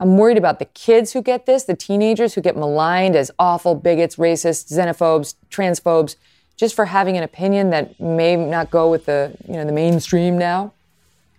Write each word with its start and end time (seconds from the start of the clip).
I'm 0.00 0.16
worried 0.16 0.38
about 0.38 0.60
the 0.60 0.64
kids 0.64 1.12
who 1.12 1.22
get 1.22 1.46
this, 1.46 1.64
the 1.64 1.74
teenagers 1.74 2.34
who 2.34 2.40
get 2.40 2.56
maligned 2.56 3.16
as 3.16 3.32
awful 3.38 3.74
bigots, 3.74 4.16
racists, 4.16 4.72
xenophobes, 4.72 5.34
transphobes, 5.50 6.14
just 6.56 6.74
for 6.76 6.84
having 6.84 7.16
an 7.16 7.24
opinion 7.24 7.70
that 7.70 7.98
may 7.98 8.36
not 8.36 8.70
go 8.70 8.90
with 8.90 9.06
the, 9.06 9.36
you 9.46 9.54
know, 9.54 9.64
the 9.64 9.72
mainstream 9.72 10.38
now. 10.38 10.72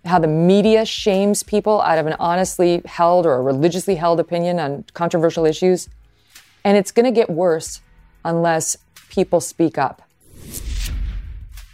How 0.06 0.20
the 0.20 0.28
media 0.28 0.86
shames 0.86 1.44
people 1.44 1.82
out 1.82 1.98
of 1.98 2.08
an 2.08 2.16
honestly 2.20 2.82
held 2.86 3.26
or 3.26 3.34
a 3.34 3.42
religiously 3.42 3.96
held 3.96 4.20
opinion 4.20 4.60
on 4.60 4.86
controversial 4.94 5.46
issues. 5.46 5.88
And 6.66 6.78
it's 6.78 6.92
going 6.92 7.06
to 7.06 7.12
get 7.12 7.30
worse 7.30 7.82
unless 8.26 8.78
people 9.10 9.40
speak 9.40 9.78
up. 9.78 10.02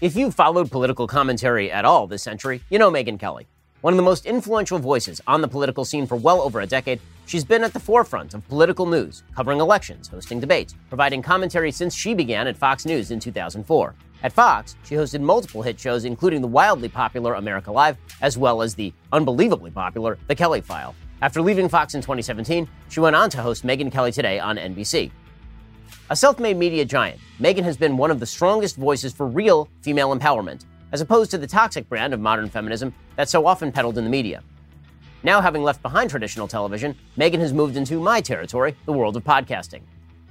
If 0.02 0.16
you've 0.16 0.36
followed 0.36 0.70
political 0.70 1.08
commentary 1.08 1.72
at 1.72 1.86
all 1.86 2.06
this 2.06 2.22
century, 2.22 2.62
you 2.70 2.78
know 2.78 2.92
Megyn 2.92 3.20
Kelly. 3.20 3.48
One 3.86 3.94
of 3.94 3.98
the 3.98 4.02
most 4.02 4.26
influential 4.26 4.80
voices 4.80 5.22
on 5.28 5.42
the 5.42 5.48
political 5.48 5.86
scene 5.86 6.08
for 6.08 6.16
well 6.16 6.42
over 6.42 6.62
a 6.62 6.66
decade, 6.66 7.00
she's 7.28 7.46
been 7.46 7.64
at 7.64 7.72
the 7.72 7.80
forefront 7.80 8.34
of 8.34 8.48
political 8.48 8.88
news, 8.88 9.22
covering 9.36 9.60
elections, 9.60 10.08
hosting 10.08 10.40
debates, 10.40 10.74
providing 10.90 11.22
commentary 11.22 11.72
since 11.72 11.94
she 11.94 12.16
began 12.16 12.48
at 12.48 12.58
Fox 12.58 12.88
News 12.88 13.12
in 13.12 13.20
2004. 13.20 13.94
At 14.24 14.34
Fox, 14.34 14.76
she 14.86 14.96
hosted 14.96 15.22
multiple 15.22 15.62
hit 15.62 15.80
shows, 15.80 16.04
including 16.04 16.42
the 16.42 16.48
wildly 16.48 16.90
popular 16.90 17.36
America 17.36 17.72
Live, 17.72 17.96
as 18.24 18.40
well 18.40 18.64
as 18.64 18.74
the 18.74 18.92
unbelievably 19.12 19.70
popular 19.70 20.18
The 20.26 20.34
Kelly 20.34 20.62
File. 20.62 20.96
After 21.22 21.40
leaving 21.40 21.70
Fox 21.70 21.94
in 21.94 22.02
2017, 22.02 22.68
she 22.90 23.00
went 23.02 23.16
on 23.16 23.30
to 23.30 23.42
host 23.44 23.64
Megyn 23.64 23.92
Kelly 23.92 24.12
Today 24.12 24.40
on 24.40 24.58
NBC. 24.58 25.12
A 26.10 26.16
self 26.16 26.40
made 26.40 26.58
media 26.58 26.86
giant, 26.86 27.20
Megyn 27.40 27.62
has 27.62 27.78
been 27.78 27.98
one 27.98 28.10
of 28.10 28.20
the 28.20 28.26
strongest 28.26 28.78
voices 28.78 29.14
for 29.14 29.28
real 29.28 29.70
female 29.84 30.18
empowerment, 30.18 30.66
as 30.92 31.02
opposed 31.02 31.30
to 31.30 31.38
the 31.38 31.46
toxic 31.46 31.88
brand 31.88 32.16
of 32.16 32.20
modern 32.20 32.50
feminism 32.50 32.92
that's 33.16 33.32
so 33.32 33.46
often 33.46 33.72
peddled 33.72 33.98
in 33.98 34.04
the 34.04 34.10
media. 34.10 34.44
Now, 35.24 35.42
having 35.42 35.64
left 35.64 35.82
behind 35.82 36.10
traditional 36.10 36.48
television, 36.48 36.96
Megyn 37.18 37.40
has 37.40 37.54
moved 37.54 37.78
into 37.78 38.00
my 38.00 38.22
territory, 38.22 38.76
the 38.86 38.94
world 38.94 39.18
of 39.18 39.24
podcasting. 39.24 39.82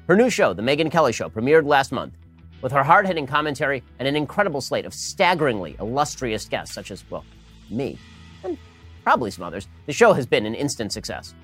Her 0.07 0.16
new 0.16 0.30
show, 0.30 0.52
The 0.52 0.63
Megyn 0.63 0.90
Kelly 0.90 1.12
Show, 1.12 1.29
premiered 1.29 1.66
last 1.66 1.90
month. 1.90 2.15
With 2.62 2.73
her 2.73 2.85
hard 2.85 3.07
hitting 3.07 3.27
commentary 3.27 3.82
and 3.99 4.07
an 4.07 4.16
incredible 4.16 4.60
slate 4.60 4.85
of 4.85 4.95
staggeringly 4.95 5.77
illustrious 5.80 6.45
guests, 6.45 6.74
such 6.74 6.90
as, 6.90 7.05
well, 7.10 7.24
me, 7.71 7.99
and 8.45 8.57
probably 9.02 9.30
some 9.30 9.45
others, 9.45 9.66
the 9.87 9.93
show 9.93 10.12
has 10.12 10.27
been 10.27 10.46
an 10.46 10.55
instant 10.55 10.93
success. 10.93 11.35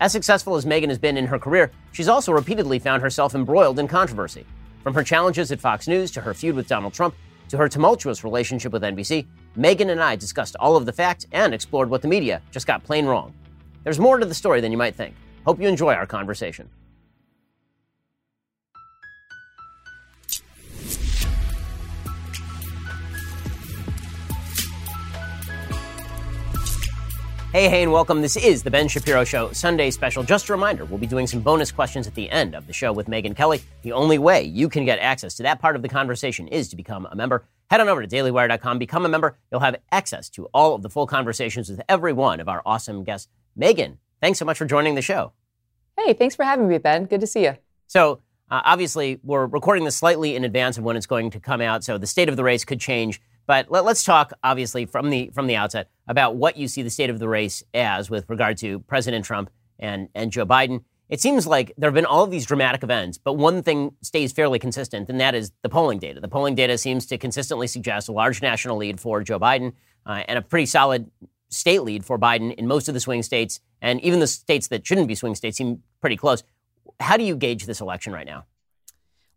As 0.00 0.12
successful 0.12 0.54
as 0.54 0.64
Megyn 0.64 0.88
has 0.88 0.98
been 0.98 1.16
in 1.16 1.26
her 1.26 1.38
career, 1.38 1.72
she's 1.90 2.08
also 2.08 2.30
repeatedly 2.32 2.78
found 2.78 3.02
herself 3.02 3.34
embroiled 3.34 3.80
in 3.80 3.88
controversy. 3.88 4.46
From 4.84 4.94
her 4.94 5.02
challenges 5.02 5.50
at 5.50 5.60
Fox 5.60 5.88
News 5.88 6.12
to 6.12 6.20
her 6.20 6.32
feud 6.32 6.54
with 6.54 6.68
Donald 6.68 6.94
Trump 6.94 7.14
to 7.48 7.56
her 7.56 7.68
tumultuous 7.68 8.22
relationship 8.22 8.72
with 8.72 8.82
NBC, 8.82 9.26
Megyn 9.56 9.90
and 9.90 10.02
I 10.02 10.16
discussed 10.16 10.56
all 10.60 10.76
of 10.76 10.86
the 10.86 10.92
facts 10.92 11.26
and 11.32 11.54
explored 11.54 11.90
what 11.90 12.02
the 12.02 12.08
media 12.08 12.42
just 12.50 12.66
got 12.66 12.84
plain 12.84 13.06
wrong. 13.06 13.34
There's 13.84 13.98
more 13.98 14.18
to 14.18 14.26
the 14.26 14.34
story 14.34 14.60
than 14.60 14.72
you 14.72 14.78
might 14.78 14.94
think. 14.94 15.14
Hope 15.44 15.60
you 15.60 15.68
enjoy 15.68 15.94
our 15.94 16.06
conversation. 16.06 16.68
Hey, 27.50 27.70
hey, 27.70 27.82
and 27.82 27.90
welcome. 27.90 28.20
This 28.20 28.36
is 28.36 28.62
the 28.62 28.70
Ben 28.70 28.88
Shapiro 28.88 29.24
Show 29.24 29.50
Sunday 29.52 29.90
special. 29.90 30.22
Just 30.22 30.50
a 30.50 30.52
reminder, 30.52 30.84
we'll 30.84 30.98
be 30.98 31.06
doing 31.06 31.26
some 31.26 31.40
bonus 31.40 31.72
questions 31.72 32.06
at 32.06 32.14
the 32.14 32.28
end 32.30 32.54
of 32.54 32.66
the 32.66 32.74
show 32.74 32.92
with 32.92 33.06
Megyn 33.06 33.34
Kelly. 33.34 33.62
The 33.82 33.92
only 33.92 34.18
way 34.18 34.42
you 34.42 34.68
can 34.68 34.84
get 34.84 34.98
access 34.98 35.34
to 35.36 35.42
that 35.44 35.58
part 35.58 35.74
of 35.74 35.80
the 35.80 35.88
conversation 35.88 36.46
is 36.48 36.68
to 36.68 36.76
become 36.76 37.08
a 37.10 37.16
member. 37.16 37.44
Head 37.70 37.82
on 37.82 37.88
over 37.88 38.04
to 38.04 38.08
dailywire.com, 38.08 38.78
become 38.78 39.04
a 39.04 39.08
member. 39.08 39.36
You'll 39.50 39.60
have 39.60 39.76
access 39.92 40.30
to 40.30 40.46
all 40.54 40.74
of 40.74 40.82
the 40.82 40.88
full 40.88 41.06
conversations 41.06 41.68
with 41.68 41.82
every 41.88 42.14
one 42.14 42.40
of 42.40 42.48
our 42.48 42.62
awesome 42.64 43.04
guests. 43.04 43.28
Megyn, 43.58 43.98
thanks 44.22 44.38
so 44.38 44.46
much 44.46 44.56
for 44.56 44.64
joining 44.64 44.94
the 44.94 45.02
show. 45.02 45.32
Hey, 45.98 46.14
thanks 46.14 46.34
for 46.34 46.44
having 46.44 46.68
me, 46.68 46.78
Ben. 46.78 47.04
Good 47.04 47.20
to 47.20 47.26
see 47.26 47.44
you. 47.44 47.56
So, 47.86 48.20
uh, 48.50 48.62
obviously, 48.64 49.20
we're 49.22 49.46
recording 49.46 49.84
this 49.84 49.96
slightly 49.96 50.34
in 50.34 50.44
advance 50.44 50.78
of 50.78 50.84
when 50.84 50.96
it's 50.96 51.06
going 51.06 51.30
to 51.30 51.40
come 51.40 51.60
out, 51.60 51.84
so 51.84 51.98
the 51.98 52.06
state 52.06 52.30
of 52.30 52.36
the 52.36 52.44
race 52.44 52.64
could 52.64 52.80
change. 52.80 53.20
But 53.46 53.70
let, 53.70 53.84
us 53.84 54.04
talk, 54.04 54.32
obviously, 54.42 54.86
from 54.86 55.10
the 55.10 55.30
from 55.34 55.46
the 55.46 55.56
outset 55.56 55.90
about 56.06 56.36
what 56.36 56.56
you 56.56 56.68
see 56.68 56.82
the 56.82 56.90
state 56.90 57.10
of 57.10 57.18
the 57.18 57.28
race 57.28 57.62
as 57.74 58.08
with 58.08 58.28
regard 58.28 58.56
to 58.58 58.80
President 58.80 59.24
Trump 59.24 59.50
and 59.78 60.08
and 60.14 60.32
Joe 60.32 60.46
Biden. 60.46 60.84
It 61.08 61.20
seems 61.20 61.46
like 61.46 61.72
there 61.78 61.88
have 61.88 61.94
been 61.94 62.04
all 62.04 62.24
of 62.24 62.30
these 62.30 62.44
dramatic 62.44 62.82
events, 62.82 63.16
but 63.16 63.34
one 63.34 63.62
thing 63.62 63.92
stays 64.02 64.32
fairly 64.32 64.58
consistent, 64.58 65.08
and 65.08 65.18
that 65.20 65.34
is 65.34 65.52
the 65.62 65.68
polling 65.70 65.98
data. 65.98 66.20
The 66.20 66.28
polling 66.28 66.54
data 66.54 66.76
seems 66.76 67.06
to 67.06 67.16
consistently 67.16 67.66
suggest 67.66 68.08
a 68.08 68.12
large 68.12 68.42
national 68.42 68.76
lead 68.76 69.00
for 69.00 69.22
Joe 69.22 69.40
Biden 69.40 69.72
uh, 70.04 70.22
and 70.28 70.38
a 70.38 70.42
pretty 70.42 70.66
solid 70.66 71.10
state 71.48 71.82
lead 71.82 72.04
for 72.04 72.18
Biden 72.18 72.54
in 72.54 72.66
most 72.66 72.88
of 72.88 72.94
the 72.94 73.00
swing 73.00 73.22
states, 73.22 73.60
and 73.80 74.00
even 74.02 74.20
the 74.20 74.26
states 74.26 74.68
that 74.68 74.86
shouldn't 74.86 75.08
be 75.08 75.14
swing 75.14 75.34
states 75.34 75.56
seem 75.56 75.82
pretty 76.00 76.16
close. 76.16 76.42
How 77.00 77.16
do 77.16 77.24
you 77.24 77.36
gauge 77.36 77.64
this 77.64 77.80
election 77.80 78.12
right 78.12 78.26
now? 78.26 78.44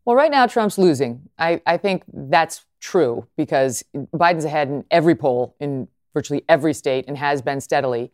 Well, 0.03 0.15
right 0.15 0.31
now, 0.31 0.47
Trump's 0.47 0.77
losing. 0.77 1.29
I, 1.37 1.61
I 1.65 1.77
think 1.77 2.03
that's 2.11 2.65
true 2.81 3.27
because 3.37 3.83
Biden's 3.95 4.45
ahead 4.45 4.67
in 4.67 4.83
every 4.91 5.15
poll 5.15 5.55
in 5.59 5.87
virtually 6.13 6.43
every 6.49 6.73
state 6.73 7.05
and 7.07 7.17
has 7.17 7.41
been 7.41 7.61
steadily. 7.61 8.11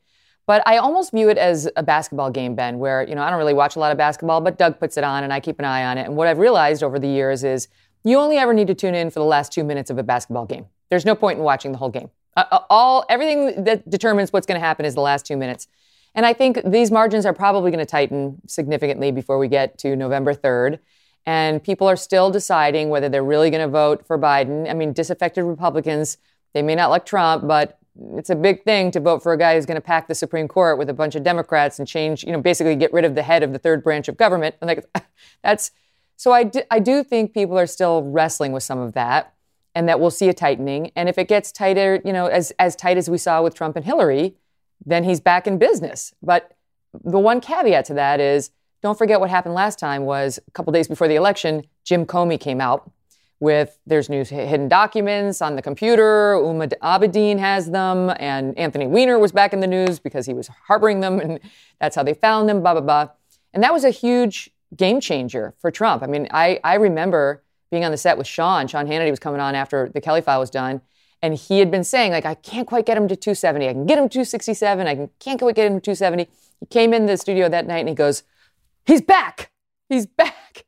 But 0.48 0.64
I 0.66 0.78
almost 0.78 1.12
view 1.12 1.30
it 1.30 1.38
as 1.38 1.70
a 1.76 1.84
basketball 1.84 2.32
game, 2.32 2.56
Ben, 2.56 2.80
where, 2.80 3.08
you 3.08 3.14
know, 3.14 3.22
I 3.22 3.30
don't 3.30 3.38
really 3.38 3.54
watch 3.54 3.76
a 3.76 3.80
lot 3.80 3.92
of 3.92 3.98
basketball, 3.98 4.42
but 4.42 4.58
Doug 4.58 4.80
puts 4.80 4.98
it 4.98 5.04
on 5.04 5.24
and 5.24 5.32
I 5.32 5.40
keep 5.40 5.60
an 5.60 5.66
eye 5.66 5.86
on 5.86 5.98
it. 5.98 6.06
And 6.06 6.16
what 6.16 6.28
I've 6.28 6.40
realized 6.40 6.82
over 6.84 6.98
the 6.98 7.08
years 7.08 7.44
is 7.44 7.68
you 8.04 8.18
only 8.18 8.38
ever 8.38 8.54
need 8.54 8.68
to 8.68 8.74
tune 8.74 8.96
in 8.96 9.10
for 9.12 9.20
the 9.20 9.26
last 9.26 9.52
two 9.52 9.66
minutes 9.66 9.90
of 9.90 9.98
a 9.98 10.04
basketball 10.04 10.46
game. 10.46 10.66
There's 10.90 11.06
no 11.06 11.16
point 11.16 11.38
in 11.38 11.44
watching 11.44 11.74
the 11.74 11.78
whole 11.78 11.90
game. 11.90 12.10
Uh, 12.36 12.46
uh 12.50 12.60
all 12.70 13.06
everything 13.10 13.66
that 13.66 13.88
determines 13.90 14.32
what's 14.32 14.48
going 14.48 14.60
to 14.60 14.66
happen 14.66 14.86
is 14.86 14.96
the 14.96 15.02
last 15.02 15.26
two 15.26 15.36
minutes. 15.36 15.68
And 16.16 16.26
I 16.26 16.34
think 16.34 16.62
these 16.66 16.92
margins 16.92 17.26
are 17.26 17.34
probably 17.34 17.70
going 17.70 17.86
to 17.86 17.90
tighten 17.90 18.42
significantly 18.48 19.12
before 19.12 19.38
we 19.38 19.50
get 19.50 19.78
to 19.80 19.96
November 19.96 20.34
3rd 20.34 20.80
and 21.28 21.62
people 21.62 21.88
are 21.88 21.98
still 21.98 22.32
deciding 22.32 22.88
whether 22.90 23.10
they're 23.10 23.22
really 23.22 23.50
going 23.50 23.62
to 23.62 23.68
vote 23.68 24.08
for 24.08 24.18
Biden. 24.18 24.68
I 24.68 24.74
mean, 24.74 24.94
disaffected 24.94 25.44
Republicans, 25.44 26.18
they 26.54 26.62
may 26.62 26.74
not 26.74 26.90
like 26.90 27.06
Trump, 27.06 27.46
but 27.46 27.78
it's 28.16 28.30
a 28.30 28.36
big 28.36 28.64
thing 28.64 28.92
to 28.92 29.00
vote 29.00 29.24
for 29.24 29.34
a 29.34 29.38
guy 29.38 29.56
who's 29.56 29.66
going 29.66 29.76
to 29.76 29.82
pack 29.82 30.08
the 30.08 30.16
Supreme 30.16 30.48
Court 30.48 30.78
with 30.78 30.90
a 30.90 30.94
bunch 30.94 31.16
of 31.16 31.24
Democrats 31.24 31.80
and 31.80 31.88
change, 31.88 32.24
you 32.24 32.32
know, 32.32 32.42
basically 32.42 32.76
get 32.76 32.94
rid 32.94 33.06
of 33.06 33.16
the 33.16 33.24
head 33.24 33.44
of 33.44 33.54
the 33.54 33.60
third 33.60 33.84
branch 33.84 34.08
of 34.08 34.18
government. 34.18 34.56
And 34.62 34.68
like, 34.68 34.86
that's 35.44 35.72
so 36.16 36.32
I 36.32 36.44
do, 36.44 36.62
I 36.72 36.80
do 36.80 37.04
think 37.04 37.34
people 37.34 37.58
are 37.58 37.68
still 37.68 38.04
wrestling 38.04 38.52
with 38.52 38.64
some 38.64 38.80
of 38.80 38.94
that 38.94 39.34
and 39.76 39.88
that 39.88 40.00
we'll 40.00 40.12
see 40.12 40.30
a 40.30 40.34
tightening. 40.34 40.92
And 40.96 41.08
if 41.08 41.18
it 41.18 41.28
gets 41.28 41.52
tighter, 41.52 42.02
you 42.04 42.12
know, 42.12 42.26
as, 42.26 42.52
as 42.58 42.76
tight 42.76 42.98
as 42.98 43.10
we 43.10 43.20
saw 43.20 43.44
with 43.44 43.54
Trump 43.54 43.76
and 43.76 43.86
Hillary, 43.86 44.36
then 44.84 45.04
he's 45.04 45.20
back 45.20 45.46
in 45.46 45.60
business. 45.60 46.14
But 46.22 46.52
the 47.04 47.20
one 47.20 47.40
caveat 47.40 47.86
to 47.86 47.94
that 47.96 48.20
is 48.20 48.50
don't 48.82 48.98
forget 48.98 49.20
what 49.20 49.30
happened 49.30 49.54
last 49.54 49.80
time 49.80 50.06
was 50.06 50.40
a 50.48 50.52
couple 50.52 50.74
days 50.74 50.88
before 50.88 51.08
the 51.08 51.16
election, 51.16 51.64
Jim 51.84 52.06
Comey 52.06 52.40
came 52.40 52.62
out 52.62 52.92
with 53.40 53.78
there's 53.86 54.10
new 54.10 54.24
hidden 54.24 54.68
documents 54.68 55.42
on 55.42 55.56
the 55.56 55.62
computer. 55.62 56.36
Huma 56.36 56.72
Abedin 56.82 57.40
has 57.40 57.70
them, 57.72 58.12
and 58.18 58.58
Anthony 58.58 58.88
Weiner 58.88 59.20
was 59.20 59.32
back 59.32 59.54
in 59.54 59.60
the 59.60 59.68
news 59.68 60.00
because 60.00 60.26
he 60.26 60.34
was 60.34 60.48
harboring 60.68 61.02
them, 61.02 61.20
and 61.24 61.40
that's 61.80 61.96
how 61.96 62.04
they 62.04 62.14
found 62.14 62.50
them. 62.50 62.62
Blah 62.62 62.74
blah 62.74 62.82
blah, 62.82 63.10
and 63.54 63.64
that 63.64 63.74
was 63.74 63.84
a 63.84 63.92
huge 63.92 64.50
game 64.76 65.00
changer 65.00 65.54
for 65.60 65.72
Trump. 65.72 66.04
I 66.04 66.08
mean, 66.08 66.28
I 66.32 66.60
I 66.64 66.76
remember 66.76 67.44
being 67.70 67.84
on 67.86 67.92
the 67.92 67.98
set 67.98 68.18
with 68.18 68.28
Sean. 68.28 68.68
Sean 68.68 68.88
Hannity 68.88 69.10
was 69.10 69.20
coming 69.20 69.42
on 69.42 69.56
after 69.56 69.90
the 69.94 70.02
Kelly 70.02 70.22
file 70.22 70.40
was 70.40 70.50
done, 70.50 70.82
and 71.22 71.36
he 71.36 71.60
had 71.60 71.72
been 71.72 71.84
saying 71.84 72.12
like, 72.12 72.26
I 72.26 72.36
can't 72.36 72.68
quite 72.68 72.86
get 72.86 72.98
him 72.98 73.08
to 73.08 73.16
270. 73.16 73.68
I 73.68 73.74
can 73.74 73.86
get 73.86 73.98
him 73.98 74.06
to 74.06 74.14
267. 74.14 74.88
I 74.88 75.10
can't 75.20 75.40
quite 75.40 75.56
get 75.56 75.68
him 75.68 75.80
to 75.80 75.82
270. 75.82 76.28
He 76.60 76.66
came 76.68 76.94
in 76.94 77.06
the 77.06 77.18
studio 77.18 77.50
that 77.50 77.68
night 77.68 77.80
and 77.80 77.90
he 77.90 77.96
goes 77.96 78.24
he's 78.86 79.02
back. 79.02 79.52
He's 79.90 80.06
back. 80.06 80.66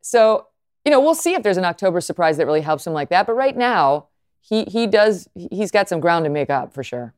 So, 0.00 0.48
you 0.84 0.90
know, 0.90 1.00
we'll 1.00 1.14
see 1.14 1.34
if 1.34 1.42
there's 1.42 1.56
an 1.56 1.64
October 1.64 2.00
surprise 2.00 2.36
that 2.36 2.46
really 2.46 2.60
helps 2.60 2.86
him 2.86 2.92
like 2.92 3.08
that. 3.10 3.26
But 3.26 3.34
right 3.34 3.56
now, 3.56 4.08
he 4.40 4.64
he 4.64 4.86
does 4.86 5.28
he's 5.34 5.70
got 5.70 5.88
some 5.88 6.00
ground 6.00 6.24
to 6.24 6.30
make 6.30 6.50
up 6.50 6.72
for 6.72 6.82
sure. 6.82 7.14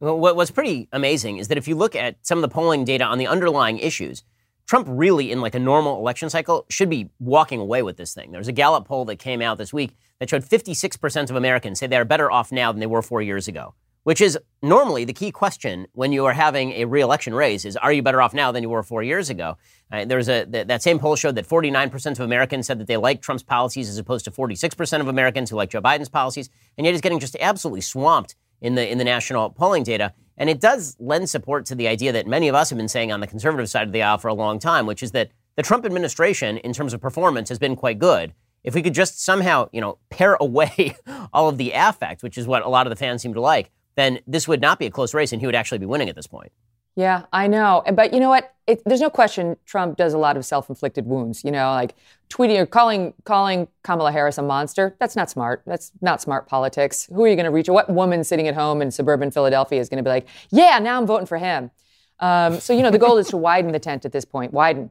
Well, 0.00 0.18
what's 0.18 0.50
pretty 0.50 0.88
amazing 0.92 1.36
is 1.36 1.48
that 1.48 1.58
if 1.58 1.68
you 1.68 1.74
look 1.74 1.94
at 1.94 2.16
some 2.22 2.38
of 2.38 2.42
the 2.42 2.48
polling 2.48 2.84
data 2.84 3.04
on 3.04 3.18
the 3.18 3.26
underlying 3.26 3.78
issues, 3.78 4.22
Trump 4.66 4.86
really, 4.88 5.30
in 5.30 5.42
like 5.42 5.54
a 5.54 5.58
normal 5.58 5.98
election 5.98 6.30
cycle, 6.30 6.64
should 6.70 6.88
be 6.88 7.10
walking 7.18 7.60
away 7.60 7.82
with 7.82 7.98
this 7.98 8.14
thing. 8.14 8.30
There 8.30 8.40
was 8.40 8.48
a 8.48 8.52
Gallup 8.52 8.86
poll 8.86 9.04
that 9.04 9.16
came 9.16 9.42
out 9.42 9.58
this 9.58 9.74
week 9.74 9.94
that 10.18 10.30
showed 10.30 10.44
56% 10.44 11.30
of 11.30 11.36
Americans 11.36 11.78
say 11.78 11.86
they 11.86 11.98
are 11.98 12.06
better 12.06 12.30
off 12.30 12.50
now 12.50 12.72
than 12.72 12.80
they 12.80 12.86
were 12.86 13.02
four 13.02 13.20
years 13.20 13.48
ago 13.48 13.74
which 14.06 14.20
is 14.20 14.38
normally 14.62 15.04
the 15.04 15.12
key 15.12 15.32
question 15.32 15.84
when 15.94 16.12
you 16.12 16.24
are 16.26 16.32
having 16.32 16.70
a 16.74 16.84
reelection 16.84 17.34
race 17.34 17.64
is 17.64 17.76
are 17.76 17.92
you 17.92 18.02
better 18.02 18.22
off 18.22 18.32
now 18.32 18.52
than 18.52 18.62
you 18.62 18.68
were 18.68 18.84
four 18.84 19.02
years 19.02 19.30
ago? 19.30 19.58
Uh, 19.90 20.04
there's 20.04 20.28
a 20.28 20.46
th- 20.46 20.68
that 20.68 20.80
same 20.80 21.00
poll 21.00 21.16
showed 21.16 21.34
that 21.34 21.44
49% 21.44 22.12
of 22.12 22.20
americans 22.20 22.68
said 22.68 22.78
that 22.78 22.86
they 22.86 22.96
like 22.96 23.20
trump's 23.20 23.42
policies 23.42 23.88
as 23.88 23.98
opposed 23.98 24.24
to 24.24 24.30
46% 24.30 25.00
of 25.00 25.08
americans 25.08 25.50
who 25.50 25.56
like 25.56 25.70
joe 25.70 25.82
biden's 25.82 26.08
policies 26.08 26.50
and 26.78 26.84
yet 26.84 26.92
he's 26.92 27.00
getting 27.00 27.18
just 27.18 27.36
absolutely 27.40 27.80
swamped 27.80 28.36
in 28.60 28.76
the 28.76 28.88
in 28.88 28.98
the 28.98 29.04
national 29.04 29.50
polling 29.50 29.82
data. 29.82 30.14
And 30.38 30.48
it 30.48 30.60
does 30.60 30.96
lend 31.00 31.28
support 31.28 31.66
to 31.66 31.74
the 31.74 31.88
idea 31.88 32.12
that 32.12 32.28
many 32.28 32.46
of 32.46 32.54
us 32.54 32.70
have 32.70 32.76
been 32.76 32.86
saying 32.86 33.10
on 33.10 33.18
the 33.18 33.26
conservative 33.26 33.68
side 33.68 33.88
of 33.88 33.92
the 33.92 34.02
aisle 34.02 34.18
for 34.18 34.28
a 34.28 34.34
long 34.34 34.60
time 34.60 34.86
which 34.86 35.02
is 35.02 35.10
that 35.10 35.32
the 35.56 35.64
trump 35.64 35.84
administration 35.84 36.58
in 36.58 36.72
terms 36.72 36.92
of 36.92 37.00
performance 37.00 37.48
has 37.48 37.58
been 37.58 37.74
quite 37.74 37.98
good. 37.98 38.34
If 38.62 38.74
we 38.76 38.82
could 38.82 38.94
just 38.94 39.20
somehow, 39.20 39.68
you 39.72 39.80
know, 39.80 39.98
pare 40.10 40.34
away 40.40 40.96
all 41.32 41.48
of 41.48 41.58
the 41.58 41.72
affect, 41.74 42.22
which 42.22 42.38
is 42.38 42.46
what 42.46 42.62
a 42.62 42.68
lot 42.68 42.86
of 42.86 42.90
the 42.90 42.96
fans 42.96 43.20
seem 43.20 43.34
to 43.34 43.40
like, 43.40 43.72
then 43.96 44.20
this 44.26 44.46
would 44.46 44.60
not 44.60 44.78
be 44.78 44.86
a 44.86 44.90
close 44.90 45.12
race 45.12 45.32
and 45.32 45.40
he 45.40 45.46
would 45.46 45.54
actually 45.54 45.78
be 45.78 45.86
winning 45.86 46.08
at 46.08 46.14
this 46.14 46.26
point. 46.26 46.52
Yeah, 46.96 47.24
I 47.30 47.46
know. 47.46 47.82
But 47.92 48.14
you 48.14 48.20
know 48.20 48.30
what? 48.30 48.54
It, 48.66 48.82
there's 48.86 49.02
no 49.02 49.10
question 49.10 49.56
Trump 49.66 49.98
does 49.98 50.14
a 50.14 50.18
lot 50.18 50.36
of 50.36 50.46
self-inflicted 50.46 51.04
wounds. 51.06 51.44
You 51.44 51.50
know, 51.50 51.70
like 51.72 51.94
tweeting 52.30 52.58
or 52.58 52.66
calling 52.66 53.12
calling 53.24 53.68
Kamala 53.84 54.12
Harris 54.12 54.38
a 54.38 54.42
monster. 54.42 54.96
That's 54.98 55.14
not 55.14 55.28
smart. 55.28 55.62
That's 55.66 55.92
not 56.00 56.22
smart 56.22 56.48
politics. 56.48 57.06
Who 57.14 57.22
are 57.24 57.28
you 57.28 57.36
going 57.36 57.44
to 57.44 57.50
reach? 57.50 57.68
What 57.68 57.90
woman 57.90 58.24
sitting 58.24 58.48
at 58.48 58.54
home 58.54 58.80
in 58.80 58.90
suburban 58.90 59.30
Philadelphia 59.30 59.78
is 59.78 59.90
going 59.90 59.98
to 59.98 60.02
be 60.02 60.10
like, 60.10 60.26
yeah, 60.50 60.78
now 60.78 60.98
I'm 60.98 61.06
voting 61.06 61.26
for 61.26 61.36
him? 61.36 61.70
Um, 62.18 62.60
so 62.60 62.72
you 62.72 62.82
know, 62.82 62.90
the 62.90 62.98
goal 62.98 63.18
is 63.18 63.28
to 63.28 63.36
widen 63.48 63.72
the 63.72 63.78
tent 63.78 64.06
at 64.06 64.12
this 64.12 64.24
point. 64.24 64.52
Widen. 64.52 64.90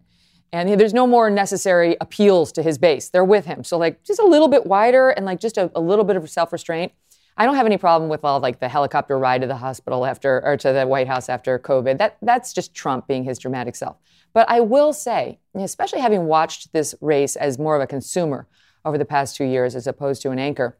And 0.54 0.80
there's 0.80 0.94
no 0.94 1.06
more 1.06 1.30
necessary 1.30 1.98
appeals 2.00 2.52
to 2.54 2.62
his 2.62 2.78
base. 2.78 3.10
They're 3.10 3.26
with 3.26 3.46
him. 3.46 3.64
So 3.64 3.78
like 3.78 4.04
just 4.04 4.20
a 4.20 4.26
little 4.26 4.48
bit 4.48 4.66
wider 4.66 5.10
and 5.10 5.26
like 5.26 5.40
just 5.40 5.58
a, 5.58 5.70
a 5.76 5.82
little 5.82 6.06
bit 6.06 6.16
of 6.16 6.30
self-restraint. 6.30 6.94
I 7.38 7.46
don't 7.46 7.56
have 7.56 7.66
any 7.66 7.78
problem 7.78 8.10
with 8.10 8.24
all 8.24 8.40
like 8.40 8.60
the 8.60 8.70
helicopter 8.70 9.20
ride 9.20 9.42
to 9.42 9.48
the 9.48 9.58
hospital 9.58 10.06
after 10.06 10.44
or 10.46 10.56
to 10.58 10.72
the 10.72 10.88
White 10.88 11.08
House 11.08 11.28
after 11.28 11.60
COVID. 11.60 11.98
That 11.98 12.18
that's 12.22 12.54
just 12.54 12.74
Trump 12.74 13.08
being 13.08 13.24
his 13.24 13.40
dramatic 13.40 13.76
self. 13.76 13.98
But 14.34 14.50
I 14.50 14.62
will 14.62 14.94
say, 14.94 15.40
especially 15.54 16.00
having 16.00 16.26
watched 16.26 16.72
this 16.74 16.96
race 17.02 17.36
as 17.36 17.60
more 17.60 17.76
of 17.76 17.82
a 17.82 17.88
consumer 17.88 18.48
over 18.84 18.98
the 18.98 19.06
past 19.06 19.36
two 19.36 19.46
years 19.46 19.76
as 19.76 19.88
opposed 19.88 20.22
to 20.22 20.32
an 20.32 20.40
anchor, 20.40 20.78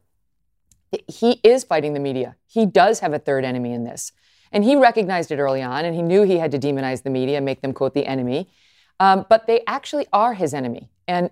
he 1.08 1.40
is 1.42 1.64
fighting 1.64 1.94
the 1.94 2.00
media. 2.00 2.36
He 2.46 2.66
does 2.66 3.00
have 3.00 3.12
a 3.12 3.18
third 3.18 3.44
enemy 3.44 3.72
in 3.72 3.84
this. 3.84 4.12
And 4.52 4.64
he 4.64 4.76
recognized 4.76 5.32
it 5.32 5.38
early 5.38 5.62
on, 5.62 5.84
and 5.84 5.94
he 5.94 6.02
knew 6.02 6.22
he 6.22 6.38
had 6.38 6.52
to 6.52 6.58
demonize 6.58 7.02
the 7.02 7.10
media 7.10 7.36
and 7.36 7.44
make 7.44 7.62
them, 7.62 7.72
quote, 7.72 7.94
the 7.94 8.06
enemy. 8.06 8.48
Um, 9.00 9.26
but 9.28 9.46
they 9.46 9.62
actually 9.66 10.06
are 10.12 10.34
his 10.34 10.54
enemy. 10.54 10.88
And 11.08 11.30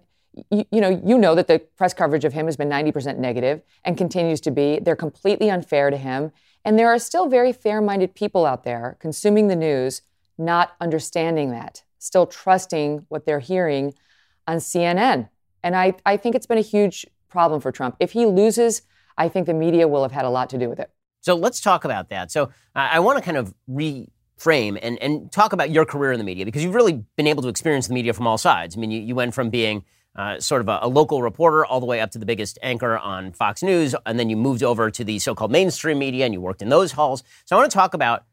you, 0.50 0.64
you, 0.70 0.81
know, 0.81 1.00
you 1.04 1.19
know 1.19 1.34
that 1.34 1.46
the 1.46 1.60
press 1.76 1.94
coverage 1.94 2.25
of 2.25 2.32
him 2.32 2.46
has 2.46 2.56
been 2.56 2.69
90% 2.69 3.19
negative 3.19 3.62
and 3.84 3.96
continues 3.96 4.40
to 4.42 4.50
be. 4.50 4.81
They're 4.81 4.96
completely 4.96 5.50
unfair 5.50 5.90
to 5.90 5.96
him. 5.96 6.32
And 6.64 6.78
there 6.78 6.88
are 6.88 6.98
still 6.98 7.28
very 7.28 7.52
fair 7.52 7.81
minded 7.81 8.14
people 8.14 8.46
out 8.46 8.64
there 8.64 8.96
consuming 9.00 9.48
the 9.48 9.56
news, 9.56 10.02
not 10.38 10.75
understanding 10.81 11.50
that, 11.50 11.82
still 11.98 12.26
trusting 12.26 13.06
what 13.08 13.26
they're 13.26 13.40
hearing 13.40 13.94
on 14.46 14.56
CNN. 14.56 15.28
And 15.62 15.76
I, 15.76 15.94
I 16.04 16.16
think 16.16 16.34
it's 16.34 16.46
been 16.46 16.58
a 16.58 16.62
huge 16.62 17.06
problem 17.28 17.60
for 17.60 17.70
Trump. 17.70 17.96
If 18.00 18.12
he 18.12 18.26
loses, 18.26 18.82
I 19.16 19.28
think 19.28 19.46
the 19.46 19.54
media 19.54 19.86
will 19.86 20.02
have 20.02 20.12
had 20.12 20.25
a 20.25 20.31
lot 20.31 20.50
to 20.50 20.58
do 20.58 20.69
with 20.69 20.81
it. 20.81 20.90
So 21.20 21.34
let's 21.34 21.60
talk 21.60 21.84
about 21.84 22.10
that. 22.10 22.31
So 22.31 22.50
I 22.75 23.00
want 23.00 23.19
to 23.19 23.25
kind 23.25 23.38
of 23.38 23.54
reframe 23.70 24.78
and, 24.82 24.98
and 25.00 25.32
talk 25.32 25.54
about 25.54 25.70
your 25.70 25.86
career 25.86 26.12
in 26.12 26.19
the 26.19 26.25
media 26.25 26.44
because 26.44 26.62
you've 26.62 26.75
really 26.75 27.04
been 27.16 27.26
able 27.26 27.42
to 27.44 27.48
experience 27.48 27.88
the 27.88 27.94
media 27.94 28.12
from 28.12 28.26
all 28.26 28.36
sides. 28.36 28.76
I 28.76 28.81
mean, 28.81 28.90
you, 28.90 29.00
you 29.00 29.14
went 29.14 29.32
from 29.32 29.48
being 29.48 29.84
uh, 30.16 30.38
sort 30.40 30.61
of 30.61 30.69
a, 30.69 30.78
a, 30.82 30.88
local 30.88 31.22
reporter 31.22 31.66
all 31.66 31.81
the 31.81 31.87
way 31.87 32.00
up 32.00 32.11
to 32.12 32.19
the 32.19 32.26
biggest 32.26 32.58
anchor 32.62 32.96
on 32.96 33.32
Fox 33.32 33.62
News. 33.62 33.94
And 34.06 34.19
then 34.19 34.31
you 34.31 34.37
moved 34.37 34.62
over 34.62 34.90
to 34.90 35.05
the 35.05 35.19
so 35.19 35.34
called 35.34 35.50
mainstream 35.50 35.99
media 35.99 36.25
and 36.25 36.32
you 36.32 36.40
worked 36.40 36.62
in 36.62 36.69
those 36.69 36.93
halls. 36.93 37.25
So 37.44 37.56
I 37.56 37.58
want 37.58 37.70
to 37.70 37.75
talk 37.75 37.94
about 37.94 38.25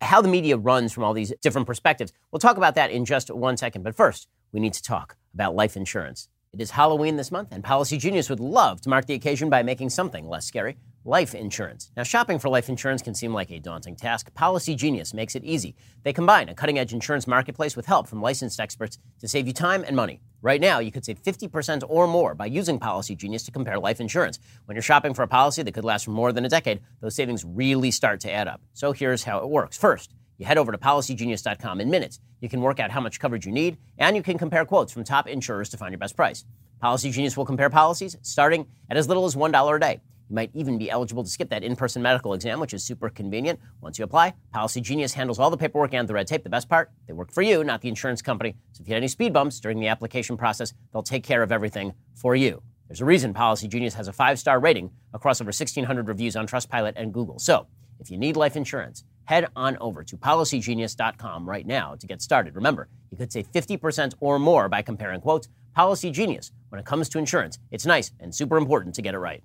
how 0.00 0.20
the 0.20 0.28
media 0.28 0.56
runs 0.56 0.92
from 0.92 1.02
all 1.02 1.14
these 1.14 1.32
different 1.42 1.66
perspectives. 1.66 2.12
We'll 2.30 2.38
talk 2.38 2.56
about 2.56 2.74
that 2.76 2.90
in 2.90 3.04
just 3.04 3.30
one 3.30 3.56
second. 3.56 3.82
But 3.82 3.96
first, 3.96 4.28
we 4.52 4.60
need 4.60 4.74
to 4.74 4.82
talk 4.82 5.16
about 5.34 5.54
life 5.54 5.76
insurance. 5.76 6.28
It 6.56 6.62
is 6.62 6.70
Halloween 6.70 7.16
this 7.16 7.30
month, 7.30 7.48
and 7.52 7.62
Policy 7.62 7.98
Genius 7.98 8.30
would 8.30 8.40
love 8.40 8.80
to 8.80 8.88
mark 8.88 9.04
the 9.04 9.12
occasion 9.12 9.50
by 9.50 9.62
making 9.62 9.90
something 9.90 10.26
less 10.26 10.46
scary 10.46 10.78
life 11.04 11.34
insurance. 11.34 11.92
Now, 11.98 12.02
shopping 12.02 12.38
for 12.38 12.48
life 12.48 12.70
insurance 12.70 13.02
can 13.02 13.14
seem 13.14 13.34
like 13.34 13.50
a 13.50 13.58
daunting 13.58 13.94
task. 13.94 14.32
Policy 14.32 14.74
Genius 14.74 15.12
makes 15.12 15.34
it 15.34 15.44
easy. 15.44 15.76
They 16.02 16.14
combine 16.14 16.48
a 16.48 16.54
cutting 16.54 16.78
edge 16.78 16.94
insurance 16.94 17.26
marketplace 17.26 17.76
with 17.76 17.84
help 17.84 18.08
from 18.08 18.22
licensed 18.22 18.58
experts 18.58 18.96
to 19.20 19.28
save 19.28 19.46
you 19.46 19.52
time 19.52 19.84
and 19.86 19.94
money. 19.94 20.22
Right 20.40 20.58
now, 20.58 20.78
you 20.78 20.90
could 20.90 21.04
save 21.04 21.22
50% 21.22 21.84
or 21.88 22.06
more 22.06 22.34
by 22.34 22.46
using 22.46 22.78
Policy 22.78 23.14
Genius 23.14 23.42
to 23.42 23.50
compare 23.50 23.78
life 23.78 24.00
insurance. 24.00 24.38
When 24.64 24.76
you're 24.76 24.82
shopping 24.82 25.12
for 25.12 25.24
a 25.24 25.28
policy 25.28 25.62
that 25.62 25.74
could 25.74 25.84
last 25.84 26.06
for 26.06 26.12
more 26.12 26.32
than 26.32 26.46
a 26.46 26.48
decade, 26.48 26.80
those 27.02 27.14
savings 27.14 27.44
really 27.44 27.90
start 27.90 28.20
to 28.20 28.32
add 28.32 28.48
up. 28.48 28.62
So 28.72 28.92
here's 28.92 29.24
how 29.24 29.40
it 29.40 29.50
works. 29.50 29.76
First, 29.76 30.14
you 30.38 30.46
head 30.46 30.58
over 30.58 30.72
to 30.72 30.78
policygenius.com 30.78 31.80
in 31.80 31.90
minutes. 31.90 32.20
You 32.40 32.48
can 32.48 32.60
work 32.60 32.80
out 32.80 32.90
how 32.90 33.00
much 33.00 33.20
coverage 33.20 33.46
you 33.46 33.52
need, 33.52 33.78
and 33.98 34.16
you 34.16 34.22
can 34.22 34.38
compare 34.38 34.64
quotes 34.64 34.92
from 34.92 35.04
top 35.04 35.26
insurers 35.26 35.68
to 35.70 35.76
find 35.76 35.92
your 35.92 35.98
best 35.98 36.16
price. 36.16 36.44
Policy 36.80 37.10
Genius 37.10 37.36
will 37.36 37.46
compare 37.46 37.70
policies 37.70 38.16
starting 38.22 38.66
at 38.90 38.96
as 38.96 39.08
little 39.08 39.24
as 39.24 39.34
$1 39.34 39.76
a 39.76 39.80
day. 39.80 40.00
You 40.28 40.34
might 40.34 40.50
even 40.54 40.76
be 40.76 40.90
eligible 40.90 41.22
to 41.22 41.30
skip 41.30 41.48
that 41.50 41.62
in 41.62 41.76
person 41.76 42.02
medical 42.02 42.34
exam, 42.34 42.58
which 42.58 42.74
is 42.74 42.82
super 42.82 43.08
convenient. 43.08 43.60
Once 43.80 43.98
you 43.98 44.04
apply, 44.04 44.34
Policy 44.52 44.80
Genius 44.80 45.14
handles 45.14 45.38
all 45.38 45.50
the 45.50 45.56
paperwork 45.56 45.94
and 45.94 46.08
the 46.08 46.14
red 46.14 46.26
tape. 46.26 46.42
The 46.42 46.50
best 46.50 46.68
part, 46.68 46.90
they 47.06 47.12
work 47.12 47.30
for 47.30 47.42
you, 47.42 47.62
not 47.62 47.80
the 47.80 47.88
insurance 47.88 48.22
company. 48.22 48.56
So 48.72 48.82
if 48.82 48.88
you 48.88 48.94
had 48.94 49.00
any 49.00 49.08
speed 49.08 49.32
bumps 49.32 49.60
during 49.60 49.78
the 49.78 49.86
application 49.86 50.36
process, 50.36 50.74
they'll 50.92 51.04
take 51.04 51.22
care 51.22 51.42
of 51.42 51.52
everything 51.52 51.94
for 52.14 52.34
you. 52.34 52.60
There's 52.88 53.00
a 53.00 53.04
reason 53.04 53.34
Policy 53.34 53.68
Genius 53.68 53.94
has 53.94 54.08
a 54.08 54.12
five 54.12 54.38
star 54.38 54.58
rating 54.58 54.90
across 55.14 55.40
over 55.40 55.48
1,600 55.48 56.08
reviews 56.08 56.36
on 56.36 56.46
Trustpilot 56.46 56.94
and 56.96 57.12
Google. 57.12 57.38
So 57.38 57.66
if 58.00 58.10
you 58.10 58.18
need 58.18 58.36
life 58.36 58.56
insurance, 58.56 59.04
head 59.26 59.48
on 59.54 59.76
over 59.80 60.02
to 60.02 60.16
policygenius.com 60.16 61.48
right 61.48 61.66
now 61.66 61.94
to 61.94 62.06
get 62.06 62.22
started. 62.22 62.56
Remember, 62.56 62.88
you 63.10 63.18
could 63.18 63.32
save 63.32 63.50
50% 63.52 64.14
or 64.20 64.38
more 64.38 64.68
by 64.68 64.82
comparing 64.82 65.20
quotes. 65.20 65.48
Policy 65.74 66.10
Genius, 66.10 66.52
when 66.70 66.78
it 66.78 66.86
comes 66.86 67.08
to 67.10 67.18
insurance, 67.18 67.58
it's 67.70 67.84
nice 67.84 68.10
and 68.18 68.34
super 68.34 68.56
important 68.56 68.94
to 68.94 69.02
get 69.02 69.14
it 69.14 69.18
right. 69.18 69.42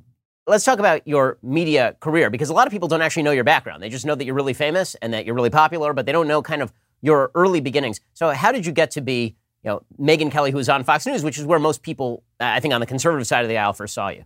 Let's 0.48 0.64
talk 0.64 0.80
about 0.80 1.08
your 1.08 1.38
media 1.44 1.96
career 2.00 2.30
because 2.30 2.50
a 2.50 2.54
lot 2.54 2.68
of 2.68 2.72
people 2.72 2.88
don't 2.88 3.02
actually 3.02 3.24
know 3.24 3.32
your 3.32 3.44
background. 3.44 3.84
They 3.84 3.90
just 3.90 4.06
know 4.06 4.16
that 4.16 4.26
you're 4.26 4.36
really 4.36 4.54
famous 4.54 4.96
and 4.96 5.14
that 5.14 5.26
you're 5.26 5.36
really 5.36 5.50
popular, 5.50 5.94
but 5.94 6.06
they 6.06 6.12
don't 6.12 6.28
know 6.28 6.42
kind 6.42 6.62
of 6.62 6.72
your 7.02 7.32
early 7.36 7.60
beginnings. 7.60 8.00
So, 8.14 8.30
how 8.32 8.52
did 8.52 8.66
you 8.66 8.72
get 8.72 8.92
to 8.92 9.02
be, 9.02 9.36
you 9.64 9.70
know, 9.70 9.84
Megyn 10.00 10.32
Kelly, 10.32 10.52
who's 10.52 10.70
on 10.70 10.84
Fox 10.84 11.06
News, 11.06 11.24
which 11.24 11.38
is 11.38 11.46
where 11.46 11.60
most 11.60 11.84
people, 11.84 12.24
I 12.40 12.60
think, 12.60 12.74
on 12.74 12.80
the 12.80 12.88
conservative 12.88 13.28
side 13.28 13.44
of 13.44 13.50
the 13.50 13.58
aisle, 13.58 13.74
first 13.74 13.94
saw 13.94 14.10
you? 14.10 14.26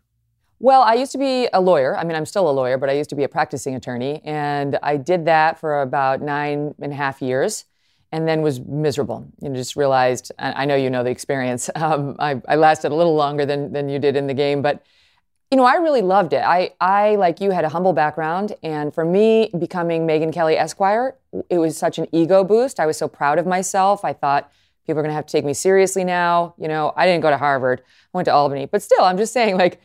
Well, 0.60 0.82
I 0.82 0.94
used 0.94 1.12
to 1.12 1.18
be 1.18 1.50
a 1.52 1.60
lawyer. 1.60 1.98
I 1.98 2.04
mean, 2.04 2.16
I'm 2.16 2.26
still 2.26 2.50
a 2.50 2.52
lawyer, 2.52 2.78
but 2.78 2.90
I 2.90 2.94
used 2.94 3.10
to 3.10 3.16
be 3.16 3.24
a 3.24 3.30
practicing 3.30 3.76
attorney. 3.76 4.22
And 4.24 4.80
I 4.82 4.98
did 4.98 5.26
that 5.26 5.60
for 5.60 5.82
about 5.82 6.22
nine 6.22 6.74
and 6.80 6.94
a 6.94 6.96
half 6.96 7.22
years 7.22 7.66
and 8.12 8.26
then 8.28 8.42
was 8.42 8.62
miserable. 8.62 9.28
You 9.42 9.50
know, 9.50 9.56
just 9.56 9.76
realized, 9.76 10.32
I 10.40 10.66
know 10.66 10.76
you 10.76 10.90
know 10.90 11.04
the 11.04 11.10
experience. 11.10 11.70
Um, 11.76 12.16
I, 12.20 12.42
I, 12.48 12.56
lasted 12.56 12.92
a 12.92 12.96
little 12.96 13.16
longer 13.16 13.46
than, 13.46 13.74
than 13.74 13.90
you 13.90 14.00
did 14.00 14.16
in 14.16 14.28
the 14.28 14.34
game, 14.34 14.62
but 14.62 14.84
you 15.52 15.58
know, 15.58 15.66
I 15.66 15.76
really 15.76 16.02
loved 16.02 16.34
it. 16.34 16.42
I, 16.42 16.72
I, 16.80 17.16
like 17.16 17.42
you, 17.42 17.52
had 17.52 17.64
a 17.64 17.70
humble 17.70 17.94
background. 17.94 18.56
And 18.64 18.94
for 18.94 19.06
me, 19.06 19.52
becoming 19.60 20.08
Megyn 20.08 20.34
Kelly 20.34 20.58
Esquire, 20.58 21.16
it 21.50 21.60
was 21.60 21.78
such 21.78 22.00
an 22.00 22.08
ego 22.12 22.44
boost. 22.44 22.80
I 22.80 22.86
was 22.86 22.98
so 22.98 23.08
proud 23.08 23.38
of 23.38 23.46
myself. 23.46 24.04
I 24.04 24.14
thought 24.14 24.52
people 24.88 25.00
are 25.00 25.04
going 25.04 25.12
to 25.12 25.16
have 25.16 25.28
to 25.28 25.32
take 25.32 25.46
me 25.46 25.54
seriously 25.54 26.04
now. 26.04 26.56
You 26.58 26.68
know, 26.68 26.94
I 26.96 27.06
didn't 27.06 27.22
go 27.22 27.30
to 27.30 27.38
Harvard, 27.38 27.82
I 27.86 28.18
went 28.18 28.26
to 28.26 28.34
Albany. 28.34 28.66
But 28.66 28.82
still, 28.82 29.04
I'm 29.04 29.18
just 29.18 29.34
saying, 29.34 29.58
like, 29.58 29.80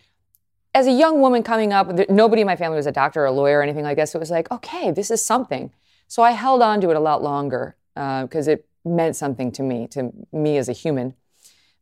as 0.74 0.86
a 0.86 0.92
young 0.92 1.20
woman 1.20 1.42
coming 1.42 1.72
up, 1.72 1.90
nobody 2.08 2.42
in 2.42 2.46
my 2.46 2.56
family 2.56 2.76
was 2.76 2.86
a 2.86 2.92
doctor 2.92 3.22
or 3.22 3.26
a 3.26 3.32
lawyer 3.32 3.58
or 3.58 3.62
anything 3.62 3.84
like 3.84 3.96
that. 3.96 4.08
So 4.08 4.18
it 4.18 4.20
was 4.20 4.30
like, 4.30 4.50
okay, 4.50 4.90
this 4.90 5.10
is 5.10 5.24
something. 5.24 5.72
So 6.06 6.22
I 6.22 6.32
held 6.32 6.62
on 6.62 6.80
to 6.80 6.90
it 6.90 6.96
a 6.96 7.00
lot 7.00 7.22
longer 7.22 7.76
because 7.94 8.48
uh, 8.48 8.52
it 8.52 8.68
meant 8.84 9.16
something 9.16 9.52
to 9.52 9.62
me, 9.62 9.86
to 9.88 10.12
me 10.32 10.56
as 10.56 10.68
a 10.68 10.72
human. 10.72 11.14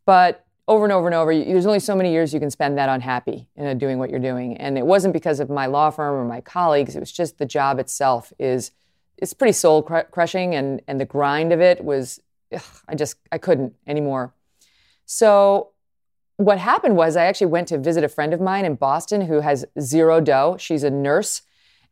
But 0.05 0.45
over 0.67 0.85
and 0.85 0.93
over 0.93 1.07
and 1.07 1.15
over, 1.15 1.35
there's 1.35 1.67
only 1.67 1.81
so 1.81 1.95
many 1.95 2.12
years 2.12 2.35
you 2.35 2.41
can 2.41 2.51
spend 2.51 2.77
that 2.79 2.89
unhappy 2.89 3.49
in 3.57 3.79
doing 3.79 3.99
what 3.99 4.11
you're 4.11 4.19
doing. 4.19 4.57
And 4.57 4.77
it 4.77 4.87
wasn't 4.87 5.12
because 5.12 5.41
of 5.41 5.49
my 5.49 5.67
law 5.67 5.91
firm 5.91 6.15
or 6.15 6.25
my 6.25 6.41
colleagues. 6.41 6.97
It 6.97 7.01
was 7.01 7.12
just 7.12 7.39
the 7.39 7.47
job 7.47 7.79
itself 7.79 8.33
is 8.39 8.73
it's 9.17 9.35
pretty 9.35 9.53
soul 9.53 9.83
crushing, 9.83 10.55
and 10.55 10.81
and 10.87 11.01
the 11.01 11.05
grind 11.05 11.53
of 11.53 11.61
it 11.61 11.85
was 11.85 12.21
ugh, 12.55 12.62
I 12.89 12.95
just 12.95 13.17
I 13.33 13.39
couldn't 13.39 13.75
anymore. 13.87 14.33
So 15.07 15.71
what 16.38 16.59
happened 16.59 16.97
was 16.97 17.16
I 17.16 17.26
actually 17.26 17.49
went 17.49 17.68
to 17.68 17.78
visit 17.78 18.04
a 18.04 18.09
friend 18.09 18.33
of 18.33 18.40
mine 18.40 18.64
in 18.64 18.76
Boston 18.76 19.23
who 19.23 19.40
has 19.40 19.66
zero 19.80 20.21
dough. 20.21 20.57
She's 20.59 20.85
a 20.85 20.90
nurse 20.90 21.42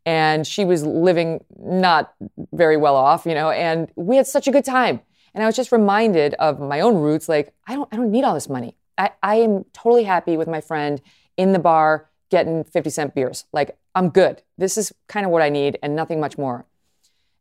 and 0.06 0.46
she 0.46 0.64
was 0.64 0.86
living 0.86 1.44
not 1.58 2.14
very 2.52 2.76
well 2.76 2.94
off, 2.94 3.26
you 3.26 3.34
know, 3.34 3.50
and 3.50 3.90
we 3.96 4.16
had 4.16 4.26
such 4.26 4.46
a 4.46 4.52
good 4.52 4.64
time. 4.64 5.00
And 5.34 5.42
I 5.42 5.46
was 5.46 5.56
just 5.56 5.72
reminded 5.72 6.34
of 6.34 6.60
my 6.60 6.80
own 6.80 6.94
roots 6.94 7.28
like 7.28 7.52
I 7.66 7.74
don't 7.74 7.92
I 7.92 7.96
don't 7.96 8.12
need 8.12 8.22
all 8.22 8.34
this 8.34 8.48
money. 8.48 8.76
I, 8.96 9.10
I 9.20 9.36
am 9.36 9.64
totally 9.72 10.04
happy 10.04 10.36
with 10.36 10.48
my 10.48 10.60
friend 10.60 11.02
in 11.36 11.52
the 11.52 11.58
bar 11.58 12.08
getting 12.30 12.62
50 12.62 12.88
cent 12.90 13.14
beers. 13.16 13.46
Like 13.52 13.76
I'm 13.96 14.10
good. 14.10 14.42
This 14.56 14.78
is 14.78 14.94
kind 15.08 15.26
of 15.26 15.32
what 15.32 15.42
I 15.42 15.48
need 15.48 15.76
and 15.82 15.96
nothing 15.96 16.20
much 16.20 16.38
more. 16.38 16.66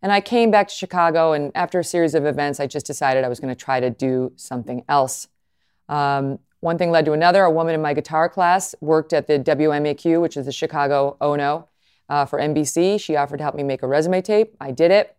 And 0.02 0.12
I 0.12 0.22
came 0.22 0.52
back 0.52 0.68
to 0.68 0.74
Chicago, 0.74 1.34
and 1.34 1.52
after 1.56 1.80
a 1.80 1.84
series 1.84 2.14
of 2.14 2.26
events, 2.26 2.60
I 2.60 2.68
just 2.68 2.86
decided 2.86 3.24
I 3.24 3.28
was 3.28 3.40
going 3.40 3.54
to 3.54 3.60
try 3.60 3.80
to 3.80 3.90
do 3.90 4.34
something 4.36 4.84
else. 4.88 5.28
Um, 5.90 6.40
one 6.66 6.78
thing 6.80 6.92
led 6.92 7.06
to 7.06 7.14
another. 7.14 7.44
A 7.44 7.52
woman 7.52 7.76
in 7.76 7.82
my 7.82 7.94
guitar 7.94 8.28
class 8.28 8.76
worked 8.82 9.14
at 9.14 9.28
the 9.28 9.40
WMAQ, 9.40 10.20
which 10.20 10.36
is 10.36 10.48
the 10.48 10.52
Chicago 10.52 11.16
O&O, 11.22 11.68
uh, 12.10 12.26
for 12.26 12.40
NBC. 12.40 13.00
She 13.00 13.16
offered 13.16 13.38
to 13.38 13.44
help 13.44 13.56
me 13.56 13.64
make 13.64 13.84
a 13.84 13.88
resume 13.88 14.22
tape. 14.22 14.56
I 14.60 14.72
did 14.72 14.92
it. 14.92 15.16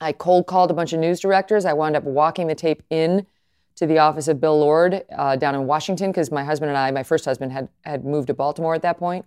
I 0.00 0.12
cold 0.12 0.46
called 0.46 0.70
a 0.70 0.74
bunch 0.74 0.92
of 0.92 1.00
news 1.00 1.18
directors. 1.20 1.64
I 1.64 1.72
wound 1.72 1.96
up 1.96 2.04
walking 2.04 2.46
the 2.46 2.54
tape 2.54 2.82
in 2.90 3.26
to 3.76 3.86
the 3.86 3.98
office 3.98 4.28
of 4.28 4.38
Bill 4.38 4.58
Lord 4.58 5.02
uh, 5.16 5.36
down 5.36 5.54
in 5.54 5.66
Washington 5.66 6.10
because 6.10 6.30
my 6.30 6.44
husband 6.44 6.68
and 6.68 6.78
I, 6.78 6.90
my 6.90 7.02
first 7.02 7.24
husband, 7.24 7.52
had, 7.52 7.70
had 7.84 8.04
moved 8.04 8.26
to 8.28 8.34
Baltimore 8.34 8.74
at 8.74 8.82
that 8.82 8.98
point. 8.98 9.24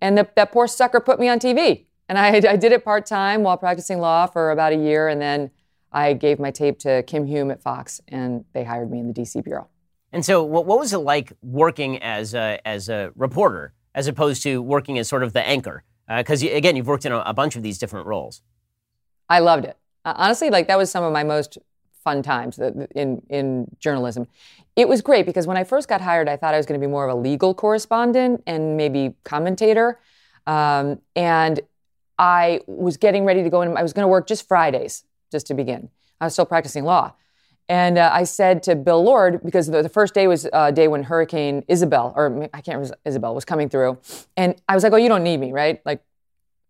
And 0.00 0.16
the, 0.16 0.28
that 0.36 0.52
poor 0.52 0.68
sucker 0.68 1.00
put 1.00 1.18
me 1.18 1.28
on 1.28 1.40
TV. 1.40 1.86
And 2.08 2.16
I, 2.16 2.28
I 2.28 2.56
did 2.56 2.70
it 2.70 2.84
part 2.84 3.06
time 3.06 3.42
while 3.42 3.56
practicing 3.56 3.98
law 3.98 4.26
for 4.26 4.52
about 4.52 4.72
a 4.72 4.76
year. 4.76 5.08
And 5.08 5.20
then 5.20 5.50
I 5.90 6.12
gave 6.12 6.38
my 6.38 6.52
tape 6.52 6.78
to 6.80 7.02
Kim 7.04 7.26
Hume 7.26 7.50
at 7.50 7.60
Fox, 7.60 8.00
and 8.06 8.44
they 8.52 8.62
hired 8.62 8.90
me 8.90 9.00
in 9.00 9.08
the 9.08 9.14
DC 9.14 9.42
bureau. 9.42 9.68
And 10.16 10.24
so, 10.24 10.42
what, 10.42 10.64
what 10.64 10.78
was 10.78 10.94
it 10.94 10.98
like 11.00 11.34
working 11.42 12.02
as 12.02 12.32
a, 12.32 12.58
as 12.66 12.88
a 12.88 13.12
reporter 13.16 13.74
as 13.94 14.06
opposed 14.06 14.42
to 14.44 14.62
working 14.62 14.98
as 14.98 15.08
sort 15.08 15.22
of 15.22 15.34
the 15.34 15.46
anchor? 15.46 15.84
Because, 16.08 16.42
uh, 16.42 16.48
again, 16.52 16.74
you've 16.74 16.86
worked 16.86 17.04
in 17.04 17.12
a, 17.12 17.18
a 17.18 17.34
bunch 17.34 17.54
of 17.54 17.62
these 17.62 17.76
different 17.76 18.06
roles. 18.06 18.40
I 19.28 19.40
loved 19.40 19.66
it. 19.66 19.76
honestly, 20.06 20.48
like 20.48 20.68
that 20.68 20.78
was 20.78 20.90
some 20.90 21.04
of 21.04 21.12
my 21.12 21.22
most 21.22 21.58
fun 22.02 22.22
times 22.22 22.58
in 22.58 23.20
in 23.28 23.66
journalism. 23.78 24.26
It 24.74 24.88
was 24.88 25.02
great 25.02 25.26
because 25.26 25.46
when 25.46 25.58
I 25.58 25.64
first 25.64 25.86
got 25.86 26.00
hired, 26.00 26.30
I 26.30 26.38
thought 26.38 26.54
I 26.54 26.56
was 26.56 26.64
going 26.64 26.80
to 26.80 26.86
be 26.86 26.90
more 26.90 27.06
of 27.06 27.14
a 27.14 27.20
legal 27.20 27.52
correspondent 27.52 28.42
and 28.46 28.78
maybe 28.78 29.16
commentator. 29.22 30.00
Um, 30.46 31.02
and 31.14 31.60
I 32.18 32.62
was 32.66 32.96
getting 32.96 33.26
ready 33.26 33.42
to 33.42 33.50
go 33.50 33.60
in. 33.60 33.76
I 33.76 33.82
was 33.82 33.92
going 33.92 34.04
to 34.04 34.08
work 34.08 34.26
just 34.26 34.48
Fridays, 34.48 35.04
just 35.30 35.46
to 35.48 35.52
begin. 35.52 35.90
I 36.22 36.24
was 36.24 36.32
still 36.32 36.46
practicing 36.46 36.84
law. 36.84 37.12
And 37.68 37.98
uh, 37.98 38.10
I 38.12 38.24
said 38.24 38.62
to 38.64 38.76
Bill 38.76 39.02
Lord, 39.02 39.42
because 39.44 39.66
the, 39.66 39.82
the 39.82 39.88
first 39.88 40.14
day 40.14 40.28
was 40.28 40.44
a 40.44 40.54
uh, 40.54 40.70
day 40.70 40.86
when 40.86 41.02
Hurricane 41.02 41.64
Isabel, 41.66 42.12
or 42.14 42.48
I 42.54 42.60
can't 42.60 42.78
remember, 42.78 42.96
Isabel 43.04 43.34
was 43.34 43.44
coming 43.44 43.68
through. 43.68 43.98
And 44.36 44.54
I 44.68 44.74
was 44.74 44.84
like, 44.84 44.92
oh, 44.92 44.96
you 44.96 45.08
don't 45.08 45.24
need 45.24 45.38
me, 45.38 45.52
right? 45.52 45.80
Like, 45.84 46.02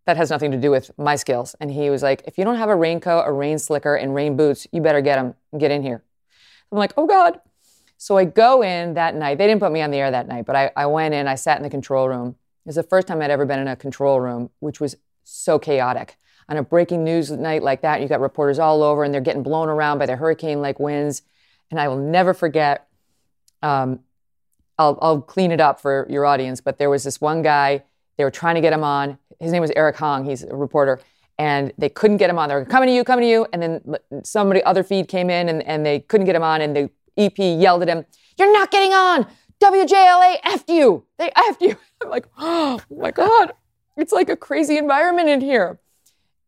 that 0.05 0.17
has 0.17 0.29
nothing 0.29 0.51
to 0.51 0.57
do 0.57 0.71
with 0.71 0.89
my 0.97 1.15
skills. 1.15 1.55
And 1.59 1.69
he 1.69 1.89
was 1.89 2.01
like, 2.01 2.23
if 2.25 2.37
you 2.37 2.45
don't 2.45 2.55
have 2.55 2.69
a 2.69 2.75
raincoat, 2.75 3.27
a 3.27 3.31
rain 3.31 3.59
slicker, 3.59 3.95
and 3.95 4.15
rain 4.15 4.37
boots, 4.37 4.65
you 4.71 4.81
better 4.81 5.01
get 5.01 5.17
them 5.17 5.35
and 5.51 5.59
get 5.59 5.69
in 5.69 5.83
here. 5.83 6.01
I'm 6.71 6.77
like, 6.77 6.93
oh 6.97 7.05
God. 7.05 7.41
So 7.97 8.17
I 8.17 8.25
go 8.25 8.63
in 8.63 8.93
that 8.93 9.15
night. 9.15 9.37
They 9.37 9.47
didn't 9.47 9.59
put 9.59 9.71
me 9.71 9.81
on 9.81 9.91
the 9.91 9.97
air 9.97 10.09
that 10.09 10.27
night, 10.27 10.45
but 10.45 10.55
I, 10.55 10.71
I 10.75 10.85
went 10.85 11.13
in, 11.13 11.27
I 11.27 11.35
sat 11.35 11.57
in 11.57 11.63
the 11.63 11.69
control 11.69 12.07
room. 12.07 12.29
It 12.65 12.69
was 12.69 12.75
the 12.75 12.83
first 12.83 13.07
time 13.07 13.21
I'd 13.21 13.31
ever 13.31 13.45
been 13.45 13.59
in 13.59 13.67
a 13.67 13.75
control 13.75 14.19
room, 14.21 14.49
which 14.59 14.79
was 14.79 14.95
so 15.23 15.59
chaotic 15.59 16.17
on 16.49 16.57
a 16.57 16.63
breaking 16.63 17.03
news 17.03 17.29
night 17.31 17.61
like 17.61 17.81
that, 17.81 18.01
you 18.01 18.07
got 18.07 18.21
reporters 18.21 18.59
all 18.59 18.81
over 18.81 19.03
and 19.03 19.13
they're 19.13 19.21
getting 19.21 19.43
blown 19.43 19.69
around 19.69 19.99
by 19.99 20.05
the 20.05 20.15
hurricane 20.15 20.61
like 20.61 20.79
winds. 20.79 21.23
And 21.69 21.79
I 21.79 21.87
will 21.87 21.97
never 21.97 22.33
forget, 22.33 22.87
um, 23.61 23.99
I'll, 24.77 24.97
I'll 25.01 25.21
clean 25.21 25.51
it 25.51 25.59
up 25.59 25.81
for 25.81 26.07
your 26.09 26.25
audience, 26.25 26.61
but 26.61 26.77
there 26.77 26.89
was 26.89 27.03
this 27.03 27.19
one 27.19 27.41
guy, 27.41 27.83
they 28.17 28.23
were 28.23 28.31
trying 28.31 28.55
to 28.55 28.61
get 28.61 28.71
him 28.71 28.83
on. 28.83 29.17
His 29.39 29.51
name 29.51 29.61
was 29.61 29.71
Eric 29.75 29.97
Hong, 29.97 30.23
he's 30.25 30.43
a 30.43 30.55
reporter. 30.55 30.99
And 31.39 31.71
they 31.77 31.89
couldn't 31.89 32.17
get 32.17 32.31
him 32.31 32.39
on. 32.39 32.49
They 32.49 32.55
were 32.55 32.65
coming 32.65 32.87
to 32.87 32.95
you, 32.95 33.03
coming 33.03 33.23
to 33.23 33.29
you. 33.29 33.45
And 33.53 33.61
then 33.61 33.95
somebody, 34.23 34.63
other 34.63 34.81
feed 34.83 35.07
came 35.07 35.29
in 35.29 35.49
and, 35.49 35.61
and 35.63 35.85
they 35.85 35.99
couldn't 35.99 36.25
get 36.25 36.35
him 36.35 36.41
on. 36.41 36.61
And 36.61 36.75
the 36.75 36.89
EP 37.15 37.37
yelled 37.37 37.83
at 37.83 37.89
him, 37.89 38.05
You're 38.39 38.51
not 38.51 38.71
getting 38.71 38.93
on. 38.93 39.27
WJLA 39.61 40.41
effed 40.41 40.67
you. 40.67 41.05
They 41.19 41.29
effed 41.29 41.61
you. 41.61 41.77
I'm 42.01 42.09
like, 42.09 42.25
Oh 42.39 42.79
my 42.89 43.11
God. 43.11 43.53
It's 43.97 44.11
like 44.11 44.29
a 44.29 44.35
crazy 44.35 44.77
environment 44.77 45.29
in 45.29 45.41
here. 45.41 45.79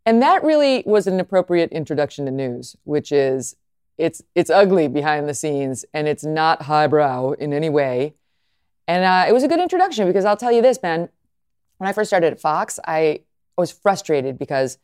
And 0.09 0.23
that 0.23 0.43
really 0.43 0.81
was 0.87 1.05
an 1.05 1.19
appropriate 1.19 1.71
introduction 1.71 2.25
to 2.25 2.31
news, 2.31 2.75
which 2.83 3.11
is 3.11 3.55
it's 3.99 4.23
it's 4.33 4.49
ugly 4.49 4.87
behind 4.87 5.29
the 5.29 5.35
scenes 5.35 5.85
and 5.93 6.07
it's 6.07 6.23
not 6.23 6.63
highbrow 6.63 7.33
in 7.33 7.53
any 7.53 7.69
way. 7.69 8.15
And 8.87 9.05
uh, 9.05 9.29
it 9.29 9.33
was 9.33 9.43
a 9.43 9.47
good 9.47 9.59
introduction 9.59 10.07
because 10.07 10.25
I'll 10.25 10.35
tell 10.35 10.51
you 10.51 10.63
this, 10.63 10.79
Ben. 10.79 11.09
When 11.77 11.87
I 11.87 11.93
first 11.93 12.09
started 12.09 12.33
at 12.33 12.41
Fox, 12.41 12.79
I 12.87 13.19
was 13.55 13.71
frustrated 13.71 14.39
because 14.39 14.79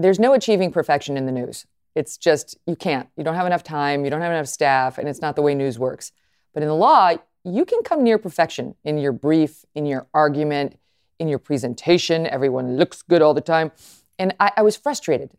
there's 0.00 0.18
no 0.18 0.32
achieving 0.32 0.72
perfection 0.72 1.16
in 1.16 1.26
the 1.26 1.32
news. 1.32 1.66
It's 1.94 2.16
just 2.16 2.58
you 2.66 2.74
can't. 2.74 3.08
You 3.16 3.22
don't 3.22 3.36
have 3.36 3.46
enough 3.46 3.62
time. 3.62 4.02
You 4.04 4.10
don't 4.10 4.20
have 4.20 4.32
enough 4.32 4.48
staff, 4.48 4.98
and 4.98 5.08
it's 5.08 5.20
not 5.20 5.36
the 5.36 5.42
way 5.42 5.54
news 5.54 5.78
works. 5.78 6.10
But 6.54 6.64
in 6.64 6.68
the 6.68 6.74
law, 6.74 7.12
you 7.44 7.64
can 7.64 7.84
come 7.84 8.02
near 8.02 8.18
perfection 8.18 8.74
in 8.82 8.98
your 8.98 9.12
brief, 9.12 9.64
in 9.76 9.86
your 9.86 10.08
argument, 10.12 10.76
in 11.20 11.28
your 11.28 11.38
presentation. 11.38 12.26
Everyone 12.26 12.76
looks 12.76 13.02
good 13.02 13.22
all 13.22 13.32
the 13.32 13.40
time. 13.40 13.70
And 14.20 14.34
I, 14.38 14.52
I 14.58 14.62
was 14.62 14.76
frustrated. 14.76 15.30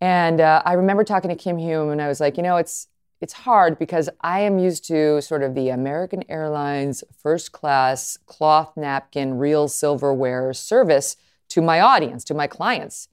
And 0.00 0.40
uh, 0.40 0.62
I 0.64 0.74
remember 0.74 1.02
talking 1.02 1.30
to 1.30 1.36
Kim 1.36 1.58
Hume, 1.58 1.90
and 1.90 2.00
I 2.00 2.06
was 2.06 2.20
like, 2.20 2.36
you 2.36 2.42
know, 2.44 2.56
it's 2.56 2.86
it's 3.20 3.32
hard 3.32 3.80
because 3.80 4.08
I 4.20 4.40
am 4.40 4.60
used 4.60 4.84
to 4.86 5.20
sort 5.20 5.42
of 5.42 5.56
the 5.56 5.70
American 5.70 6.22
Airlines 6.30 7.02
first 7.20 7.50
class 7.50 8.16
cloth 8.26 8.76
napkin, 8.76 9.38
real 9.38 9.66
silverware 9.66 10.54
service 10.54 11.16
to 11.48 11.60
my 11.60 11.80
audience, 11.80 12.22
to 12.24 12.34
my 12.34 12.46
clients. 12.46 13.08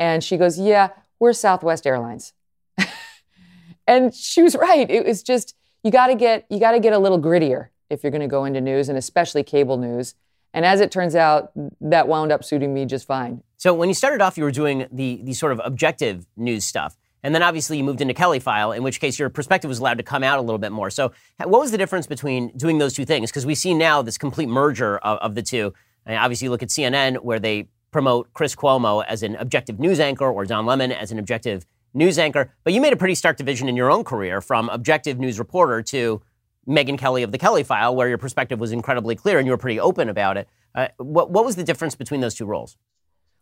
And 0.00 0.24
she 0.24 0.38
goes, 0.38 0.58
Yeah, 0.58 0.88
we're 1.18 1.34
Southwest 1.34 1.86
Airlines. 1.86 2.32
and 3.86 4.14
she 4.14 4.42
was 4.42 4.56
right. 4.56 4.90
It 4.90 5.04
was 5.04 5.22
just 5.22 5.54
you 5.82 5.90
gotta 5.90 6.14
get 6.14 6.46
you 6.48 6.58
gotta 6.58 6.80
get 6.80 6.94
a 6.94 6.98
little 6.98 7.20
grittier 7.20 7.68
if 7.90 8.02
you're 8.02 8.12
gonna 8.12 8.26
go 8.26 8.46
into 8.46 8.62
news 8.62 8.88
and 8.88 8.96
especially 8.96 9.42
cable 9.42 9.76
news. 9.76 10.14
And 10.54 10.64
as 10.64 10.80
it 10.80 10.90
turns 10.90 11.14
out, 11.14 11.50
that 11.82 12.08
wound 12.08 12.32
up 12.32 12.44
suiting 12.44 12.72
me 12.72 12.86
just 12.86 13.06
fine. 13.06 13.42
So 13.64 13.72
when 13.72 13.88
you 13.88 13.94
started 13.94 14.20
off, 14.20 14.36
you 14.36 14.44
were 14.44 14.50
doing 14.50 14.86
the, 14.92 15.22
the 15.22 15.32
sort 15.32 15.50
of 15.50 15.60
objective 15.64 16.26
news 16.36 16.66
stuff. 16.66 16.98
And 17.22 17.34
then 17.34 17.42
obviously 17.42 17.78
you 17.78 17.82
moved 17.82 18.02
into 18.02 18.12
Kelly 18.12 18.38
File, 18.38 18.72
in 18.72 18.82
which 18.82 19.00
case 19.00 19.18
your 19.18 19.30
perspective 19.30 19.70
was 19.70 19.78
allowed 19.78 19.96
to 19.96 20.02
come 20.02 20.22
out 20.22 20.38
a 20.38 20.42
little 20.42 20.58
bit 20.58 20.70
more. 20.70 20.90
So 20.90 21.12
what 21.38 21.62
was 21.62 21.70
the 21.70 21.78
difference 21.78 22.06
between 22.06 22.54
doing 22.58 22.76
those 22.76 22.92
two 22.92 23.06
things? 23.06 23.30
Because 23.30 23.46
we 23.46 23.54
see 23.54 23.72
now 23.72 24.02
this 24.02 24.18
complete 24.18 24.50
merger 24.50 24.98
of, 24.98 25.16
of 25.20 25.34
the 25.34 25.40
two. 25.40 25.72
And 26.04 26.18
obviously 26.18 26.44
you 26.44 26.50
look 26.50 26.62
at 26.62 26.68
CNN 26.68 27.22
where 27.22 27.38
they 27.38 27.68
promote 27.90 28.30
Chris 28.34 28.54
Cuomo 28.54 29.02
as 29.08 29.22
an 29.22 29.34
objective 29.36 29.80
news 29.80 29.98
anchor 29.98 30.30
or 30.30 30.44
Don 30.44 30.66
Lemon 30.66 30.92
as 30.92 31.10
an 31.10 31.18
objective 31.18 31.64
news 31.94 32.18
anchor. 32.18 32.52
But 32.64 32.74
you 32.74 32.82
made 32.82 32.92
a 32.92 32.96
pretty 32.96 33.14
stark 33.14 33.38
division 33.38 33.66
in 33.66 33.76
your 33.76 33.90
own 33.90 34.04
career 34.04 34.42
from 34.42 34.68
objective 34.68 35.18
news 35.18 35.38
reporter 35.38 35.80
to 35.84 36.20
Megyn 36.68 36.98
Kelly 36.98 37.22
of 37.22 37.32
the 37.32 37.38
Kelly 37.38 37.62
File, 37.62 37.96
where 37.96 38.10
your 38.10 38.18
perspective 38.18 38.60
was 38.60 38.72
incredibly 38.72 39.16
clear 39.16 39.38
and 39.38 39.46
you 39.46 39.52
were 39.52 39.56
pretty 39.56 39.80
open 39.80 40.10
about 40.10 40.36
it. 40.36 40.50
Uh, 40.74 40.88
what, 40.98 41.30
what 41.30 41.46
was 41.46 41.56
the 41.56 41.64
difference 41.64 41.94
between 41.94 42.20
those 42.20 42.34
two 42.34 42.44
roles? 42.44 42.76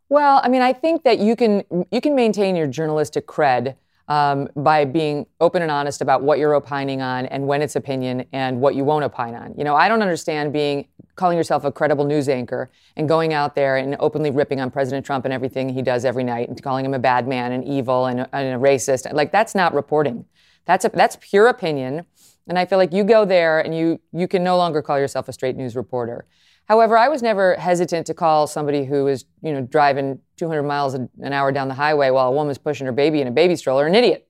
Well, 0.08 0.40
I 0.42 0.48
mean, 0.48 0.62
I 0.62 0.72
think 0.72 1.04
that 1.04 1.18
you 1.18 1.36
can 1.36 1.64
you 1.90 2.00
can 2.00 2.14
maintain 2.14 2.54
your 2.56 2.66
journalistic 2.66 3.26
cred 3.26 3.76
um, 4.08 4.48
by 4.56 4.84
being 4.84 5.26
open 5.40 5.62
and 5.62 5.70
honest 5.70 6.00
about 6.00 6.22
what 6.22 6.38
you're 6.38 6.54
opining 6.54 7.00
on 7.00 7.26
and 7.26 7.46
when 7.46 7.62
it's 7.62 7.76
opinion 7.76 8.26
and 8.32 8.60
what 8.60 8.74
you 8.74 8.84
won't 8.84 9.04
opine 9.04 9.34
on. 9.34 9.54
You 9.56 9.64
know, 9.64 9.74
I 9.74 9.88
don't 9.88 10.02
understand 10.02 10.52
being 10.52 10.86
calling 11.14 11.36
yourself 11.36 11.64
a 11.64 11.72
credible 11.72 12.04
news 12.04 12.28
anchor 12.28 12.70
and 12.96 13.08
going 13.08 13.32
out 13.32 13.54
there 13.54 13.76
and 13.76 13.96
openly 14.00 14.30
ripping 14.30 14.60
on 14.60 14.70
President 14.70 15.06
Trump 15.06 15.24
and 15.24 15.32
everything 15.32 15.68
he 15.68 15.82
does 15.82 16.04
every 16.04 16.24
night 16.24 16.48
and 16.48 16.62
calling 16.62 16.84
him 16.84 16.94
a 16.94 16.98
bad 16.98 17.26
man 17.28 17.52
and 17.52 17.64
evil 17.64 18.06
and 18.06 18.20
a, 18.20 18.34
and 18.34 18.54
a 18.54 18.58
racist. 18.58 19.10
Like 19.12 19.32
that's 19.32 19.54
not 19.54 19.72
reporting. 19.72 20.24
That's 20.64 20.84
a, 20.84 20.90
that's 20.90 21.16
pure 21.20 21.48
opinion 21.48 22.06
and 22.46 22.58
I 22.58 22.66
feel 22.66 22.78
like 22.78 22.92
you 22.92 23.04
go 23.04 23.24
there 23.24 23.60
and 23.60 23.76
you 23.76 24.00
you 24.12 24.28
can 24.28 24.42
no 24.42 24.56
longer 24.56 24.82
call 24.82 24.98
yourself 24.98 25.28
a 25.28 25.32
straight 25.32 25.56
news 25.56 25.76
reporter. 25.76 26.24
However, 26.66 26.96
I 26.96 27.08
was 27.08 27.22
never 27.22 27.54
hesitant 27.56 28.06
to 28.06 28.14
call 28.14 28.46
somebody 28.46 28.84
who 28.84 29.06
is, 29.08 29.24
you 29.42 29.52
know, 29.52 29.62
driving 29.62 30.20
200 30.36 30.62
miles 30.62 30.94
an 30.94 31.10
hour 31.22 31.52
down 31.52 31.68
the 31.68 31.74
highway 31.74 32.10
while 32.10 32.28
a 32.28 32.32
woman's 32.32 32.58
pushing 32.58 32.86
her 32.86 32.92
baby 32.92 33.20
in 33.20 33.26
a 33.26 33.32
baby 33.32 33.56
stroller 33.56 33.86
an 33.86 33.94
idiot. 33.94 34.28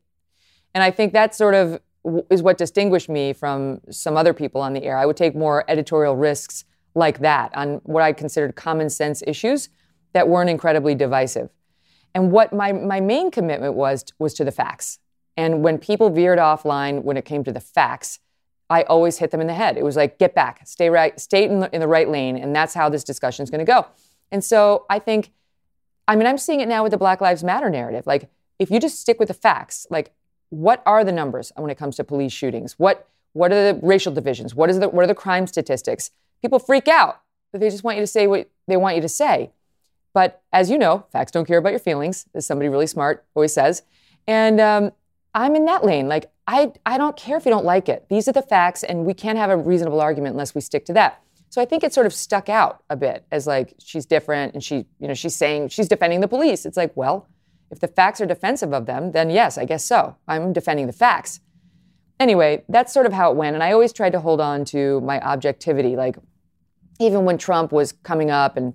And 0.74 0.82
I 0.82 0.90
think 0.90 1.12
that 1.12 1.34
sort 1.34 1.54
of 1.54 1.80
is 2.30 2.42
what 2.42 2.58
distinguished 2.58 3.08
me 3.08 3.32
from 3.32 3.80
some 3.90 4.16
other 4.16 4.32
people 4.32 4.60
on 4.60 4.72
the 4.72 4.82
air. 4.82 4.96
I 4.96 5.06
would 5.06 5.16
take 5.16 5.36
more 5.36 5.64
editorial 5.68 6.16
risks 6.16 6.64
like 6.94 7.20
that 7.20 7.54
on 7.54 7.80
what 7.84 8.02
I 8.02 8.12
considered 8.12 8.56
common 8.56 8.90
sense 8.90 9.22
issues 9.26 9.68
that 10.12 10.28
weren't 10.28 10.50
incredibly 10.50 10.94
divisive. 10.94 11.50
And 12.14 12.30
what 12.30 12.52
my, 12.52 12.72
my 12.72 13.00
main 13.00 13.30
commitment 13.30 13.74
was 13.74 14.04
was 14.18 14.34
to 14.34 14.44
the 14.44 14.52
facts. 14.52 14.98
And 15.36 15.62
when 15.62 15.78
people 15.78 16.10
veered 16.10 16.38
offline 16.38 17.02
when 17.02 17.16
it 17.16 17.24
came 17.24 17.44
to 17.44 17.52
the 17.52 17.60
facts, 17.60 18.18
I 18.72 18.84
always 18.84 19.18
hit 19.18 19.30
them 19.32 19.42
in 19.42 19.46
the 19.46 19.52
head. 19.52 19.76
It 19.76 19.84
was 19.84 19.96
like, 19.96 20.18
get 20.18 20.34
back, 20.34 20.66
stay 20.66 20.88
right, 20.88 21.20
stay 21.20 21.44
in 21.44 21.60
the, 21.60 21.74
in 21.74 21.80
the 21.82 21.86
right 21.86 22.08
lane, 22.08 22.38
and 22.38 22.56
that's 22.56 22.72
how 22.72 22.88
this 22.88 23.04
discussion 23.04 23.42
is 23.42 23.50
going 23.50 23.58
to 23.58 23.70
go. 23.70 23.86
And 24.30 24.42
so 24.42 24.86
I 24.88 24.98
think, 24.98 25.30
I 26.08 26.16
mean, 26.16 26.26
I'm 26.26 26.38
seeing 26.38 26.60
it 26.60 26.68
now 26.68 26.82
with 26.82 26.92
the 26.92 26.96
Black 26.96 27.20
Lives 27.20 27.44
Matter 27.44 27.68
narrative. 27.68 28.06
Like, 28.06 28.30
if 28.58 28.70
you 28.70 28.80
just 28.80 28.98
stick 28.98 29.18
with 29.18 29.28
the 29.28 29.34
facts, 29.34 29.86
like, 29.90 30.14
what 30.48 30.82
are 30.86 31.04
the 31.04 31.12
numbers 31.12 31.52
when 31.56 31.70
it 31.70 31.76
comes 31.76 31.96
to 31.96 32.04
police 32.04 32.32
shootings? 32.32 32.78
What 32.78 33.06
what 33.34 33.52
are 33.52 33.72
the 33.72 33.80
racial 33.82 34.12
divisions? 34.12 34.54
What 34.54 34.70
is 34.70 34.78
the 34.80 34.88
what 34.88 35.04
are 35.04 35.06
the 35.06 35.14
crime 35.14 35.46
statistics? 35.46 36.10
People 36.40 36.58
freak 36.58 36.88
out. 36.88 37.20
But 37.52 37.60
they 37.60 37.68
just 37.68 37.84
want 37.84 37.98
you 37.98 38.02
to 38.02 38.06
say 38.06 38.26
what 38.26 38.50
they 38.68 38.78
want 38.78 38.96
you 38.96 39.02
to 39.02 39.08
say. 39.08 39.50
But 40.14 40.42
as 40.52 40.70
you 40.70 40.78
know, 40.78 41.06
facts 41.12 41.32
don't 41.32 41.46
care 41.46 41.58
about 41.58 41.72
your 41.72 41.78
feelings, 41.78 42.26
as 42.34 42.46
somebody 42.46 42.68
really 42.68 42.86
smart 42.86 43.24
always 43.34 43.52
says. 43.52 43.82
And 44.26 44.60
um, 44.60 44.92
I'm 45.34 45.56
in 45.56 45.64
that 45.66 45.84
lane. 45.84 46.08
Like, 46.08 46.30
I, 46.46 46.72
I 46.84 46.98
don't 46.98 47.16
care 47.16 47.36
if 47.36 47.44
you 47.44 47.50
don't 47.50 47.64
like 47.64 47.88
it. 47.88 48.06
These 48.08 48.28
are 48.28 48.32
the 48.32 48.42
facts, 48.42 48.82
and 48.82 49.06
we 49.06 49.14
can't 49.14 49.38
have 49.38 49.50
a 49.50 49.56
reasonable 49.56 50.00
argument 50.00 50.34
unless 50.34 50.54
we 50.54 50.60
stick 50.60 50.84
to 50.86 50.92
that. 50.94 51.22
So 51.52 51.60
I 51.60 51.66
think 51.66 51.84
it 51.84 51.92
sort 51.92 52.06
of 52.06 52.14
stuck 52.14 52.48
out 52.48 52.82
a 52.88 52.96
bit 52.96 53.26
as 53.30 53.46
like 53.46 53.74
she's 53.78 54.06
different 54.06 54.54
and 54.54 54.64
she, 54.64 54.86
you 54.98 55.06
know, 55.06 55.12
she's 55.12 55.36
saying 55.36 55.68
she's 55.68 55.86
defending 55.86 56.20
the 56.20 56.28
police. 56.28 56.64
It's 56.64 56.78
like, 56.78 56.92
well, 56.96 57.28
if 57.70 57.78
the 57.78 57.88
facts 57.88 58.22
are 58.22 58.26
defensive 58.26 58.72
of 58.72 58.86
them, 58.86 59.12
then 59.12 59.28
yes, 59.28 59.58
I 59.58 59.66
guess 59.66 59.84
so. 59.84 60.16
I'm 60.26 60.54
defending 60.54 60.86
the 60.86 60.94
facts. 60.94 61.40
Anyway, 62.18 62.64
that's 62.70 62.90
sort 62.90 63.04
of 63.04 63.12
how 63.12 63.30
it 63.30 63.36
went. 63.36 63.54
And 63.54 63.62
I 63.62 63.72
always 63.72 63.92
tried 63.92 64.12
to 64.12 64.20
hold 64.20 64.40
on 64.40 64.64
to 64.66 65.02
my 65.02 65.20
objectivity. 65.20 65.94
Like, 65.94 66.16
even 66.98 67.26
when 67.26 67.36
Trump 67.36 67.70
was 67.70 67.92
coming 67.92 68.30
up 68.30 68.56
and 68.56 68.72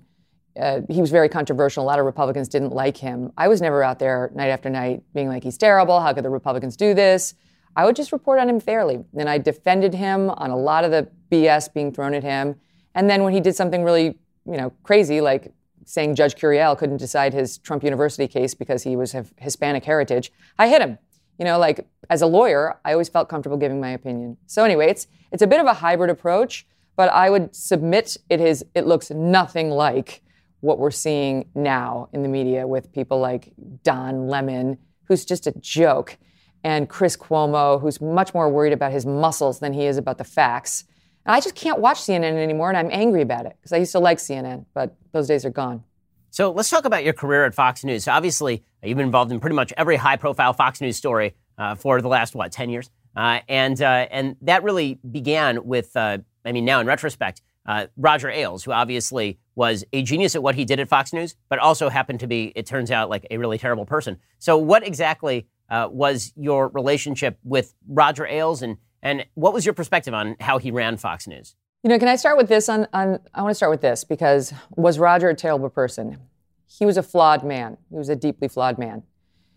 uh, 0.58 0.80
he 0.88 1.00
was 1.00 1.10
very 1.10 1.28
controversial. 1.28 1.84
A 1.84 1.86
lot 1.86 1.98
of 1.98 2.06
Republicans 2.06 2.48
didn't 2.48 2.72
like 2.72 2.96
him. 2.96 3.32
I 3.36 3.48
was 3.48 3.60
never 3.60 3.82
out 3.82 3.98
there 3.98 4.30
night 4.34 4.48
after 4.48 4.68
night 4.68 5.02
being 5.14 5.28
like, 5.28 5.42
he's 5.42 5.58
terrible. 5.58 6.00
How 6.00 6.12
could 6.12 6.24
the 6.24 6.30
Republicans 6.30 6.76
do 6.76 6.94
this? 6.94 7.34
I 7.76 7.84
would 7.84 7.94
just 7.94 8.10
report 8.10 8.40
on 8.40 8.48
him 8.48 8.58
fairly. 8.58 9.04
And 9.16 9.28
I 9.28 9.38
defended 9.38 9.94
him 9.94 10.30
on 10.30 10.50
a 10.50 10.56
lot 10.56 10.84
of 10.84 10.90
the 10.90 11.08
BS 11.30 11.72
being 11.72 11.92
thrown 11.92 12.14
at 12.14 12.24
him. 12.24 12.56
And 12.94 13.08
then 13.08 13.22
when 13.22 13.32
he 13.32 13.40
did 13.40 13.54
something 13.54 13.84
really, 13.84 14.18
you 14.44 14.56
know, 14.56 14.72
crazy, 14.82 15.20
like 15.20 15.52
saying 15.84 16.16
Judge 16.16 16.34
Curiel 16.34 16.76
couldn't 16.76 16.96
decide 16.96 17.32
his 17.32 17.58
Trump 17.58 17.84
University 17.84 18.26
case 18.26 18.54
because 18.54 18.82
he 18.82 18.96
was 18.96 19.14
of 19.14 19.32
Hispanic 19.38 19.84
heritage, 19.84 20.32
I 20.58 20.68
hit 20.68 20.82
him. 20.82 20.98
You 21.38 21.44
know, 21.44 21.58
like 21.58 21.86
as 22.10 22.20
a 22.20 22.26
lawyer, 22.26 22.80
I 22.84 22.92
always 22.92 23.08
felt 23.08 23.28
comfortable 23.28 23.56
giving 23.56 23.80
my 23.80 23.90
opinion. 23.90 24.36
So 24.46 24.64
anyway, 24.64 24.90
it's 24.90 25.06
it's 25.30 25.42
a 25.42 25.46
bit 25.46 25.60
of 25.60 25.66
a 25.66 25.74
hybrid 25.74 26.10
approach, 26.10 26.66
but 26.96 27.10
I 27.10 27.30
would 27.30 27.54
submit 27.54 28.16
it 28.28 28.40
is 28.40 28.64
it 28.74 28.86
looks 28.86 29.10
nothing 29.10 29.70
like 29.70 30.22
what 30.60 30.78
we're 30.78 30.90
seeing 30.90 31.48
now 31.54 32.08
in 32.12 32.22
the 32.22 32.28
media 32.28 32.66
with 32.66 32.92
people 32.92 33.18
like 33.20 33.52
Don 33.82 34.28
Lemon, 34.28 34.78
who's 35.04 35.24
just 35.24 35.46
a 35.46 35.52
joke, 35.60 36.18
and 36.64 36.88
Chris 36.88 37.16
Cuomo, 37.16 37.80
who's 37.80 38.00
much 38.00 38.34
more 38.34 38.48
worried 38.48 38.72
about 38.72 38.92
his 38.92 39.06
muscles 39.06 39.60
than 39.60 39.72
he 39.72 39.86
is 39.86 39.96
about 39.96 40.18
the 40.18 40.24
facts. 40.24 40.84
And 41.24 41.34
I 41.34 41.40
just 41.40 41.54
can't 41.54 41.78
watch 41.78 41.98
CNN 41.98 42.36
anymore, 42.36 42.68
and 42.68 42.76
I'm 42.76 42.90
angry 42.90 43.22
about 43.22 43.46
it 43.46 43.56
because 43.58 43.72
I 43.72 43.76
used 43.76 43.92
to 43.92 44.00
like 44.00 44.18
CNN, 44.18 44.66
but 44.74 44.96
those 45.12 45.28
days 45.28 45.44
are 45.44 45.50
gone. 45.50 45.84
So 46.30 46.50
let's 46.50 46.68
talk 46.68 46.84
about 46.84 47.04
your 47.04 47.14
career 47.14 47.44
at 47.44 47.54
Fox 47.54 47.84
News. 47.84 48.04
So 48.04 48.12
obviously, 48.12 48.64
you've 48.82 48.96
been 48.96 49.06
involved 49.06 49.32
in 49.32 49.40
pretty 49.40 49.56
much 49.56 49.72
every 49.76 49.96
high-profile 49.96 50.52
Fox 50.52 50.80
News 50.80 50.96
story 50.96 51.34
uh, 51.56 51.74
for 51.74 52.02
the 52.02 52.08
last 52.08 52.34
what, 52.34 52.52
ten 52.52 52.68
years, 52.70 52.90
uh, 53.16 53.40
and 53.48 53.80
uh, 53.80 54.06
and 54.10 54.36
that 54.42 54.62
really 54.62 54.98
began 55.10 55.64
with, 55.64 55.96
uh, 55.96 56.18
I 56.44 56.52
mean, 56.52 56.64
now 56.64 56.80
in 56.80 56.86
retrospect, 56.86 57.42
uh, 57.66 57.86
Roger 57.96 58.30
Ailes, 58.30 58.64
who 58.64 58.72
obviously 58.72 59.38
was 59.58 59.84
a 59.92 60.02
genius 60.02 60.36
at 60.36 60.42
what 60.42 60.54
he 60.54 60.64
did 60.64 60.78
at 60.78 60.88
Fox 60.88 61.12
News, 61.12 61.34
but 61.48 61.58
also 61.58 61.88
happened 61.88 62.20
to 62.20 62.28
be, 62.28 62.52
it 62.54 62.64
turns 62.64 62.92
out, 62.92 63.10
like 63.10 63.26
a 63.28 63.38
really 63.38 63.58
terrible 63.58 63.84
person. 63.84 64.18
So, 64.38 64.56
what 64.56 64.86
exactly 64.86 65.48
uh, 65.68 65.88
was 65.90 66.32
your 66.36 66.68
relationship 66.68 67.38
with 67.42 67.74
Roger 67.88 68.24
Ailes, 68.24 68.62
and 68.62 68.76
and 69.02 69.26
what 69.34 69.52
was 69.52 69.66
your 69.66 69.74
perspective 69.74 70.14
on 70.14 70.36
how 70.38 70.58
he 70.58 70.70
ran 70.70 70.96
Fox 70.96 71.26
News? 71.26 71.56
You 71.82 71.90
know, 71.90 71.98
can 71.98 72.06
I 72.06 72.14
start 72.14 72.36
with 72.36 72.48
this? 72.48 72.68
On, 72.68 72.86
on 72.92 73.18
I 73.34 73.42
want 73.42 73.50
to 73.50 73.54
start 73.56 73.70
with 73.70 73.80
this 73.80 74.04
because 74.04 74.54
was 74.76 74.98
Roger 74.98 75.28
a 75.28 75.34
terrible 75.34 75.68
person? 75.68 76.18
He 76.66 76.86
was 76.86 76.96
a 76.96 77.02
flawed 77.02 77.42
man. 77.42 77.78
He 77.90 77.96
was 77.96 78.08
a 78.08 78.16
deeply 78.16 78.46
flawed 78.46 78.78
man. 78.78 79.02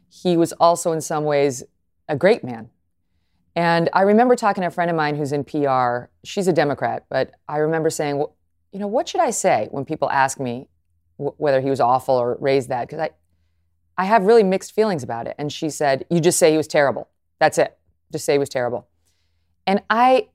He 0.09 0.35
was 0.35 0.51
also, 0.53 0.91
in 0.91 1.01
some 1.01 1.25
ways, 1.25 1.63
a 2.09 2.15
great 2.15 2.43
man. 2.43 2.69
And 3.55 3.89
I 3.93 4.01
remember 4.01 4.35
talking 4.35 4.61
to 4.61 4.67
a 4.67 4.71
friend 4.71 4.89
of 4.89 4.97
mine 4.97 5.15
who's 5.15 5.31
in 5.31 5.43
PR. 5.43 6.09
She's 6.23 6.47
a 6.47 6.53
Democrat, 6.53 7.05
but 7.09 7.31
I 7.47 7.57
remember 7.57 7.89
saying, 7.89 8.17
well, 8.17 8.35
you 8.71 8.79
know, 8.79 8.87
what 8.87 9.07
should 9.07 9.21
I 9.21 9.31
say 9.31 9.67
when 9.71 9.85
people 9.85 10.09
ask 10.09 10.39
me 10.39 10.67
w- 11.17 11.35
whether 11.37 11.61
he 11.61 11.69
was 11.69 11.79
awful 11.79 12.15
or 12.15 12.37
raised 12.39 12.69
that? 12.69 12.87
Because 12.87 12.99
I, 12.99 13.09
I 13.97 14.05
have 14.05 14.23
really 14.23 14.43
mixed 14.43 14.73
feelings 14.73 15.03
about 15.03 15.27
it. 15.27 15.35
And 15.37 15.51
she 15.51 15.69
said, 15.69 16.05
you 16.09 16.19
just 16.19 16.39
say 16.39 16.51
he 16.51 16.57
was 16.57 16.67
terrible. 16.67 17.09
That's 17.39 17.57
it. 17.57 17.77
Just 18.11 18.25
say 18.25 18.33
he 18.33 18.39
was 18.39 18.49
terrible. 18.49 18.87
And 19.67 19.81
I, 19.89 20.29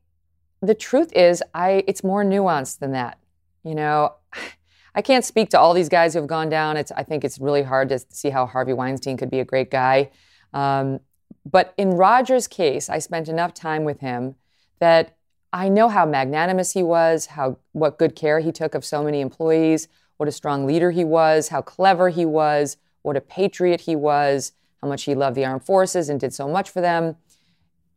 the 0.60 0.74
truth 0.74 1.12
is, 1.14 1.42
I, 1.54 1.84
it's 1.86 2.04
more 2.04 2.24
nuanced 2.24 2.78
than 2.78 2.92
that. 2.92 3.18
You 3.64 3.74
know, 3.74 4.14
I 4.94 5.02
can't 5.02 5.24
speak 5.24 5.50
to 5.50 5.60
all 5.60 5.74
these 5.74 5.90
guys 5.90 6.14
who 6.14 6.20
have 6.20 6.28
gone 6.28 6.48
down. 6.48 6.76
It's, 6.76 6.90
I 6.92 7.02
think 7.02 7.24
it's 7.24 7.38
really 7.38 7.62
hard 7.62 7.90
to 7.90 7.98
see 8.08 8.30
how 8.30 8.46
Harvey 8.46 8.72
Weinstein 8.72 9.16
could 9.18 9.30
be 9.30 9.40
a 9.40 9.44
great 9.44 9.70
guy. 9.70 10.10
Um, 10.54 11.00
but 11.44 11.74
in 11.76 11.90
Roger's 11.90 12.48
case, 12.48 12.88
I 12.88 12.98
spent 12.98 13.28
enough 13.28 13.52
time 13.52 13.84
with 13.84 14.00
him 14.00 14.36
that 14.78 15.16
I 15.52 15.68
know 15.68 15.88
how 15.88 16.04
magnanimous 16.04 16.72
he 16.72 16.82
was, 16.82 17.26
how 17.26 17.58
what 17.72 17.98
good 17.98 18.14
care 18.14 18.40
he 18.40 18.52
took 18.52 18.74
of 18.74 18.84
so 18.84 19.02
many 19.02 19.20
employees, 19.20 19.88
what 20.16 20.28
a 20.28 20.32
strong 20.32 20.66
leader 20.66 20.90
he 20.90 21.04
was, 21.04 21.48
how 21.48 21.62
clever 21.62 22.08
he 22.08 22.24
was, 22.24 22.76
what 23.02 23.16
a 23.16 23.20
patriot 23.20 23.82
he 23.82 23.96
was, 23.96 24.52
how 24.82 24.88
much 24.88 25.04
he 25.04 25.14
loved 25.14 25.36
the 25.36 25.44
armed 25.44 25.64
forces 25.64 26.08
and 26.08 26.20
did 26.20 26.34
so 26.34 26.48
much 26.48 26.70
for 26.70 26.80
them. 26.80 27.16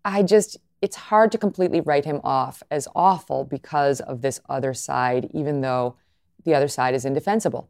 I 0.06 0.24
just 0.24 0.58
it's 0.82 0.96
hard 0.96 1.32
to 1.32 1.38
completely 1.38 1.82
write 1.82 2.06
him 2.06 2.22
off 2.24 2.64
as 2.72 2.88
awful 2.96 3.44
because 3.44 4.00
of 4.00 4.22
this 4.22 4.40
other 4.48 4.74
side, 4.74 5.30
even 5.34 5.62
though 5.62 5.96
the 6.46 6.56
other 6.56 6.70
side 6.70 6.96
is 6.96 7.04
indefensible. 7.04 7.70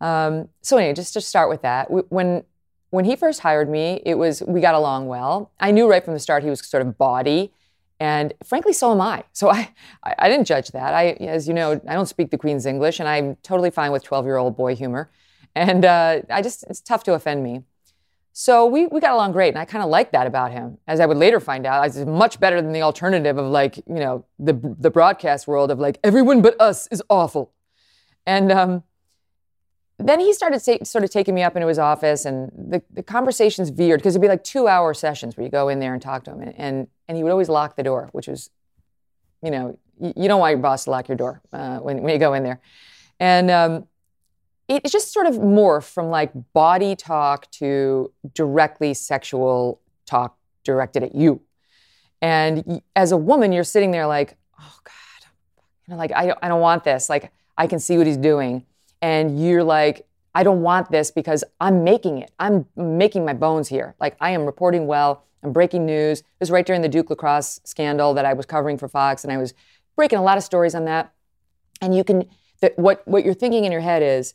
Um, 0.00 0.48
so 0.62 0.76
anyway, 0.76 0.94
just 0.94 1.14
to 1.14 1.20
start 1.20 1.48
with 1.48 1.62
that, 1.62 1.90
when 1.90 2.44
when 2.90 3.04
he 3.04 3.16
first 3.16 3.40
hired 3.40 3.68
me, 3.68 4.00
it 4.06 4.14
was 4.14 4.42
we 4.46 4.60
got 4.60 4.74
along 4.74 5.08
well. 5.08 5.50
I 5.58 5.72
knew 5.72 5.90
right 5.90 6.04
from 6.04 6.14
the 6.14 6.20
start 6.20 6.42
he 6.42 6.50
was 6.50 6.64
sort 6.64 6.86
of 6.86 6.96
bawdy, 6.96 7.52
and 8.00 8.32
frankly, 8.44 8.72
so 8.72 8.92
am 8.92 9.00
I. 9.00 9.24
So 9.32 9.50
I, 9.50 9.70
I 10.04 10.28
didn't 10.28 10.46
judge 10.46 10.68
that. 10.68 10.94
I, 10.94 11.10
as 11.20 11.48
you 11.48 11.54
know, 11.54 11.80
I 11.86 11.94
don't 11.94 12.06
speak 12.06 12.30
the 12.30 12.38
Queen's 12.38 12.66
English, 12.66 13.00
and 13.00 13.08
I'm 13.08 13.36
totally 13.36 13.70
fine 13.70 13.92
with 13.92 14.04
12-year-old 14.04 14.56
boy 14.56 14.74
humor, 14.76 15.10
and 15.54 15.84
uh, 15.84 16.20
I 16.30 16.42
just 16.42 16.64
it's 16.64 16.80
tough 16.80 17.04
to 17.04 17.14
offend 17.14 17.42
me. 17.42 17.62
So 18.32 18.66
we, 18.66 18.86
we 18.86 19.00
got 19.00 19.14
along 19.14 19.32
great, 19.32 19.48
and 19.48 19.58
I 19.58 19.64
kind 19.64 19.82
of 19.82 19.90
liked 19.90 20.12
that 20.12 20.28
about 20.28 20.52
him. 20.52 20.78
As 20.86 21.00
I 21.00 21.06
would 21.06 21.16
later 21.16 21.40
find 21.40 21.66
out, 21.66 21.82
I 21.82 21.88
was 21.88 22.06
much 22.06 22.38
better 22.38 22.62
than 22.62 22.72
the 22.72 22.82
alternative 22.82 23.36
of 23.36 23.46
like 23.46 23.78
you 23.78 23.82
know 23.88 24.24
the 24.38 24.52
the 24.78 24.90
broadcast 24.90 25.48
world 25.48 25.70
of 25.70 25.80
like 25.80 25.98
everyone 26.04 26.40
but 26.40 26.60
us 26.60 26.86
is 26.88 27.02
awful, 27.10 27.52
and 28.26 28.52
um, 28.52 28.84
then 29.98 30.20
he 30.20 30.32
started 30.32 30.60
say, 30.60 30.78
sort 30.84 31.02
of 31.02 31.10
taking 31.10 31.34
me 31.34 31.42
up 31.42 31.56
into 31.56 31.66
his 31.66 31.78
office, 31.78 32.24
and 32.24 32.52
the, 32.56 32.80
the 32.92 33.02
conversations 33.02 33.70
veered 33.70 33.98
because 33.98 34.14
it'd 34.14 34.22
be 34.22 34.28
like 34.28 34.44
two 34.44 34.68
hour 34.68 34.94
sessions 34.94 35.36
where 35.36 35.44
you 35.44 35.50
go 35.50 35.68
in 35.68 35.80
there 35.80 35.92
and 35.92 36.00
talk 36.00 36.24
to 36.24 36.30
him, 36.30 36.40
and, 36.40 36.54
and, 36.56 36.88
and 37.08 37.16
he 37.16 37.24
would 37.24 37.32
always 37.32 37.48
lock 37.48 37.74
the 37.74 37.82
door, 37.82 38.08
which 38.12 38.28
was, 38.28 38.50
you 39.42 39.50
know, 39.50 39.76
you, 39.98 40.12
you 40.16 40.28
don't 40.28 40.38
want 40.38 40.52
your 40.52 40.60
boss 40.60 40.84
to 40.84 40.90
lock 40.90 41.08
your 41.08 41.16
door 41.16 41.42
uh, 41.52 41.78
when, 41.78 42.02
when 42.02 42.12
you 42.12 42.18
go 42.18 42.32
in 42.34 42.44
there. 42.44 42.60
And 43.18 43.50
um, 43.50 43.88
it, 44.68 44.84
just 44.84 45.12
sort 45.12 45.26
of 45.26 45.34
morphed 45.34 45.92
from 45.92 46.10
like 46.10 46.30
body 46.52 46.94
talk 46.94 47.50
to 47.52 48.12
directly 48.34 48.94
sexual 48.94 49.80
talk 50.06 50.36
directed 50.62 51.02
at 51.02 51.14
you. 51.14 51.40
And 52.22 52.82
as 52.94 53.10
a 53.10 53.16
woman, 53.16 53.50
you're 53.50 53.64
sitting 53.64 53.90
there 53.90 54.06
like, 54.06 54.36
oh 54.60 54.78
God, 54.84 55.28
you 55.86 55.92
know, 55.94 55.98
like, 55.98 56.12
I 56.14 56.26
don't, 56.26 56.38
I 56.42 56.48
don't 56.48 56.60
want 56.60 56.84
this. 56.84 57.08
Like, 57.08 57.32
I 57.56 57.66
can 57.66 57.80
see 57.80 57.98
what 57.98 58.06
he's 58.06 58.16
doing 58.16 58.64
and 59.00 59.42
you're 59.42 59.64
like, 59.64 60.06
I 60.34 60.42
don't 60.42 60.62
want 60.62 60.90
this 60.90 61.10
because 61.10 61.42
I'm 61.60 61.84
making 61.84 62.18
it. 62.18 62.30
I'm 62.38 62.66
making 62.76 63.24
my 63.24 63.32
bones 63.32 63.68
here. 63.68 63.94
Like 64.00 64.16
I 64.20 64.30
am 64.30 64.44
reporting 64.44 64.86
well. 64.86 65.24
I'm 65.42 65.52
breaking 65.52 65.86
news. 65.86 66.20
It 66.20 66.26
was 66.40 66.50
right 66.50 66.66
during 66.66 66.82
the 66.82 66.88
Duke 66.88 67.10
lacrosse 67.10 67.60
scandal 67.64 68.14
that 68.14 68.24
I 68.24 68.32
was 68.32 68.46
covering 68.46 68.76
for 68.76 68.88
Fox, 68.88 69.24
and 69.24 69.32
I 69.32 69.36
was 69.36 69.54
breaking 69.96 70.18
a 70.18 70.22
lot 70.22 70.36
of 70.36 70.44
stories 70.44 70.74
on 70.74 70.84
that. 70.86 71.12
And 71.80 71.94
you 71.96 72.02
can, 72.04 72.28
that 72.60 72.78
what 72.78 73.06
what 73.06 73.24
you're 73.24 73.34
thinking 73.34 73.64
in 73.64 73.72
your 73.72 73.80
head 73.80 74.02
is, 74.02 74.34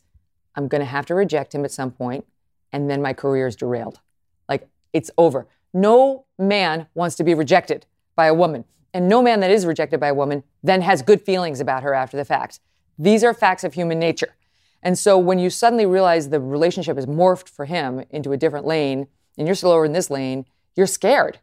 I'm 0.54 0.68
going 0.68 0.80
to 0.80 0.86
have 0.86 1.06
to 1.06 1.14
reject 1.14 1.54
him 1.54 1.64
at 1.64 1.70
some 1.70 1.90
point, 1.90 2.26
and 2.72 2.88
then 2.88 3.02
my 3.02 3.12
career 3.12 3.46
is 3.46 3.56
derailed. 3.56 4.00
Like 4.48 4.68
it's 4.92 5.10
over. 5.18 5.46
No 5.72 6.24
man 6.38 6.86
wants 6.94 7.16
to 7.16 7.24
be 7.24 7.34
rejected 7.34 7.86
by 8.16 8.26
a 8.26 8.34
woman, 8.34 8.64
and 8.94 9.08
no 9.08 9.22
man 9.22 9.40
that 9.40 9.50
is 9.50 9.66
rejected 9.66 10.00
by 10.00 10.08
a 10.08 10.14
woman 10.14 10.42
then 10.62 10.80
has 10.80 11.02
good 11.02 11.20
feelings 11.20 11.60
about 11.60 11.82
her 11.82 11.92
after 11.92 12.16
the 12.16 12.24
fact. 12.24 12.60
These 12.98 13.24
are 13.24 13.34
facts 13.34 13.64
of 13.64 13.74
human 13.74 13.98
nature. 13.98 14.36
And 14.84 14.98
so 14.98 15.18
when 15.18 15.38
you 15.38 15.48
suddenly 15.48 15.86
realize 15.86 16.28
the 16.28 16.38
relationship 16.38 16.98
is 16.98 17.06
morphed 17.06 17.48
for 17.48 17.64
him 17.64 18.04
into 18.10 18.32
a 18.32 18.36
different 18.36 18.66
lane, 18.66 19.08
and 19.38 19.48
you're 19.48 19.54
still 19.54 19.70
over 19.70 19.86
in 19.86 19.92
this 19.92 20.10
lane, 20.10 20.44
you're 20.76 20.86
scared. 20.86 21.40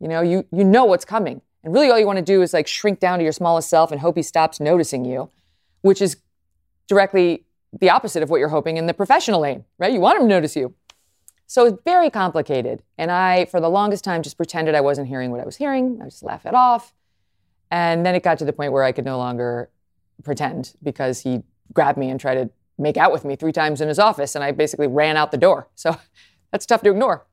You 0.00 0.08
know, 0.08 0.22
you 0.22 0.46
you 0.52 0.64
know 0.64 0.84
what's 0.84 1.04
coming. 1.04 1.42
And 1.64 1.74
really 1.74 1.90
all 1.90 1.98
you 1.98 2.06
want 2.06 2.18
to 2.18 2.24
do 2.24 2.40
is 2.42 2.52
like 2.52 2.66
shrink 2.66 3.00
down 3.00 3.18
to 3.18 3.22
your 3.22 3.32
smallest 3.32 3.68
self 3.68 3.90
and 3.90 4.00
hope 4.00 4.16
he 4.16 4.22
stops 4.22 4.60
noticing 4.60 5.04
you, 5.04 5.30
which 5.80 6.00
is 6.00 6.18
directly 6.86 7.44
the 7.80 7.90
opposite 7.90 8.22
of 8.22 8.30
what 8.30 8.38
you're 8.38 8.50
hoping 8.50 8.76
in 8.76 8.86
the 8.86 8.94
professional 8.94 9.40
lane, 9.40 9.64
right? 9.78 9.92
You 9.92 10.00
want 10.00 10.16
him 10.16 10.24
to 10.24 10.28
notice 10.28 10.54
you. 10.54 10.74
So 11.46 11.66
it's 11.66 11.78
very 11.84 12.10
complicated. 12.10 12.82
And 12.96 13.10
I, 13.10 13.46
for 13.46 13.60
the 13.60 13.68
longest 13.68 14.04
time, 14.04 14.22
just 14.22 14.36
pretended 14.36 14.74
I 14.74 14.80
wasn't 14.80 15.08
hearing 15.08 15.30
what 15.30 15.40
I 15.40 15.44
was 15.44 15.56
hearing. 15.56 16.00
I 16.00 16.04
just 16.04 16.22
laugh 16.22 16.46
it 16.46 16.54
off. 16.54 16.92
And 17.70 18.04
then 18.04 18.14
it 18.14 18.22
got 18.22 18.38
to 18.38 18.44
the 18.44 18.52
point 18.52 18.72
where 18.72 18.84
I 18.84 18.92
could 18.92 19.04
no 19.04 19.18
longer 19.18 19.70
pretend 20.22 20.74
because 20.82 21.20
he 21.20 21.42
grabbed 21.72 21.98
me 21.98 22.10
and 22.10 22.20
tried 22.20 22.36
to 22.36 22.50
make 22.78 22.96
out 22.96 23.12
with 23.12 23.24
me 23.24 23.36
three 23.36 23.52
times 23.52 23.80
in 23.80 23.88
his 23.88 23.98
office, 23.98 24.34
and 24.34 24.42
I 24.42 24.52
basically 24.52 24.86
ran 24.86 25.16
out 25.16 25.30
the 25.30 25.38
door. 25.38 25.68
So 25.76 25.96
that's 26.52 26.66
tough 26.66 26.82
to 26.82 26.90
ignore. 26.90 27.26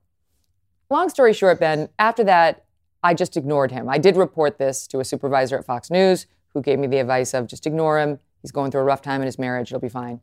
Long 0.89 1.07
story 1.09 1.31
short, 1.31 1.59
Ben, 1.59 1.89
after 1.99 2.23
that, 2.23 2.65
I 3.03 3.13
just 3.13 3.37
ignored 3.37 3.71
him. 3.71 3.87
I 3.87 3.97
did 3.97 4.17
report 4.17 4.57
this 4.57 4.87
to 4.87 4.99
a 4.99 5.05
supervisor 5.05 5.57
at 5.57 5.65
Fox 5.65 5.89
News 5.91 6.25
who 6.53 6.61
gave 6.61 6.79
me 6.79 6.87
the 6.87 6.97
advice 6.97 7.33
of 7.33 7.47
just 7.47 7.65
ignore 7.65 7.99
him. 7.99 8.19
He's 8.41 8.51
going 8.51 8.71
through 8.71 8.81
a 8.81 8.85
rough 8.85 9.01
time 9.01 9.21
in 9.21 9.27
his 9.27 9.39
marriage. 9.39 9.69
It'll 9.69 9.79
be 9.79 9.89
fine. 9.89 10.21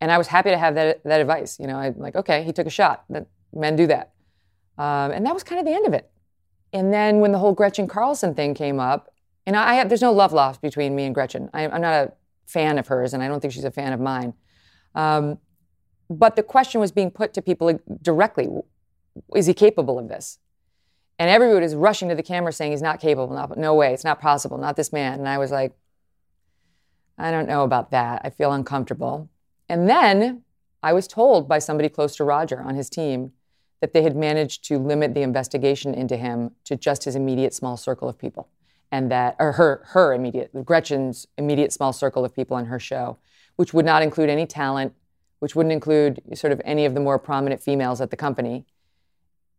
And 0.00 0.10
I 0.10 0.18
was 0.18 0.28
happy 0.28 0.50
to 0.50 0.58
have 0.58 0.74
that, 0.74 1.04
that 1.04 1.20
advice. 1.20 1.58
You 1.60 1.66
know, 1.66 1.76
I'm 1.76 1.98
like, 1.98 2.16
okay, 2.16 2.42
he 2.42 2.52
took 2.52 2.66
a 2.66 2.70
shot. 2.70 3.04
Men 3.52 3.76
do 3.76 3.86
that. 3.86 4.12
Um, 4.78 5.12
and 5.12 5.26
that 5.26 5.34
was 5.34 5.42
kind 5.42 5.58
of 5.58 5.66
the 5.66 5.72
end 5.72 5.86
of 5.86 5.92
it. 5.92 6.10
And 6.72 6.92
then 6.92 7.20
when 7.20 7.32
the 7.32 7.38
whole 7.38 7.52
Gretchen 7.52 7.86
Carlson 7.86 8.34
thing 8.34 8.54
came 8.54 8.80
up, 8.80 9.12
and 9.46 9.56
I 9.56 9.74
have, 9.74 9.88
there's 9.88 10.02
no 10.02 10.12
love 10.12 10.32
lost 10.32 10.62
between 10.62 10.94
me 10.94 11.04
and 11.04 11.14
Gretchen. 11.14 11.50
I, 11.52 11.66
I'm 11.66 11.80
not 11.80 11.92
a 11.92 12.12
fan 12.46 12.78
of 12.78 12.86
hers, 12.86 13.12
and 13.12 13.22
I 13.22 13.28
don't 13.28 13.40
think 13.40 13.52
she's 13.52 13.64
a 13.64 13.70
fan 13.70 13.92
of 13.92 14.00
mine. 14.00 14.34
Um, 14.94 15.38
but 16.08 16.36
the 16.36 16.42
question 16.42 16.80
was 16.80 16.90
being 16.90 17.10
put 17.10 17.32
to 17.34 17.42
people 17.42 17.78
directly 18.02 18.48
is 19.34 19.46
he 19.46 19.54
capable 19.54 19.98
of 19.98 20.08
this? 20.08 20.38
And 21.18 21.28
everyone 21.28 21.62
was 21.62 21.74
rushing 21.74 22.08
to 22.08 22.14
the 22.14 22.22
camera 22.22 22.52
saying 22.52 22.72
he's 22.72 22.82
not 22.82 23.00
capable. 23.00 23.34
Not, 23.34 23.56
no 23.58 23.74
way, 23.74 23.92
it's 23.92 24.04
not 24.04 24.20
possible, 24.20 24.56
not 24.58 24.76
this 24.76 24.92
man. 24.92 25.18
And 25.18 25.28
I 25.28 25.38
was 25.38 25.50
like, 25.50 25.72
I 27.18 27.30
don't 27.30 27.46
know 27.46 27.62
about 27.62 27.90
that. 27.90 28.22
I 28.24 28.30
feel 28.30 28.52
uncomfortable. 28.52 29.28
And 29.68 29.88
then 29.88 30.42
I 30.82 30.92
was 30.92 31.06
told 31.06 31.46
by 31.46 31.58
somebody 31.58 31.88
close 31.88 32.16
to 32.16 32.24
Roger 32.24 32.62
on 32.62 32.74
his 32.74 32.88
team 32.88 33.32
that 33.80 33.92
they 33.92 34.02
had 34.02 34.16
managed 34.16 34.64
to 34.64 34.78
limit 34.78 35.14
the 35.14 35.22
investigation 35.22 35.94
into 35.94 36.16
him 36.16 36.52
to 36.64 36.76
just 36.76 37.04
his 37.04 37.16
immediate 37.16 37.54
small 37.54 37.76
circle 37.76 38.08
of 38.08 38.18
people. 38.18 38.48
And 38.90 39.10
that, 39.10 39.36
or 39.38 39.52
her, 39.52 39.82
her 39.88 40.14
immediate, 40.14 40.64
Gretchen's 40.64 41.26
immediate 41.38 41.72
small 41.72 41.92
circle 41.92 42.24
of 42.24 42.34
people 42.34 42.56
on 42.56 42.66
her 42.66 42.78
show 42.78 43.18
which 43.60 43.74
would 43.74 43.84
not 43.84 44.00
include 44.02 44.30
any 44.30 44.46
talent, 44.46 44.94
which 45.40 45.54
wouldn't 45.54 45.74
include 45.74 46.22
sort 46.32 46.50
of 46.50 46.62
any 46.64 46.86
of 46.86 46.94
the 46.94 47.00
more 47.00 47.18
prominent 47.18 47.60
females 47.60 48.00
at 48.00 48.10
the 48.10 48.16
company. 48.16 48.64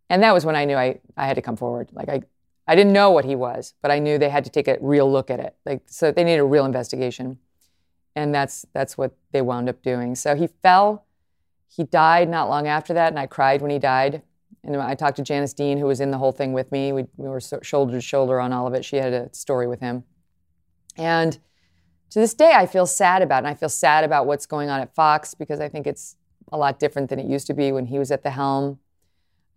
And 0.09 0.23
that 0.23 0.33
was 0.33 0.43
when 0.43 0.55
I 0.55 0.65
knew 0.65 0.75
I, 0.75 0.99
I 1.15 1.27
had 1.27 1.35
to 1.35 1.41
come 1.43 1.55
forward. 1.55 1.89
Like 1.93 2.09
I, 2.09 2.23
I 2.67 2.73
didn't 2.73 2.93
know 2.93 3.11
what 3.11 3.25
he 3.25 3.35
was, 3.35 3.75
but 3.79 3.91
I 3.91 3.99
knew 3.99 4.17
they 4.17 4.29
had 4.29 4.43
to 4.45 4.49
take 4.49 4.67
a 4.67 4.79
real 4.81 5.11
look 5.11 5.29
at 5.29 5.39
it. 5.39 5.55
Like 5.67 5.83
so 5.85 6.11
they 6.11 6.23
needed 6.23 6.39
a 6.39 6.45
real 6.45 6.65
investigation. 6.65 7.37
and 8.15 8.33
that's 8.33 8.65
that's 8.73 8.97
what 8.97 9.15
they 9.31 9.41
wound 9.41 9.69
up 9.69 9.81
doing. 9.81 10.15
So 10.15 10.35
he 10.35 10.47
fell. 10.47 11.05
He 11.67 11.83
died 11.83 12.27
not 12.27 12.49
long 12.49 12.67
after 12.67 12.93
that, 12.93 13.09
and 13.11 13.19
I 13.19 13.27
cried 13.27 13.61
when 13.61 13.71
he 13.71 13.79
died. 13.79 14.23
And 14.63 14.75
I 14.75 14.95
talked 14.95 15.17
to 15.17 15.23
Janice 15.23 15.53
Dean, 15.53 15.77
who 15.77 15.85
was 15.85 16.01
in 16.01 16.11
the 16.11 16.17
whole 16.17 16.31
thing 16.31 16.53
with 16.53 16.71
me. 16.71 16.91
We, 16.91 17.05
we 17.17 17.27
were 17.29 17.39
shoulder 17.39 17.93
to 17.93 18.01
shoulder 18.01 18.39
on 18.39 18.51
all 18.51 18.67
of 18.67 18.73
it. 18.73 18.83
She 18.83 18.97
had 18.97 19.13
a 19.13 19.33
story 19.33 19.67
with 19.67 19.79
him. 19.79 20.03
And 20.97 21.39
to 22.11 22.19
this 22.19 22.33
day, 22.33 22.53
I 22.53 22.65
feel 22.65 22.85
sad 22.85 23.21
about. 23.21 23.39
And 23.39 23.47
I 23.47 23.53
feel 23.53 23.69
sad 23.69 24.03
about 24.03 24.25
what's 24.25 24.45
going 24.45 24.69
on 24.69 24.79
at 24.79 24.93
Fox 24.93 25.33
because 25.33 25.59
I 25.59 25.69
think 25.69 25.87
it's 25.87 26.15
a 26.51 26.57
lot 26.57 26.79
different 26.79 27.09
than 27.09 27.19
it 27.19 27.25
used 27.25 27.47
to 27.47 27.53
be 27.53 27.71
when 27.71 27.87
he 27.87 27.97
was 27.97 28.11
at 28.11 28.23
the 28.23 28.31
helm. 28.31 28.79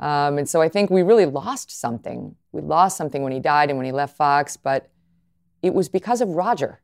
Um, 0.01 0.39
and 0.39 0.49
so 0.49 0.63
I 0.63 0.69
think 0.69 0.91
we 0.91 1.03
really 1.03 1.27
lost 1.27 1.71
something. 1.71 2.35
We 2.53 2.63
lost 2.63 2.97
something 2.97 3.23
when 3.23 3.33
he 3.33 3.41
died 3.41 3.71
and 3.71 3.79
when 3.79 3.87
he 3.87 3.93
left 3.93 4.17
Fox, 4.17 4.57
but 4.57 4.91
it 5.63 5.75
was 5.75 5.89
because 5.89 6.21
of 6.21 6.31
Roger. 6.31 6.81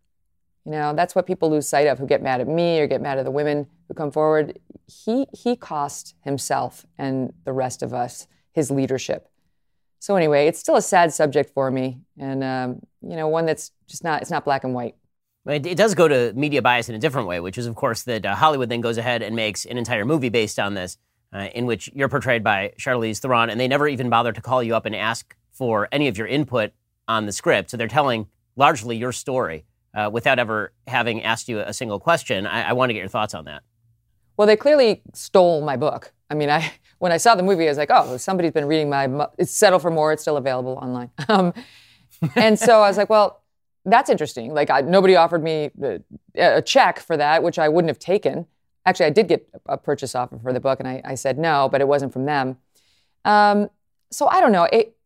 You 0.65 0.73
know, 0.73 0.95
that's 0.95 1.15
what 1.15 1.27
people 1.27 1.51
lose 1.51 1.69
sight 1.69 1.87
of 1.87 1.99
who 1.99 2.07
get 2.07 2.23
mad 2.23 2.41
at 2.41 2.49
me 2.49 2.81
or 2.81 2.87
get 2.87 3.01
mad 3.01 3.19
at 3.19 3.25
the 3.25 3.31
women 3.31 3.67
who 3.89 3.95
come 3.95 4.11
forward. 4.11 4.59
He, 4.87 5.27
he 5.33 5.57
cost 5.57 6.15
himself 6.23 6.85
and 6.99 7.33
the 7.45 7.53
rest 7.53 7.83
of 7.83 7.95
us 7.95 8.27
his 8.53 8.71
leadership. 8.71 9.29
So 10.01 10.17
anyway, 10.17 10.47
it's 10.47 10.59
still 10.59 10.77
a 10.77 10.83
sad 10.83 11.13
subject 11.13 11.53
for 11.53 11.71
me, 11.71 12.01
and 12.19 12.43
um, 12.43 12.81
you 13.03 13.17
know, 13.17 13.29
one 13.29 13.45
that's 13.45 13.71
just 13.87 14.03
not 14.03 14.23
it's 14.23 14.31
not 14.31 14.47
black 14.47 14.65
and 14.65 14.73
white. 14.75 14.95
It, 15.51 15.67
it 15.67 15.77
does 15.77 15.95
go 15.95 16.09
to 16.09 16.33
media 16.35 16.63
bias 16.63 16.89
in 16.89 16.95
a 16.95 16.99
different 16.99 17.29
way, 17.29 17.41
which 17.41 17.59
is, 17.59 17.67
of 17.67 17.75
course, 17.75 18.03
that 18.05 18.25
uh, 18.25 18.35
Hollywood 18.35 18.69
then 18.69 18.81
goes 18.81 18.99
ahead 18.99 19.23
and 19.23 19.35
makes 19.35 19.65
an 19.65 19.77
entire 19.77 20.05
movie 20.05 20.29
based 20.29 20.59
on 20.59 20.75
this, 20.75 20.97
uh, 21.33 21.49
in 21.55 21.67
which 21.67 21.91
you're 21.95 22.09
portrayed 22.09 22.43
by 22.43 22.73
Charlize 22.79 23.19
Theron, 23.19 23.51
and 23.51 23.59
they 23.59 23.69
never 23.69 23.89
even 23.89 24.09
bother 24.09 24.33
to 24.33 24.41
call 24.41 24.63
you 24.63 24.75
up 24.75 24.87
and 24.87 24.95
ask 24.95 25.37
for 25.51 25.89
any 25.93 26.09
of 26.09 26.17
your 26.17 26.27
input 26.27 26.73
on 27.09 27.27
the 27.27 27.33
script. 27.33 27.71
So 27.71 27.77
they're 27.77 27.89
telling 27.89 28.27
largely 28.57 28.97
your 28.97 29.13
story 29.13 29.65
uh, 29.95 30.09
without 30.13 30.39
ever 30.39 30.73
having 30.87 31.23
asked 31.23 31.49
you 31.49 31.61
a 31.61 31.73
single 31.73 31.99
question. 31.99 32.47
I, 32.47 32.71
I 32.71 32.73
want 32.73 32.91
to 32.91 32.95
get 32.95 33.01
your 33.01 33.09
thoughts 33.09 33.35
on 33.35 33.45
that. 33.47 33.63
Well, 34.37 34.47
they 34.47 34.57
clearly 34.57 35.03
stole 35.13 35.61
my 35.63 35.77
book. 35.77 36.13
I 36.31 36.35
mean, 36.35 36.49
I 36.49 36.73
when 36.99 37.13
I 37.13 37.17
saw 37.17 37.35
the 37.35 37.43
movie, 37.43 37.65
I 37.65 37.69
was 37.71 37.79
like, 37.79 37.91
oh, 37.91 38.17
somebody's 38.17 38.53
been 38.53 38.67
reading 38.67 38.89
my. 38.89 39.27
It's 39.37 39.51
Settle 39.51 39.79
for 39.79 39.91
More. 39.91 40.13
It's 40.13 40.23
still 40.23 40.37
available 40.37 40.79
online. 40.81 41.11
Um, 41.29 41.53
and 42.37 42.59
so 42.59 42.83
I 42.83 42.89
was 42.89 42.97
like, 42.97 43.11
well, 43.11 43.40
that's 43.85 44.11
interesting. 44.11 44.53
Like 44.53 44.71
I, 44.71 44.81
nobody 44.83 45.17
offered 45.17 45.43
me 45.43 45.71
a, 45.83 46.01
a, 46.37 46.63
check 46.63 47.01
for 47.01 47.17
that, 47.17 47.43
which 47.43 47.59
I 47.59 47.69
wouldn't 47.69 47.89
have 47.89 47.99
taken. 47.99 48.47
Actually, 48.87 49.07
I 49.07 49.11
did 49.11 49.29
get 49.29 49.49
a 49.67 49.77
purchase 49.77 50.15
offer 50.15 50.39
for 50.39 50.53
the 50.53 50.61
book, 50.61 50.81
and 50.81 50.89
I, 50.89 51.03
I 51.05 51.15
said 51.15 51.39
no, 51.39 51.69
but 51.71 51.81
it 51.81 51.89
wasn't 51.89 52.13
from 52.13 52.25
them. 52.25 52.59
Um, 53.25 53.71
so 54.11 54.27
I 54.27 54.41
don't 54.41 54.53
know. 54.53 54.65
It, 54.65 54.97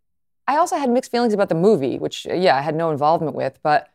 I 0.46 0.56
also 0.56 0.76
had 0.76 0.90
mixed 0.90 1.10
feelings 1.10 1.32
about 1.32 1.48
the 1.48 1.54
movie, 1.54 1.98
which 1.98 2.26
yeah, 2.26 2.56
I 2.56 2.60
had 2.60 2.74
no 2.74 2.90
involvement 2.90 3.34
with, 3.34 3.58
but 3.62 3.90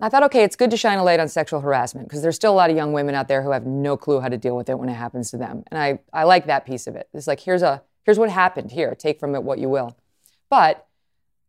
I 0.00 0.08
thought, 0.08 0.24
okay, 0.24 0.42
it's 0.42 0.56
good 0.56 0.70
to 0.72 0.76
shine 0.76 0.98
a 0.98 1.04
light 1.04 1.20
on 1.20 1.28
sexual 1.28 1.60
harassment 1.60 2.08
because 2.08 2.22
there's 2.22 2.34
still 2.34 2.52
a 2.52 2.56
lot 2.56 2.70
of 2.70 2.76
young 2.76 2.92
women 2.92 3.14
out 3.14 3.28
there 3.28 3.40
who 3.40 3.52
have 3.52 3.66
no 3.66 3.96
clue 3.96 4.18
how 4.18 4.28
to 4.28 4.36
deal 4.36 4.56
with 4.56 4.68
it 4.68 4.76
when 4.76 4.88
it 4.88 4.94
happens 4.94 5.30
to 5.30 5.36
them. 5.36 5.62
And 5.70 5.78
I, 5.78 6.00
I 6.12 6.24
like 6.24 6.46
that 6.46 6.66
piece 6.66 6.88
of 6.88 6.96
it. 6.96 7.08
It's 7.14 7.28
like, 7.28 7.38
here's 7.38 7.62
a 7.62 7.82
here's 8.02 8.18
what 8.18 8.28
happened. 8.28 8.72
Here, 8.72 8.96
take 8.96 9.20
from 9.20 9.36
it 9.36 9.44
what 9.44 9.60
you 9.60 9.68
will. 9.68 9.96
But 10.50 10.88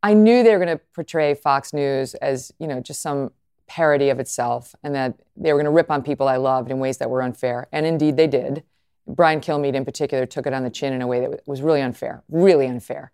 I 0.03 0.13
knew 0.13 0.43
they 0.43 0.51
were 0.51 0.63
going 0.63 0.77
to 0.77 0.83
portray 0.93 1.33
Fox 1.33 1.73
News 1.73 2.13
as, 2.15 2.51
you 2.59 2.67
know, 2.67 2.81
just 2.81 3.01
some 3.01 3.31
parody 3.67 4.09
of 4.09 4.19
itself 4.19 4.75
and 4.83 4.93
that 4.93 5.17
they 5.37 5.53
were 5.53 5.57
going 5.57 5.65
to 5.65 5.71
rip 5.71 5.89
on 5.89 6.03
people 6.03 6.27
I 6.27 6.35
loved 6.35 6.69
in 6.69 6.79
ways 6.79 6.97
that 6.97 7.09
were 7.09 7.21
unfair. 7.21 7.67
And 7.71 7.85
indeed 7.85 8.17
they 8.17 8.27
did. 8.27 8.63
Brian 9.07 9.39
Kilmeade 9.39 9.73
in 9.73 9.85
particular 9.85 10.25
took 10.25 10.45
it 10.45 10.53
on 10.53 10.63
the 10.63 10.69
chin 10.69 10.93
in 10.93 11.01
a 11.01 11.07
way 11.07 11.21
that 11.21 11.47
was 11.47 11.61
really 11.61 11.81
unfair, 11.81 12.23
really 12.29 12.67
unfair. 12.67 13.11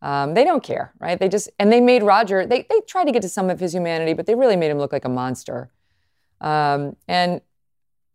Um, 0.00 0.34
they 0.34 0.44
don't 0.44 0.62
care, 0.62 0.92
right? 1.00 1.18
They 1.18 1.28
just 1.28 1.50
and 1.58 1.72
they 1.72 1.80
made 1.80 2.02
Roger. 2.02 2.46
They 2.46 2.66
they 2.70 2.80
tried 2.86 3.06
to 3.06 3.12
get 3.12 3.22
to 3.22 3.28
some 3.28 3.50
of 3.50 3.58
his 3.58 3.74
humanity, 3.74 4.14
but 4.14 4.26
they 4.26 4.36
really 4.36 4.56
made 4.56 4.70
him 4.70 4.78
look 4.78 4.92
like 4.92 5.04
a 5.04 5.08
monster. 5.08 5.70
Um, 6.40 6.96
and 7.08 7.40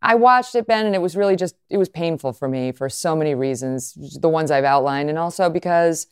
I 0.00 0.14
watched 0.14 0.54
it, 0.54 0.66
Ben, 0.66 0.86
and 0.86 0.94
it 0.94 1.02
was 1.02 1.14
really 1.14 1.36
just 1.36 1.56
it 1.68 1.76
was 1.76 1.90
painful 1.90 2.32
for 2.32 2.48
me 2.48 2.72
for 2.72 2.88
so 2.88 3.14
many 3.14 3.34
reasons, 3.34 4.18
the 4.18 4.30
ones 4.30 4.50
I've 4.50 4.64
outlined, 4.64 5.10
and 5.10 5.18
also 5.18 5.50
because 5.50 6.06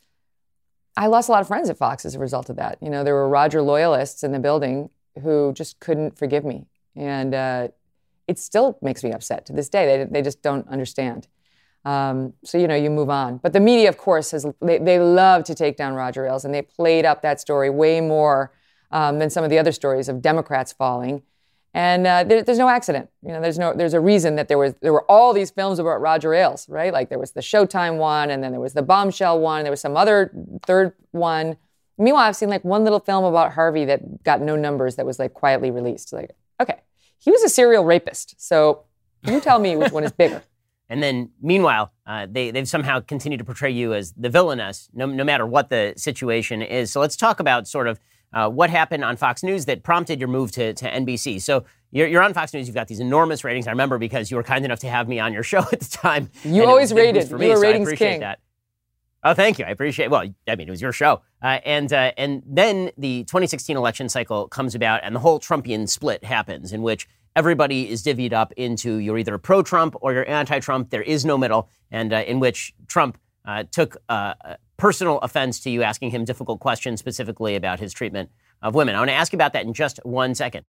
I 0.96 1.07
lost 1.07 1.28
a 1.28 1.33
lot 1.33 1.40
of 1.40 1.48
friends 1.48 1.70
at 1.70 1.78
Fox 1.78 2.05
as 2.05 2.14
a 2.14 2.18
result 2.18 2.50
of 2.50 2.57
that. 2.57 2.78
You 2.83 2.90
know, 2.90 3.02
there 3.05 3.14
were 3.14 3.28
Roger 3.28 3.62
loyalists 3.62 4.22
in 4.22 4.33
the 4.33 4.38
building 4.38 4.90
who 5.22 5.52
just 5.55 5.81
couldn't 5.81 6.18
forgive 6.18 6.44
me, 6.44 6.66
and 6.96 7.35
uh, 7.35 7.68
it 8.28 8.38
still 8.38 8.78
makes 8.83 9.02
me 9.02 9.12
upset 9.12 9.46
to 9.46 9.52
this 9.52 9.68
day. 9.68 9.98
They 9.98 10.05
they 10.05 10.22
just 10.22 10.42
don't 10.42 10.68
understand. 10.68 11.28
Um, 11.85 12.35
so 12.44 12.59
you 12.59 12.68
know 12.68 12.74
you 12.74 12.90
move 12.90 13.11
on. 13.11 13.38
But 13.38 13.52
the 13.52 13.61
media, 13.61 13.88
of 13.88 13.96
course, 13.96 14.31
has 14.33 14.46
they, 14.61 14.78
they 14.78 14.98
love 14.98 15.44
to 15.44 15.55
take 15.55 15.76
down 15.76 15.94
Roger 15.94 16.26
Ailes, 16.26 16.44
and 16.44 16.55
they 16.55 16.62
played 16.62 17.05
up 17.05 17.22
that 17.22 17.40
story 17.40 17.70
way 17.70 18.00
more 18.00 18.52
um, 18.90 19.18
than 19.18 19.31
some 19.31 19.44
of 19.44 19.50
the 19.50 19.59
other 19.59 19.72
stories 19.72 20.09
of 20.09 20.22
Democrats 20.22 20.72
falling. 20.72 21.22
And 21.74 22.06
uh, 22.06 22.24
there, 22.24 22.42
there's 22.42 22.58
no 22.58 22.68
accident. 22.68 23.08
You 23.22 23.32
know, 23.32 23.40
there's 23.40 23.58
no 23.58 23.72
there's 23.72 23.94
a 23.94 24.00
reason 24.00 24.37
that 24.37 24.48
there 24.48 24.58
was 24.58 24.74
there 24.82 24.92
were 24.92 25.11
all 25.11 25.32
these 25.32 25.50
films 25.50 25.78
about 25.78 26.00
Roger 26.00 26.35
Ailes, 26.35 26.68
right? 26.68 26.92
Like 26.92 27.08
there 27.08 27.18
was 27.18 27.32
the 27.32 27.40
Showtime 27.40 27.96
one, 27.96 28.30
and 28.30 28.42
then 28.44 28.52
there 28.52 28.61
was 28.61 28.74
the 28.74 28.82
Bombshell 28.82 29.40
one, 29.40 29.61
and 29.61 29.66
there 29.66 29.72
was 29.72 29.80
some 29.80 29.96
other 29.96 30.30
third 30.66 30.92
one. 31.12 31.56
Meanwhile, 31.96 32.24
I've 32.24 32.37
seen 32.37 32.50
like 32.50 32.64
one 32.64 32.85
little 32.85 33.00
film 33.00 33.24
about 33.24 33.52
Harvey 33.52 33.87
that 33.87 34.22
got 34.22 34.42
no 34.42 34.54
numbers 34.56 34.96
that 34.96 35.06
was 35.06 35.18
like 35.18 35.32
quietly 35.32 35.70
released. 35.70 36.12
Like, 36.12 36.32
okay, 36.61 36.80
he 37.18 37.30
was 37.30 37.42
a 37.42 37.48
serial 37.48 37.85
rapist. 37.85 38.35
So 38.38 38.85
you 39.24 39.40
tell 39.40 39.58
me 39.58 39.76
which 39.76 39.92
one 39.92 40.04
is 40.04 40.12
bigger. 40.12 40.42
And 40.88 41.02
then, 41.02 41.30
meanwhile, 41.40 41.90
uh, 42.06 42.26
they, 42.30 42.50
they've 42.50 42.68
somehow 42.68 43.00
continued 43.00 43.38
to 43.38 43.44
portray 43.46 43.70
you 43.70 43.94
as 43.94 44.12
the 44.12 44.28
villainess, 44.28 44.90
no, 44.92 45.06
no 45.06 45.24
matter 45.24 45.46
what 45.46 45.70
the 45.70 45.94
situation 45.96 46.61
is. 46.61 46.92
So 46.92 47.00
let's 47.00 47.16
talk 47.16 47.40
about 47.40 47.66
sort 47.66 47.88
of 47.88 47.98
uh, 48.33 48.49
what 48.49 48.71
happened 48.71 49.05
on 49.05 49.16
Fox 49.16 49.42
News 49.42 49.66
that 49.66 49.83
prompted 49.83 50.18
your 50.18 50.29
move 50.29 50.53
to, 50.53 50.73
to 50.75 50.90
NBC. 50.90 51.40
So 51.40 51.64
you're, 51.90 52.09
you're, 52.09 52.23
on 52.23 52.33
Fox 52.33 52.55
News. 52.55 52.66
You've 52.66 52.75
got 52.75 52.88
these 52.88 53.01
enormous 53.01 53.45
ratings. 53.45 53.66
I 53.66 53.71
remember 53.71 53.99
because 53.99 54.31
you 54.31 54.37
were 54.37 54.42
kind 54.42 54.64
enough 54.64 54.81
to 54.81 54.88
have 54.88 55.09
me 55.09 55.21
on 55.21 55.33
your 55.33 55.42
show 55.42 55.59
at 55.59 55.81
the 55.81 55.88
time. 55.88 56.31
You 56.45 56.64
always 56.64 56.92
rated. 56.92 57.29
For 57.29 57.38
me, 57.38 57.47
you 57.47 57.53
were 57.53 57.57
so 57.57 57.62
ratings 57.62 57.88
I 57.88 57.90
appreciate 57.90 58.11
king. 58.11 58.21
That. 58.21 58.40
Oh, 59.25 59.35
thank 59.35 59.59
you. 59.59 59.64
I 59.64 59.68
appreciate. 59.68 60.11
Well, 60.11 60.25
I 60.49 60.57
mean, 60.57 60.66
it 60.66 60.71
was 60.71 60.83
your 60.83 60.92
show, 60.92 61.23
uh, 61.42 61.61
and 61.64 61.92
uh, 61.92 62.12
and 62.16 62.42
then 62.45 62.90
the 62.99 63.23
2016 63.25 63.77
election 63.77 64.09
cycle 64.09 64.49
comes 64.49 64.75
about, 64.75 65.01
and 65.05 65.14
the 65.14 65.21
whole 65.21 65.38
Trumpian 65.38 65.88
split 65.88 66.25
happens, 66.25 66.73
in 66.73 66.83
which 66.83 67.07
everybody 67.37 67.88
is 67.88 68.03
divvied 68.03 68.33
up 68.33 68.53
into 68.57 68.97
you're 68.97 69.18
either 69.18 69.38
pro 69.38 69.62
Trump 69.62 69.95
or 70.01 70.12
you're 70.12 70.29
anti 70.29 70.59
Trump. 70.59 70.90
There 70.90 71.03
is 71.03 71.25
no 71.25 71.38
middle, 71.38 71.68
and 71.92 72.12
uh, 72.12 72.25
in 72.27 72.40
which 72.40 72.75
Trump 72.88 73.16
uh, 73.45 73.62
took 73.71 73.97
uh, 74.09 74.35
personal 74.83 75.18
offense 75.18 75.61
to 75.61 75.71
you 75.71 75.85
asking 75.85 76.11
him 76.11 76.25
difficult 76.25 76.59
questions, 76.59 76.99
specifically 76.99 77.55
about 77.55 77.79
his 77.79 77.92
treatment 77.92 78.29
of 78.62 78.75
women. 78.75 78.97
I 78.97 78.99
want 78.99 79.11
to 79.11 79.14
ask 79.14 79.33
you 79.33 79.37
about 79.37 79.53
that 79.53 79.64
in 79.64 79.73
just 79.73 80.01
one 80.03 80.35
second. 80.35 80.64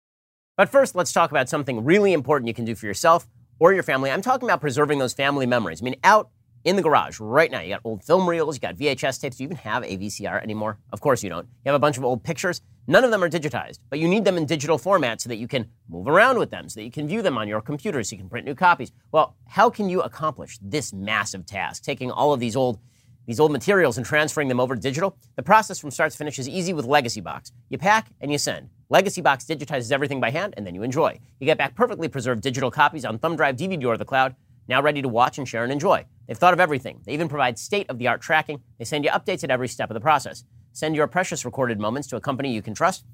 But 0.55 0.69
first, 0.69 0.95
let's 0.95 1.15
talk 1.15 1.31
about 1.31 1.49
something 1.49 1.83
really 1.83 2.13
important 2.13 2.47
you 2.47 2.53
can 2.53 2.67
do 2.67 2.75
for 2.75 2.85
yourself 2.85 3.27
or 3.59 3.73
your 3.73 3.83
family. 3.83 4.11
I'm 4.11 4.21
talking 4.21 4.47
about 4.47 4.61
preserving 4.61 4.99
those 4.99 5.15
family 5.15 5.47
memories. 5.47 5.81
I 5.81 5.85
mean, 5.87 5.97
out 6.05 6.29
in 6.63 6.77
the 6.77 6.83
garage 6.83 7.21
right 7.21 7.51
now. 7.51 7.63
You 7.63 7.71
got 7.71 7.81
old 7.85 8.05
film 8.05 8.29
reels, 8.29 8.57
you 8.57 8.61
got 8.61 8.77
VHS 8.77 9.19
tapes. 9.19 9.39
Do 9.39 9.45
you 9.45 9.47
even 9.47 9.57
have 9.57 9.83
a 9.83 9.97
VCR 9.97 10.43
anymore? 10.43 10.79
Of 10.93 11.01
course 11.01 11.23
you 11.23 11.31
don't. 11.31 11.47
You 11.65 11.73
have 11.73 11.75
a 11.75 11.79
bunch 11.79 11.97
of 11.97 12.05
old 12.05 12.23
pictures. 12.23 12.61
None 12.87 13.05
of 13.05 13.13
them 13.13 13.25
are 13.25 13.31
digitized, 13.31 13.79
but 13.89 13.99
you 13.99 14.09
need 14.09 14.27
them 14.27 14.37
in 14.37 14.45
digital 14.45 14.77
format 14.77 15.23
so 15.23 15.31
that 15.31 15.37
you 15.37 15.49
can 15.49 15.71
move 15.89 16.07
around 16.07 16.39
with 16.39 16.51
them, 16.51 16.69
so 16.69 16.81
that 16.81 16.85
you 16.85 16.91
can 16.91 17.09
view 17.09 17.23
them 17.23 17.39
on 17.39 17.49
your 17.49 17.63
computer, 17.63 18.03
so 18.03 18.15
you 18.15 18.21
can 18.21 18.29
print 18.29 18.45
new 18.45 18.55
copies. 18.55 18.93
Well, 19.11 19.37
how 19.47 19.71
can 19.71 19.89
you 19.89 20.03
accomplish 20.03 20.59
this 20.61 20.93
massive 20.93 21.47
task, 21.47 21.83
taking 21.83 22.11
all 22.11 22.35
of 22.35 22.41
these 22.41 22.57
old 22.57 22.79
these 23.27 23.41
old 23.41 23.53
materials 23.53 23.97
and 23.97 24.07
transferring 24.07 24.49
them 24.49 24.61
over 24.61 24.75
to 24.75 24.81
digital? 24.81 25.17
The 25.37 25.43
process 25.43 25.79
from 25.79 25.91
start 25.91 26.13
to 26.13 26.19
finish 26.19 26.39
is 26.39 26.49
easy 26.49 26.73
with 26.73 26.85
Legacy 26.85 27.21
Box. 27.21 27.53
You 27.69 27.79
pack 27.79 28.09
and 28.21 28.31
you 28.31 28.39
send. 28.39 28.71
Legacy 28.89 29.21
Box 29.21 29.45
digitizes 29.45 29.93
everything 29.93 30.21
by 30.21 30.31
hand 30.31 30.55
and 30.57 30.67
then 30.67 30.75
you 30.75 30.83
enjoy. 30.83 31.19
You 31.41 31.47
get 31.47 31.59
back 31.59 31.75
perfectly 31.75 32.09
preserved 32.09 32.43
digital 32.43 32.71
copies 32.71 33.05
on 33.05 33.19
thumb 33.19 33.37
drive, 33.37 33.57
DVD, 33.57 33.87
or 33.87 33.97
the 33.97 34.05
cloud 34.05 34.35
now 34.69 34.81
ready 34.81 35.03
to 35.03 35.09
watch 35.09 35.39
and 35.39 35.49
share 35.49 35.65
and 35.65 35.73
enjoy. 35.73 36.05
They've 36.27 36.37
thought 36.37 36.55
of 36.55 36.61
everything. 36.61 37.01
They 37.05 37.13
even 37.13 37.29
provide 37.29 37.59
state 37.59 37.89
of 37.91 37.99
the 37.99 38.09
art 38.09 38.21
tracking. 38.21 38.63
They 38.79 38.85
send 38.85 39.05
you 39.05 39.11
updates 39.11 39.45
at 39.45 39.51
every 39.51 39.69
step 39.69 39.91
of 39.91 39.95
the 39.95 40.01
process. 40.01 40.45
Send 40.73 40.97
your 40.97 41.07
precious 41.07 41.45
recorded 41.45 41.79
moments 41.79 42.09
to 42.09 42.17
a 42.17 42.21
company 42.21 42.53
you 42.53 42.63
can 42.63 42.75
trust. 42.75 43.05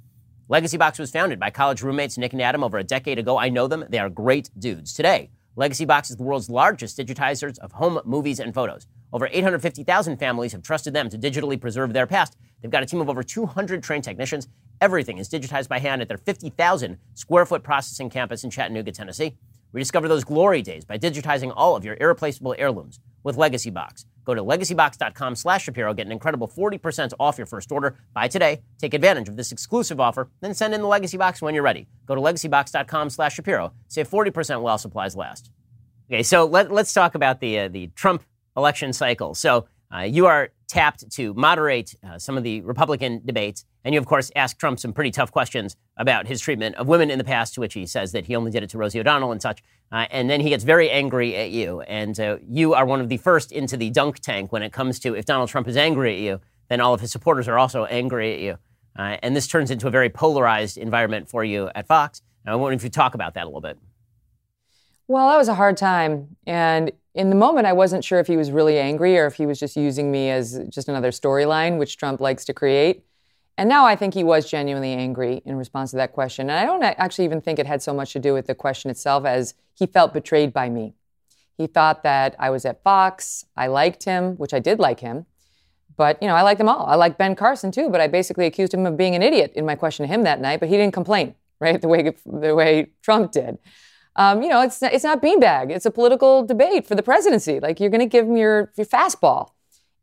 Legacy 0.48 0.76
Box 0.76 0.98
was 0.98 1.10
founded 1.10 1.38
by 1.38 1.50
college 1.50 1.82
roommates 1.82 2.16
Nick 2.16 2.32
and 2.32 2.40
Adam 2.40 2.64
over 2.64 2.78
a 2.78 2.84
decade 2.84 3.18
ago. 3.18 3.38
I 3.38 3.48
know 3.48 3.66
them. 3.66 3.84
They 3.88 3.98
are 3.98 4.08
great 4.08 4.50
dudes. 4.58 4.94
Today, 4.94 5.30
Legacy 5.56 5.84
Box 5.84 6.10
is 6.10 6.16
the 6.16 6.22
world's 6.22 6.48
largest 6.48 6.96
digitizers 6.96 7.58
of 7.58 7.72
home 7.72 8.00
movies 8.04 8.40
and 8.40 8.54
photos. 8.54 8.86
Over 9.12 9.28
850,000 9.32 10.18
families 10.18 10.52
have 10.52 10.62
trusted 10.62 10.92
them 10.92 11.08
to 11.08 11.18
digitally 11.18 11.60
preserve 11.60 11.92
their 11.92 12.06
past. 12.06 12.36
They've 12.60 12.70
got 12.70 12.82
a 12.82 12.86
team 12.86 13.00
of 13.00 13.08
over 13.08 13.22
200 13.22 13.82
trained 13.82 14.04
technicians. 14.04 14.48
Everything 14.80 15.18
is 15.18 15.28
digitized 15.28 15.68
by 15.68 15.78
hand 15.78 16.02
at 16.02 16.08
their 16.08 16.18
50,000 16.18 16.98
square 17.14 17.46
foot 17.46 17.62
processing 17.62 18.10
campus 18.10 18.44
in 18.44 18.50
Chattanooga, 18.50 18.92
Tennessee. 18.92 19.36
Rediscover 19.72 20.08
those 20.08 20.24
glory 20.24 20.62
days 20.62 20.84
by 20.84 20.98
digitizing 20.98 21.52
all 21.54 21.76
of 21.76 21.84
your 21.84 21.96
irreplaceable 22.00 22.54
heirlooms 22.58 23.00
with 23.22 23.36
Legacy 23.36 23.70
Box. 23.70 24.06
Go 24.24 24.34
to 24.34 24.42
legacybox.com 24.42 25.36
slash 25.36 25.64
Shapiro, 25.64 25.94
get 25.94 26.06
an 26.06 26.12
incredible 26.12 26.48
40% 26.48 27.12
off 27.18 27.38
your 27.38 27.46
first 27.46 27.72
order. 27.72 27.96
Buy 28.12 28.28
today, 28.28 28.60
take 28.78 28.94
advantage 28.94 29.28
of 29.28 29.36
this 29.36 29.52
exclusive 29.52 30.00
offer, 30.00 30.30
then 30.40 30.54
send 30.54 30.74
in 30.74 30.82
the 30.82 30.86
Legacy 30.86 31.16
Box 31.16 31.40
when 31.40 31.54
you're 31.54 31.62
ready. 31.62 31.86
Go 32.06 32.14
to 32.14 32.20
legacybox.com 32.20 33.10
slash 33.10 33.34
Shapiro. 33.34 33.72
Save 33.88 34.08
40% 34.08 34.60
while 34.60 34.78
supplies 34.78 35.16
last. 35.16 35.50
Okay, 36.10 36.22
so 36.22 36.44
let, 36.44 36.70
us 36.70 36.92
talk 36.92 37.14
about 37.14 37.40
the, 37.40 37.58
uh, 37.58 37.68
the 37.68 37.88
Trump 37.94 38.22
election 38.58 38.92
cycle. 38.92 39.34
So 39.34 39.66
Uh, 39.90 40.00
you 40.00 40.26
are 40.26 40.50
tapped 40.66 41.10
to 41.10 41.32
moderate 41.32 41.94
uh, 42.04 42.18
some 42.18 42.36
of 42.36 42.44
the 42.44 42.60
Republican 42.60 43.22
debates, 43.24 43.64
and 43.84 43.94
you, 43.94 44.00
of 44.00 44.06
course, 44.06 44.30
ask 44.36 44.58
Trump 44.58 44.78
some 44.78 44.92
pretty 44.92 45.10
tough 45.10 45.30
questions 45.32 45.76
about 45.96 46.26
his 46.26 46.42
treatment 46.42 46.76
of 46.76 46.86
women 46.86 47.10
in 47.10 47.16
the 47.16 47.24
past, 47.24 47.54
to 47.54 47.60
which 47.62 47.72
he 47.72 47.86
says 47.86 48.12
that 48.12 48.26
he 48.26 48.36
only 48.36 48.50
did 48.50 48.62
it 48.62 48.70
to 48.70 48.78
Rosie 48.78 49.00
O'Donnell 49.00 49.32
and 49.32 49.40
such. 49.40 49.62
Uh, 49.90 50.04
and 50.10 50.28
then 50.28 50.40
he 50.42 50.50
gets 50.50 50.64
very 50.64 50.90
angry 50.90 51.34
at 51.36 51.50
you, 51.58 51.80
and 52.00 52.20
uh, 52.20 52.36
you 52.46 52.74
are 52.74 52.84
one 52.84 53.00
of 53.00 53.08
the 53.08 53.16
first 53.16 53.50
into 53.50 53.78
the 53.78 53.88
dunk 53.88 54.18
tank 54.18 54.52
when 54.52 54.62
it 54.62 54.74
comes 54.74 54.98
to 55.00 55.16
if 55.16 55.24
Donald 55.24 55.48
Trump 55.48 55.66
is 55.68 55.76
angry 55.76 56.12
at 56.16 56.20
you, 56.20 56.38
then 56.68 56.80
all 56.82 56.92
of 56.92 57.00
his 57.00 57.10
supporters 57.10 57.48
are 57.48 57.58
also 57.58 57.86
angry 57.86 58.34
at 58.34 58.40
you. 58.40 58.54
Uh, 58.98 59.16
and 59.22 59.34
this 59.34 59.46
turns 59.46 59.70
into 59.70 59.86
a 59.88 59.90
very 59.90 60.10
polarized 60.10 60.76
environment 60.76 61.30
for 61.30 61.42
you 61.44 61.70
at 61.74 61.86
Fox. 61.86 62.20
I 62.44 62.54
wonder 62.56 62.76
if 62.76 62.84
you 62.84 62.90
talk 62.90 63.14
about 63.14 63.32
that 63.34 63.44
a 63.44 63.46
little 63.46 63.66
bit. 63.68 63.78
Well, 65.08 65.30
that 65.30 65.38
was 65.38 65.48
a 65.48 65.54
hard 65.54 65.78
time. 65.78 66.36
And 66.46 66.92
in 67.14 67.30
the 67.30 67.34
moment, 67.34 67.66
I 67.66 67.72
wasn't 67.72 68.04
sure 68.04 68.20
if 68.20 68.26
he 68.26 68.36
was 68.36 68.50
really 68.50 68.78
angry 68.78 69.18
or 69.18 69.26
if 69.26 69.34
he 69.34 69.46
was 69.46 69.58
just 69.58 69.74
using 69.74 70.12
me 70.12 70.28
as 70.30 70.60
just 70.68 70.86
another 70.86 71.10
storyline, 71.10 71.78
which 71.78 71.96
Trump 71.96 72.20
likes 72.20 72.44
to 72.44 72.52
create. 72.52 73.04
And 73.56 73.70
now 73.70 73.86
I 73.86 73.96
think 73.96 74.12
he 74.12 74.22
was 74.22 74.48
genuinely 74.48 74.92
angry 74.92 75.42
in 75.46 75.56
response 75.56 75.90
to 75.90 75.96
that 75.96 76.12
question. 76.12 76.50
And 76.50 76.58
I 76.58 76.66
don't 76.66 76.82
actually 76.82 77.24
even 77.24 77.40
think 77.40 77.58
it 77.58 77.66
had 77.66 77.82
so 77.82 77.94
much 77.94 78.12
to 78.12 78.20
do 78.20 78.34
with 78.34 78.46
the 78.46 78.54
question 78.54 78.90
itself 78.90 79.24
as 79.24 79.54
he 79.74 79.86
felt 79.86 80.12
betrayed 80.12 80.52
by 80.52 80.68
me. 80.68 80.92
He 81.56 81.66
thought 81.66 82.02
that 82.02 82.36
I 82.38 82.50
was 82.50 82.66
at 82.66 82.82
Fox, 82.84 83.46
I 83.56 83.66
liked 83.66 84.04
him, 84.04 84.36
which 84.36 84.52
I 84.52 84.58
did 84.60 84.78
like 84.78 85.00
him. 85.00 85.24
But, 85.96 86.22
you 86.22 86.28
know, 86.28 86.36
I 86.36 86.42
like 86.42 86.58
them 86.58 86.68
all. 86.68 86.86
I 86.86 86.94
like 86.94 87.18
Ben 87.18 87.34
Carson 87.34 87.72
too, 87.72 87.88
but 87.88 88.00
I 88.00 88.06
basically 88.06 88.46
accused 88.46 88.74
him 88.74 88.86
of 88.86 88.96
being 88.96 89.16
an 89.16 89.22
idiot 89.22 89.54
in 89.56 89.64
my 89.64 89.74
question 89.74 90.06
to 90.06 90.12
him 90.12 90.22
that 90.22 90.40
night, 90.40 90.60
but 90.60 90.68
he 90.68 90.76
didn't 90.76 90.94
complain, 90.94 91.34
right? 91.58 91.80
The 91.80 91.88
way, 91.88 92.14
the 92.26 92.54
way 92.54 92.90
Trump 93.02 93.32
did. 93.32 93.58
Um, 94.18 94.42
you 94.42 94.48
know, 94.48 94.60
it's, 94.62 94.82
it's 94.82 95.04
not 95.04 95.22
beanbag. 95.22 95.70
It's 95.70 95.86
a 95.86 95.92
political 95.92 96.44
debate 96.44 96.88
for 96.88 96.96
the 96.96 97.04
presidency. 97.04 97.60
Like, 97.60 97.78
you're 97.78 97.88
going 97.88 98.00
to 98.00 98.06
give 98.06 98.26
him 98.26 98.36
your, 98.36 98.72
your 98.76 98.84
fastball. 98.84 99.50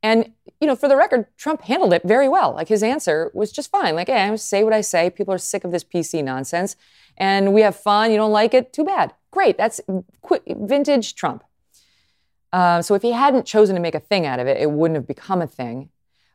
And, 0.02 0.32
you 0.62 0.68
know, 0.68 0.76
for 0.76 0.88
the 0.88 0.96
record, 0.96 1.26
Trump 1.36 1.64
handled 1.64 1.92
it 1.92 2.02
very 2.06 2.30
well. 2.30 2.54
Like, 2.54 2.70
his 2.70 2.82
answer 2.82 3.30
was 3.34 3.52
just 3.52 3.70
fine. 3.70 3.94
Like, 3.94 4.08
hey, 4.08 4.22
I 4.22 4.36
say 4.38 4.64
what 4.64 4.72
I 4.72 4.80
say. 4.80 5.10
People 5.10 5.34
are 5.34 5.38
sick 5.38 5.66
of 5.66 5.72
this 5.72 5.84
PC 5.84 6.24
nonsense. 6.24 6.78
And 7.18 7.54
we 7.54 7.60
have 7.62 7.76
fun. 7.76 8.10
You 8.10 8.16
don't 8.16 8.32
like 8.32 8.54
it? 8.54 8.72
Too 8.72 8.86
bad. 8.86 9.14
Great. 9.32 9.58
That's 9.58 9.82
vintage 10.48 11.16
Trump. 11.16 11.44
Uh, 12.54 12.82
so 12.82 12.96
if 12.96 13.02
he 13.02 13.12
hadn't 13.12 13.46
chosen 13.46 13.76
to 13.76 13.82
make 13.82 13.96
a 13.96 14.00
thing 14.00 14.26
out 14.26 14.40
of 14.40 14.48
it, 14.48 14.62
it 14.62 14.72
wouldn't 14.72 14.96
have 14.96 15.08
become 15.08 15.42
a 15.42 15.48
thing. 15.48 15.90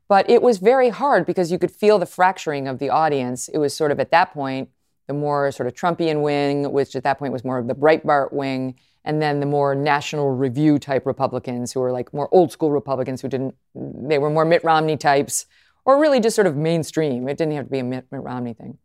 But 0.06 0.28
it 0.28 0.42
was 0.42 0.58
very 0.58 0.90
hard 0.90 1.24
because 1.24 1.50
you 1.50 1.58
could 1.58 1.70
feel 1.70 1.98
the 1.98 2.04
fracturing 2.04 2.68
of 2.68 2.78
the 2.78 2.90
audience. 2.90 3.48
It 3.48 3.56
was 3.56 3.74
sort 3.74 3.90
of 3.90 3.98
at 3.98 4.10
that 4.10 4.34
point 4.34 4.68
the 5.10 5.14
more 5.14 5.50
sort 5.50 5.66
of 5.66 5.74
Trumpian 5.74 6.22
wing, 6.22 6.70
which 6.70 6.94
at 6.94 7.02
that 7.02 7.18
point 7.18 7.32
was 7.32 7.44
more 7.44 7.58
of 7.58 7.66
the 7.66 7.74
Breitbart 7.74 8.32
wing, 8.32 8.76
and 9.04 9.20
then 9.20 9.40
the 9.40 9.46
more 9.46 9.74
National 9.74 10.30
Review 10.30 10.78
type 10.78 11.04
Republicans 11.04 11.72
who 11.72 11.80
were 11.80 11.90
like 11.90 12.14
more 12.14 12.28
old 12.30 12.52
school 12.52 12.70
Republicans 12.70 13.20
who 13.20 13.26
didn't, 13.26 13.56
they 13.74 14.18
were 14.18 14.30
more 14.30 14.44
Mitt 14.44 14.62
Romney 14.62 14.96
types, 14.96 15.46
or 15.84 16.00
really 16.00 16.20
just 16.20 16.36
sort 16.36 16.46
of 16.46 16.56
mainstream. 16.56 17.28
It 17.28 17.38
didn't 17.38 17.54
have 17.54 17.64
to 17.64 17.70
be 17.72 17.80
a 17.80 17.82
Mitt, 17.82 18.06
Mitt 18.12 18.20
Romney 18.20 18.54
thing. 18.54 18.78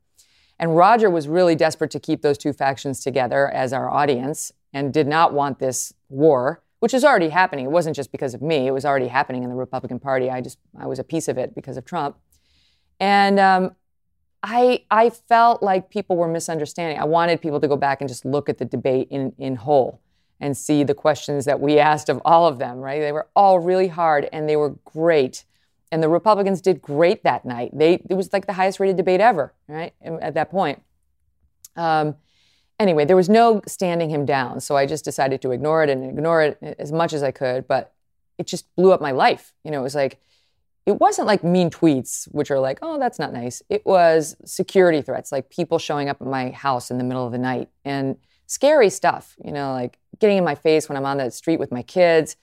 And 0.57 0.75
Roger 0.75 1.11
was 1.11 1.27
really 1.27 1.55
desperate 1.55 1.91
to 1.91 1.99
keep 1.99 2.23
those 2.23 2.39
two 2.39 2.53
factions 2.53 3.01
together 3.01 3.47
as 3.47 3.71
our 3.71 3.87
audience 3.87 4.51
and 4.73 4.91
did 4.91 5.05
not 5.05 5.31
want 5.31 5.59
this 5.59 5.93
war 6.09 6.63
which 6.79 6.93
is 6.93 7.03
already 7.03 7.29
happening. 7.29 7.65
It 7.65 7.71
wasn't 7.71 7.95
just 7.95 8.11
because 8.11 8.33
of 8.33 8.41
me; 8.41 8.67
it 8.67 8.71
was 8.71 8.85
already 8.85 9.07
happening 9.07 9.43
in 9.43 9.49
the 9.49 9.55
Republican 9.55 9.99
Party. 9.99 10.29
I 10.29 10.41
just 10.41 10.59
I 10.79 10.85
was 10.85 10.99
a 10.99 11.03
piece 11.03 11.27
of 11.27 11.37
it 11.37 11.55
because 11.55 11.77
of 11.77 11.85
Trump, 11.85 12.17
and 12.99 13.39
um, 13.39 13.75
I 14.45 14.83
I 14.91 15.09
felt 15.09 15.63
like 15.63 15.89
people 15.89 16.15
were 16.15 16.27
misunderstanding. 16.27 16.99
I 16.99 17.05
wanted 17.05 17.41
people 17.41 17.59
to 17.59 17.67
go 17.67 17.75
back 17.75 17.99
and 17.99 18.07
just 18.07 18.23
look 18.23 18.47
at 18.47 18.59
the 18.59 18.65
debate 18.65 19.07
in 19.09 19.33
in 19.39 19.55
whole 19.55 20.01
and 20.39 20.55
see 20.55 20.83
the 20.83 20.93
questions 20.93 21.45
that 21.45 21.59
we 21.59 21.79
asked 21.79 22.09
of 22.09 22.21
all 22.23 22.47
of 22.47 22.59
them. 22.59 22.77
Right? 22.77 23.01
They 23.01 23.11
were 23.11 23.27
all 23.35 23.59
really 23.59 23.87
hard 23.87 24.29
and 24.31 24.47
they 24.47 24.55
were 24.55 24.75
great. 24.85 25.45
And 25.91 26.03
the 26.03 26.09
Republicans 26.09 26.61
did 26.61 26.81
great 26.81 27.23
that 27.23 27.43
night. 27.43 27.71
They 27.73 27.93
it 28.07 28.13
was 28.13 28.31
like 28.31 28.45
the 28.45 28.53
highest 28.53 28.79
rated 28.79 28.97
debate 28.97 29.19
ever, 29.19 29.53
right? 29.67 29.93
At 30.03 30.35
that 30.35 30.51
point. 30.51 30.83
Um, 31.75 32.15
anyway, 32.79 33.05
there 33.05 33.15
was 33.15 33.29
no 33.29 33.61
standing 33.67 34.11
him 34.11 34.25
down. 34.25 34.61
So 34.61 34.77
I 34.77 34.85
just 34.85 35.03
decided 35.03 35.41
to 35.41 35.51
ignore 35.51 35.83
it 35.83 35.89
and 35.89 36.05
ignore 36.05 36.43
it 36.43 36.75
as 36.77 36.91
much 36.91 37.13
as 37.13 37.23
I 37.23 37.31
could. 37.31 37.67
But 37.67 37.93
it 38.37 38.45
just 38.45 38.73
blew 38.75 38.91
up 38.91 39.01
my 39.01 39.11
life. 39.11 39.53
You 39.63 39.71
know, 39.71 39.79
it 39.79 39.83
was 39.83 39.95
like, 39.95 40.19
it 40.85 40.99
wasn't 40.99 41.27
like 41.27 41.43
mean 41.43 41.69
tweets, 41.69 42.25
which 42.31 42.51
are 42.51 42.59
like, 42.59 42.79
oh, 42.81 42.99
that's 42.99 43.17
not 43.17 43.33
nice. 43.33 43.61
It 43.69 43.85
was 43.85 44.35
security 44.45 45.01
threats, 45.01 45.31
like 45.31 45.49
people 45.49 45.79
showing 45.79 46.09
up 46.09 46.21
at 46.21 46.27
my 46.27 46.51
house 46.51 46.91
in 46.91 46.97
the 46.97 47.03
middle 47.03 47.25
of 47.25 47.31
the 47.31 47.37
night 47.37 47.69
and 47.83 48.17
scary 48.45 48.89
stuff, 48.89 49.35
you 49.43 49.51
know, 49.51 49.73
like 49.73 49.97
getting 50.19 50.37
in 50.37 50.43
my 50.43 50.55
face 50.55 50.87
when 50.87 50.97
I'm 50.97 51.05
on 51.05 51.17
the 51.17 51.31
street 51.31 51.59
with 51.59 51.71
my 51.71 51.81
kids. 51.81 52.35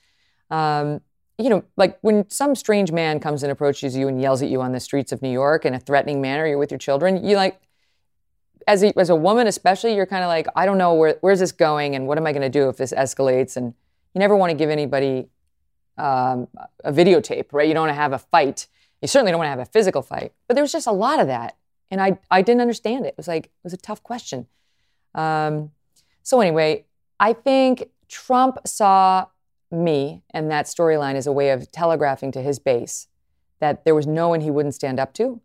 Um, 0.49 1.01
you 1.37 1.49
know, 1.49 1.63
like 1.77 1.97
when 2.01 2.29
some 2.29 2.53
strange 2.53 2.91
man 2.91 3.19
comes 3.19 3.43
and 3.43 3.51
approaches 3.51 3.95
you 3.95 4.07
and 4.07 4.21
yells 4.21 4.41
at 4.41 4.49
you 4.49 4.61
on 4.61 4.71
the 4.71 4.79
streets 4.79 5.11
of 5.11 5.21
New 5.21 5.31
York 5.31 5.65
in 5.65 5.73
a 5.73 5.79
threatening 5.79 6.21
manner, 6.21 6.45
you're 6.45 6.57
with 6.57 6.71
your 6.71 6.77
children, 6.77 7.25
you 7.25 7.35
like, 7.35 7.59
as 8.67 8.83
a, 8.83 8.97
as 8.97 9.09
a 9.09 9.15
woman, 9.15 9.47
especially, 9.47 9.95
you're 9.95 10.05
kind 10.05 10.23
of 10.23 10.27
like, 10.27 10.47
I 10.55 10.65
don't 10.65 10.77
know 10.77 10.93
where 10.93 11.17
where's 11.21 11.39
this 11.39 11.51
going, 11.51 11.95
and 11.95 12.07
what 12.07 12.17
am 12.17 12.25
I 12.25 12.31
going 12.31 12.43
to 12.43 12.49
do 12.49 12.69
if 12.69 12.77
this 12.77 12.93
escalates? 12.93 13.57
And 13.57 13.73
you 14.13 14.19
never 14.19 14.37
want 14.37 14.51
to 14.51 14.55
give 14.55 14.69
anybody 14.69 15.27
um, 15.97 16.47
a 16.83 16.91
videotape, 16.91 17.47
right? 17.51 17.67
You 17.67 17.73
don't 17.73 17.87
want 17.87 17.91
to 17.91 18.01
have 18.01 18.13
a 18.13 18.19
fight. 18.19 18.67
You 19.01 19.07
certainly 19.07 19.31
don't 19.31 19.39
want 19.39 19.47
to 19.47 19.51
have 19.51 19.59
a 19.59 19.65
physical 19.65 20.01
fight. 20.01 20.33
But 20.47 20.55
there 20.55 20.63
was 20.63 20.71
just 20.71 20.87
a 20.87 20.91
lot 20.91 21.19
of 21.19 21.27
that, 21.27 21.57
and 21.91 22.01
I 22.01 22.19
I 22.31 22.41
didn't 22.41 22.61
understand 22.61 23.05
it. 23.05 23.09
It 23.09 23.17
was 23.17 23.27
like 23.27 23.45
it 23.45 23.51
was 23.63 23.73
a 23.73 23.77
tough 23.77 24.03
question. 24.03 24.47
Um, 25.13 25.71
so 26.23 26.41
anyway, 26.41 26.85
I 27.19 27.33
think 27.33 27.89
Trump 28.07 28.59
saw 28.65 29.27
me 29.71 30.23
and 30.29 30.49
that 30.51 30.65
storyline 30.65 31.15
as 31.15 31.27
a 31.27 31.31
way 31.31 31.49
of 31.49 31.71
telegraphing 31.71 32.31
to 32.31 32.41
his 32.41 32.59
base 32.59 33.07
that 33.59 33.85
there 33.85 33.95
was 33.95 34.05
no 34.05 34.29
one 34.29 34.41
he 34.41 34.51
wouldn't 34.51 34.75
stand 34.75 34.99
up 34.99 35.13
to. 35.13 35.41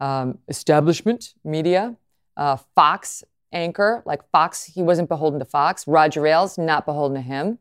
Um, 0.00 0.38
establishment 0.48 1.34
media, 1.44 1.96
uh, 2.36 2.56
Fox 2.74 3.24
anchor, 3.52 4.02
like 4.04 4.28
Fox, 4.30 4.64
he 4.64 4.82
wasn't 4.82 5.08
beholden 5.08 5.38
to 5.38 5.44
Fox. 5.44 5.86
Roger 5.86 6.26
Ailes, 6.26 6.58
not 6.58 6.84
beholden 6.84 7.16
to 7.16 7.22
him. 7.22 7.58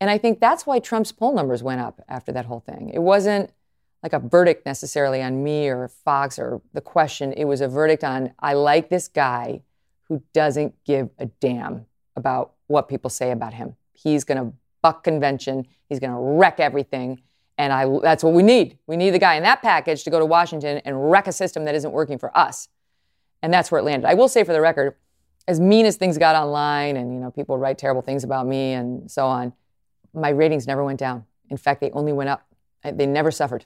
And 0.00 0.10
I 0.10 0.18
think 0.18 0.40
that's 0.40 0.66
why 0.66 0.78
Trump's 0.78 1.12
poll 1.12 1.34
numbers 1.34 1.62
went 1.62 1.80
up 1.80 2.02
after 2.08 2.32
that 2.32 2.46
whole 2.46 2.60
thing. 2.60 2.90
It 2.92 3.00
wasn't 3.00 3.50
like 4.02 4.12
a 4.12 4.18
verdict 4.18 4.66
necessarily 4.66 5.22
on 5.22 5.42
me 5.42 5.68
or 5.68 5.88
Fox 5.88 6.38
or 6.38 6.60
the 6.74 6.80
question. 6.80 7.32
It 7.32 7.44
was 7.44 7.60
a 7.60 7.68
verdict 7.68 8.04
on 8.04 8.32
I 8.38 8.54
like 8.54 8.88
this 8.88 9.08
guy 9.08 9.62
who 10.08 10.22
doesn't 10.32 10.74
give 10.84 11.10
a 11.18 11.26
damn 11.26 11.86
about 12.14 12.52
what 12.66 12.88
people 12.88 13.10
say 13.10 13.30
about 13.30 13.54
him. 13.54 13.76
He's 13.92 14.24
going 14.24 14.38
to 14.38 14.52
buck 14.82 15.02
convention. 15.02 15.66
He's 15.88 15.98
going 15.98 16.12
to 16.12 16.18
wreck 16.18 16.60
everything. 16.60 17.20
And 17.58 17.72
I, 17.72 17.86
that's 18.02 18.22
what 18.22 18.34
we 18.34 18.42
need. 18.42 18.78
We 18.86 18.96
need 18.96 19.10
the 19.10 19.18
guy 19.18 19.34
in 19.34 19.42
that 19.44 19.62
package 19.62 20.04
to 20.04 20.10
go 20.10 20.18
to 20.18 20.26
Washington 20.26 20.78
and 20.84 21.10
wreck 21.10 21.26
a 21.26 21.32
system 21.32 21.64
that 21.64 21.74
isn't 21.74 21.90
working 21.90 22.18
for 22.18 22.36
us. 22.36 22.68
And 23.42 23.52
that's 23.52 23.70
where 23.70 23.80
it 23.80 23.84
landed. 23.84 24.06
I 24.06 24.14
will 24.14 24.28
say 24.28 24.44
for 24.44 24.52
the 24.52 24.60
record, 24.60 24.94
as 25.48 25.58
mean 25.60 25.86
as 25.86 25.96
things 25.96 26.18
got 26.18 26.36
online 26.36 26.96
and 26.96 27.14
you 27.14 27.20
know 27.20 27.30
people 27.30 27.56
write 27.56 27.78
terrible 27.78 28.02
things 28.02 28.24
about 28.24 28.46
me 28.46 28.72
and 28.72 29.10
so 29.10 29.26
on, 29.26 29.52
my 30.16 30.30
ratings 30.30 30.66
never 30.66 30.82
went 30.82 30.98
down. 30.98 31.24
In 31.50 31.56
fact, 31.56 31.80
they 31.80 31.90
only 31.92 32.12
went 32.12 32.30
up. 32.30 32.46
They 32.82 33.06
never 33.06 33.30
suffered. 33.30 33.64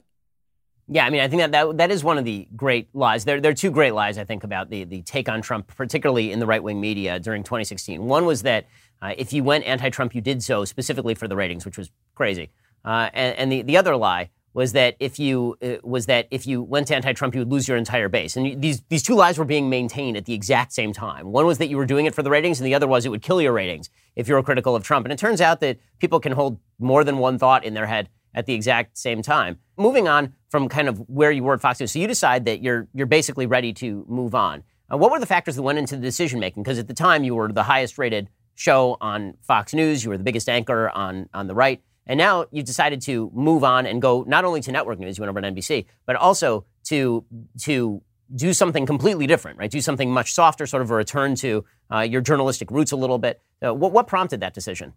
Yeah, 0.88 1.06
I 1.06 1.10
mean, 1.10 1.20
I 1.20 1.28
think 1.28 1.40
that, 1.40 1.52
that 1.52 1.76
that 1.78 1.90
is 1.92 2.02
one 2.02 2.18
of 2.18 2.24
the 2.24 2.48
great 2.56 2.88
lies. 2.94 3.24
There, 3.24 3.40
there 3.40 3.52
are 3.52 3.54
two 3.54 3.70
great 3.70 3.94
lies, 3.94 4.18
I 4.18 4.24
think, 4.24 4.42
about 4.42 4.70
the, 4.70 4.82
the 4.84 5.02
take 5.02 5.28
on 5.28 5.40
Trump, 5.40 5.68
particularly 5.68 6.32
in 6.32 6.40
the 6.40 6.46
right 6.46 6.62
wing 6.62 6.80
media 6.80 7.20
during 7.20 7.44
2016. 7.44 8.04
One 8.04 8.26
was 8.26 8.42
that 8.42 8.66
uh, 9.00 9.14
if 9.16 9.32
you 9.32 9.44
went 9.44 9.64
anti 9.64 9.88
Trump, 9.90 10.14
you 10.14 10.20
did 10.20 10.42
so 10.42 10.64
specifically 10.64 11.14
for 11.14 11.28
the 11.28 11.36
ratings, 11.36 11.64
which 11.64 11.78
was 11.78 11.90
crazy. 12.16 12.50
Uh, 12.84 13.08
and, 13.12 13.36
and 13.36 13.52
the, 13.52 13.62
the 13.62 13.76
other 13.76 13.94
lie 13.96 14.30
was 14.52 14.72
that 14.72 14.96
if 14.98 15.18
you 15.18 15.56
uh, 15.62 15.76
was 15.82 16.06
that 16.06 16.26
if 16.30 16.46
you 16.46 16.62
went 16.62 16.90
anti-Trump, 16.90 17.34
you 17.34 17.40
would 17.40 17.52
lose 17.52 17.68
your 17.68 17.76
entire 17.76 18.08
base. 18.08 18.36
And 18.36 18.48
you, 18.48 18.56
these 18.56 18.82
these 18.88 19.02
two 19.02 19.14
lies 19.14 19.38
were 19.38 19.44
being 19.44 19.70
maintained 19.70 20.16
at 20.16 20.24
the 20.24 20.34
exact 20.34 20.72
same 20.72 20.92
time. 20.92 21.30
One 21.30 21.46
was 21.46 21.58
that 21.58 21.68
you 21.68 21.76
were 21.76 21.86
doing 21.86 22.06
it 22.06 22.14
for 22.14 22.22
the 22.22 22.30
ratings, 22.30 22.58
and 22.58 22.66
the 22.66 22.74
other 22.74 22.88
was 22.88 23.06
it 23.06 23.10
would 23.10 23.22
kill 23.22 23.40
your 23.40 23.52
ratings 23.52 23.90
if 24.16 24.28
you 24.28 24.34
were 24.34 24.42
critical 24.42 24.74
of 24.74 24.82
Trump. 24.82 25.06
And 25.06 25.12
it 25.12 25.18
turns 25.18 25.40
out 25.40 25.60
that 25.60 25.78
people 25.98 26.20
can 26.20 26.32
hold 26.32 26.58
more 26.78 27.04
than 27.04 27.18
one 27.18 27.38
thought 27.38 27.64
in 27.64 27.74
their 27.74 27.86
head 27.86 28.08
at 28.34 28.46
the 28.46 28.54
exact 28.54 28.96
same 28.96 29.22
time. 29.22 29.58
Moving 29.76 30.08
on 30.08 30.34
from 30.48 30.68
kind 30.68 30.88
of 30.88 30.98
where 31.08 31.30
you 31.30 31.42
were 31.42 31.54
at 31.54 31.60
Fox 31.60 31.80
News, 31.80 31.92
so 31.92 31.98
you 31.98 32.06
decide 32.06 32.44
that 32.44 32.62
you're 32.62 32.88
you're 32.92 33.06
basically 33.06 33.46
ready 33.46 33.72
to 33.74 34.04
move 34.08 34.34
on. 34.34 34.62
Uh, 34.92 34.96
what 34.96 35.10
were 35.10 35.20
the 35.20 35.26
factors 35.26 35.56
that 35.56 35.62
went 35.62 35.78
into 35.78 35.96
the 35.96 36.02
decision 36.02 36.40
making? 36.40 36.62
Because 36.62 36.78
at 36.78 36.88
the 36.88 36.94
time 36.94 37.24
you 37.24 37.34
were 37.34 37.50
the 37.50 37.62
highest 37.62 37.98
rated 37.98 38.28
show 38.54 38.96
on 39.00 39.34
Fox 39.42 39.72
News, 39.72 40.04
you 40.04 40.10
were 40.10 40.18
the 40.18 40.24
biggest 40.24 40.48
anchor 40.48 40.90
on 40.90 41.28
on 41.32 41.46
the 41.46 41.54
right. 41.54 41.82
And 42.06 42.18
now 42.18 42.46
you've 42.50 42.66
decided 42.66 43.00
to 43.02 43.30
move 43.34 43.62
on 43.62 43.86
and 43.86 44.02
go 44.02 44.24
not 44.26 44.44
only 44.44 44.60
to 44.62 44.72
network 44.72 44.98
news, 44.98 45.16
you 45.16 45.22
went 45.22 45.30
over 45.30 45.40
to 45.40 45.50
NBC, 45.50 45.86
but 46.06 46.16
also 46.16 46.64
to 46.84 47.24
to 47.62 48.02
do 48.34 48.52
something 48.52 48.86
completely 48.86 49.26
different, 49.26 49.58
right? 49.58 49.70
Do 49.70 49.80
something 49.80 50.10
much 50.12 50.32
softer, 50.32 50.66
sort 50.66 50.82
of 50.82 50.90
a 50.90 50.94
return 50.94 51.34
to 51.36 51.64
uh, 51.92 52.00
your 52.00 52.20
journalistic 52.20 52.70
roots 52.70 52.92
a 52.92 52.96
little 52.96 53.18
bit. 53.18 53.40
Uh, 53.64 53.74
what, 53.74 53.92
what 53.92 54.06
prompted 54.06 54.40
that 54.40 54.54
decision? 54.54 54.92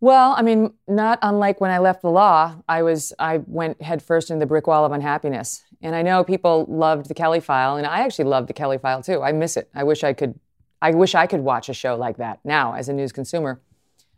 Well, 0.00 0.34
I 0.36 0.42
mean, 0.42 0.72
not 0.88 1.20
unlike 1.22 1.60
when 1.60 1.70
I 1.70 1.78
left 1.78 2.02
the 2.02 2.10
law, 2.10 2.56
I 2.68 2.82
was 2.82 3.12
I 3.20 3.38
went 3.46 3.80
headfirst 3.80 4.30
into 4.30 4.40
the 4.40 4.46
brick 4.46 4.66
wall 4.66 4.84
of 4.84 4.90
unhappiness. 4.90 5.62
And 5.80 5.94
I 5.94 6.02
know 6.02 6.24
people 6.24 6.66
loved 6.68 7.06
the 7.06 7.14
Kelly 7.14 7.38
File, 7.40 7.76
and 7.76 7.86
I 7.86 8.00
actually 8.00 8.24
loved 8.24 8.48
the 8.48 8.52
Kelly 8.52 8.78
File 8.78 9.02
too. 9.02 9.22
I 9.22 9.30
miss 9.30 9.56
it. 9.56 9.70
I 9.74 9.84
wish 9.84 10.02
I 10.02 10.12
could. 10.12 10.38
I 10.80 10.90
wish 10.90 11.14
I 11.14 11.28
could 11.28 11.40
watch 11.40 11.68
a 11.68 11.74
show 11.74 11.94
like 11.94 12.16
that 12.16 12.40
now 12.44 12.74
as 12.74 12.88
a 12.88 12.92
news 12.92 13.12
consumer. 13.12 13.60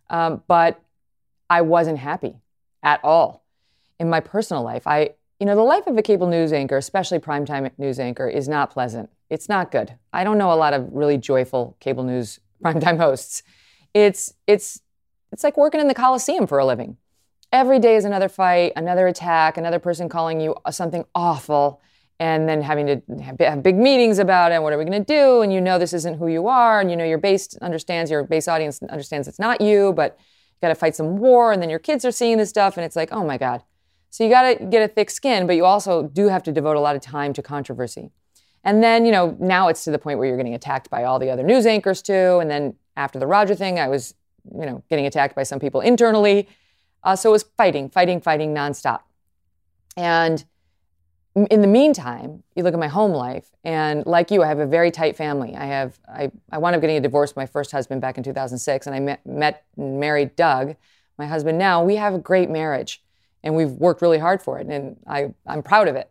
Um, 0.09 0.43
but 0.47 0.81
I 1.51 1.61
wasn't 1.61 1.99
happy 1.99 2.37
at 2.83 3.01
all. 3.05 3.45
in 3.99 4.09
my 4.09 4.21
personal 4.21 4.63
life. 4.63 4.87
I, 4.87 5.11
you 5.45 5.47
know, 5.47 5.57
the 5.57 5.63
life 5.63 5.87
of 5.87 5.99
a 5.99 6.01
cable 6.01 6.27
news 6.27 6.55
anchor, 6.55 6.79
especially 6.79 7.19
primetime 7.19 7.71
news 7.77 8.01
anchor, 8.01 8.27
is 8.27 8.49
not 8.49 8.71
pleasant. 8.71 9.11
It's 9.29 9.47
not 9.47 9.71
good. 9.71 9.95
I 10.11 10.25
don't 10.25 10.39
know 10.39 10.51
a 10.51 10.57
lot 10.57 10.73
of 10.73 10.89
really 10.91 11.19
joyful 11.19 11.77
cable 11.81 12.03
news 12.03 12.41
primetime 12.65 12.97
hosts. 12.97 13.43
It's 13.93 14.33
it's 14.47 14.81
it's 15.33 15.45
like 15.45 15.59
working 15.59 15.83
in 15.83 15.89
the 15.89 15.93
Coliseum 15.93 16.47
for 16.47 16.59
a 16.59 16.65
living. 16.65 16.97
Every 17.53 17.79
day 17.79 17.95
is 17.97 18.07
another 18.07 18.31
fight, 18.31 18.73
another 18.75 19.07
attack, 19.07 19.59
another 19.59 19.79
person 19.79 20.09
calling 20.09 20.41
you 20.41 20.57
uh, 20.65 20.71
something 20.71 21.05
awful, 21.15 21.83
and 22.19 22.49
then 22.49 22.63
having 22.63 22.87
to 22.87 23.03
have 23.43 23.63
big 23.63 23.77
meetings 23.77 24.19
about 24.19 24.51
it. 24.51 24.63
What 24.63 24.73
are 24.73 24.79
we 24.79 24.87
going 24.87 25.05
to 25.05 25.13
do? 25.13 25.43
And 25.43 25.53
you 25.53 25.61
know 25.61 25.79
this 25.79 25.93
isn't 25.93 26.17
who 26.17 26.29
you 26.29 26.49
are, 26.49 26.81
and 26.81 26.91
you 26.91 26.97
know 26.97 27.05
your 27.05 27.19
base 27.19 27.55
understands 27.59 28.11
your 28.11 28.25
base 28.25 28.49
audience 28.49 28.83
understands 28.85 29.29
it's 29.29 29.39
not 29.39 29.61
you, 29.61 29.93
but 29.93 30.17
you 30.19 30.57
got 30.63 30.69
to 30.69 30.75
fight 30.75 30.97
some 30.97 31.19
war, 31.19 31.53
and 31.53 31.61
then 31.61 31.69
your 31.69 31.81
kids 31.81 32.07
are 32.07 32.13
seeing 32.13 32.39
this 32.39 32.49
stuff, 32.49 32.79
and 32.79 32.87
it's 32.87 32.97
like, 32.97 33.13
oh 33.13 33.27
my 33.27 33.37
god. 33.37 33.63
So 34.15 34.23
you 34.23 34.31
got 34.31 34.43
to 34.43 34.65
get 34.67 34.81
a 34.81 34.87
thick 34.87 35.11
skin, 35.11 35.45
but 35.45 35.57
you 35.57 35.65
also 35.65 36.05
do 36.05 36.29
have 36.29 36.45
to 36.45 36.53
devote 36.53 36.77
a 36.77 36.81
lot 36.81 36.95
of 36.95 37.03
time 37.03 37.33
to 37.33 37.43
controversy. 37.43 38.13
And 38.63 38.81
then, 38.81 39.05
you 39.05 39.11
know, 39.11 39.37
now 39.41 39.67
it's 39.67 39.83
to 39.83 39.91
the 39.91 39.99
point 39.99 40.21
where 40.21 40.29
you're 40.29 40.37
getting 40.37 40.55
attacked 40.55 40.89
by 40.89 41.03
all 41.03 41.19
the 41.19 41.31
other 41.31 41.43
news 41.43 41.67
anchors 41.67 42.01
too. 42.01 42.39
And 42.39 42.49
then 42.49 42.77
after 42.97 43.19
the 43.19 43.27
Roger 43.27 43.57
thing, 43.57 43.81
I 43.81 43.89
was, 43.89 44.15
you 44.57 44.67
know, 44.67 44.85
getting 44.89 45.05
attacked 45.05 45.35
by 45.35 45.43
some 45.43 45.59
people 45.59 45.81
internally. 45.81 46.49
Uh, 47.03 47.17
so 47.17 47.31
it 47.31 47.33
was 47.33 47.43
fighting, 47.57 47.91
fighting, 47.91 48.21
fighting 48.21 48.55
nonstop. 48.55 49.01
And 49.97 50.45
in 51.35 51.61
the 51.61 51.67
meantime, 51.67 52.45
you 52.55 52.63
look 52.63 52.73
at 52.73 52.79
my 52.79 52.87
home 52.87 53.11
life, 53.11 53.51
and 53.65 54.07
like 54.07 54.31
you, 54.31 54.45
I 54.45 54.47
have 54.47 54.61
a 54.61 54.67
very 54.67 54.93
tight 54.93 55.17
family. 55.17 55.57
I 55.57 55.65
have 55.65 55.99
I, 56.09 56.31
I 56.53 56.59
wound 56.59 56.77
up 56.77 56.81
getting 56.81 56.99
a 56.99 57.01
divorce 57.01 57.33
from 57.33 57.41
my 57.41 57.47
first 57.47 57.73
husband 57.73 58.01
back 58.01 58.17
in 58.17 58.23
2006, 58.23 58.87
and 58.87 58.95
I 58.95 59.01
met, 59.01 59.27
met 59.27 59.65
and 59.77 59.99
married 59.99 60.37
Doug, 60.37 60.77
my 61.19 61.27
husband 61.27 61.59
now. 61.59 61.83
We 61.83 61.97
have 61.97 62.15
a 62.15 62.19
great 62.21 62.49
marriage 62.49 63.03
and 63.45 63.55
we've 63.55 63.71
worked 63.71 64.03
really 64.03 64.19
hard 64.19 64.43
for 64.43 64.59
it, 64.59 64.67
and 64.67 64.97
I, 65.07 65.35
I'm 65.47 65.63
proud 65.63 65.87
of 65.87 65.95
it. 65.95 66.11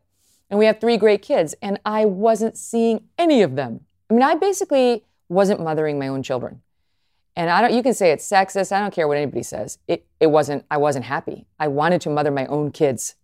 And 0.49 0.59
we 0.59 0.65
have 0.67 0.79
three 0.79 0.97
great 0.97 1.21
kids, 1.21 1.55
and 1.61 1.79
I 1.83 2.05
wasn't 2.05 2.57
seeing 2.57 3.09
any 3.17 3.41
of 3.41 3.55
them. 3.55 3.81
I 4.09 4.13
mean, 4.13 4.23
I 4.23 4.35
basically 4.35 5.03
wasn't 5.27 5.59
mothering 5.59 5.97
my 5.97 6.07
own 6.07 6.21
children. 6.21 6.61
And 7.35 7.49
I 7.49 7.61
don't 7.61 7.73
you 7.73 7.81
can 7.81 7.95
say 7.95 8.11
it's 8.11 8.27
sexist, 8.29 8.71
I 8.71 8.79
don't 8.79 8.93
care 8.93 9.07
what 9.07 9.17
anybody 9.17 9.41
says. 9.41 9.79
It 9.87 10.05
it 10.19 10.27
wasn't 10.27 10.65
I 10.69 10.77
wasn't 10.77 11.05
happy. 11.05 11.47
I 11.59 11.67
wanted 11.67 12.01
to 12.01 12.11
mother 12.11 12.29
my 12.29 12.45
own 12.45 12.71
kids. 12.71 13.15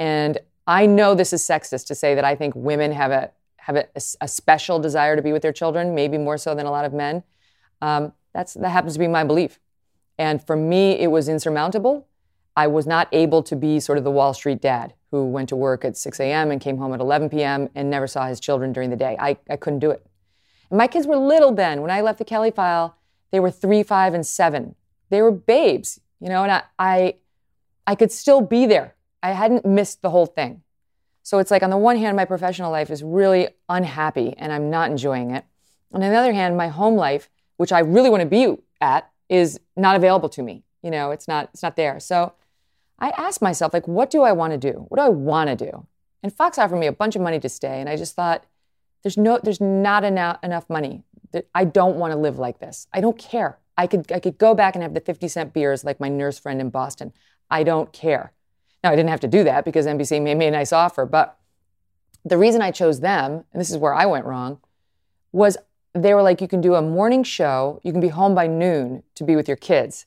And 0.00 0.38
I 0.66 0.86
know 0.86 1.14
this 1.14 1.32
is 1.32 1.42
sexist 1.42 1.86
to 1.86 1.94
say 1.94 2.16
that 2.16 2.24
I 2.24 2.34
think 2.34 2.56
women 2.56 2.90
have 2.90 3.12
a 3.12 3.30
have 3.58 3.76
a, 3.76 3.86
a 4.20 4.26
special 4.26 4.80
desire 4.80 5.14
to 5.14 5.22
be 5.22 5.32
with 5.32 5.42
their 5.42 5.52
children, 5.52 5.94
maybe 5.94 6.18
more 6.18 6.36
so 6.36 6.56
than 6.56 6.66
a 6.66 6.72
lot 6.72 6.84
of 6.84 6.92
men. 6.92 7.22
Um, 7.80 8.12
that's 8.34 8.54
that 8.54 8.70
happens 8.70 8.94
to 8.94 8.98
be 8.98 9.06
my 9.06 9.22
belief. 9.22 9.60
And 10.18 10.44
for 10.44 10.56
me, 10.56 10.98
it 10.98 11.12
was 11.12 11.28
insurmountable. 11.28 12.08
I 12.56 12.66
was 12.66 12.86
not 12.86 13.08
able 13.12 13.42
to 13.44 13.56
be 13.56 13.80
sort 13.80 13.98
of 13.98 14.04
the 14.04 14.10
Wall 14.10 14.34
Street 14.34 14.60
dad 14.60 14.94
who 15.10 15.26
went 15.26 15.48
to 15.50 15.56
work 15.56 15.84
at 15.84 15.96
6 15.96 16.20
a.m. 16.20 16.50
and 16.50 16.60
came 16.60 16.78
home 16.78 16.92
at 16.92 17.00
11 17.00 17.30
p.m. 17.30 17.68
and 17.74 17.90
never 17.90 18.06
saw 18.06 18.26
his 18.26 18.40
children 18.40 18.72
during 18.72 18.90
the 18.90 18.96
day. 18.96 19.16
I, 19.18 19.36
I 19.48 19.56
couldn't 19.56 19.80
do 19.80 19.90
it. 19.90 20.04
And 20.70 20.78
my 20.78 20.86
kids 20.86 21.06
were 21.06 21.16
little 21.16 21.52
then. 21.52 21.82
When 21.82 21.90
I 21.90 22.00
left 22.00 22.18
the 22.18 22.24
Kelly 22.24 22.50
file, 22.50 22.96
they 23.30 23.40
were 23.40 23.50
three, 23.50 23.82
five, 23.82 24.14
and 24.14 24.26
seven. 24.26 24.74
They 25.10 25.20
were 25.20 25.30
babes, 25.30 26.00
you 26.20 26.30
know, 26.30 26.42
and 26.42 26.52
I, 26.52 26.62
I, 26.78 27.14
I 27.86 27.94
could 27.94 28.10
still 28.10 28.40
be 28.40 28.64
there. 28.64 28.94
I 29.22 29.32
hadn't 29.32 29.66
missed 29.66 30.00
the 30.00 30.10
whole 30.10 30.26
thing. 30.26 30.62
So 31.22 31.38
it's 31.38 31.50
like, 31.50 31.62
on 31.62 31.70
the 31.70 31.76
one 31.76 31.96
hand, 31.96 32.16
my 32.16 32.24
professional 32.24 32.70
life 32.70 32.90
is 32.90 33.02
really 33.02 33.48
unhappy 33.68 34.34
and 34.38 34.52
I'm 34.52 34.70
not 34.70 34.90
enjoying 34.90 35.30
it. 35.30 35.44
On 35.92 36.00
the 36.00 36.06
other 36.06 36.32
hand, 36.32 36.56
my 36.56 36.68
home 36.68 36.96
life, 36.96 37.28
which 37.58 37.72
I 37.72 37.80
really 37.80 38.10
want 38.10 38.22
to 38.22 38.26
be 38.28 38.56
at, 38.80 39.10
is 39.28 39.60
not 39.76 39.94
available 39.94 40.28
to 40.30 40.42
me. 40.42 40.64
You 40.82 40.90
know, 40.90 41.10
it's 41.10 41.28
not, 41.28 41.50
it's 41.52 41.62
not 41.62 41.76
there. 41.76 42.00
So 42.00 42.32
I 43.02 43.10
asked 43.16 43.42
myself, 43.42 43.74
like, 43.74 43.88
what 43.88 44.10
do 44.10 44.22
I 44.22 44.30
want 44.30 44.52
to 44.52 44.58
do? 44.58 44.86
What 44.88 44.98
do 44.98 45.02
I 45.02 45.08
want 45.08 45.50
to 45.50 45.56
do? 45.56 45.86
And 46.22 46.32
Fox 46.32 46.56
offered 46.56 46.76
me 46.76 46.86
a 46.86 46.92
bunch 46.92 47.16
of 47.16 47.22
money 47.22 47.40
to 47.40 47.48
stay, 47.48 47.80
and 47.80 47.88
I 47.88 47.96
just 47.96 48.14
thought, 48.14 48.44
there's 49.02 49.16
no, 49.16 49.40
there's 49.42 49.60
not 49.60 50.04
enough, 50.04 50.38
enough 50.44 50.70
money. 50.70 51.02
I 51.52 51.64
don't 51.64 51.96
want 51.96 52.12
to 52.12 52.16
live 52.16 52.38
like 52.38 52.60
this. 52.60 52.86
I 52.92 53.00
don't 53.00 53.18
care. 53.18 53.58
I 53.76 53.88
could, 53.88 54.12
I 54.12 54.20
could 54.20 54.38
go 54.38 54.54
back 54.54 54.76
and 54.76 54.84
have 54.84 54.94
the 54.94 55.00
50 55.00 55.26
cent 55.26 55.52
beers 55.52 55.82
like 55.82 55.98
my 55.98 56.08
nurse 56.08 56.38
friend 56.38 56.60
in 56.60 56.70
Boston. 56.70 57.12
I 57.50 57.64
don't 57.64 57.92
care. 57.92 58.32
Now, 58.84 58.92
I 58.92 58.96
didn't 58.96 59.10
have 59.10 59.20
to 59.20 59.28
do 59.28 59.42
that 59.42 59.64
because 59.64 59.84
NBC 59.84 60.22
made 60.22 60.36
me 60.36 60.46
a 60.46 60.52
nice 60.52 60.72
offer, 60.72 61.04
but 61.04 61.36
the 62.24 62.38
reason 62.38 62.62
I 62.62 62.70
chose 62.70 63.00
them, 63.00 63.44
and 63.52 63.60
this 63.60 63.70
is 63.70 63.78
where 63.78 63.94
I 63.94 64.06
went 64.06 64.26
wrong, 64.26 64.60
was 65.32 65.56
they 65.92 66.14
were 66.14 66.22
like, 66.22 66.40
you 66.40 66.46
can 66.46 66.60
do 66.60 66.76
a 66.76 66.82
morning 66.82 67.24
show, 67.24 67.80
you 67.82 67.90
can 67.90 68.00
be 68.00 68.08
home 68.08 68.36
by 68.36 68.46
noon 68.46 69.02
to 69.16 69.24
be 69.24 69.34
with 69.34 69.48
your 69.48 69.56
kids 69.56 70.06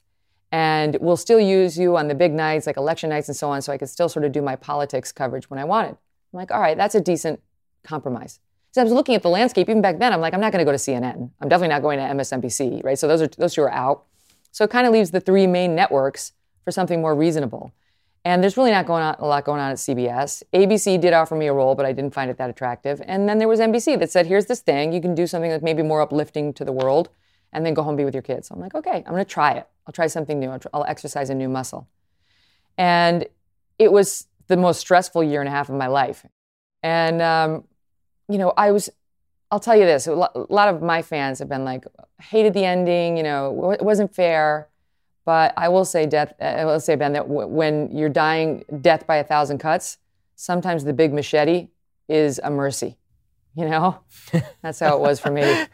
and 0.56 0.96
we'll 1.02 1.18
still 1.18 1.40
use 1.40 1.78
you 1.78 1.98
on 1.98 2.08
the 2.08 2.16
big 2.16 2.32
nights 2.32 2.66
like 2.66 2.78
election 2.78 3.10
nights 3.10 3.28
and 3.28 3.36
so 3.36 3.50
on 3.50 3.62
so 3.62 3.74
i 3.74 3.78
could 3.78 3.90
still 3.90 4.08
sort 4.08 4.24
of 4.24 4.32
do 4.32 4.42
my 4.42 4.56
politics 4.56 5.12
coverage 5.12 5.50
when 5.50 5.60
i 5.60 5.66
wanted. 5.66 5.98
I'm 6.32 6.38
like 6.42 6.50
all 6.50 6.62
right 6.62 6.78
that's 6.78 6.96
a 6.96 7.02
decent 7.02 7.42
compromise. 7.84 8.40
So 8.72 8.80
i 8.80 8.84
was 8.84 8.94
looking 8.94 9.16
at 9.16 9.22
the 9.22 9.30
landscape 9.30 9.68
even 9.70 9.82
back 9.82 10.00
then. 10.00 10.14
I'm 10.14 10.22
like 10.22 10.34
i'm 10.34 10.40
not 10.40 10.54
going 10.54 10.66
to 10.66 10.70
go 10.70 10.72
to 10.72 10.84
cnn 10.88 11.30
i'm 11.42 11.50
definitely 11.50 11.74
not 11.76 11.82
going 11.82 12.00
to 12.00 12.06
msnbc 12.06 12.84
right? 12.86 12.98
So 12.98 13.08
those 13.08 13.22
are 13.22 13.28
those 13.28 13.54
two 13.54 13.64
are 13.64 13.72
out. 13.72 14.06
So 14.54 14.64
it 14.64 14.70
kind 14.70 14.88
of 14.88 14.94
leaves 14.94 15.12
the 15.12 15.20
three 15.20 15.46
main 15.46 15.76
networks 15.76 16.32
for 16.64 16.72
something 16.72 17.02
more 17.02 17.14
reasonable. 17.14 17.74
And 18.24 18.42
there's 18.42 18.56
really 18.56 18.72
not 18.72 18.86
going 18.88 19.04
on 19.04 19.16
a 19.20 19.26
lot 19.26 19.44
going 19.44 19.60
on 19.60 19.72
at 19.72 19.78
cbs 19.78 20.42
abc 20.54 21.02
did 21.02 21.12
offer 21.12 21.36
me 21.36 21.48
a 21.48 21.54
role 21.54 21.76
but 21.76 21.86
i 21.86 21.92
didn't 21.92 22.14
find 22.14 22.32
it 22.32 22.38
that 22.38 22.50
attractive. 22.50 23.02
And 23.06 23.28
then 23.28 23.40
there 23.40 23.50
was 23.50 23.60
nbc 23.60 24.00
that 24.00 24.10
said 24.10 24.26
here's 24.26 24.46
this 24.46 24.62
thing. 24.62 24.94
You 24.94 25.02
can 25.02 25.16
do 25.16 25.28
something 25.28 25.52
that's 25.52 25.64
maybe 25.70 25.84
more 25.84 26.02
uplifting 26.02 26.54
to 26.54 26.64
the 26.64 26.72
world 26.72 27.10
and 27.56 27.66
then 27.66 27.74
go 27.74 27.82
home 27.82 27.92
and 27.92 27.98
be 27.98 28.06
with 28.06 28.14
your 28.14 28.22
kids. 28.22 28.50
So 28.50 28.56
I'm 28.56 28.62
like, 28.62 28.76
okay, 28.76 28.98
I'm 28.98 29.14
going 29.14 29.24
to 29.24 29.26
try 29.26 29.54
it. 29.54 29.68
I'll 29.88 29.94
try 29.94 30.08
something 30.08 30.40
new. 30.40 30.50
I'll, 30.50 30.60
try, 30.60 30.70
I'll 30.74 30.84
exercise 30.84 31.30
a 31.30 31.36
new 31.36 31.48
muscle. 31.48 31.88
And 32.78 33.26
it 33.80 33.92
was 33.92 34.28
the 34.48 34.58
most 34.58 34.80
stressful 34.80 35.24
year 35.24 35.40
and 35.40 35.48
a 35.48 35.52
half 35.52 35.70
of 35.70 35.76
my 35.76 35.88
life. 35.88 36.26
And, 36.84 37.22
um, 37.22 37.64
you 38.28 38.38
know, 38.38 38.54
I 38.58 38.72
was, 38.72 38.90
I'll 39.50 39.62
tell 39.62 39.76
you 39.76 39.86
this 39.86 40.06
a 40.06 40.14
lot 40.14 40.68
of 40.68 40.82
my 40.82 41.02
fans 41.02 41.40
have 41.40 41.48
been 41.48 41.64
like, 41.64 41.86
hated 42.20 42.54
the 42.54 42.66
ending, 42.66 43.16
you 43.16 43.24
know, 43.24 43.72
it 43.72 43.82
wasn't 43.82 44.14
fair. 44.14 44.68
But 45.24 45.54
I 45.56 45.70
will 45.70 45.86
say, 45.86 46.06
death, 46.06 46.34
I 46.42 46.66
will 46.66 46.80
say, 46.80 46.96
Ben, 46.96 47.14
that 47.14 47.28
w- 47.28 47.48
when 47.48 47.96
you're 47.96 48.10
dying 48.10 48.66
death 48.82 49.08
by 49.08 49.16
a 49.16 49.24
thousand 49.24 49.60
cuts, 49.60 49.98
sometimes 50.36 50.84
the 50.84 50.94
big 50.94 51.14
machete 51.14 51.70
is 52.08 52.40
a 52.44 52.52
mercy. 52.52 52.98
You 53.56 53.70
know, 53.70 54.00
that's 54.62 54.80
how 54.80 54.96
it 54.98 55.00
was 55.00 55.20
for 55.20 55.32
me. 55.32 55.66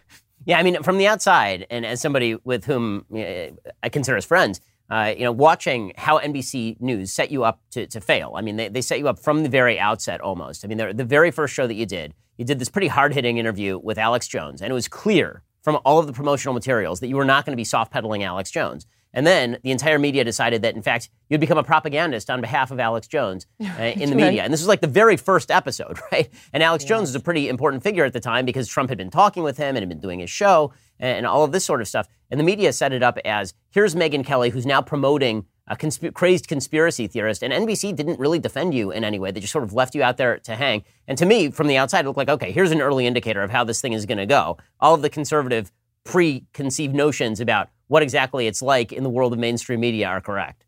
Yeah, 0.46 0.58
I 0.60 0.64
mean, 0.64 0.82
from 0.84 0.98
the 0.98 1.08
outside, 1.08 1.68
and 1.70 1.86
as 1.86 2.02
somebody 2.02 2.36
with 2.44 2.66
whom 2.66 3.06
you 3.12 3.58
I 3.84 3.90
consider 3.90 4.18
as 4.18 4.26
friends, 4.26 4.60
uh, 4.90 5.14
you 5.18 5.24
know, 5.24 5.32
watching 5.32 5.94
how 5.98 6.20
NBC 6.20 6.82
News 6.82 7.14
set 7.14 7.32
you 7.32 7.44
up 7.44 7.62
to, 7.72 7.88
to 7.88 8.02
fail. 8.02 8.34
I 8.36 8.42
mean, 8.42 8.58
they, 8.58 8.68
they 8.68 8.82
set 8.82 9.00
you 9.00 9.08
up 9.08 9.20
from 9.20 9.44
the 9.44 9.50
very 9.50 9.80
outset 9.80 10.20
almost. 10.20 10.66
I 10.66 10.68
mean, 10.68 10.78
the, 10.78 10.94
the 10.94 11.06
very 11.06 11.32
first 11.32 11.54
show 11.54 11.66
that 11.66 11.76
you 11.76 11.86
did, 11.86 12.14
you 12.38 12.44
did 12.44 12.60
this 12.60 12.70
pretty 12.70 12.90
hard 12.90 13.14
hitting 13.14 13.38
interview 13.38 13.78
with 13.78 13.98
Alex 13.98 14.28
Jones, 14.28 14.62
and 14.62 14.70
it 14.70 14.74
was 14.74 14.88
clear 14.88 15.44
from 15.62 15.80
all 15.86 16.00
of 16.00 16.08
the 16.08 16.14
promotional 16.14 16.54
materials 16.54 17.00
that 17.00 17.08
you 17.08 17.16
were 17.16 17.26
not 17.26 17.46
going 17.46 17.54
to 17.54 17.58
be 17.58 17.64
soft 17.64 17.94
pedaling 17.94 18.24
Alex 18.24 18.52
Jones. 18.52 18.86
And 19.14 19.28
then 19.28 19.58
the 19.64 19.72
entire 19.72 20.00
media 20.00 20.24
decided 20.24 20.62
that, 20.62 20.76
in 20.76 20.82
fact, 20.82 21.10
you'd 21.30 21.42
become 21.42 21.58
a 21.58 21.64
propagandist 21.64 22.30
on 22.30 22.42
behalf 22.42 22.72
of 22.72 22.80
Alex 22.80 23.08
Jones 23.08 23.46
uh, 23.62 23.66
in 23.82 24.10
the 24.10 24.16
media. 24.16 24.44
And 24.44 24.54
this 24.54 24.62
was 24.62 24.68
like 24.68 24.82
the 24.82 24.88
very 24.88 25.18
first 25.18 25.52
episode, 25.52 26.00
right? 26.12 26.30
And 26.54 26.64
Alex. 26.64 26.86
Jones 26.86 27.10
was 27.10 27.16
a 27.16 27.20
pretty 27.20 27.48
important 27.48 27.84
figure 27.84 28.06
at 28.06 28.14
the 28.14 28.20
time 28.20 28.46
because 28.46 28.68
Trump 28.68 28.90
had 28.90 28.98
been 28.98 29.12
talking 29.12 29.44
with 29.44 29.58
him 29.58 29.76
and 29.76 29.80
had 29.80 29.90
been 29.90 30.00
doing 30.00 30.20
his 30.20 30.30
show 30.30 30.74
and, 31.00 31.18
and 31.18 31.28
all 31.28 31.44
of 31.44 31.52
this 31.52 31.64
sort 31.64 31.82
of 31.82 31.88
stuff. 31.88 32.08
And 32.30 32.40
the 32.40 32.44
media 32.44 32.74
set 32.74 32.94
it 32.94 33.04
up 33.04 33.18
as 33.24 33.54
here's 33.72 33.94
Megyn 33.96 34.26
Kelly, 34.26 34.50
who's 34.50 34.66
now 34.66 34.82
promoting 34.82 35.46
a 35.68 35.76
consp- 35.76 36.14
crazed 36.14 36.48
conspiracy 36.48 37.08
theorist. 37.08 37.44
And 37.44 37.54
NBC 37.54 37.96
didn't 37.96 38.20
really 38.20 38.40
defend 38.40 38.74
you 38.74 38.92
in 38.92 39.04
any 39.04 39.20
way. 39.20 39.32
They 39.32 39.40
just 39.40 39.54
sort 39.54 39.64
of 39.64 39.74
left 39.74 39.96
you 39.96 40.04
out 40.04 40.18
there 40.18 40.40
to 40.40 40.56
hang. 40.56 40.84
And 41.08 41.18
to 41.18 41.26
me, 41.26 41.50
from 41.50 41.68
the 41.68 41.78
outside, 41.78 42.06
it 42.06 42.08
looked 42.08 42.18
like, 42.18 42.30
okay, 42.30 42.52
here's 42.52 42.72
an 42.72 42.82
early 42.82 43.06
indicator 43.06 43.42
of 43.42 43.52
how 43.52 43.64
this 43.64 43.80
thing 43.80 43.94
is 43.94 44.06
going 44.06 44.18
to 44.18 44.26
go. 44.26 44.58
All 44.80 44.96
of 44.96 45.02
the 45.02 45.10
conservative 45.10 45.72
preconceived 46.04 46.96
notions 46.96 47.40
about 47.40 47.70
what 47.88 48.02
exactly 48.02 48.48
it's 48.48 48.62
like 48.62 48.92
in 48.92 49.04
the 49.04 49.10
world 49.10 49.34
of 49.34 49.40
mainstream 49.40 49.80
media 49.80 50.08
are 50.08 50.22
correct. 50.22 50.66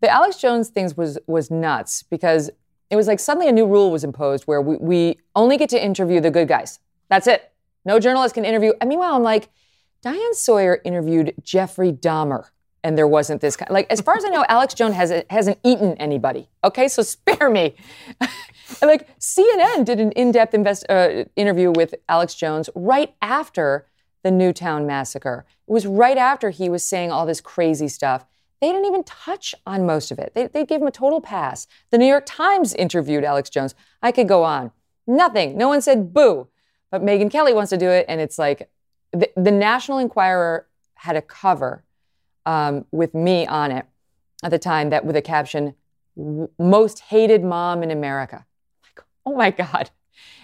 The 0.00 0.08
Alex 0.08 0.36
Jones 0.36 0.68
things 0.68 0.96
was 0.96 1.18
was 1.26 1.50
nuts 1.50 2.02
because 2.02 2.50
it 2.90 2.96
was 2.96 3.06
like 3.06 3.18
suddenly 3.18 3.48
a 3.48 3.52
new 3.52 3.66
rule 3.66 3.90
was 3.90 4.04
imposed 4.04 4.44
where 4.44 4.60
we, 4.60 4.76
we 4.76 5.18
only 5.34 5.56
get 5.56 5.68
to 5.70 5.82
interview 5.82 6.20
the 6.20 6.30
good 6.30 6.48
guys. 6.48 6.78
That's 7.08 7.26
it. 7.26 7.52
No 7.84 7.98
journalist 7.98 8.34
can 8.34 8.44
interview. 8.44 8.72
And 8.80 8.88
meanwhile, 8.88 9.14
I'm 9.14 9.22
like, 9.22 9.48
Diane 10.02 10.34
Sawyer 10.34 10.80
interviewed 10.84 11.34
Jeffrey 11.42 11.92
Dahmer, 11.92 12.50
and 12.84 12.96
there 12.96 13.08
wasn't 13.08 13.40
this 13.40 13.56
kind. 13.56 13.70
Like, 13.70 13.90
as 13.90 14.00
far 14.00 14.16
as 14.16 14.24
I 14.24 14.28
know, 14.28 14.44
Alex 14.48 14.74
Jones 14.74 14.94
has, 14.94 15.24
hasn't 15.30 15.58
eaten 15.64 15.94
anybody. 15.94 16.48
Okay, 16.62 16.88
so 16.88 17.02
spare 17.02 17.50
me. 17.50 17.74
like 18.82 19.18
CNN 19.18 19.84
did 19.84 20.00
an 20.00 20.12
in-depth 20.12 20.54
invest, 20.54 20.86
uh, 20.88 21.24
interview 21.34 21.72
with 21.72 21.94
Alex 22.08 22.34
Jones 22.34 22.68
right 22.74 23.14
after 23.22 23.86
the 24.22 24.30
Newtown 24.30 24.86
massacre. 24.86 25.44
It 25.68 25.72
was 25.72 25.86
right 25.86 26.18
after 26.18 26.50
he 26.50 26.68
was 26.68 26.84
saying 26.84 27.10
all 27.10 27.26
this 27.26 27.40
crazy 27.40 27.88
stuff. 27.88 28.26
They 28.60 28.68
didn't 28.68 28.86
even 28.86 29.04
touch 29.04 29.54
on 29.66 29.86
most 29.86 30.10
of 30.10 30.18
it. 30.18 30.32
They, 30.34 30.46
they 30.46 30.64
gave 30.64 30.80
him 30.80 30.86
a 30.86 30.92
total 30.92 31.20
pass. 31.20 31.66
The 31.90 31.98
New 31.98 32.06
York 32.06 32.24
Times 32.26 32.74
interviewed 32.74 33.24
Alex 33.24 33.50
Jones. 33.50 33.74
I 34.02 34.12
could 34.12 34.28
go 34.28 34.44
on. 34.44 34.72
Nothing. 35.06 35.56
No 35.56 35.68
one 35.68 35.82
said 35.82 36.12
boo. 36.14 36.48
But 36.90 37.02
Megyn 37.02 37.30
Kelly 37.30 37.52
wants 37.52 37.70
to 37.70 37.76
do 37.76 37.90
it, 37.90 38.06
and 38.08 38.20
it's 38.20 38.38
like 38.38 38.70
the, 39.12 39.30
the 39.36 39.50
National 39.50 39.98
Enquirer 39.98 40.66
had 40.94 41.16
a 41.16 41.22
cover 41.22 41.84
um, 42.46 42.86
with 42.90 43.14
me 43.14 43.46
on 43.46 43.70
it 43.70 43.86
at 44.42 44.50
the 44.50 44.58
time 44.58 44.90
that 44.90 45.04
with 45.04 45.16
a 45.16 45.22
caption, 45.22 45.74
most 46.58 47.00
hated 47.00 47.42
mom 47.42 47.82
in 47.82 47.90
America. 47.90 48.46
Like, 48.84 49.04
oh 49.26 49.36
my 49.36 49.50
God. 49.50 49.90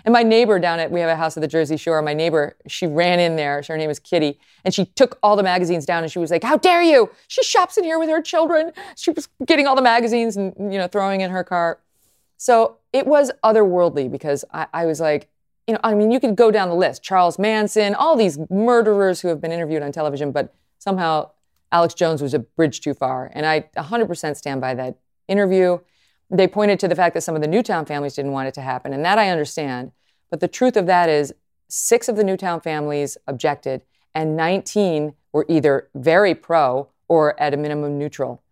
And 0.05 0.13
my 0.13 0.23
neighbor 0.23 0.59
down 0.59 0.81
at, 0.81 0.91
we 0.91 1.01
have 1.01 1.09
a 1.09 1.17
house 1.17 1.37
at 1.37 1.41
the 1.41 1.49
Jersey 1.49 1.77
Shore. 1.77 2.01
My 2.03 2.15
neighbor, 2.15 2.57
she 2.67 2.87
ran 2.87 3.21
in 3.21 3.37
there. 3.37 3.63
Her 3.67 3.77
name 3.77 3.91
is 3.91 3.99
Kitty. 3.99 4.39
And 4.65 4.75
she 4.75 4.87
took 4.87 5.19
all 5.23 5.37
the 5.37 5.43
magazines 5.43 5.87
down 5.87 6.03
and 6.03 6.11
she 6.11 6.19
was 6.19 6.31
like, 6.31 6.43
How 6.43 6.57
dare 6.57 6.83
you? 6.83 7.11
She 7.29 7.43
shops 7.43 7.77
in 7.77 7.85
here 7.85 7.99
with 7.99 8.09
her 8.09 8.21
children. 8.21 8.73
She 8.97 9.11
was 9.11 9.29
getting 9.47 9.67
all 9.67 9.77
the 9.77 9.83
magazines 9.83 10.37
and, 10.37 10.55
you 10.73 10.79
know, 10.79 10.89
throwing 10.89 11.21
in 11.21 11.31
her 11.31 11.45
car. 11.45 11.79
So 12.37 12.79
it 12.93 13.07
was 13.07 13.31
otherworldly 13.45 14.11
because 14.11 14.45
I, 14.53 14.67
I 14.73 14.87
was 14.87 15.01
like, 15.01 15.29
you 15.67 15.75
know, 15.75 15.81
I 15.85 15.95
mean, 15.95 16.11
you 16.11 16.19
could 16.19 16.35
go 16.35 16.51
down 16.51 16.69
the 16.69 16.75
list 16.75 17.03
Charles 17.03 17.39
Manson, 17.39 17.95
all 17.95 18.17
these 18.17 18.39
murderers 18.51 19.21
who 19.21 19.29
have 19.29 19.41
been 19.41 19.53
interviewed 19.53 19.83
on 19.83 19.93
television, 19.93 20.33
but 20.33 20.53
somehow 20.79 21.31
Alex 21.71 21.95
Jones 21.95 22.21
was 22.21 22.35
a 22.35 22.41
bridge 22.41 22.81
too 22.81 22.95
far. 22.95 23.31
And 23.33 23.47
I 23.47 23.61
100% 23.77 24.37
stand 24.37 24.61
by 24.61 24.75
that 24.75 24.99
interview. 25.29 25.79
They 26.33 26.49
pointed 26.49 26.81
to 26.81 26.89
the 26.89 26.97
fact 26.97 27.15
that 27.15 27.21
some 27.21 27.37
of 27.37 27.43
the 27.43 27.49
Newtown 27.49 27.85
families 27.85 28.15
didn't 28.15 28.33
want 28.33 28.49
it 28.49 28.55
to 28.55 28.63
happen, 28.63 28.93
and 28.93 29.05
that 29.05 29.19
I 29.19 29.29
understand. 29.29 29.93
But 30.31 30.41
the 30.41 30.49
truth 30.49 30.77
of 30.77 30.87
that 30.87 31.09
is, 31.09 31.35
six 31.69 32.09
of 32.09 32.17
the 32.17 32.25
Newtown 32.25 32.61
families 32.61 33.19
objected, 33.27 33.83
and 34.15 34.37
19 34.37 35.15
were 35.33 35.47
either 35.49 35.89
very 35.95 36.35
pro 36.35 36.89
or 37.09 37.39
at 37.41 37.53
a 37.55 37.57
minimum 37.57 37.99
neutral. 37.99 38.43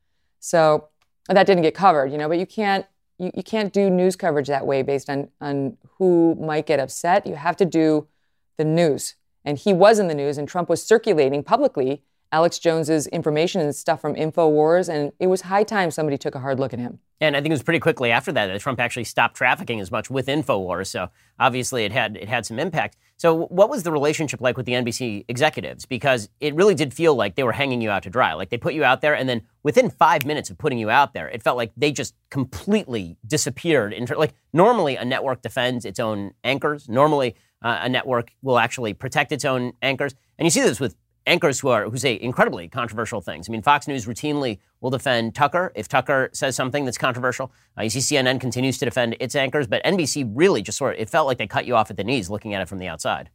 So 0.41 0.89
that 1.29 1.47
didn't 1.47 1.63
get 1.63 1.75
covered, 1.75 2.13
you 2.13 2.19
know, 2.19 2.29
but 2.29 2.39
you 2.39 2.47
can't 2.47 2.87
you, 3.19 3.31
you 3.35 3.43
can't 3.43 3.73
do 3.73 3.91
news 3.91 4.17
coverage 4.17 4.49
that 4.49 4.67
way 4.67 4.83
based 4.83 5.09
on 5.09 5.29
on 5.41 5.77
who 5.99 6.35
might 6.41 6.67
get 6.67 6.81
upset. 6.81 7.27
You 7.27 7.37
have 7.37 7.57
to 7.57 7.65
do 7.65 8.09
the 8.57 8.65
news. 8.65 9.15
And 9.45 9.59
he 9.59 9.73
was 9.73 9.99
in 9.99 10.09
the 10.09 10.15
news 10.15 10.37
and 10.37 10.49
Trump 10.49 10.69
was 10.69 10.83
circulating 10.83 11.43
publicly 11.43 12.03
Alex 12.33 12.59
Jones's 12.59 13.07
information 13.09 13.61
and 13.61 13.75
stuff 13.75 14.01
from 14.01 14.15
InfoWars, 14.15 14.89
and 14.89 15.13
it 15.19 15.27
was 15.27 15.43
high 15.43 15.65
time 15.65 15.91
somebody 15.91 16.17
took 16.17 16.35
a 16.35 16.41
hard 16.41 16.61
look 16.61 16.73
at 16.73 16.79
him. 16.79 17.01
And 17.21 17.37
I 17.37 17.41
think 17.41 17.51
it 17.51 17.55
was 17.55 17.63
pretty 17.63 17.81
quickly 17.81 18.11
after 18.11 18.33
that 18.33 18.47
that 18.47 18.61
Trump 18.61 18.81
actually 18.81 19.05
stopped 19.05 19.37
trafficking 19.37 19.79
as 19.81 19.91
much 19.91 20.09
with 20.09 20.27
InfoWars. 20.27 20.87
So 20.87 21.09
obviously 21.39 21.85
it 21.85 21.93
had 21.93 22.17
it 22.17 22.29
had 22.29 22.47
some 22.47 22.59
impact. 22.59 22.97
So 23.19 23.47
what 23.49 23.69
was 23.69 23.83
the 23.83 23.93
relationship 23.93 24.41
like 24.41 24.57
with 24.57 24.65
the 24.65 24.73
NBC 24.73 25.27
executives? 25.29 25.85
Because 25.85 26.31
it 26.41 26.55
really 26.55 26.75
did 26.75 26.95
feel 26.95 27.15
like 27.15 27.35
they 27.35 27.43
were 27.43 27.53
hanging 27.53 27.83
you 27.83 27.91
out 27.91 28.05
to 28.05 28.11
dry. 28.11 28.33
Like 28.33 28.49
they 28.49 28.57
put 28.57 28.73
you 28.73 28.85
out 28.85 29.03
there, 29.03 29.15
and 29.15 29.29
then 29.29 29.43
within 29.63 29.91
five 29.91 30.25
minutes 30.25 30.49
of 30.49 30.57
putting 30.57 30.79
you 30.79 30.89
out 30.89 31.13
there, 31.13 31.29
it 31.29 31.43
felt 31.43 31.59
like 31.59 31.73
they 31.77 31.93
just 31.93 32.15
completely 32.31 33.19
disappeared. 33.27 33.95
Like 34.17 34.33
normally 34.55 34.97
a 34.97 35.05
network 35.05 35.43
defends 35.43 35.85
its 35.85 36.01
own 36.01 36.33
anchors. 36.43 36.89
Normally 36.89 37.35
uh, 37.61 37.81
a 37.83 37.89
network 37.91 38.31
will 38.41 38.59
actually 38.59 38.95
protect 38.95 39.33
its 39.33 39.45
own 39.45 39.73
anchors. 39.83 40.15
And 40.39 40.47
you 40.47 40.51
see 40.51 40.63
this 40.63 40.81
with 40.81 40.97
anchors 41.27 41.61
who 41.61 41.69
are 41.69 41.89
who 41.89 41.97
say 41.97 42.19
incredibly 42.21 42.69
controversial 42.69 43.21
things. 43.21 43.49
I 43.49 43.53
mean, 43.53 43.63
Fox 43.63 43.87
News 43.89 44.07
routinely 44.07 44.59
will 44.81 44.91
defend 44.91 45.35
Tucker 45.35 45.73
if 45.75 45.89
Tucker 45.89 46.31
says 46.33 46.57
something 46.57 46.85
that's 46.85 46.99
controversial. 46.99 47.53
Uh, 47.79 47.83
you 47.83 47.91
see 47.91 48.01
CNN 48.01 48.41
continues 48.41 48.79
to 48.79 48.85
defend 48.85 49.17
its 49.21 49.35
anchors, 49.35 49.67
but 49.67 49.83
NBC 49.85 50.31
really 50.35 50.63
just 50.63 50.79
sort 50.79 50.95
of 50.95 51.01
it 51.01 51.09
felt 51.09 51.27
like 51.27 51.39
they 51.39 51.47
cut 51.47 51.67
you 51.67 51.77
off 51.77 51.91
at 51.91 51.97
the 51.97 52.05
knees 52.05 52.31
looking 52.31 52.55
at 52.55 52.63
it 52.63 52.69
from 52.69 52.79
the 52.79 52.89
outside. 52.89 53.31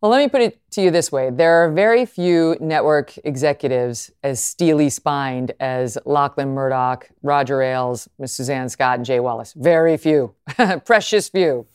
Well, 0.00 0.10
let 0.10 0.22
me 0.22 0.28
put 0.28 0.40
it 0.40 0.58
to 0.70 0.80
you 0.80 0.90
this 0.90 1.12
way. 1.12 1.28
There 1.28 1.62
are 1.62 1.70
very 1.70 2.06
few 2.06 2.56
network 2.58 3.18
executives 3.22 4.10
as 4.22 4.42
steely 4.42 4.88
spined 4.88 5.52
as 5.60 5.98
Lachlan 6.06 6.54
Murdoch, 6.54 7.10
Roger 7.22 7.60
Ailes, 7.60 8.08
Miss 8.18 8.32
Suzanne 8.32 8.70
Scott, 8.70 8.96
and 8.96 9.04
Jay 9.04 9.20
Wallace. 9.20 9.52
Very 9.52 9.98
few, 9.98 10.34
precious 10.86 11.28
few. 11.28 11.66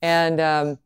and 0.00 0.40
um, 0.40 0.78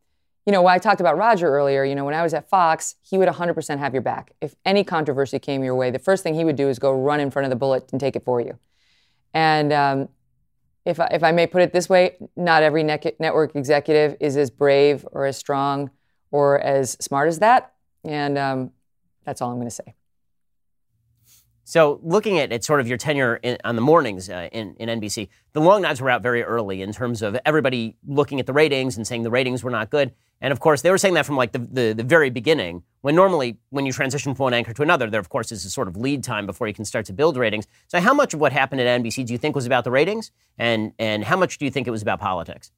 you 0.45 0.51
know, 0.51 0.65
I 0.67 0.77
talked 0.77 1.01
about 1.01 1.17
Roger 1.17 1.47
earlier, 1.47 1.83
you 1.83 1.95
know, 1.95 2.05
when 2.05 2.13
I 2.13 2.23
was 2.23 2.33
at 2.33 2.49
Fox, 2.49 2.95
he 3.01 3.17
would 3.17 3.27
100% 3.27 3.79
have 3.79 3.93
your 3.93 4.01
back. 4.01 4.31
If 4.41 4.55
any 4.65 4.83
controversy 4.83 5.39
came 5.39 5.63
your 5.63 5.75
way, 5.75 5.91
the 5.91 5.99
first 5.99 6.23
thing 6.23 6.33
he 6.33 6.43
would 6.43 6.55
do 6.55 6.69
is 6.69 6.79
go 6.79 6.91
run 6.91 7.19
in 7.19 7.29
front 7.29 7.45
of 7.45 7.49
the 7.49 7.55
bullet 7.55 7.91
and 7.91 7.99
take 7.99 8.15
it 8.15 8.23
for 8.23 8.41
you. 8.41 8.57
And 9.33 9.71
um, 9.71 10.09
if, 10.85 10.99
I, 10.99 11.07
if 11.11 11.23
I 11.23 11.31
may 11.31 11.45
put 11.45 11.61
it 11.61 11.73
this 11.73 11.87
way, 11.87 12.15
not 12.35 12.63
every 12.63 12.83
ne- 12.83 13.15
network 13.19 13.55
executive 13.55 14.15
is 14.19 14.37
as 14.37 14.49
brave 14.49 15.05
or 15.11 15.25
as 15.25 15.37
strong 15.37 15.91
or 16.31 16.59
as 16.59 16.91
smart 16.99 17.27
as 17.27 17.39
that. 17.39 17.73
And 18.03 18.37
um, 18.37 18.71
that's 19.25 19.41
all 19.41 19.51
I'm 19.51 19.57
going 19.57 19.67
to 19.67 19.75
say. 19.75 19.93
So, 21.63 21.99
looking 22.01 22.39
at, 22.39 22.51
at 22.51 22.63
sort 22.63 22.79
of 22.79 22.87
your 22.87 22.97
tenure 22.97 23.35
in, 23.43 23.59
on 23.63 23.75
the 23.75 23.81
mornings 23.83 24.27
uh, 24.27 24.49
in, 24.51 24.73
in 24.79 24.99
NBC, 24.99 25.29
the 25.53 25.61
long 25.61 25.83
knives 25.83 26.01
were 26.01 26.09
out 26.09 26.23
very 26.23 26.41
early 26.41 26.81
in 26.81 26.91
terms 26.91 27.21
of 27.21 27.37
everybody 27.45 27.95
looking 28.07 28.39
at 28.39 28.47
the 28.47 28.53
ratings 28.53 28.97
and 28.97 29.05
saying 29.05 29.21
the 29.21 29.29
ratings 29.29 29.63
were 29.63 29.69
not 29.69 29.91
good. 29.91 30.11
And 30.41 30.53
of 30.53 30.59
course, 30.59 30.81
they 30.81 30.91
were 30.91 30.97
saying 30.97 31.15
that 31.15 31.25
from 31.25 31.35
like 31.35 31.51
the, 31.51 31.59
the, 31.59 31.93
the, 31.93 32.03
very 32.03 32.29
beginning, 32.29 32.83
when 33.01 33.13
normally 33.13 33.57
when 33.71 33.85
you 33.85 33.91
transition 33.91 34.33
from 34.33 34.45
one 34.45 34.53
anchor 34.53 34.73
to 34.73 34.81
another, 34.81 35.09
there 35.09 35.19
of 35.19 35.29
course 35.29 35.51
is 35.51 35.65
a 35.65 35.69
sort 35.69 35.87
of 35.87 35.97
lead 35.97 36.23
time 36.23 36.45
before 36.45 36.67
you 36.67 36.73
can 36.73 36.85
start 36.85 37.05
to 37.07 37.13
build 37.13 37.35
ratings. 37.35 37.67
So, 37.87 37.99
how 37.99 38.13
much 38.13 38.33
of 38.33 38.39
what 38.39 38.53
happened 38.53 38.79
at 38.79 39.01
NBC 39.01 39.25
do 39.25 39.33
you 39.33 39.37
think 39.37 39.55
was 39.55 39.65
about 39.65 39.83
the 39.83 39.91
ratings, 39.91 40.31
and 40.57 40.93
and 40.97 41.25
how 41.25 41.35
much 41.35 41.57
do 41.57 41.65
you 41.65 41.71
think 41.71 41.87
it 41.87 41.91
was 41.91 42.01
about 42.01 42.19
politics? 42.19 42.71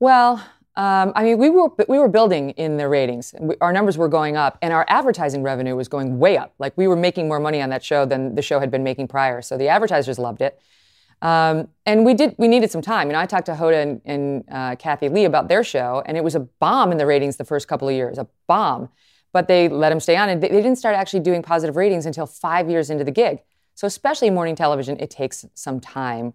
Well, 0.00 0.44
um, 0.76 1.12
I 1.14 1.22
mean, 1.22 1.38
we 1.38 1.50
were 1.50 1.68
we 1.88 1.98
were 1.98 2.08
building 2.08 2.50
in 2.50 2.78
the 2.78 2.88
ratings. 2.88 3.32
We, 3.38 3.54
our 3.60 3.72
numbers 3.72 3.96
were 3.96 4.08
going 4.08 4.36
up, 4.36 4.58
and 4.60 4.72
our 4.72 4.84
advertising 4.88 5.44
revenue 5.44 5.76
was 5.76 5.86
going 5.86 6.18
way 6.18 6.36
up. 6.36 6.52
Like 6.58 6.76
we 6.76 6.88
were 6.88 6.96
making 6.96 7.28
more 7.28 7.38
money 7.38 7.62
on 7.62 7.70
that 7.70 7.84
show 7.84 8.04
than 8.04 8.34
the 8.34 8.42
show 8.42 8.58
had 8.58 8.72
been 8.72 8.82
making 8.82 9.06
prior. 9.06 9.40
So 9.40 9.56
the 9.56 9.68
advertisers 9.68 10.18
loved 10.18 10.42
it, 10.42 10.60
um, 11.24 11.68
and 11.86 12.04
we 12.04 12.12
did. 12.12 12.34
We 12.36 12.48
needed 12.48 12.70
some 12.70 12.82
time. 12.82 13.08
You 13.08 13.14
know, 13.14 13.18
I 13.18 13.24
talked 13.24 13.46
to 13.46 13.54
Hoda 13.54 13.82
and, 13.82 14.00
and 14.04 14.44
uh, 14.52 14.76
Kathie 14.76 15.08
Lee 15.08 15.24
about 15.24 15.48
their 15.48 15.64
show, 15.64 16.02
and 16.04 16.18
it 16.18 16.22
was 16.22 16.34
a 16.34 16.40
bomb 16.40 16.92
in 16.92 16.98
the 16.98 17.06
ratings 17.06 17.38
the 17.38 17.46
first 17.46 17.66
couple 17.66 17.88
of 17.88 17.94
years, 17.94 18.18
a 18.18 18.28
bomb. 18.46 18.90
But 19.32 19.48
they 19.48 19.68
let 19.70 19.88
them 19.88 20.00
stay 20.00 20.16
on, 20.16 20.28
and 20.28 20.42
they, 20.42 20.48
they 20.48 20.60
didn't 20.60 20.76
start 20.76 20.94
actually 20.94 21.20
doing 21.20 21.42
positive 21.42 21.76
ratings 21.76 22.04
until 22.04 22.26
five 22.26 22.68
years 22.68 22.90
into 22.90 23.04
the 23.04 23.10
gig. 23.10 23.40
So 23.74 23.86
especially 23.86 24.28
morning 24.28 24.54
television, 24.54 25.00
it 25.00 25.08
takes 25.08 25.46
some 25.54 25.80
time. 25.80 26.34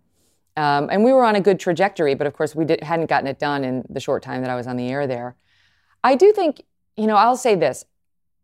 Um, 0.57 0.89
and 0.91 1.03
we 1.03 1.13
were 1.13 1.23
on 1.23 1.35
a 1.35 1.41
good 1.41 1.59
trajectory, 1.59 2.15
but 2.15 2.25
of 2.25 2.33
course, 2.33 2.55
we 2.55 2.65
did, 2.65 2.83
hadn't 2.83 3.05
gotten 3.05 3.27
it 3.27 3.37
done 3.37 3.63
in 3.63 3.85
the 3.89 3.99
short 3.99 4.23
time 4.23 4.41
that 4.41 4.49
I 4.49 4.55
was 4.55 4.65
on 4.65 4.75
the 4.75 4.89
air 4.89 5.05
there. 5.05 5.35
I 6.03 6.15
do 6.15 6.33
think, 6.33 6.63
you 6.97 7.05
know, 7.05 7.15
I'll 7.15 7.37
say 7.37 7.53
this. 7.53 7.85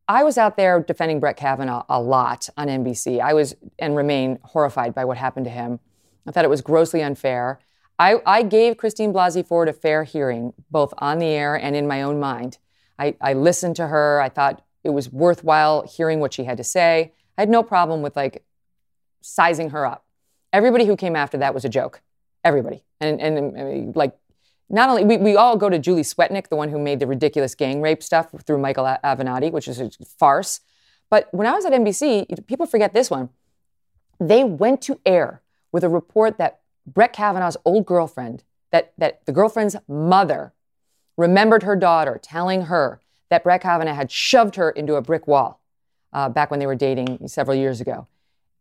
I 0.07 0.23
was 0.23 0.37
out 0.37 0.57
there 0.57 0.79
defending 0.79 1.19
Brett 1.19 1.37
Kavanaugh 1.37 1.83
a 1.89 1.99
lot 1.99 2.47
on 2.55 2.67
NBC. 2.67 3.19
I 3.19 3.33
was 3.33 3.55
and 3.79 3.95
remain 3.95 4.37
horrified 4.43 4.93
by 4.93 5.05
what 5.05 5.17
happened 5.17 5.45
to 5.45 5.51
him. 5.51 5.79
I 6.27 6.31
thought 6.31 6.45
it 6.45 6.49
was 6.49 6.61
grossly 6.61 7.01
unfair. 7.01 7.59
I, 7.97 8.21
I 8.25 8.43
gave 8.43 8.77
Christine 8.77 9.13
Blasey 9.13 9.45
Ford 9.45 9.69
a 9.69 9.73
fair 9.73 10.03
hearing, 10.03 10.53
both 10.69 10.93
on 10.97 11.19
the 11.19 11.27
air 11.27 11.55
and 11.55 11.75
in 11.75 11.87
my 11.87 12.01
own 12.01 12.19
mind. 12.19 12.57
I, 12.99 13.15
I 13.21 13.33
listened 13.33 13.75
to 13.77 13.87
her. 13.87 14.21
I 14.21 14.29
thought 14.29 14.63
it 14.83 14.89
was 14.89 15.11
worthwhile 15.11 15.87
hearing 15.87 16.19
what 16.19 16.33
she 16.33 16.43
had 16.43 16.57
to 16.57 16.63
say. 16.63 17.13
I 17.37 17.41
had 17.41 17.49
no 17.49 17.63
problem 17.63 18.01
with 18.01 18.15
like 18.15 18.43
sizing 19.21 19.71
her 19.71 19.85
up. 19.85 20.05
Everybody 20.51 20.85
who 20.85 20.95
came 20.95 21.15
after 21.15 21.37
that 21.37 21.53
was 21.53 21.65
a 21.65 21.69
joke. 21.69 22.01
Everybody. 22.43 22.83
And, 22.99 23.19
and, 23.19 23.57
and 23.57 23.95
like, 23.95 24.15
not 24.69 24.89
only, 24.89 25.03
we, 25.03 25.17
we 25.17 25.35
all 25.35 25.57
go 25.57 25.69
to 25.69 25.77
Julie 25.77 26.03
Swetnick, 26.03 26.49
the 26.49 26.55
one 26.55 26.69
who 26.69 26.79
made 26.79 26.99
the 26.99 27.07
ridiculous 27.07 27.55
gang 27.55 27.81
rape 27.81 28.01
stuff 28.01 28.27
through 28.45 28.57
Michael 28.59 28.85
Avenatti, 29.03 29.51
which 29.51 29.67
is 29.67 29.79
a 29.79 29.91
farce. 30.17 30.61
But 31.09 31.27
when 31.31 31.45
I 31.47 31.51
was 31.51 31.65
at 31.65 31.73
NBC, 31.73 32.45
people 32.47 32.65
forget 32.65 32.93
this 32.93 33.09
one. 33.09 33.29
They 34.19 34.43
went 34.43 34.81
to 34.83 34.99
air 35.05 35.41
with 35.75 35.83
a 35.83 35.89
report 35.89 36.37
that 36.37 36.61
Brett 36.87 37.11
Kavanaugh's 37.11 37.57
old 37.65 37.85
girlfriend, 37.85 38.45
that, 38.71 38.93
that 38.97 39.25
the 39.25 39.33
girlfriend's 39.33 39.75
mother 39.89 40.53
remembered 41.17 41.63
her 41.63 41.75
daughter 41.75 42.17
telling 42.23 42.61
her 42.67 43.01
that 43.29 43.43
Brett 43.43 43.61
Kavanaugh 43.61 43.93
had 43.93 44.09
shoved 44.09 44.55
her 44.55 44.69
into 44.69 44.95
a 44.95 45.01
brick 45.01 45.27
wall 45.27 45.59
uh, 46.13 46.29
back 46.29 46.49
when 46.49 46.61
they 46.61 46.65
were 46.65 46.75
dating 46.75 47.27
several 47.27 47.57
years 47.57 47.81
ago. 47.81 48.07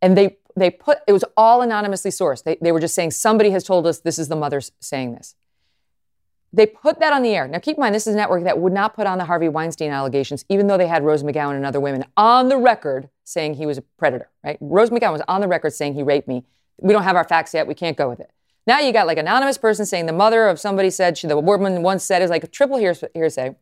And 0.02 0.18
they 0.18 0.38
they 0.56 0.70
put 0.70 0.98
it 1.06 1.12
was 1.12 1.24
all 1.36 1.62
anonymously 1.62 2.10
sourced. 2.10 2.42
They, 2.42 2.56
they 2.60 2.72
were 2.72 2.80
just 2.80 2.96
saying 2.96 3.12
somebody 3.12 3.50
has 3.50 3.62
told 3.62 3.86
us 3.86 4.00
this 4.00 4.18
is 4.18 4.26
the 4.26 4.34
mother 4.34 4.60
saying 4.80 5.14
this. 5.14 5.36
They 6.52 6.66
put 6.66 6.98
that 6.98 7.12
on 7.12 7.22
the 7.22 7.36
air. 7.36 7.46
Now 7.46 7.60
keep 7.60 7.76
in 7.76 7.80
mind 7.80 7.94
this 7.94 8.08
is 8.08 8.14
a 8.14 8.16
network 8.16 8.42
that 8.42 8.58
would 8.58 8.72
not 8.72 8.96
put 8.96 9.06
on 9.06 9.18
the 9.18 9.24
Harvey 9.24 9.48
Weinstein 9.48 9.92
allegations, 9.92 10.44
even 10.48 10.66
though 10.66 10.78
they 10.78 10.88
had 10.88 11.04
Rose 11.04 11.22
McGowan 11.22 11.54
and 11.54 11.64
other 11.64 11.80
women 11.80 12.04
on 12.16 12.48
the 12.48 12.56
record 12.56 13.08
saying 13.22 13.54
he 13.54 13.66
was 13.66 13.78
a 13.78 13.82
predator. 13.82 14.30
Right? 14.42 14.58
Rose 14.60 14.90
McGowan 14.90 15.12
was 15.12 15.22
on 15.28 15.40
the 15.40 15.48
record 15.48 15.74
saying 15.74 15.94
he 15.94 16.02
raped 16.02 16.26
me. 16.26 16.44
We 16.79 16.93
don't 16.93 17.03
have 17.05 17.16
our 17.16 17.25
facts 17.25 17.55
yet. 17.55 17.66
We 17.66 17.75
can't 17.75 17.97
go 17.97 18.09
with 18.09 18.20
it. 18.20 18.31
Now 18.66 18.81
you 18.81 18.93
got 18.93 19.07
like 19.07 19.18
anonymous 19.18 19.59
person 19.59 19.85
saying 19.85 20.07
the 20.07 20.12
mother 20.12 20.49
of 20.49 20.59
somebody 20.59 20.91
said 20.91 21.18
she, 21.18 21.27
the 21.27 21.39
woman 21.39 21.83
once 21.83 22.03
said 22.03 22.22
is 22.22 22.31
like 22.31 22.45
a 22.45 22.49
triple 22.49 22.79
hearsay. 22.79 23.57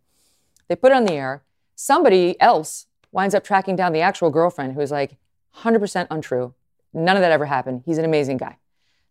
They 0.69 0.77
put 0.77 0.93
it 0.93 0.95
on 0.95 1.05
the 1.05 1.15
air. 1.15 1.43
Somebody 1.75 2.41
else 2.41 2.87
winds 3.11 3.35
up 3.35 3.45
tracking 3.45 3.77
down 3.77 3.93
the 3.93 4.01
actual 4.01 4.31
girlfriend 4.31 4.75
who's 4.75 4.91
like 4.91 5.17
100% 5.59 6.07
untrue. 6.11 6.55
None 6.95 7.17
of 7.17 7.23
that 7.23 7.33
ever 7.33 7.47
happened. 7.47 7.83
He's 7.85 7.99
an 7.99 8.05
amazing 8.05 8.37
guy. 8.37 8.59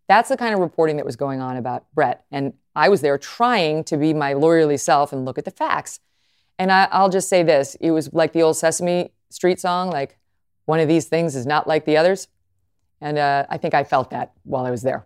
That's 0.08 0.28
the 0.28 0.36
kind 0.36 0.54
of 0.54 0.60
reporting 0.60 0.96
that 0.96 1.06
was 1.06 1.16
going 1.16 1.40
on 1.40 1.56
about 1.56 1.86
Brett. 1.94 2.24
And 2.30 2.54
I 2.74 2.88
was 2.88 3.00
there 3.00 3.16
trying 3.18 3.84
to 3.84 3.96
be 3.96 4.12
my 4.12 4.34
lawyerly 4.34 4.78
self 4.78 5.12
and 5.12 5.24
look 5.24 5.38
at 5.38 5.44
the 5.44 5.50
facts. 5.50 6.00
And 6.58 6.70
I, 6.70 7.00
will 7.00 7.08
just 7.08 7.28
say 7.28 7.42
this 7.42 7.76
it 7.80 7.90
was 7.90 8.12
like 8.12 8.32
the 8.32 8.42
old 8.42 8.56
Sesame 8.56 9.12
Street 9.30 9.60
song, 9.60 9.90
like, 9.90 10.18
one 10.64 10.78
of 10.78 10.86
these 10.86 11.06
things 11.06 11.34
is 11.34 11.44
not 11.44 11.66
like 11.66 11.84
the 11.84 11.96
others. 11.96 12.28
And 13.02 13.18
uh, 13.18 13.44
I 13.50 13.58
think 13.58 13.74
I 13.74 13.84
felt 13.84 14.10
that 14.10 14.32
while 14.44 14.64
I 14.64 14.70
was 14.70 14.82
there. 14.82 15.04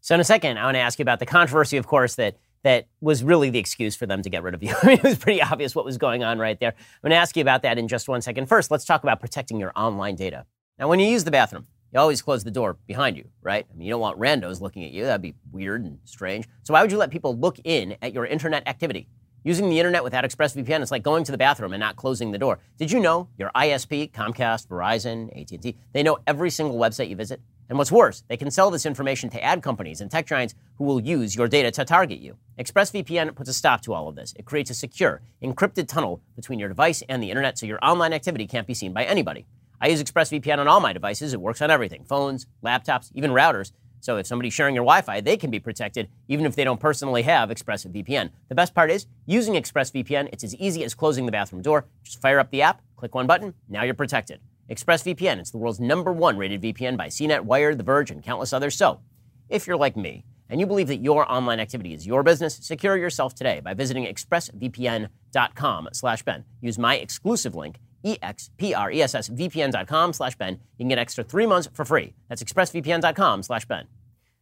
So, 0.00 0.14
in 0.14 0.20
a 0.20 0.24
second, 0.24 0.58
I 0.58 0.64
want 0.64 0.74
to 0.74 0.80
ask 0.80 0.98
you 0.98 1.02
about 1.02 1.20
the 1.20 1.26
controversy, 1.26 1.76
of 1.76 1.86
course, 1.86 2.16
that 2.16 2.36
that 2.64 2.88
was 3.00 3.22
really 3.22 3.48
the 3.48 3.58
excuse 3.58 3.96
for 3.96 4.04
them 4.04 4.20
to 4.20 4.28
get 4.28 4.42
rid 4.42 4.52
of 4.52 4.62
you. 4.62 4.74
I 4.82 4.86
mean, 4.86 4.96
it 4.98 5.04
was 5.04 5.16
pretty 5.16 5.40
obvious 5.40 5.74
what 5.74 5.84
was 5.84 5.96
going 5.96 6.24
on 6.24 6.38
right 6.38 6.58
there. 6.58 6.74
I'm 6.76 7.00
going 7.02 7.10
to 7.10 7.16
ask 7.16 7.36
you 7.36 7.40
about 7.40 7.62
that 7.62 7.78
in 7.78 7.88
just 7.88 8.08
one 8.08 8.20
second. 8.20 8.46
First, 8.46 8.70
let's 8.70 8.84
talk 8.84 9.02
about 9.02 9.20
protecting 9.20 9.58
your 9.58 9.72
online 9.76 10.16
data. 10.16 10.44
Now, 10.78 10.88
when 10.88 10.98
you 10.98 11.06
use 11.06 11.24
the 11.24 11.30
bathroom, 11.30 11.66
you 11.92 12.00
always 12.00 12.20
close 12.20 12.44
the 12.44 12.50
door 12.50 12.76
behind 12.86 13.16
you, 13.16 13.28
right? 13.42 13.64
I 13.70 13.76
mean, 13.76 13.86
you 13.86 13.92
don't 13.92 14.00
want 14.00 14.18
randos 14.18 14.60
looking 14.60 14.84
at 14.84 14.90
you. 14.90 15.04
That'd 15.04 15.22
be 15.22 15.34
weird 15.52 15.84
and 15.84 15.98
strange. 16.04 16.48
So 16.62 16.74
why 16.74 16.82
would 16.82 16.92
you 16.92 16.98
let 16.98 17.10
people 17.10 17.36
look 17.36 17.58
in 17.64 17.96
at 18.02 18.12
your 18.12 18.26
internet 18.26 18.66
activity? 18.66 19.08
Using 19.42 19.70
the 19.70 19.78
internet 19.78 20.04
without 20.04 20.24
ExpressVPN 20.24 20.82
is 20.82 20.90
like 20.90 21.02
going 21.02 21.24
to 21.24 21.32
the 21.32 21.38
bathroom 21.38 21.72
and 21.72 21.80
not 21.80 21.96
closing 21.96 22.30
the 22.30 22.36
door. 22.36 22.58
Did 22.76 22.92
you 22.92 23.00
know 23.00 23.26
your 23.38 23.50
ISP, 23.54 24.12
Comcast, 24.12 24.68
Verizon, 24.68 25.30
AT&T, 25.40 25.76
they 25.94 26.02
know 26.02 26.18
every 26.26 26.50
single 26.50 26.76
website 26.76 27.08
you 27.08 27.16
visit? 27.16 27.40
And 27.70 27.78
what's 27.78 27.90
worse, 27.90 28.22
they 28.28 28.36
can 28.36 28.50
sell 28.50 28.70
this 28.70 28.84
information 28.84 29.30
to 29.30 29.42
ad 29.42 29.62
companies 29.62 30.02
and 30.02 30.10
tech 30.10 30.26
giants 30.26 30.54
who 30.76 30.84
will 30.84 31.00
use 31.00 31.34
your 31.34 31.48
data 31.48 31.70
to 31.70 31.86
target 31.86 32.18
you. 32.18 32.36
ExpressVPN 32.58 33.34
puts 33.34 33.48
a 33.48 33.54
stop 33.54 33.80
to 33.82 33.94
all 33.94 34.08
of 34.08 34.14
this. 34.14 34.34
It 34.36 34.44
creates 34.44 34.68
a 34.68 34.74
secure, 34.74 35.22
encrypted 35.42 35.88
tunnel 35.88 36.20
between 36.36 36.58
your 36.58 36.68
device 36.68 37.02
and 37.08 37.22
the 37.22 37.30
internet 37.30 37.56
so 37.56 37.64
your 37.64 37.78
online 37.82 38.12
activity 38.12 38.46
can't 38.46 38.66
be 38.66 38.74
seen 38.74 38.92
by 38.92 39.04
anybody. 39.04 39.46
I 39.80 39.88
use 39.88 40.02
ExpressVPN 40.02 40.58
on 40.58 40.68
all 40.68 40.80
my 40.80 40.92
devices. 40.92 41.32
It 41.32 41.40
works 41.40 41.62
on 41.62 41.70
everything 41.70 42.04
phones, 42.04 42.46
laptops, 42.62 43.10
even 43.14 43.30
routers. 43.30 43.72
So 44.00 44.16
if 44.16 44.26
somebody's 44.26 44.54
sharing 44.54 44.74
your 44.74 44.84
Wi 44.84 45.02
Fi, 45.02 45.20
they 45.20 45.36
can 45.36 45.50
be 45.50 45.60
protected 45.60 46.08
even 46.28 46.46
if 46.46 46.56
they 46.56 46.64
don't 46.64 46.80
personally 46.80 47.22
have 47.22 47.50
ExpressVPN. 47.50 48.30
The 48.48 48.54
best 48.54 48.74
part 48.74 48.90
is 48.90 49.06
using 49.26 49.54
ExpressVPN, 49.54 50.30
it's 50.32 50.44
as 50.44 50.54
easy 50.56 50.84
as 50.84 50.94
closing 50.94 51.26
the 51.26 51.32
bathroom 51.32 51.62
door. 51.62 51.86
Just 52.02 52.20
fire 52.20 52.40
up 52.40 52.50
the 52.50 52.62
app, 52.62 52.82
click 52.96 53.14
one 53.14 53.26
button, 53.26 53.54
now 53.68 53.82
you're 53.82 53.94
protected. 53.94 54.40
ExpressVPN, 54.70 55.38
it's 55.38 55.50
the 55.50 55.58
world's 55.58 55.80
number 55.80 56.12
one 56.12 56.36
rated 56.36 56.62
VPN 56.62 56.96
by 56.96 57.08
CNET, 57.08 57.42
Wired, 57.42 57.78
The 57.78 57.84
Verge, 57.84 58.10
and 58.10 58.22
countless 58.22 58.52
others. 58.52 58.76
So 58.76 59.00
if 59.48 59.66
you're 59.66 59.76
like 59.76 59.96
me, 59.96 60.24
and 60.50 60.60
you 60.60 60.66
believe 60.66 60.88
that 60.88 60.96
your 60.96 61.30
online 61.30 61.60
activity 61.60 61.94
is 61.94 62.06
your 62.06 62.22
business, 62.22 62.56
secure 62.56 62.96
yourself 62.96 63.34
today 63.34 63.60
by 63.60 63.72
visiting 63.72 64.04
expressvpn.com 64.04 65.88
slash 65.92 66.22
Ben. 66.24 66.44
Use 66.60 66.78
my 66.78 66.96
exclusive 66.96 67.54
link, 67.54 67.78
expressvpn.com 68.04 70.12
slash 70.12 70.36
Ben. 70.36 70.60
You 70.78 70.84
can 70.84 70.88
get 70.88 70.98
extra 70.98 71.24
three 71.24 71.46
months 71.46 71.68
for 71.72 71.84
free. 71.84 72.14
That's 72.28 72.42
expressvpn.com 72.42 73.42
slash 73.42 73.66
Ben. 73.66 73.86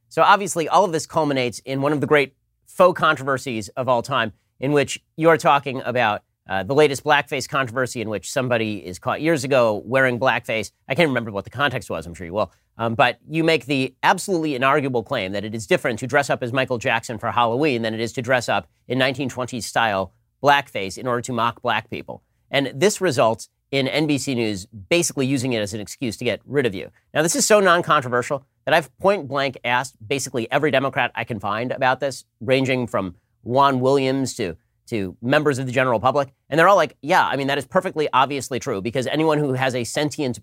So 0.09 0.23
obviously, 0.23 0.69
all 0.69 0.85
of 0.85 0.93
this 0.93 1.07
culminates 1.07 1.59
in 1.61 1.83
one 1.83 1.93
of 1.93 2.01
the 2.01 2.07
great 2.07 2.35
faux 2.67 2.99
controversies 2.99 3.69
of 3.71 3.89
all 3.89 4.03
time, 4.03 4.33
in 4.61 4.73
which 4.73 5.03
you're 5.17 5.37
talking 5.37 5.83
about 5.85 6.23
uh, 6.49 6.63
the 6.63 6.75
latest 6.75 7.05
blackface 7.05 7.49
controversy, 7.49 8.01
in 8.01 8.09
which 8.09 8.31
somebody 8.31 8.87
is 8.87 8.99
caught 8.99 9.21
years 9.21 9.45
ago 9.45 9.83
wearing 9.85 10.19
blackface. 10.19 10.71
I 10.89 10.95
can't 10.95 11.09
remember 11.09 11.31
what 11.31 11.45
the 11.45 11.51
context 11.51 11.91
was. 11.91 12.07
I'm 12.07 12.15
sure 12.15 12.27
you 12.27 12.33
will. 12.33 12.53
Um, 12.79 12.95
but 12.95 13.19
you 13.29 13.45
make 13.45 13.67
the 13.67 13.95
absolutely 14.03 14.59
inarguable 14.59 15.05
claim 15.05 15.33
that 15.33 15.45
it 15.45 15.55
is 15.55 15.67
different 15.67 15.99
to 15.99 16.07
dress 16.07 16.31
up 16.31 16.43
as 16.43 16.53
Michael 16.53 16.79
Jackson 16.79 17.19
for 17.19 17.31
Halloween 17.31 17.83
than 17.83 17.93
it 17.93 18.01
is 18.01 18.13
to 18.15 18.23
dress 18.23 18.49
up 18.49 18.69
in 18.87 18.99
1920s 18.99 19.65
style 19.65 20.15
blackface 20.43 20.97
in 20.97 21.07
order 21.07 21.21
to 21.21 21.33
mock 21.33 21.61
black 21.61 21.91
people. 21.91 22.23
And 22.51 22.73
this 22.75 23.01
results 23.01 23.49
in 23.71 23.87
NBC 23.87 24.35
News 24.35 24.67
basically 24.67 25.27
using 25.27 25.53
it 25.53 25.61
as 25.61 25.75
an 25.75 25.81
excuse 25.81 26.17
to 26.17 26.25
get 26.25 26.41
rid 26.47 26.67
of 26.67 26.75
you. 26.75 26.91
Now, 27.13 27.23
this 27.23 27.37
is 27.37 27.47
so 27.47 27.61
non 27.61 27.83
controversial 27.83 28.47
that 28.65 28.75
I've 28.75 28.97
point 28.99 29.29
blank 29.29 29.59
asked 29.65 29.97
basically 30.07 30.51
every 30.51 30.71
Democrat 30.71 31.11
I 31.15 31.25
can 31.25 31.41
find 31.41 31.73
about 31.73 32.01
this, 32.01 32.25
ranging 32.41 32.87
from 32.87 33.17
Juan 33.43 33.81
Williams 33.81 34.35
to, 34.35 34.57
to 34.89 35.17
members 35.23 35.59
of 35.59 35.67
the 35.67 35.73
general 35.73 36.01
public. 36.01 36.33
And 36.49 36.59
they're 36.59 36.69
all 36.69 36.77
like, 36.77 36.97
yeah, 37.03 37.27
I 37.27 37.37
mean, 37.37 37.47
that 37.49 37.59
is 37.59 37.67
perfectly 37.67 38.09
obviously 38.13 38.59
true 38.59 38.81
because 38.81 39.07
anyone 39.07 39.39
who 39.39 39.53
has 39.53 39.75
a 39.75 39.85
sentient 39.85 40.41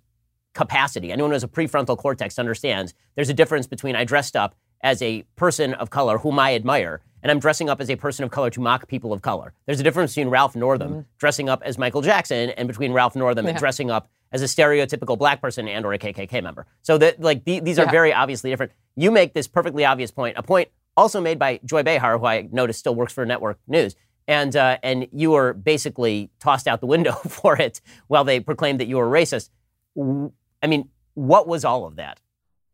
capacity, 0.53 1.11
anyone 1.11 1.31
who 1.31 1.35
has 1.35 1.43
a 1.43 1.47
prefrontal 1.47 1.97
cortex 1.97 2.39
understands 2.39 2.93
there's 3.15 3.29
a 3.29 3.33
difference 3.33 3.67
between 3.67 3.95
I 3.95 4.05
dressed 4.05 4.35
up 4.35 4.55
as 4.85 5.01
a 5.01 5.23
person 5.35 5.73
of 5.73 5.89
color 5.89 6.19
whom 6.19 6.37
I 6.37 6.53
admire 6.53 7.01
and 7.23 7.31
I'm 7.31 7.39
dressing 7.39 7.69
up 7.71 7.81
as 7.81 7.89
a 7.89 7.95
person 7.95 8.23
of 8.23 8.29
color 8.29 8.51
to 8.51 8.61
mock 8.61 8.87
people 8.87 9.11
of 9.11 9.23
color. 9.23 9.51
There's 9.65 9.79
a 9.79 9.83
difference 9.83 10.11
between 10.11 10.29
Ralph 10.29 10.55
Northam 10.55 10.89
mm-hmm. 10.91 10.99
dressing 11.17 11.49
up 11.49 11.63
as 11.65 11.79
Michael 11.79 12.03
Jackson 12.03 12.51
and 12.51 12.67
between 12.67 12.93
Ralph 12.93 13.15
Northam 13.15 13.45
yeah. 13.45 13.49
and 13.49 13.59
dressing 13.59 13.89
up 13.89 14.07
as 14.31 14.43
a 14.43 14.45
stereotypical 14.45 15.17
black 15.17 15.41
person 15.41 15.67
and 15.67 15.83
or 15.87 15.93
a 15.93 15.97
KKK 15.97 16.43
member. 16.43 16.67
So 16.83 16.99
that 16.99 17.19
like 17.19 17.45
the, 17.45 17.61
these 17.61 17.79
are 17.79 17.85
yeah. 17.85 17.91
very 17.91 18.13
obviously 18.13 18.51
different. 18.51 18.73
You 18.95 19.09
make 19.09 19.33
this 19.33 19.47
perfectly 19.47 19.83
obvious 19.83 20.11
point, 20.11 20.37
a 20.37 20.43
point 20.43 20.69
also 20.95 21.19
made 21.19 21.39
by 21.39 21.59
Joy 21.65 21.81
Behar, 21.81 22.19
who 22.19 22.25
I 22.27 22.47
noticed 22.51 22.77
still 22.77 22.93
works 22.93 23.11
for 23.11 23.25
Network 23.25 23.57
News. 23.67 23.95
And, 24.27 24.55
uh, 24.55 24.77
and 24.83 25.07
you 25.11 25.31
were 25.31 25.53
basically 25.53 26.29
tossed 26.39 26.67
out 26.67 26.79
the 26.79 26.87
window 26.87 27.13
for 27.27 27.59
it 27.59 27.81
while 28.05 28.23
they 28.23 28.39
proclaimed 28.39 28.79
that 28.81 28.87
you 28.87 28.97
were 28.97 29.09
racist. 29.09 29.49
I 29.97 30.67
mean, 30.67 30.89
what 31.15 31.47
was 31.47 31.65
all 31.65 31.87
of 31.87 31.95
that? 31.95 32.19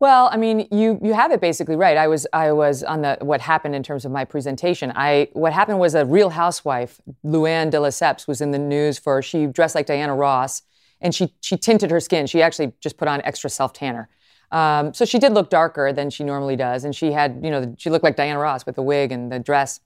Well, 0.02 0.30
I 0.32 0.38
mean, 0.38 0.68
you 0.72 1.00
you 1.04 1.14
have 1.14 1.32
it 1.32 1.40
basically 1.40 1.76
right. 1.76 1.96
I 1.96 2.08
was 2.08 2.26
I 2.34 2.54
was 2.54 2.82
on 2.82 3.04
the 3.04 3.20
what 3.22 3.40
happened 3.40 3.76
in 3.76 3.84
terms 3.84 4.04
of 4.04 4.12
my 4.12 4.26
presentation. 4.26 4.92
I 4.96 5.28
what 5.34 5.54
happened 5.54 5.78
was 5.78 5.94
a 5.94 6.08
Real 6.08 6.32
Housewife, 6.32 7.00
Luann 7.24 7.70
de 7.70 7.78
Lesseps, 7.78 8.28
was 8.28 8.42
in 8.42 8.50
the 8.50 8.58
news 8.58 8.98
for 8.98 9.22
she 9.22 9.46
dressed 9.46 9.76
like 9.76 9.86
Diana 9.86 10.16
Ross 10.16 10.64
and 11.02 11.14
she 11.14 11.36
she 11.40 11.56
tinted 11.56 11.92
her 11.92 12.00
skin. 12.00 12.26
She 12.26 12.42
actually 12.42 12.74
just 12.80 12.98
put 12.98 13.08
on 13.08 13.22
extra 13.22 13.48
self 13.48 13.74
tanner. 13.74 14.10
Um, 14.52 14.92
so 14.96 15.06
she 15.06 15.20
did 15.20 15.34
look 15.34 15.52
darker 15.52 15.94
than 15.94 16.10
she 16.10 16.24
normally 16.24 16.56
does, 16.56 16.84
and 16.84 16.96
she 16.96 17.12
had 17.12 17.40
you 17.44 17.52
know 17.52 17.76
she 17.78 17.92
looked 17.92 18.04
like 18.04 18.16
Diana 18.16 18.40
Ross 18.40 18.66
with 18.66 18.78
the 18.78 18.82
wig 18.82 19.12
and 19.12 19.32
the 19.32 19.38
dress, 19.38 19.82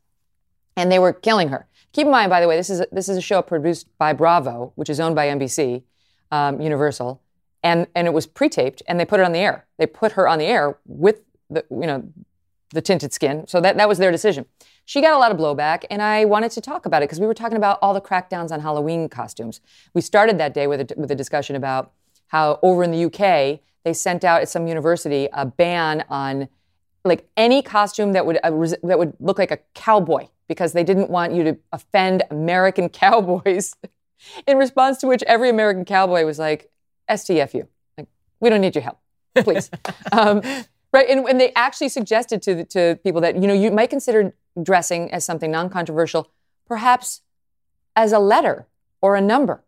and 0.77 0.89
they 0.89 0.97
were 0.97 1.11
killing 1.11 1.49
her. 1.49 1.67
Keep 1.91 2.05
in 2.05 2.11
mind, 2.11 2.29
by 2.29 2.39
the 2.39 2.47
way, 2.47 2.55
this 2.55 2.69
is 2.69 2.79
a, 2.79 2.87
this 2.89 3.09
is 3.09 3.17
a 3.17 3.21
show 3.21 3.41
produced 3.41 3.89
by 3.97 4.13
Bravo, 4.13 4.71
which 4.75 4.89
is 4.89 5.01
owned 5.01 5.15
by 5.15 5.27
NBC, 5.27 5.83
um, 6.31 6.61
Universal 6.61 7.21
and 7.65 7.87
and 7.95 8.07
it 8.07 8.13
was 8.13 8.27
pre-taped 8.27 8.83
and 8.87 8.99
they 8.99 9.05
put 9.05 9.19
it 9.19 9.23
on 9.23 9.33
the 9.33 9.39
air. 9.39 9.65
They 9.77 9.87
put 9.87 10.13
her 10.13 10.27
on 10.27 10.39
the 10.39 10.45
air 10.45 10.77
with 10.85 11.23
the 11.49 11.65
you 11.69 11.87
know 11.87 12.07
the 12.69 12.81
tinted 12.81 13.11
skin. 13.11 13.47
So 13.47 13.59
that 13.59 13.75
that 13.77 13.89
was 13.89 13.97
their 13.97 14.11
decision. 14.11 14.45
She 14.85 15.01
got 15.01 15.13
a 15.13 15.17
lot 15.17 15.31
of 15.31 15.37
blowback 15.37 15.83
and 15.89 16.01
i 16.01 16.25
wanted 16.25 16.51
to 16.51 16.61
talk 16.61 16.85
about 16.85 17.01
it 17.01 17.07
because 17.07 17.19
we 17.19 17.25
were 17.25 17.33
talking 17.33 17.57
about 17.57 17.79
all 17.81 17.93
the 17.93 18.01
crackdowns 18.01 18.51
on 18.51 18.59
halloween 18.59 19.09
costumes. 19.09 19.59
We 19.95 20.01
started 20.01 20.37
that 20.37 20.53
day 20.53 20.67
with 20.67 20.91
a, 20.91 20.93
with 20.95 21.09
a 21.11 21.15
discussion 21.15 21.55
about 21.55 21.91
how 22.27 22.59
over 22.61 22.83
in 22.83 22.91
the 22.91 23.05
uk 23.05 23.59
they 23.83 23.93
sent 23.93 24.23
out 24.23 24.41
at 24.43 24.49
some 24.49 24.67
university 24.67 25.27
a 25.33 25.45
ban 25.45 26.05
on 26.07 26.47
like 27.03 27.27
any 27.35 27.63
costume 27.63 28.13
that 28.13 28.27
would 28.27 28.37
uh, 28.43 28.51
that 28.83 28.99
would 28.99 29.13
look 29.19 29.39
like 29.39 29.51
a 29.51 29.59
cowboy 29.73 30.27
because 30.47 30.73
they 30.73 30.83
didn't 30.83 31.09
want 31.09 31.33
you 31.33 31.43
to 31.43 31.57
offend 31.71 32.21
american 32.29 32.89
cowboys 33.03 33.75
in 34.45 34.57
response 34.57 34.99
to 34.99 35.07
which 35.07 35.23
every 35.23 35.49
american 35.49 35.83
cowboy 35.83 36.23
was 36.25 36.37
like 36.37 36.69
STFU. 37.09 37.67
Like, 37.97 38.07
we 38.39 38.49
don't 38.49 38.61
need 38.61 38.75
your 38.75 38.83
help, 38.83 38.99
please. 39.35 39.69
um, 40.11 40.41
right, 40.93 41.09
and, 41.09 41.25
and 41.27 41.39
they 41.39 41.51
actually 41.55 41.89
suggested 41.89 42.41
to 42.43 42.65
to 42.65 42.99
people 43.03 43.21
that 43.21 43.41
you 43.41 43.47
know 43.47 43.53
you 43.53 43.71
might 43.71 43.89
consider 43.89 44.33
dressing 44.61 45.11
as 45.11 45.25
something 45.25 45.51
non-controversial, 45.51 46.31
perhaps 46.67 47.21
as 47.95 48.11
a 48.11 48.19
letter 48.19 48.67
or 49.01 49.15
a 49.15 49.21
number. 49.21 49.63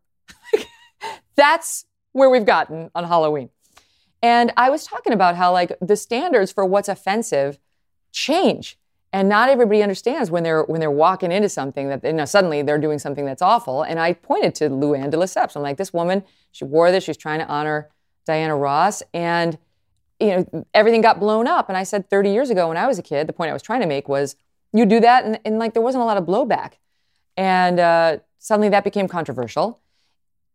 That's 1.36 1.86
where 2.12 2.30
we've 2.30 2.46
gotten 2.46 2.90
on 2.96 3.04
Halloween. 3.04 3.50
And 4.22 4.52
I 4.58 4.70
was 4.70 4.86
talking 4.86 5.14
about 5.14 5.36
how 5.36 5.52
like 5.52 5.74
the 5.80 5.96
standards 5.96 6.52
for 6.52 6.66
what's 6.66 6.90
offensive 6.90 7.60
change. 8.12 8.78
And 9.14 9.30
not 9.30 9.50
everybody 9.50 9.82
understands 9.82 10.30
when 10.30 10.44
they're 10.44 10.64
when 10.64 10.80
they're 10.80 10.92
walking 10.92 11.32
into 11.32 11.50
something 11.50 11.90
that 11.90 12.04
you 12.04 12.14
know, 12.14 12.26
suddenly 12.26 12.62
they're 12.62 12.78
doing 12.78 13.00
something 13.00 13.26
that's 13.26 13.42
awful. 13.42 13.84
And 13.84 14.00
I 14.00 14.14
pointed 14.14 14.54
to 14.56 14.70
Luann 14.70 15.10
de 15.10 15.18
Lesseps. 15.18 15.56
I'm 15.56 15.62
like, 15.62 15.78
this 15.78 15.94
woman, 15.94 16.24
she 16.52 16.66
wore 16.66 16.92
this. 16.92 17.06
She's 17.06 17.18
trying 17.18 17.40
to 17.40 17.48
honor 17.48 17.90
Diana 18.26 18.56
Ross, 18.56 19.02
and 19.14 19.58
you 20.20 20.28
know 20.28 20.66
everything 20.74 21.02
got 21.02 21.20
blown 21.20 21.48
up. 21.48 21.70
And 21.70 21.78
I 21.78 21.84
said 21.84 22.10
30 22.10 22.32
years 22.32 22.50
ago 22.50 22.68
when 22.68 22.78
I 22.78 22.86
was 22.86 23.00
a 23.00 23.04
kid, 23.04 23.28
the 23.28 23.34
point 23.34 23.50
I 23.50 23.54
was 23.54 23.64
trying 23.64 23.82
to 23.82 23.88
make 23.88 24.10
was 24.10 24.36
you 24.74 24.86
do 24.86 25.00
that, 25.00 25.24
and, 25.26 25.40
and 25.46 25.58
like 25.58 25.74
there 25.74 25.82
wasn't 25.82 26.02
a 26.02 26.06
lot 26.06 26.18
of 26.18 26.26
blowback. 26.26 26.74
And 27.38 27.80
uh, 27.80 28.18
suddenly 28.40 28.70
that 28.70 28.84
became 28.84 29.08
controversial. 29.08 29.80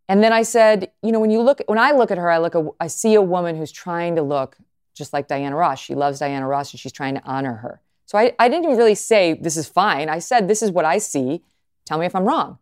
And 0.08 0.22
then 0.22 0.32
I 0.32 0.42
said, 0.42 0.92
you 1.02 1.12
know, 1.12 1.20
when 1.20 1.30
you 1.30 1.40
look, 1.40 1.62
when 1.66 1.78
I 1.78 1.92
look 1.92 2.10
at 2.10 2.18
her, 2.18 2.30
I 2.30 2.38
look, 2.38 2.54
I 2.78 2.88
see 2.88 3.14
a 3.14 3.22
woman 3.22 3.56
who's 3.56 3.72
trying 3.72 4.16
to 4.16 4.22
look 4.22 4.58
just 4.94 5.12
like 5.12 5.26
Diana 5.26 5.56
Ross. 5.56 5.78
She 5.78 5.94
loves 5.94 6.18
Diana 6.18 6.46
Ross, 6.46 6.72
and 6.72 6.80
she's 6.80 6.92
trying 6.92 7.14
to 7.14 7.22
honor 7.24 7.54
her. 7.54 7.80
So 8.12 8.18
I, 8.18 8.34
I 8.38 8.50
didn't 8.50 8.76
really 8.76 8.94
say, 8.94 9.32
this 9.32 9.56
is 9.56 9.66
fine. 9.66 10.10
I 10.10 10.18
said, 10.18 10.46
this 10.46 10.60
is 10.60 10.70
what 10.70 10.84
I 10.84 10.98
see. 10.98 11.42
Tell 11.86 11.96
me 11.96 12.04
if 12.04 12.14
I'm 12.14 12.26
wrong. 12.26 12.58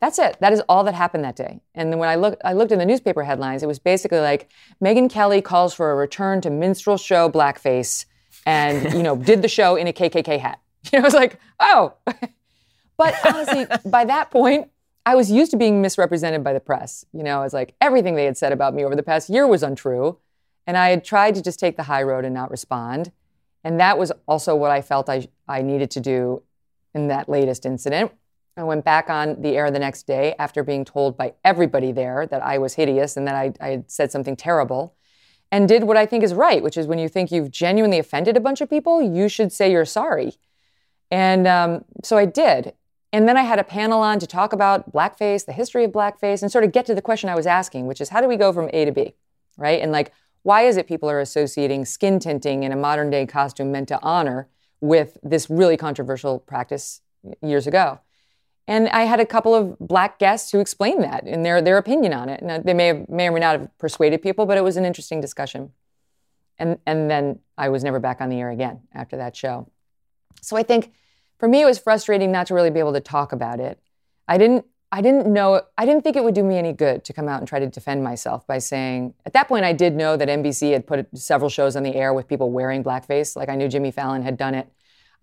That's 0.00 0.16
it. 0.20 0.36
That 0.38 0.52
is 0.52 0.62
all 0.68 0.84
that 0.84 0.94
happened 0.94 1.24
that 1.24 1.34
day. 1.34 1.60
And 1.74 1.90
then 1.90 1.98
when 1.98 2.08
I 2.08 2.14
looked, 2.14 2.40
I 2.44 2.52
looked 2.52 2.70
in 2.70 2.78
the 2.78 2.86
newspaper 2.86 3.24
headlines. 3.24 3.64
It 3.64 3.66
was 3.66 3.80
basically 3.80 4.20
like 4.20 4.48
Megyn 4.80 5.10
Kelly 5.10 5.42
calls 5.42 5.74
for 5.74 5.90
a 5.90 5.96
return 5.96 6.40
to 6.42 6.50
minstrel 6.50 6.96
show 6.96 7.28
blackface, 7.28 8.04
and 8.46 8.92
you 8.92 9.02
know 9.02 9.16
did 9.16 9.42
the 9.42 9.48
show 9.48 9.74
in 9.74 9.88
a 9.88 9.92
KKK 9.92 10.38
hat. 10.38 10.60
You 10.92 11.00
know, 11.00 11.04
I 11.04 11.06
was 11.06 11.14
like, 11.14 11.40
oh. 11.58 11.94
but 12.96 13.14
honestly, 13.26 13.66
by 13.86 14.04
that 14.04 14.30
point, 14.30 14.70
I 15.04 15.16
was 15.16 15.32
used 15.32 15.50
to 15.50 15.56
being 15.56 15.82
misrepresented 15.82 16.44
by 16.44 16.52
the 16.52 16.60
press. 16.60 17.04
You 17.12 17.24
know, 17.24 17.40
I 17.40 17.42
was 17.42 17.54
like 17.54 17.74
everything 17.80 18.14
they 18.14 18.26
had 18.26 18.36
said 18.36 18.52
about 18.52 18.72
me 18.72 18.84
over 18.84 18.94
the 18.94 19.02
past 19.02 19.28
year 19.28 19.48
was 19.48 19.64
untrue, 19.64 20.18
and 20.64 20.76
I 20.76 20.90
had 20.90 21.04
tried 21.04 21.34
to 21.34 21.42
just 21.42 21.58
take 21.58 21.76
the 21.76 21.82
high 21.84 22.04
road 22.04 22.24
and 22.24 22.32
not 22.32 22.52
respond. 22.52 23.10
And 23.64 23.80
that 23.80 23.98
was 23.98 24.12
also 24.28 24.54
what 24.54 24.70
I 24.70 24.82
felt 24.82 25.08
I, 25.08 25.26
I 25.48 25.62
needed 25.62 25.90
to 25.92 26.00
do 26.00 26.42
in 26.94 27.08
that 27.08 27.28
latest 27.28 27.66
incident. 27.66 28.12
I 28.56 28.62
went 28.62 28.84
back 28.84 29.10
on 29.10 29.42
the 29.42 29.56
air 29.56 29.70
the 29.70 29.80
next 29.80 30.06
day 30.06 30.34
after 30.38 30.62
being 30.62 30.84
told 30.84 31.16
by 31.16 31.34
everybody 31.44 31.90
there 31.90 32.26
that 32.26 32.42
I 32.42 32.58
was 32.58 32.74
hideous 32.74 33.16
and 33.16 33.26
that 33.26 33.34
I, 33.34 33.52
I 33.60 33.68
had 33.70 33.90
said 33.90 34.12
something 34.12 34.36
terrible 34.36 34.94
and 35.50 35.68
did 35.68 35.84
what 35.84 35.96
I 35.96 36.06
think 36.06 36.22
is 36.22 36.34
right, 36.34 36.62
which 36.62 36.76
is 36.76 36.86
when 36.86 36.98
you 36.98 37.08
think 37.08 37.32
you've 37.32 37.50
genuinely 37.50 37.98
offended 37.98 38.36
a 38.36 38.40
bunch 38.40 38.60
of 38.60 38.70
people, 38.70 39.02
you 39.02 39.28
should 39.28 39.52
say 39.52 39.70
you're 39.70 39.84
sorry. 39.84 40.34
And 41.10 41.46
um, 41.46 41.84
so 42.02 42.16
I 42.16 42.26
did. 42.26 42.74
And 43.12 43.28
then 43.28 43.36
I 43.36 43.42
had 43.42 43.60
a 43.60 43.64
panel 43.64 44.00
on 44.00 44.18
to 44.18 44.26
talk 44.26 44.52
about 44.52 44.92
blackface, 44.92 45.46
the 45.46 45.52
history 45.52 45.84
of 45.84 45.92
blackface, 45.92 46.42
and 46.42 46.50
sort 46.50 46.64
of 46.64 46.72
get 46.72 46.86
to 46.86 46.94
the 46.94 47.02
question 47.02 47.28
I 47.30 47.36
was 47.36 47.46
asking, 47.46 47.86
which 47.86 48.00
is 48.00 48.08
how 48.08 48.20
do 48.20 48.26
we 48.26 48.36
go 48.36 48.52
from 48.52 48.68
A 48.72 48.84
to 48.84 48.92
B, 48.92 49.14
right? 49.56 49.80
And 49.80 49.92
like, 49.92 50.12
why 50.44 50.62
is 50.62 50.76
it 50.76 50.86
people 50.86 51.10
are 51.10 51.20
associating 51.20 51.84
skin 51.84 52.20
tinting 52.20 52.62
in 52.62 52.70
a 52.70 52.76
modern 52.76 53.10
day 53.10 53.26
costume 53.26 53.72
meant 53.72 53.88
to 53.88 54.00
honor 54.02 54.48
with 54.80 55.16
this 55.22 55.48
really 55.48 55.76
controversial 55.76 56.38
practice 56.38 57.00
years 57.42 57.66
ago? 57.66 57.98
And 58.66 58.88
I 58.90 59.04
had 59.04 59.20
a 59.20 59.26
couple 59.26 59.54
of 59.54 59.78
black 59.78 60.18
guests 60.18 60.52
who 60.52 60.60
explained 60.60 61.02
that 61.02 61.24
and 61.24 61.44
their, 61.44 61.60
their 61.60 61.78
opinion 61.78 62.12
on 62.12 62.28
it. 62.28 62.42
And 62.42 62.64
they 62.64 62.74
may, 62.74 62.86
have, 62.88 63.08
may 63.08 63.28
or 63.28 63.32
may 63.32 63.40
not 63.40 63.58
have 63.58 63.78
persuaded 63.78 64.22
people, 64.22 64.46
but 64.46 64.56
it 64.56 64.62
was 64.62 64.76
an 64.76 64.84
interesting 64.84 65.20
discussion. 65.20 65.72
And, 66.58 66.78
and 66.86 67.10
then 67.10 67.40
I 67.58 67.70
was 67.70 67.82
never 67.82 67.98
back 67.98 68.20
on 68.20 68.28
the 68.28 68.38
air 68.38 68.50
again 68.50 68.82
after 68.94 69.16
that 69.16 69.34
show. 69.34 69.70
So 70.40 70.56
I 70.56 70.62
think 70.62 70.92
for 71.38 71.48
me, 71.48 71.62
it 71.62 71.66
was 71.66 71.78
frustrating 71.78 72.30
not 72.30 72.46
to 72.48 72.54
really 72.54 72.70
be 72.70 72.80
able 72.80 72.92
to 72.92 73.00
talk 73.00 73.32
about 73.32 73.60
it. 73.60 73.78
I 74.28 74.38
didn't 74.38 74.66
I 74.94 75.00
didn't 75.00 75.26
know, 75.26 75.60
I 75.76 75.86
didn't 75.86 76.04
think 76.04 76.14
it 76.14 76.22
would 76.22 76.36
do 76.36 76.44
me 76.44 76.56
any 76.56 76.72
good 76.72 77.04
to 77.06 77.12
come 77.12 77.28
out 77.28 77.40
and 77.40 77.48
try 77.48 77.58
to 77.58 77.66
defend 77.66 78.04
myself 78.04 78.46
by 78.46 78.58
saying, 78.58 79.12
at 79.26 79.32
that 79.32 79.48
point, 79.48 79.64
I 79.64 79.72
did 79.72 79.96
know 79.96 80.16
that 80.16 80.28
NBC 80.28 80.72
had 80.72 80.86
put 80.86 81.08
several 81.18 81.50
shows 81.50 81.74
on 81.74 81.82
the 81.82 81.96
air 81.96 82.14
with 82.14 82.28
people 82.28 82.52
wearing 82.52 82.84
blackface. 82.84 83.34
Like 83.34 83.48
I 83.48 83.56
knew 83.56 83.66
Jimmy 83.66 83.90
Fallon 83.90 84.22
had 84.22 84.36
done 84.36 84.54
it, 84.54 84.68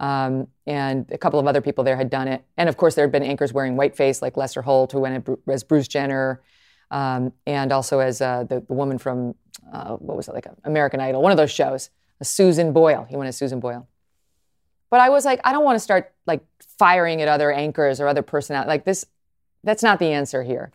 um, 0.01 0.47
and 0.67 1.09
a 1.13 1.17
couple 1.17 1.39
of 1.39 1.47
other 1.47 1.61
people 1.61 1.85
there 1.85 1.95
had 1.95 2.09
done 2.09 2.27
it. 2.27 2.43
And 2.57 2.67
of 2.67 2.75
course, 2.75 2.95
there 2.95 3.05
had 3.05 3.13
been 3.13 3.23
anchors 3.23 3.53
wearing 3.53 3.77
whiteface, 3.77 4.21
like 4.21 4.35
Lester 4.35 4.61
Holt, 4.61 4.91
who 4.91 4.99
went 4.99 5.25
as 5.47 5.63
Bruce 5.63 5.87
Jenner, 5.87 6.41
um, 6.91 7.31
and 7.47 7.71
also 7.71 7.99
as 7.99 8.19
uh, 8.19 8.43
the, 8.43 8.59
the, 8.67 8.73
woman 8.73 8.97
from, 8.97 9.35
uh, 9.71 9.95
what 9.95 10.17
was 10.17 10.27
it, 10.27 10.33
like 10.33 10.47
American 10.65 10.99
Idol, 10.99 11.21
one 11.21 11.31
of 11.31 11.37
those 11.37 11.49
shows, 11.49 11.91
Susan 12.21 12.73
Boyle. 12.73 13.05
He 13.09 13.15
went 13.15 13.29
as 13.29 13.37
Susan 13.37 13.61
Boyle. 13.61 13.87
But 14.89 14.99
I 14.99 15.07
was 15.07 15.23
like, 15.23 15.39
I 15.45 15.53
don't 15.53 15.63
want 15.63 15.77
to 15.77 15.79
start 15.79 16.13
like 16.27 16.43
firing 16.77 17.21
at 17.21 17.29
other 17.29 17.53
anchors 17.53 18.01
or 18.01 18.09
other 18.09 18.21
personalities. 18.21 18.67
Like 18.67 18.83
this, 18.83 19.05
that's 19.63 19.83
not 19.83 19.99
the 19.99 20.11
answer 20.11 20.43
here. 20.43 20.71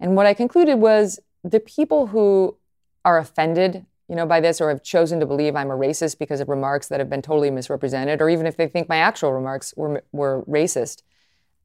And 0.00 0.16
what 0.16 0.26
I 0.26 0.34
concluded 0.34 0.76
was 0.76 1.20
the 1.42 1.60
people 1.60 2.08
who 2.08 2.56
are 3.04 3.18
offended, 3.18 3.86
you 4.08 4.16
know, 4.16 4.26
by 4.26 4.40
this 4.40 4.60
or 4.60 4.70
have 4.70 4.82
chosen 4.82 5.20
to 5.20 5.26
believe 5.26 5.54
I'm 5.54 5.70
a 5.70 5.76
racist 5.76 6.18
because 6.18 6.40
of 6.40 6.48
remarks 6.48 6.88
that 6.88 7.00
have 7.00 7.10
been 7.10 7.22
totally 7.22 7.50
misrepresented, 7.50 8.20
or 8.20 8.28
even 8.28 8.46
if 8.46 8.56
they 8.56 8.66
think 8.66 8.88
my 8.88 8.96
actual 8.96 9.32
remarks 9.32 9.74
were, 9.76 10.02
were 10.12 10.42
racist, 10.48 11.02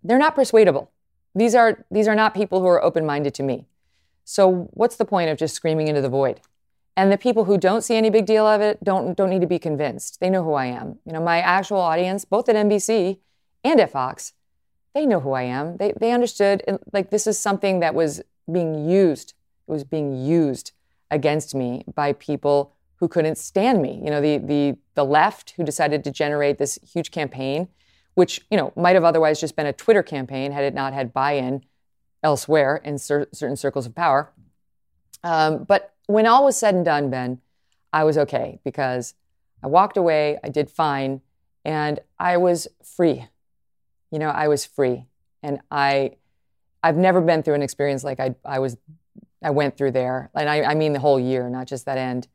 they're 0.03 0.17
not 0.17 0.35
persuadable. 0.35 0.91
These 1.35 1.55
are 1.55 1.85
these 1.91 2.07
are 2.07 2.15
not 2.15 2.33
people 2.33 2.59
who 2.59 2.67
are 2.67 2.83
open-minded 2.83 3.33
to 3.35 3.43
me. 3.43 3.65
So 4.25 4.69
what's 4.73 4.95
the 4.95 5.05
point 5.05 5.29
of 5.29 5.37
just 5.37 5.55
screaming 5.55 5.87
into 5.87 6.01
the 6.01 6.09
void? 6.09 6.41
And 6.97 7.11
the 7.11 7.17
people 7.17 7.45
who 7.45 7.57
don't 7.57 7.83
see 7.83 7.95
any 7.95 8.09
big 8.09 8.25
deal 8.25 8.45
of 8.45 8.61
it 8.61 8.83
don't 8.83 9.15
don't 9.15 9.29
need 9.29 9.41
to 9.41 9.47
be 9.47 9.59
convinced. 9.59 10.19
They 10.19 10.29
know 10.29 10.43
who 10.43 10.53
I 10.53 10.65
am. 10.65 10.99
You 11.05 11.13
know, 11.13 11.21
my 11.21 11.39
actual 11.39 11.79
audience, 11.79 12.25
both 12.25 12.49
at 12.49 12.55
NBC 12.55 13.19
and 13.63 13.79
at 13.79 13.91
Fox, 13.91 14.33
they 14.93 15.05
know 15.05 15.19
who 15.19 15.33
I 15.33 15.43
am. 15.43 15.77
They, 15.77 15.93
they 15.99 16.11
understood, 16.11 16.63
like, 16.93 17.09
this 17.09 17.27
is 17.27 17.37
something 17.39 17.79
that 17.79 17.93
was 17.93 18.21
being 18.51 18.89
used. 18.89 19.33
It 19.67 19.71
was 19.71 19.83
being 19.83 20.25
used 20.25 20.71
against 21.11 21.53
me 21.53 21.83
by 21.93 22.13
people 22.13 22.75
who 22.95 23.07
couldn't 23.07 23.37
stand 23.37 23.81
me. 23.81 24.01
You 24.03 24.09
know, 24.09 24.21
the, 24.21 24.37
the, 24.37 24.77
the 24.95 25.05
left 25.05 25.53
who 25.55 25.63
decided 25.63 26.03
to 26.03 26.11
generate 26.11 26.57
this 26.57 26.79
huge 26.83 27.11
campaign, 27.11 27.67
which, 28.15 28.41
you 28.49 28.57
know, 28.57 28.73
might 28.75 28.95
have 28.95 29.03
otherwise 29.03 29.39
just 29.39 29.55
been 29.55 29.65
a 29.65 29.73
Twitter 29.73 30.03
campaign 30.03 30.51
had 30.51 30.63
it 30.63 30.73
not 30.73 30.93
had 30.93 31.13
buy 31.13 31.33
in 31.33 31.63
elsewhere 32.23 32.81
in 32.83 32.97
cer- 32.97 33.29
certain 33.31 33.55
circles 33.55 33.85
of 33.85 33.95
power. 33.95 34.31
Um, 35.23 35.63
but 35.63 35.93
when 36.07 36.25
all 36.25 36.45
was 36.45 36.57
said 36.57 36.75
and 36.75 36.83
done, 36.83 37.09
Ben, 37.09 37.39
I 37.93 38.03
was 38.03 38.17
okay 38.17 38.59
because 38.63 39.13
I 39.63 39.67
walked 39.67 39.97
away, 39.97 40.37
I 40.43 40.49
did 40.49 40.69
fine, 40.69 41.21
and 41.63 41.99
I 42.17 42.37
was 42.37 42.67
free 42.83 43.27
you 44.11 44.19
know, 44.19 44.29
I 44.29 44.47
was 44.47 44.65
free. 44.65 45.05
And 45.43 45.59
I, 45.71 46.15
I've 46.83 46.97
never 46.97 47.21
been 47.21 47.43
through 47.43 47.55
an 47.55 47.61
experience 47.61 48.03
like 48.03 48.19
I, 48.19 48.35
I 48.43 48.59
was, 48.59 48.77
I 49.43 49.51
went 49.51 49.77
through 49.77 49.91
there. 49.91 50.29
And 50.33 50.49
I, 50.49 50.63
I 50.63 50.75
mean 50.75 50.93
the 50.93 50.99
whole 50.99 51.19
year, 51.19 51.49
not 51.49 51.67
just 51.67 51.85
that 51.85 51.97
end. 51.97 52.27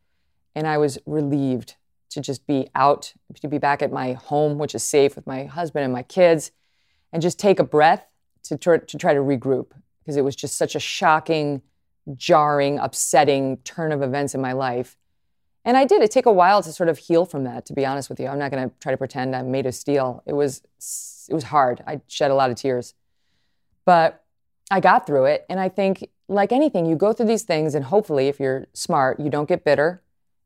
And 0.54 0.66
I 0.66 0.78
was 0.78 0.98
relieved 1.06 1.74
to 2.10 2.20
just 2.20 2.46
be 2.46 2.68
out, 2.74 3.12
to 3.40 3.48
be 3.48 3.58
back 3.58 3.82
at 3.82 3.92
my 3.92 4.12
home, 4.12 4.58
which 4.58 4.74
is 4.74 4.82
safe 4.82 5.16
with 5.16 5.26
my 5.26 5.44
husband 5.44 5.84
and 5.84 5.92
my 5.92 6.02
kids, 6.02 6.52
and 7.12 7.20
just 7.20 7.38
take 7.38 7.58
a 7.58 7.64
breath 7.64 8.06
to, 8.44 8.56
tr- 8.56 8.76
to 8.76 8.98
try 8.98 9.14
to 9.14 9.20
regroup 9.20 9.72
because 9.98 10.16
it 10.16 10.22
was 10.22 10.36
just 10.36 10.56
such 10.56 10.74
a 10.74 10.80
shocking, 10.80 11.62
jarring, 12.14 12.78
upsetting 12.78 13.56
turn 13.58 13.90
of 13.90 14.02
events 14.02 14.34
in 14.34 14.40
my 14.40 14.52
life. 14.52 14.96
And 15.64 15.76
I 15.76 15.84
did. 15.86 16.02
It 16.02 16.10
took 16.10 16.26
a 16.26 16.32
while 16.32 16.62
to 16.62 16.72
sort 16.72 16.88
of 16.88 16.98
heal 16.98 17.24
from 17.24 17.44
that, 17.44 17.64
to 17.66 17.72
be 17.72 17.86
honest 17.86 18.10
with 18.10 18.20
you. 18.20 18.26
I'm 18.26 18.38
not 18.38 18.50
going 18.50 18.68
to 18.68 18.74
try 18.80 18.92
to 18.92 18.98
pretend 18.98 19.34
I'm 19.34 19.50
made 19.50 19.66
of 19.66 19.74
steel. 19.74 20.22
It 20.26 20.34
was 20.34 20.62
it 21.28 21.34
was 21.34 21.44
hard. 21.44 21.82
I 21.86 22.00
shed 22.06 22.30
a 22.30 22.34
lot 22.34 22.50
of 22.50 22.56
tears. 22.56 22.94
But 23.84 24.22
I 24.70 24.80
got 24.80 25.06
through 25.06 25.26
it. 25.26 25.46
And 25.48 25.60
I 25.60 25.68
think, 25.68 26.08
like 26.28 26.52
anything, 26.52 26.86
you 26.86 26.96
go 26.96 27.12
through 27.12 27.26
these 27.26 27.42
things, 27.42 27.74
and 27.74 27.84
hopefully, 27.84 28.28
if 28.28 28.40
you're 28.40 28.66
smart, 28.72 29.20
you 29.20 29.30
don't 29.30 29.48
get 29.48 29.64
bitter 29.64 30.02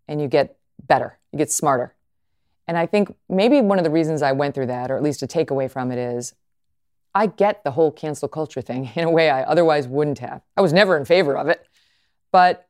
and 0.06 0.20
you 0.20 0.28
get 0.28 0.56
better, 0.86 1.18
you 1.32 1.38
get 1.38 1.50
smarter. 1.50 1.94
And 2.66 2.76
I 2.76 2.86
think 2.86 3.14
maybe 3.28 3.60
one 3.60 3.78
of 3.78 3.84
the 3.84 3.90
reasons 3.90 4.22
I 4.22 4.32
went 4.32 4.54
through 4.54 4.66
that, 4.66 4.90
or 4.90 4.96
at 4.96 5.02
least 5.02 5.22
a 5.22 5.26
takeaway 5.26 5.70
from 5.70 5.90
it, 5.90 5.98
is 5.98 6.34
I 7.14 7.26
get 7.26 7.64
the 7.64 7.72
whole 7.72 7.90
cancel 7.90 8.28
culture 8.28 8.60
thing 8.60 8.90
in 8.94 9.04
a 9.04 9.10
way 9.10 9.30
I 9.30 9.42
otherwise 9.42 9.88
wouldn't 9.88 10.18
have. 10.18 10.42
I 10.56 10.60
was 10.60 10.72
never 10.72 10.96
in 10.96 11.04
favor 11.04 11.36
of 11.36 11.48
it. 11.48 11.66
But 12.30 12.68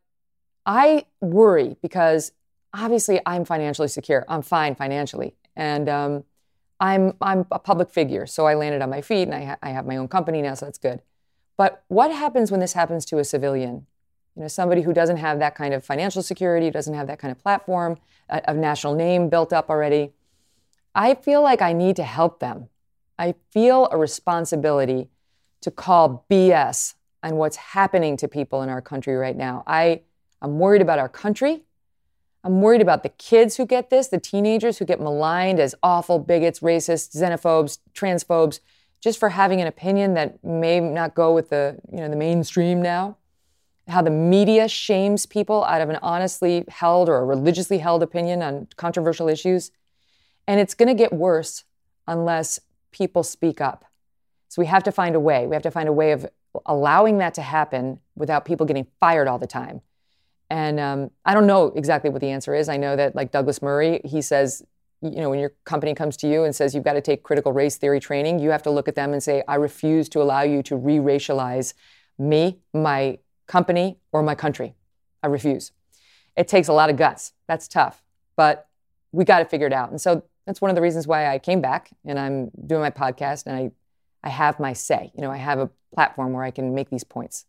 I 0.64 1.06
worry 1.20 1.76
because 1.82 2.32
obviously 2.72 3.20
I'm 3.26 3.44
financially 3.44 3.88
secure. 3.88 4.24
I'm 4.28 4.42
fine 4.42 4.74
financially. 4.74 5.34
And 5.56 5.88
um, 5.88 6.24
I'm 6.80 7.14
I'm 7.20 7.46
a 7.50 7.58
public 7.58 7.90
figure, 7.90 8.26
so 8.26 8.46
I 8.46 8.54
landed 8.54 8.82
on 8.82 8.90
my 8.90 9.00
feet, 9.00 9.24
and 9.24 9.34
I, 9.34 9.44
ha- 9.44 9.58
I 9.62 9.70
have 9.70 9.86
my 9.86 9.96
own 9.96 10.08
company 10.08 10.42
now, 10.42 10.54
so 10.54 10.66
that's 10.66 10.78
good. 10.78 11.02
But 11.56 11.82
what 11.88 12.12
happens 12.12 12.50
when 12.50 12.60
this 12.60 12.72
happens 12.72 13.04
to 13.06 13.18
a 13.18 13.24
civilian? 13.24 13.86
You 14.36 14.42
know, 14.42 14.48
somebody 14.48 14.82
who 14.82 14.92
doesn't 14.92 15.16
have 15.16 15.40
that 15.40 15.56
kind 15.56 15.74
of 15.74 15.84
financial 15.84 16.22
security, 16.22 16.70
doesn't 16.70 16.94
have 16.94 17.08
that 17.08 17.18
kind 17.18 17.32
of 17.32 17.38
platform, 17.42 17.98
a, 18.28 18.40
a 18.46 18.54
national 18.54 18.94
name 18.94 19.28
built 19.28 19.52
up 19.52 19.68
already. 19.68 20.12
I 20.94 21.14
feel 21.14 21.42
like 21.42 21.60
I 21.60 21.72
need 21.72 21.96
to 21.96 22.04
help 22.04 22.38
them. 22.38 22.68
I 23.18 23.34
feel 23.50 23.88
a 23.90 23.98
responsibility 23.98 25.08
to 25.62 25.72
call 25.72 26.24
BS 26.30 26.94
on 27.24 27.34
what's 27.34 27.56
happening 27.56 28.16
to 28.18 28.28
people 28.28 28.62
in 28.62 28.68
our 28.68 28.80
country 28.80 29.16
right 29.16 29.36
now. 29.36 29.64
I, 29.66 30.02
I'm 30.40 30.60
worried 30.60 30.82
about 30.82 31.00
our 31.00 31.08
country. 31.08 31.64
I'm 32.44 32.60
worried 32.60 32.80
about 32.80 33.02
the 33.02 33.08
kids 33.08 33.56
who 33.56 33.66
get 33.66 33.90
this, 33.90 34.08
the 34.08 34.20
teenagers 34.20 34.78
who 34.78 34.84
get 34.84 35.00
maligned 35.00 35.58
as 35.58 35.74
awful 35.82 36.18
bigots, 36.18 36.60
racists, 36.60 37.16
xenophobes, 37.16 37.78
transphobes, 37.94 38.60
just 39.00 39.18
for 39.18 39.30
having 39.30 39.60
an 39.60 39.66
opinion 39.66 40.14
that 40.14 40.42
may 40.44 40.80
not 40.80 41.14
go 41.14 41.34
with 41.34 41.50
the, 41.50 41.78
you 41.90 41.98
know, 41.98 42.08
the 42.08 42.16
mainstream 42.16 42.80
now. 42.80 43.16
How 43.88 44.02
the 44.02 44.10
media 44.10 44.68
shames 44.68 45.24
people 45.24 45.64
out 45.64 45.80
of 45.80 45.88
an 45.88 45.98
honestly 46.02 46.64
held 46.68 47.08
or 47.08 47.18
a 47.18 47.24
religiously 47.24 47.78
held 47.78 48.02
opinion 48.02 48.42
on 48.42 48.68
controversial 48.76 49.28
issues. 49.28 49.70
And 50.46 50.60
it's 50.60 50.74
going 50.74 50.88
to 50.88 50.94
get 50.94 51.12
worse 51.12 51.64
unless 52.06 52.60
people 52.92 53.22
speak 53.22 53.60
up. 53.60 53.84
So 54.48 54.62
we 54.62 54.66
have 54.66 54.82
to 54.84 54.92
find 54.92 55.14
a 55.14 55.20
way. 55.20 55.46
We 55.46 55.54
have 55.54 55.62
to 55.62 55.70
find 55.70 55.88
a 55.88 55.92
way 55.92 56.12
of 56.12 56.26
allowing 56.66 57.18
that 57.18 57.34
to 57.34 57.42
happen 57.42 58.00
without 58.14 58.44
people 58.44 58.66
getting 58.66 58.86
fired 59.00 59.28
all 59.28 59.38
the 59.38 59.46
time. 59.46 59.82
And 60.50 60.80
um, 60.80 61.10
I 61.24 61.34
don't 61.34 61.46
know 61.46 61.66
exactly 61.76 62.10
what 62.10 62.20
the 62.20 62.30
answer 62.30 62.54
is. 62.54 62.68
I 62.68 62.76
know 62.76 62.96
that, 62.96 63.14
like 63.14 63.32
Douglas 63.32 63.60
Murray, 63.60 64.00
he 64.04 64.22
says, 64.22 64.62
you 65.02 65.16
know, 65.16 65.30
when 65.30 65.38
your 65.38 65.52
company 65.64 65.94
comes 65.94 66.16
to 66.18 66.28
you 66.28 66.44
and 66.44 66.54
says 66.54 66.74
you've 66.74 66.84
got 66.84 66.94
to 66.94 67.00
take 67.00 67.22
critical 67.22 67.52
race 67.52 67.76
theory 67.76 68.00
training, 68.00 68.38
you 68.38 68.50
have 68.50 68.62
to 68.62 68.70
look 68.70 68.88
at 68.88 68.94
them 68.94 69.12
and 69.12 69.22
say, 69.22 69.42
I 69.46 69.56
refuse 69.56 70.08
to 70.10 70.22
allow 70.22 70.42
you 70.42 70.62
to 70.64 70.76
re 70.76 70.96
racialize 70.96 71.74
me, 72.18 72.58
my 72.72 73.18
company, 73.46 73.98
or 74.12 74.22
my 74.22 74.34
country. 74.34 74.74
I 75.22 75.28
refuse. 75.28 75.72
It 76.36 76.48
takes 76.48 76.68
a 76.68 76.72
lot 76.72 76.90
of 76.90 76.96
guts. 76.96 77.32
That's 77.46 77.68
tough, 77.68 78.02
but 78.36 78.68
we 79.12 79.24
got 79.24 79.40
to 79.40 79.44
figure 79.44 79.66
it 79.66 79.72
out. 79.72 79.90
And 79.90 80.00
so 80.00 80.22
that's 80.46 80.60
one 80.60 80.70
of 80.70 80.74
the 80.74 80.82
reasons 80.82 81.06
why 81.06 81.32
I 81.32 81.38
came 81.38 81.60
back 81.60 81.90
and 82.04 82.18
I'm 82.18 82.50
doing 82.66 82.80
my 82.80 82.90
podcast 82.90 83.46
and 83.46 83.56
I, 83.56 83.70
I 84.22 84.30
have 84.30 84.58
my 84.58 84.72
say. 84.72 85.12
You 85.14 85.22
know, 85.22 85.30
I 85.30 85.36
have 85.36 85.58
a 85.58 85.70
platform 85.94 86.32
where 86.32 86.44
I 86.44 86.50
can 86.50 86.74
make 86.74 86.90
these 86.90 87.04
points. 87.04 87.44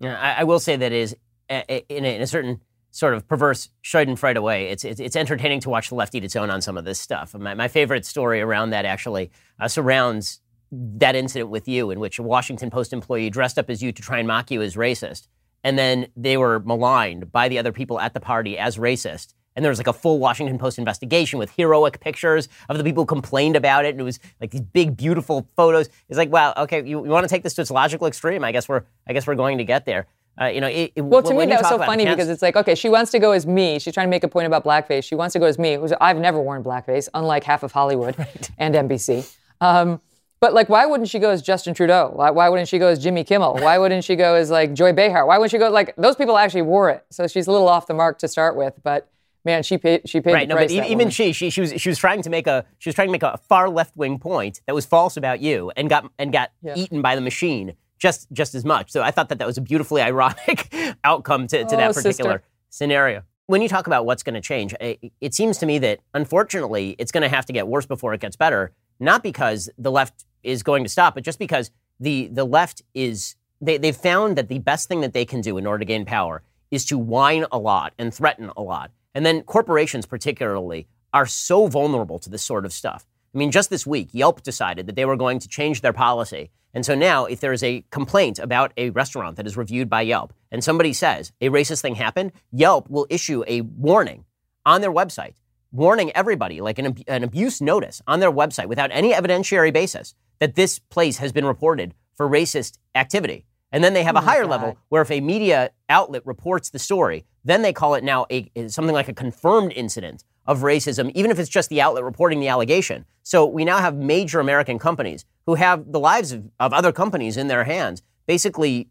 Yeah, 0.00 0.18
I, 0.18 0.40
I 0.40 0.44
will 0.44 0.58
say 0.58 0.76
that 0.76 0.92
is 0.92 1.16
in 1.48 2.04
a, 2.04 2.16
in 2.16 2.22
a 2.22 2.26
certain 2.26 2.60
sort 2.90 3.14
of 3.14 3.28
perverse 3.28 3.68
Schadenfreude 3.84 4.42
way. 4.42 4.68
It's, 4.68 4.84
it's, 4.84 5.00
it's 5.00 5.16
entertaining 5.16 5.60
to 5.60 5.70
watch 5.70 5.90
the 5.90 5.94
left 5.94 6.14
eat 6.14 6.24
its 6.24 6.34
own 6.34 6.48
on 6.48 6.62
some 6.62 6.78
of 6.78 6.84
this 6.84 6.98
stuff. 6.98 7.34
My, 7.34 7.54
my 7.54 7.68
favorite 7.68 8.06
story 8.06 8.40
around 8.40 8.70
that 8.70 8.86
actually 8.86 9.30
uh, 9.60 9.68
surrounds 9.68 10.40
that 10.72 11.14
incident 11.14 11.50
with 11.50 11.68
you, 11.68 11.90
in 11.90 12.00
which 12.00 12.18
a 12.18 12.22
Washington 12.22 12.70
Post 12.70 12.92
employee 12.92 13.30
dressed 13.30 13.58
up 13.58 13.70
as 13.70 13.82
you 13.82 13.92
to 13.92 14.02
try 14.02 14.18
and 14.18 14.26
mock 14.26 14.50
you 14.50 14.62
as 14.62 14.76
racist, 14.76 15.28
and 15.62 15.78
then 15.78 16.08
they 16.16 16.36
were 16.36 16.60
maligned 16.60 17.30
by 17.30 17.48
the 17.48 17.58
other 17.58 17.72
people 17.72 18.00
at 18.00 18.14
the 18.14 18.20
party 18.20 18.58
as 18.58 18.76
racist. 18.76 19.34
And 19.54 19.64
there 19.64 19.70
was 19.70 19.78
like 19.78 19.86
a 19.86 19.92
full 19.92 20.18
Washington 20.18 20.58
Post 20.58 20.78
investigation 20.78 21.38
with 21.38 21.50
heroic 21.50 22.00
pictures 22.00 22.48
of 22.68 22.76
the 22.76 22.84
people 22.84 23.04
who 23.04 23.06
complained 23.06 23.56
about 23.56 23.84
it, 23.84 23.90
and 23.90 24.00
it 24.00 24.04
was 24.04 24.20
like 24.40 24.50
these 24.50 24.60
big, 24.60 24.96
beautiful 24.96 25.48
photos. 25.56 25.88
It's 26.08 26.18
like, 26.18 26.30
wow, 26.30 26.52
okay, 26.56 26.82
you, 26.84 27.04
you 27.04 27.10
want 27.10 27.24
to 27.24 27.28
take 27.28 27.42
this 27.42 27.54
to 27.54 27.62
its 27.62 27.70
logical 27.70 28.06
extreme? 28.06 28.44
I 28.44 28.52
guess 28.52 28.68
we're, 28.68 28.82
I 29.06 29.12
guess 29.12 29.26
we're 29.26 29.34
going 29.34 29.58
to 29.58 29.64
get 29.64 29.86
there. 29.86 30.06
Uh, 30.40 30.46
you 30.46 30.60
know, 30.60 30.66
it, 30.66 30.92
it, 30.94 31.00
well, 31.02 31.22
to 31.22 31.32
me 31.32 31.46
that 31.46 31.60
was 31.62 31.68
so 31.68 31.78
funny 31.78 32.04
because 32.04 32.28
it's 32.28 32.42
like, 32.42 32.56
okay, 32.56 32.74
she 32.74 32.88
wants 32.88 33.10
to 33.10 33.18
go 33.18 33.32
as 33.32 33.46
me. 33.46 33.78
She's 33.78 33.94
trying 33.94 34.06
to 34.06 34.10
make 34.10 34.24
a 34.24 34.28
point 34.28 34.46
about 34.46 34.64
blackface. 34.64 35.04
She 35.04 35.14
wants 35.14 35.32
to 35.32 35.38
go 35.38 35.46
as 35.46 35.58
me. 35.58 35.78
I've 36.00 36.18
never 36.18 36.40
worn 36.40 36.62
blackface, 36.62 37.08
unlike 37.14 37.44
half 37.44 37.62
of 37.62 37.72
Hollywood 37.72 38.18
right. 38.18 38.50
and 38.58 38.74
NBC. 38.74 39.34
Um, 39.60 40.00
But 40.38 40.52
like, 40.52 40.68
why 40.68 40.84
wouldn't 40.84 41.08
she 41.08 41.18
go 41.18 41.30
as 41.30 41.40
Justin 41.40 41.72
Trudeau? 41.72 42.12
Why, 42.14 42.30
why 42.30 42.48
wouldn't 42.50 42.68
she 42.68 42.78
go 42.78 42.88
as 42.88 43.02
Jimmy 43.02 43.24
Kimmel? 43.24 43.54
Why 43.54 43.78
wouldn't 43.78 44.04
she 44.04 44.16
go 44.16 44.34
as 44.34 44.50
like 44.50 44.74
Joy 44.74 44.92
Behar? 44.92 45.26
Why 45.26 45.38
wouldn't 45.38 45.50
she 45.50 45.58
go 45.58 45.70
like 45.70 45.96
those 45.96 46.16
people 46.16 46.36
actually 46.36 46.62
wore 46.62 46.90
it? 46.90 47.04
So 47.10 47.26
she's 47.26 47.46
a 47.46 47.52
little 47.52 47.68
off 47.68 47.86
the 47.86 47.94
mark 47.94 48.18
to 48.18 48.28
start 48.28 48.54
with, 48.54 48.74
but 48.82 49.08
man, 49.46 49.62
she 49.62 49.78
paid. 49.78 50.06
She 50.08 50.20
paid 50.20 50.34
right. 50.34 50.48
no, 50.48 50.56
but 50.56 50.70
even 50.70 51.08
she, 51.08 51.32
she, 51.32 51.48
she 51.48 51.62
was, 51.62 51.80
she 51.80 51.88
was 51.88 51.98
trying 51.98 52.20
to 52.20 52.28
make 52.28 52.46
a, 52.46 52.66
she 52.78 52.90
was 52.90 52.94
trying 52.94 53.08
to 53.08 53.12
make 53.12 53.22
a 53.22 53.38
far 53.48 53.70
left 53.70 53.96
wing 53.96 54.18
point 54.18 54.60
that 54.66 54.74
was 54.74 54.84
false 54.84 55.16
about 55.16 55.40
you, 55.40 55.72
and 55.74 55.88
got, 55.88 56.10
and 56.18 56.32
got 56.32 56.52
yeah. 56.62 56.74
eaten 56.76 57.00
by 57.00 57.14
the 57.14 57.22
machine 57.22 57.74
just, 57.98 58.30
just 58.32 58.54
as 58.54 58.64
much. 58.64 58.90
So 58.90 59.02
I 59.02 59.10
thought 59.10 59.28
that 59.28 59.38
that 59.38 59.46
was 59.46 59.58
a 59.58 59.60
beautifully 59.60 60.02
ironic 60.10 60.72
outcome 61.04 61.46
to, 61.48 61.64
to 61.64 61.74
oh, 61.74 61.76
that 61.76 61.94
particular 61.94 62.38
sister. 62.38 62.42
scenario. 62.70 63.22
When 63.46 63.62
you 63.62 63.68
talk 63.68 63.86
about 63.86 64.06
what's 64.06 64.22
going 64.22 64.34
to 64.34 64.40
change, 64.40 64.74
it, 64.80 65.12
it 65.20 65.34
seems 65.34 65.58
to 65.58 65.66
me 65.66 65.78
that 65.78 66.00
unfortunately 66.14 66.96
it's 66.98 67.12
going 67.12 67.22
to 67.22 67.28
have 67.28 67.46
to 67.46 67.52
get 67.52 67.68
worse 67.68 67.86
before 67.86 68.12
it 68.12 68.20
gets 68.20 68.36
better. 68.36 68.72
Not 68.98 69.22
because 69.22 69.70
the 69.78 69.90
left 69.90 70.24
is 70.42 70.62
going 70.62 70.82
to 70.82 70.90
stop, 70.90 71.14
but 71.14 71.22
just 71.22 71.38
because 71.38 71.70
the 72.00 72.28
the 72.28 72.44
left 72.44 72.82
is 72.94 73.36
they, 73.60 73.78
they've 73.78 73.96
found 73.96 74.36
that 74.36 74.48
the 74.48 74.58
best 74.58 74.88
thing 74.88 75.00
that 75.00 75.12
they 75.12 75.24
can 75.24 75.40
do 75.40 75.58
in 75.58 75.66
order 75.66 75.80
to 75.80 75.84
gain 75.84 76.04
power 76.04 76.42
is 76.70 76.84
to 76.86 76.98
whine 76.98 77.46
a 77.52 77.58
lot 77.58 77.92
and 77.98 78.12
threaten 78.12 78.50
a 78.56 78.62
lot. 78.62 78.90
And 79.14 79.24
then 79.24 79.42
corporations, 79.42 80.06
particularly, 80.06 80.86
are 81.12 81.26
so 81.26 81.66
vulnerable 81.68 82.18
to 82.18 82.28
this 82.28 82.42
sort 82.42 82.66
of 82.66 82.72
stuff. 82.72 83.06
I 83.36 83.38
mean, 83.38 83.50
just 83.50 83.68
this 83.68 83.86
week, 83.86 84.08
Yelp 84.12 84.42
decided 84.42 84.86
that 84.86 84.96
they 84.96 85.04
were 85.04 85.14
going 85.14 85.40
to 85.40 85.48
change 85.48 85.82
their 85.82 85.92
policy. 85.92 86.50
And 86.72 86.86
so 86.86 86.94
now, 86.94 87.26
if 87.26 87.40
there 87.40 87.52
is 87.52 87.62
a 87.62 87.84
complaint 87.90 88.38
about 88.38 88.72
a 88.78 88.88
restaurant 88.90 89.36
that 89.36 89.46
is 89.46 89.58
reviewed 89.58 89.90
by 89.90 90.00
Yelp 90.00 90.32
and 90.50 90.64
somebody 90.64 90.94
says 90.94 91.32
a 91.42 91.50
racist 91.50 91.82
thing 91.82 91.96
happened, 91.96 92.32
Yelp 92.50 92.88
will 92.88 93.06
issue 93.10 93.44
a 93.46 93.60
warning 93.60 94.24
on 94.64 94.80
their 94.80 94.90
website, 94.90 95.34
warning 95.70 96.10
everybody, 96.12 96.62
like 96.62 96.78
an, 96.78 96.96
an 97.08 97.24
abuse 97.24 97.60
notice 97.60 98.00
on 98.06 98.20
their 98.20 98.32
website 98.32 98.68
without 98.68 98.88
any 98.90 99.12
evidentiary 99.12 99.70
basis 99.70 100.14
that 100.38 100.54
this 100.54 100.78
place 100.78 101.18
has 101.18 101.30
been 101.30 101.44
reported 101.44 101.92
for 102.14 102.26
racist 102.26 102.78
activity. 102.94 103.44
And 103.70 103.84
then 103.84 103.92
they 103.92 104.02
have 104.02 104.16
oh 104.16 104.20
a 104.20 104.22
higher 104.22 104.44
God. 104.44 104.50
level 104.50 104.78
where 104.88 105.02
if 105.02 105.10
a 105.10 105.20
media 105.20 105.72
outlet 105.90 106.22
reports 106.24 106.70
the 106.70 106.78
story, 106.78 107.26
then 107.44 107.60
they 107.60 107.74
call 107.74 107.96
it 107.96 108.02
now 108.02 108.24
a, 108.30 108.50
something 108.68 108.94
like 108.94 109.08
a 109.08 109.14
confirmed 109.14 109.74
incident 109.76 110.24
of 110.46 110.60
racism, 110.60 111.10
even 111.14 111.30
if 111.30 111.38
it's 111.38 111.48
just 111.48 111.68
the 111.68 111.80
outlet 111.80 112.04
reporting 112.04 112.40
the 112.40 112.48
allegation. 112.48 113.04
So 113.22 113.44
we 113.44 113.64
now 113.64 113.78
have 113.78 113.96
major 113.96 114.40
American 114.40 114.78
companies 114.78 115.24
who 115.46 115.54
have 115.54 115.92
the 115.92 116.00
lives 116.00 116.32
of, 116.32 116.44
of 116.60 116.72
other 116.72 116.92
companies 116.92 117.36
in 117.36 117.48
their 117.48 117.64
hands, 117.64 118.02
basically 118.26 118.88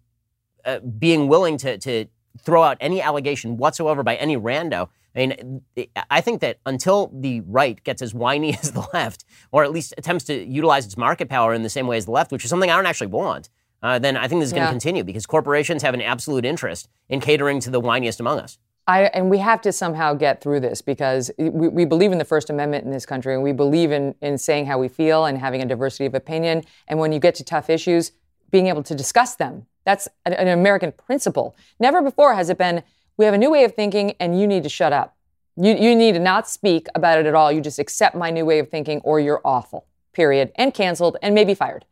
uh, 0.66 0.80
being 0.80 1.28
willing 1.28 1.58
to, 1.60 1.78
to 1.78 2.06
throw 2.42 2.64
out 2.64 2.78
any 2.80 3.02
allegation 3.02 3.58
whatsoever 3.58 4.04
by 4.04 4.16
any 4.16 4.36
rando. 4.36 4.90
I 5.16 5.20
mean, 5.28 5.62
I 6.10 6.20
think 6.20 6.42
that 6.42 6.58
until 6.66 7.10
the 7.14 7.42
right 7.42 7.82
gets 7.84 8.02
as 8.02 8.14
whiny 8.14 8.54
as 8.62 8.72
the 8.72 8.86
left, 8.94 9.24
or 9.52 9.64
at 9.64 9.72
least 9.72 9.94
attempts 9.98 10.26
to 10.26 10.46
utilize 10.46 10.86
its 10.86 10.98
market 10.98 11.30
power 11.30 11.54
in 11.54 11.64
the 11.64 11.70
same 11.70 11.88
way 11.88 11.98
as 11.98 12.06
the 12.06 12.12
left, 12.12 12.32
which 12.32 12.44
is 12.44 12.50
something 12.50 12.70
I 12.70 12.76
don't 12.76 12.86
actually 12.86 13.08
want, 13.08 13.50
uh, 13.82 14.00
then 14.00 14.18
I 14.18 14.28
think 14.28 14.42
this 14.42 14.48
is 14.48 14.54
going 14.54 14.64
to 14.64 14.68
yeah. 14.68 14.72
continue 14.72 15.04
because 15.04 15.26
corporations 15.26 15.84
have 15.84 15.94
an 15.94 16.02
absolute 16.02 16.44
interest 16.44 16.90
in 17.08 17.22
catering 17.22 17.60
to 17.62 17.70
the 17.70 17.80
whiniest 17.80 18.20
among 18.20 18.40
us. 18.40 18.58
I, 18.88 19.04
and 19.06 19.30
we 19.32 19.40
have 19.40 19.62
to 19.62 19.72
somehow 19.72 20.14
get 20.14 20.42
through 20.42 20.60
this 20.60 20.82
because 20.82 21.32
we, 21.40 21.68
we, 21.70 21.86
believe 21.86 22.12
in 22.12 22.20
the 22.20 22.26
First 22.26 22.52
Amendment 22.52 22.86
in 22.86 22.92
this 22.92 23.06
country 23.06 23.34
and 23.34 23.42
we 23.42 23.52
believe 23.52 23.92
in, 23.92 24.14
in 24.22 24.38
saying 24.38 24.68
how 24.68 24.78
we 24.78 24.88
feel 24.88 25.26
and 25.26 25.40
having 25.40 25.62
a 25.62 25.66
diversity 25.66 26.06
of 26.06 26.14
opinion. 26.14 26.64
And 26.88 27.00
when 27.00 27.12
you 27.12 27.20
get 27.20 27.34
to 27.36 27.44
tough 27.44 27.70
issues, 27.70 28.12
being 28.52 28.68
able 28.68 28.84
to 28.84 28.94
discuss 28.94 29.36
them. 29.36 29.66
That's 29.86 30.08
an, 30.26 30.34
an 30.34 30.48
American 30.48 30.92
principle. 30.92 31.56
Never 31.80 32.02
before 32.02 32.36
has 32.36 32.50
it 32.50 32.60
been, 32.60 32.84
we 33.18 33.26
have 33.26 33.34
a 33.34 33.40
new 33.40 33.50
way 33.50 33.64
of 33.64 33.74
thinking 33.74 34.14
and 34.20 34.40
you 34.40 34.46
need 34.46 34.62
to 34.64 34.70
shut 34.70 34.94
up. 34.94 35.18
You, 35.56 35.74
you 35.76 35.96
need 35.96 36.14
to 36.14 36.20
not 36.20 36.48
speak 36.48 36.88
about 36.94 37.18
it 37.18 37.26
at 37.26 37.34
all. 37.34 37.52
You 37.52 37.62
just 37.62 37.80
accept 37.80 38.16
my 38.16 38.30
new 38.30 38.46
way 38.46 38.60
of 38.60 38.70
thinking 38.70 39.02
or 39.02 39.20
you're 39.20 39.42
awful, 39.44 39.88
period, 40.14 40.52
and 40.56 40.74
canceled 40.74 41.18
and 41.24 41.34
maybe 41.34 41.56
fired. 41.56 41.86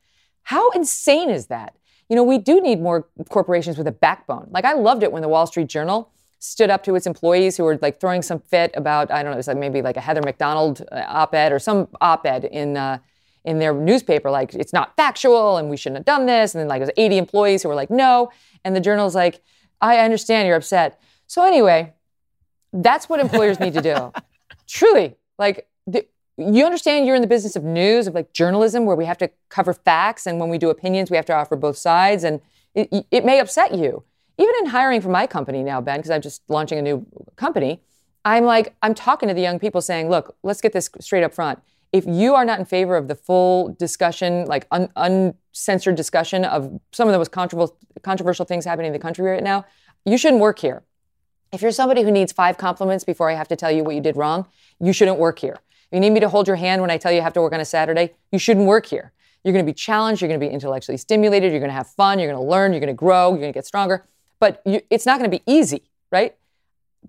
How 0.43 0.69
insane 0.71 1.29
is 1.29 1.47
that? 1.47 1.75
you 2.09 2.15
know, 2.15 2.23
we 2.23 2.37
do 2.37 2.61
need 2.61 2.79
more 2.79 3.07
corporations 3.29 3.77
with 3.77 3.87
a 3.87 3.91
backbone. 3.91 4.47
Like 4.51 4.65
I 4.65 4.73
loved 4.73 5.01
it 5.01 5.11
when 5.11 5.21
the 5.21 5.27
Wall 5.27 5.47
Street 5.47 5.67
Journal 5.67 6.11
stood 6.43 6.69
up 6.69 6.83
to 6.83 6.93
its 6.95 7.07
employees 7.07 7.55
who 7.55 7.63
were 7.63 7.79
like 7.81 8.01
throwing 8.01 8.21
some 8.21 8.39
fit 8.39 8.71
about 8.75 9.09
I 9.09 9.23
don't 9.23 9.31
know, 9.31 9.35
it 9.35 9.37
was 9.37 9.47
like 9.47 9.57
maybe 9.57 9.81
like 9.81 9.95
a 9.95 10.01
Heather 10.01 10.21
Mac 10.21 10.37
Donald 10.37 10.85
uh, 10.91 11.03
op-ed 11.07 11.53
or 11.53 11.59
some 11.59 11.87
op-ed 12.01 12.43
in 12.43 12.75
uh, 12.75 12.97
in 13.45 13.59
their 13.59 13.73
newspaper, 13.73 14.29
like 14.29 14.53
it's 14.53 14.73
not 14.73 14.95
factual 14.97 15.57
and 15.57 15.69
we 15.69 15.77
shouldn't 15.77 15.99
have 15.99 16.05
done 16.05 16.25
this. 16.25 16.53
And 16.53 16.59
then 16.59 16.67
like 16.67 16.79
there's 16.79 16.91
80 16.97 17.17
employees 17.17 17.63
who 17.63 17.69
were 17.69 17.75
like, 17.75 17.89
no. 17.89 18.29
And 18.63 18.75
the 18.75 18.81
journal's 18.81 19.15
like, 19.15 19.41
I 19.81 19.99
understand 19.99 20.47
you're 20.47 20.57
upset. 20.57 21.01
So 21.27 21.45
anyway, 21.45 21.93
that's 22.73 23.07
what 23.07 23.19
employers 23.19 23.59
need 23.59 23.73
to 23.73 23.81
do. 23.81 24.11
Truly, 24.67 25.15
like 25.37 25.67
the, 25.87 26.05
you 26.37 26.65
understand 26.65 27.05
you're 27.05 27.15
in 27.15 27.21
the 27.21 27.27
business 27.27 27.55
of 27.55 27.63
news, 27.63 28.07
of 28.07 28.15
like 28.15 28.33
journalism, 28.33 28.85
where 28.85 28.95
we 28.95 29.05
have 29.05 29.17
to 29.19 29.29
cover 29.49 29.73
facts, 29.73 30.25
and 30.25 30.39
when 30.39 30.49
we 30.49 30.57
do 30.57 30.69
opinions, 30.69 31.11
we 31.11 31.17
have 31.17 31.25
to 31.27 31.33
offer 31.33 31.55
both 31.55 31.77
sides, 31.77 32.23
and 32.23 32.41
it, 32.73 33.05
it 33.11 33.23
may 33.23 33.39
upset 33.39 33.75
you. 33.75 34.03
Even 34.37 34.53
in 34.59 34.65
hiring 34.67 35.01
for 35.01 35.09
my 35.09 35.27
company 35.27 35.63
now, 35.63 35.79
Ben, 35.81 35.97
because 35.97 36.11
I'm 36.11 36.21
just 36.21 36.41
launching 36.47 36.79
a 36.79 36.81
new 36.81 37.05
company, 37.35 37.81
I'm 38.25 38.45
like, 38.45 38.75
I'm 38.81 38.93
talking 38.93 39.29
to 39.29 39.35
the 39.35 39.41
young 39.41 39.59
people 39.59 39.81
saying, 39.81 40.09
look, 40.09 40.35
let's 40.43 40.61
get 40.61 40.73
this 40.73 40.89
straight 40.99 41.23
up 41.23 41.33
front. 41.33 41.59
If 41.91 42.05
you 42.07 42.33
are 42.33 42.45
not 42.45 42.59
in 42.59 42.65
favor 42.65 42.95
of 42.95 43.07
the 43.07 43.15
full 43.15 43.75
discussion, 43.77 44.45
like 44.45 44.65
un- 44.71 44.89
uncensored 44.95 45.95
discussion 45.95 46.45
of 46.45 46.79
some 46.91 47.07
of 47.07 47.11
the 47.11 47.19
most 47.19 47.31
controversial, 47.31 47.77
controversial 48.01 48.45
things 48.45 48.65
happening 48.65 48.87
in 48.87 48.93
the 48.93 48.99
country 48.99 49.29
right 49.29 49.43
now, 49.43 49.65
you 50.05 50.17
shouldn't 50.17 50.41
work 50.41 50.59
here. 50.59 50.83
If 51.51 51.61
you're 51.61 51.71
somebody 51.71 52.01
who 52.01 52.09
needs 52.09 52.31
five 52.31 52.57
compliments 52.57 53.03
before 53.03 53.29
I 53.29 53.35
have 53.35 53.47
to 53.49 53.55
tell 53.55 53.69
you 53.71 53.83
what 53.83 53.93
you 53.93 54.01
did 54.01 54.17
wrong, 54.17 54.47
you 54.79 54.91
shouldn't 54.91 55.19
work 55.19 55.37
here 55.37 55.59
you 55.93 55.99
need 55.99 56.09
me 56.09 56.19
to 56.19 56.29
hold 56.29 56.47
your 56.47 56.55
hand 56.55 56.81
when 56.81 56.89
I 56.89 56.97
tell 56.97 57.11
you 57.11 57.17
you 57.17 57.21
have 57.21 57.33
to 57.33 57.41
work 57.41 57.53
on 57.53 57.59
a 57.59 57.65
Saturday, 57.65 58.15
you 58.31 58.39
shouldn't 58.39 58.65
work 58.65 58.87
here. 58.87 59.13
You're 59.43 59.53
going 59.53 59.63
to 59.63 59.69
be 59.69 59.75
challenged. 59.75 60.21
You're 60.21 60.27
going 60.27 60.39
to 60.39 60.45
be 60.45 60.51
intellectually 60.51 60.97
stimulated. 60.97 61.51
You're 61.51 61.59
going 61.59 61.69
to 61.69 61.75
have 61.75 61.87
fun. 61.87 62.17
You're 62.17 62.31
going 62.31 62.43
to 62.43 62.49
learn. 62.49 62.73
You're 62.73 62.79
going 62.79 62.87
to 62.87 62.93
grow. 62.93 63.29
You're 63.29 63.39
going 63.39 63.53
to 63.53 63.57
get 63.57 63.65
stronger. 63.65 64.05
But 64.43 64.61
you, 64.65 64.81
it's 64.89 65.05
not 65.05 65.19
going 65.19 65.31
to 65.31 65.37
be 65.37 65.41
easy, 65.47 65.83
right? 66.11 66.35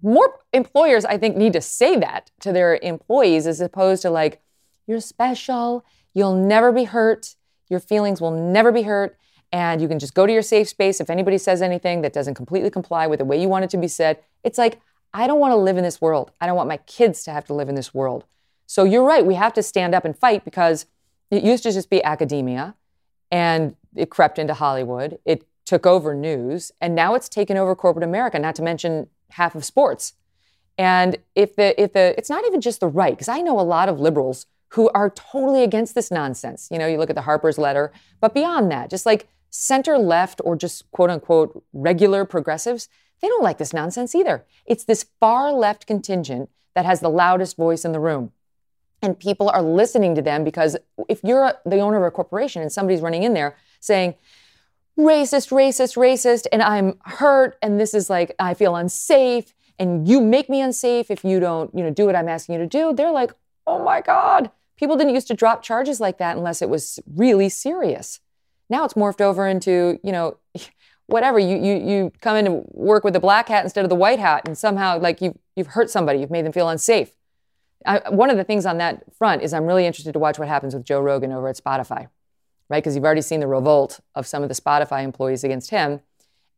More 0.03 0.39
employers, 0.53 1.05
I 1.05 1.19
think, 1.19 1.37
need 1.37 1.53
to 1.55 1.61
say 1.61 1.97
that 1.97 2.31
to 2.39 2.53
their 2.53 2.79
employees 2.81 3.49
as 3.49 3.61
opposed 3.61 4.03
to 4.03 4.11
like, 4.11 4.41
you're 4.87 5.01
special. 5.01 5.85
You'll 6.13 6.37
never 6.37 6.71
be 6.71 6.85
hurt. 6.85 7.35
Your 7.69 7.81
feelings 7.81 8.21
will 8.21 8.31
never 8.31 8.71
be 8.71 8.83
hurt. 8.83 9.19
And 9.51 9.83
you 9.83 9.89
can 9.89 9.99
just 9.99 10.15
go 10.15 10.29
to 10.29 10.33
your 10.33 10.43
safe 10.43 10.69
space. 10.69 11.01
If 11.01 11.11
anybody 11.11 11.37
says 11.37 11.61
anything 11.61 12.03
that 12.03 12.13
doesn't 12.13 12.37
completely 12.37 12.71
comply 12.71 13.09
with 13.09 13.19
the 13.19 13.25
way 13.25 13.43
you 13.43 13.49
want 13.49 13.65
it 13.65 13.71
to 13.71 13.79
be 13.79 13.89
said, 13.89 14.21
it's 14.45 14.57
like, 14.57 14.81
I 15.13 15.27
don't 15.27 15.41
want 15.41 15.51
to 15.51 15.57
live 15.57 15.77
in 15.77 15.83
this 15.83 16.01
world. 16.01 16.31
I 16.41 16.47
don't 16.47 16.55
want 16.55 16.69
my 16.69 16.77
kids 16.87 17.25
to 17.25 17.33
have 17.33 17.45
to 17.47 17.53
live 17.53 17.69
in 17.69 17.75
this 17.75 17.93
world. 17.93 18.27
So 18.67 18.85
you're 18.85 19.03
right. 19.03 19.27
We 19.27 19.35
have 19.35 19.55
to 19.55 19.63
stand 19.65 19.93
up 19.93 20.05
and 20.05 20.17
fight 20.17 20.45
because 20.45 20.87
it 21.33 21.43
used 21.43 21.65
to 21.65 21.73
just 21.73 21.91
be 21.91 22.01
academia 22.05 22.77
and 23.33 23.75
it 23.97 24.09
crept 24.09 24.39
into 24.39 24.55
Hollywood. 24.55 25.19
It 25.25 25.45
took 25.65 25.87
over 25.87 26.15
news 26.15 26.73
and 26.81 26.95
now 26.95 27.15
it's 27.15 27.29
taken 27.29 27.57
over 27.57 27.75
corporate 27.75 28.05
America, 28.05 28.39
not 28.39 28.55
to 28.57 28.63
mention 28.63 29.09
half 29.31 29.55
of 29.55 29.65
sports. 29.65 30.15
And 30.77 31.19
if 31.35 31.57
the 31.57 31.81
if 31.81 31.93
the 31.93 32.15
it's 32.19 32.31
not 32.31 32.45
even 32.47 32.61
just 32.61 32.81
the 32.81 32.89
right, 32.89 33.15
because 33.15 33.29
I 33.29 33.41
know 33.41 33.59
a 33.59 33.63
lot 33.63 33.89
of 33.89 34.01
liberals 34.01 34.47
who 34.71 34.91
are 34.91 35.11
totally 35.11 35.63
against 35.63 35.95
this 35.95 36.11
nonsense. 36.11 36.69
You 36.71 36.79
know, 36.79 36.87
you 36.87 36.99
look 36.99 37.11
at 37.11 37.17
the 37.17 37.23
Harper's 37.23 37.59
letter, 37.59 37.93
but 38.21 38.35
beyond 38.35 38.73
that, 38.73 38.91
just 38.91 39.07
like 39.07 39.29
center 39.51 39.99
left 39.99 40.41
or 40.45 40.57
just 40.57 40.91
quote 40.91 41.11
unquote 41.11 41.65
regular 41.73 42.25
progressives, 42.25 42.89
they 43.21 43.29
don't 43.29 43.43
like 43.43 43.59
this 43.59 43.73
nonsense 43.73 44.15
either. 44.17 44.45
It's 44.67 44.85
this 44.85 45.07
far 45.21 45.53
left 45.53 45.87
contingent 45.87 46.51
that 46.75 46.85
has 46.85 46.99
the 46.99 47.09
loudest 47.09 47.57
voice 47.57 47.85
in 47.85 47.93
the 47.93 48.01
room 48.01 48.33
and 49.05 49.19
people 49.19 49.51
are 49.51 49.63
listening 49.63 50.15
to 50.15 50.23
them 50.23 50.45
because 50.45 50.77
if 51.09 51.23
you're 51.23 51.53
the 51.67 51.79
owner 51.79 51.99
of 51.99 52.05
a 52.05 52.11
corporation 52.11 52.63
and 52.63 52.73
somebody's 52.73 53.03
running 53.03 53.23
in 53.23 53.35
there 53.35 53.57
saying 53.79 54.15
racist 54.99 55.51
racist 55.51 55.97
racist 55.97 56.47
and 56.53 56.63
i'm 56.63 56.97
hurt 57.05 57.57
and 57.63 57.81
this 57.81 57.95
is 57.95 58.09
like 58.09 58.35
i 58.39 58.55
feel 58.55 58.77
unsafe 58.77 59.53
and 59.79 60.09
you 60.09 60.21
make 60.21 60.49
me 60.49 60.61
unsafe 60.61 61.11
if 61.11 61.25
you 61.25 61.41
don't 61.41 61.75
you 61.75 61.83
know 61.83 61.91
do 61.91 62.07
what 62.07 62.17
i'm 62.17 62.29
asking 62.29 62.55
you 62.55 62.61
to 62.61 62.67
do. 62.67 62.93
They're 62.95 63.11
like 63.11 63.33
oh 63.67 63.83
my 63.83 64.01
god. 64.01 64.51
People 64.77 64.97
didn't 64.97 65.15
used 65.15 65.29
to 65.29 65.35
drop 65.35 65.63
charges 65.63 66.01
like 66.01 66.19
that 66.19 66.37
unless 66.37 66.61
it 66.61 66.69
was 66.69 66.99
really 67.15 67.49
serious. 67.49 68.21
Now 68.69 68.85
it's 68.85 68.95
morphed 68.95 69.21
over 69.21 69.47
into 69.47 69.99
you 70.03 70.13
know 70.13 70.37
whatever 71.07 71.39
you 71.39 71.57
you 71.57 71.75
you 71.77 72.13
come 72.21 72.37
in 72.37 72.47
and 72.47 72.65
work 72.71 73.05
with 73.05 73.15
the 73.15 73.21
black 73.21 73.49
hat 73.49 73.65
instead 73.65 73.85
of 73.85 73.91
the 73.91 73.97
white 73.97 74.19
hat 74.19 74.43
and 74.47 74.57
somehow 74.57 74.99
like 74.99 75.21
you 75.21 75.39
you've 75.57 75.69
hurt 75.69 75.91
somebody 75.91 76.21
you've 76.21 76.31
made 76.31 76.45
them 76.45 76.53
feel 76.53 76.69
unsafe. 76.69 77.17
I, 77.87 78.09
one 78.09 78.31
of 78.31 78.39
the 78.39 78.45
things 78.45 78.65
on 78.65 78.79
that 78.79 79.03
front 79.15 79.43
is 79.43 79.53
I'm 79.53 79.67
really 79.67 79.85
interested 79.85 80.13
to 80.13 80.19
watch 80.19 80.39
what 80.39 80.49
happens 80.49 80.75
with 80.75 80.85
Joe 80.85 81.01
Rogan 81.01 81.33
over 81.33 81.49
at 81.49 81.57
Spotify, 81.57 82.09
right? 82.69 82.83
Because 82.83 82.95
you've 82.95 83.05
already 83.05 83.23
seen 83.23 83.41
the 83.41 83.47
revolt 83.47 84.01
of 84.15 84.27
some 84.27 84.43
of 84.43 84.49
the 84.49 84.55
Spotify 84.55 85.05
employees 85.05 85.45
against 85.45 85.71
him. 85.71 86.01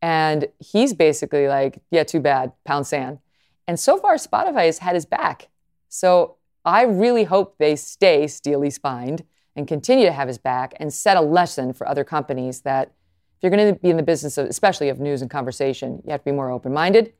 And 0.01 0.47
he's 0.59 0.93
basically 0.93 1.47
like, 1.47 1.79
yeah, 1.91 2.03
too 2.03 2.19
bad, 2.19 2.53
pound 2.65 2.87
sand. 2.87 3.19
And 3.67 3.79
so 3.79 3.97
far, 3.97 4.15
Spotify 4.15 4.65
has 4.65 4.79
had 4.79 4.95
his 4.95 5.05
back. 5.05 5.49
So 5.89 6.35
I 6.63 6.83
really 6.83 7.23
hope 7.25 7.57
they 7.57 7.75
stay 7.75 8.27
steely 8.27 8.69
spined 8.69 9.23
and 9.55 9.67
continue 9.67 10.05
to 10.05 10.11
have 10.11 10.27
his 10.27 10.37
back 10.37 10.73
and 10.79 10.93
set 10.93 11.17
a 11.17 11.21
lesson 11.21 11.73
for 11.73 11.87
other 11.87 12.03
companies 12.03 12.61
that 12.61 12.91
if 13.37 13.43
you're 13.43 13.51
going 13.51 13.73
to 13.73 13.79
be 13.79 13.89
in 13.89 13.97
the 13.97 14.03
business, 14.03 14.37
of, 14.37 14.47
especially 14.47 14.89
of 14.89 14.99
news 14.99 15.21
and 15.21 15.29
conversation, 15.29 16.01
you 16.05 16.11
have 16.11 16.21
to 16.21 16.25
be 16.25 16.31
more 16.31 16.51
open 16.51 16.73
minded 16.73 17.13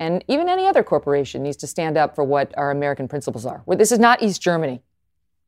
and 0.00 0.24
even 0.28 0.48
any 0.48 0.66
other 0.66 0.82
corporation 0.82 1.42
needs 1.42 1.58
to 1.58 1.66
stand 1.66 1.98
up 1.98 2.14
for 2.14 2.24
what 2.24 2.56
our 2.56 2.70
American 2.70 3.06
principles 3.06 3.44
are. 3.44 3.62
This 3.68 3.92
is 3.92 3.98
not 3.98 4.22
East 4.22 4.40
Germany. 4.40 4.82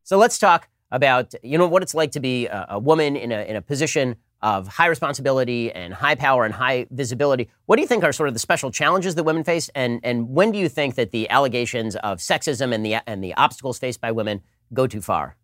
So 0.05 0.19
let's 0.19 0.39
talk 0.39 0.69
about 0.93 1.35
you 1.43 1.59
know 1.59 1.67
what 1.67 1.83
it's 1.83 1.95
like 1.95 2.13
to 2.13 2.21
be 2.21 2.47
a, 2.47 2.67
a 2.71 2.79
woman 2.79 3.17
in 3.17 3.33
a 3.33 3.43
in 3.43 3.57
a 3.57 3.63
position 3.63 4.15
of 4.43 4.67
high 4.69 4.87
responsibility 4.87 5.73
and 5.73 5.95
high 5.95 6.17
power 6.17 6.45
and 6.45 6.53
high 6.55 6.87
visibility. 6.91 7.49
What 7.67 7.77
do 7.77 7.83
you 7.83 7.89
think 7.89 8.05
are 8.05 8.13
sort 8.13 8.29
of 8.29 8.35
the 8.35 8.41
special 8.41 8.71
challenges 8.71 9.15
that 9.15 9.25
women 9.25 9.43
face, 9.43 9.71
and 9.75 10.01
and 10.05 10.29
when 10.29 10.53
do 10.53 10.59
you 10.59 10.69
think 10.69 10.95
that 10.97 11.11
the 11.11 11.29
allegations 11.31 11.97
of 11.97 12.19
sexism 12.19 12.73
and 12.73 12.85
the 12.85 12.97
and 13.09 13.25
the 13.25 13.35
obstacles 13.35 13.79
faced 13.79 14.01
by 14.01 14.13
women 14.13 14.43
go 14.73 14.87
too 14.87 15.01
far? 15.01 15.37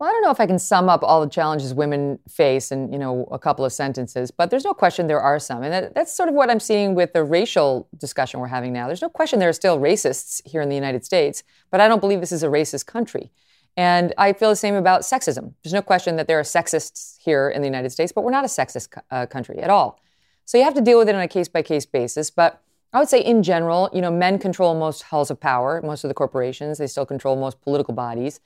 Well, 0.00 0.10
I 0.10 0.12
don't 0.12 0.22
know 0.22 0.32
if 0.32 0.40
I 0.40 0.46
can 0.46 0.58
sum 0.58 0.88
up 0.88 1.04
all 1.04 1.20
the 1.20 1.30
challenges 1.30 1.72
women 1.72 2.18
face 2.28 2.70
in 2.70 2.92
you 2.92 2.98
know 2.98 3.26
a 3.30 3.38
couple 3.38 3.64
of 3.64 3.72
sentences, 3.72 4.30
but 4.30 4.50
there's 4.50 4.64
no 4.64 4.74
question 4.74 5.06
there 5.06 5.20
are 5.20 5.38
some, 5.38 5.62
and 5.62 5.72
that, 5.72 5.94
that's 5.94 6.14
sort 6.14 6.28
of 6.28 6.34
what 6.34 6.50
I'm 6.50 6.60
seeing 6.60 6.94
with 6.94 7.14
the 7.14 7.24
racial 7.24 7.88
discussion 7.96 8.40
we're 8.40 8.48
having 8.48 8.72
now. 8.72 8.86
There's 8.86 9.02
no 9.02 9.08
question 9.08 9.38
there 9.38 9.48
are 9.48 9.54
still 9.54 9.78
racists 9.78 10.46
here 10.46 10.60
in 10.60 10.68
the 10.68 10.74
United 10.74 11.04
States, 11.06 11.42
but 11.70 11.80
I 11.80 11.88
don't 11.88 12.00
believe 12.00 12.20
this 12.20 12.32
is 12.32 12.42
a 12.42 12.48
racist 12.48 12.86
country. 12.86 13.30
And 13.76 14.14
I 14.18 14.32
feel 14.32 14.50
the 14.50 14.56
same 14.56 14.74
about 14.74 15.02
sexism. 15.02 15.54
There's 15.62 15.72
no 15.72 15.82
question 15.82 16.16
that 16.16 16.28
there 16.28 16.38
are 16.38 16.44
sexists 16.44 17.16
here 17.18 17.48
in 17.48 17.60
the 17.60 17.66
United 17.66 17.90
States, 17.90 18.12
but 18.12 18.22
we're 18.22 18.30
not 18.30 18.44
a 18.44 18.48
sexist 18.48 18.96
uh, 19.10 19.26
country 19.26 19.58
at 19.58 19.70
all. 19.70 20.00
So 20.44 20.58
you 20.58 20.64
have 20.64 20.74
to 20.74 20.80
deal 20.80 20.98
with 20.98 21.08
it 21.08 21.14
on 21.14 21.20
a 21.20 21.28
case 21.28 21.48
by 21.48 21.62
case 21.62 21.86
basis. 21.86 22.30
But 22.30 22.62
I 22.92 23.00
would 23.00 23.08
say, 23.08 23.20
in 23.20 23.42
general, 23.42 23.90
you 23.92 24.00
know, 24.00 24.10
men 24.10 24.38
control 24.38 24.74
most 24.74 25.02
halls 25.02 25.30
of 25.30 25.40
power, 25.40 25.80
most 25.82 26.04
of 26.04 26.08
the 26.08 26.14
corporations. 26.14 26.78
They 26.78 26.86
still 26.86 27.06
control 27.06 27.34
most 27.34 27.60
political 27.62 27.94
bodies. 27.94 28.40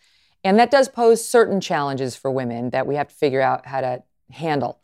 And 0.45 0.59
that 0.59 0.71
does 0.71 0.89
pose 0.89 1.27
certain 1.27 1.61
challenges 1.61 2.17
for 2.17 2.31
women 2.31 2.71
that 2.71 2.87
we 2.87 2.95
have 2.95 3.09
to 3.09 3.15
figure 3.15 3.43
out 3.43 3.67
how 3.67 3.83
to 3.83 4.03
handle. 4.31 4.79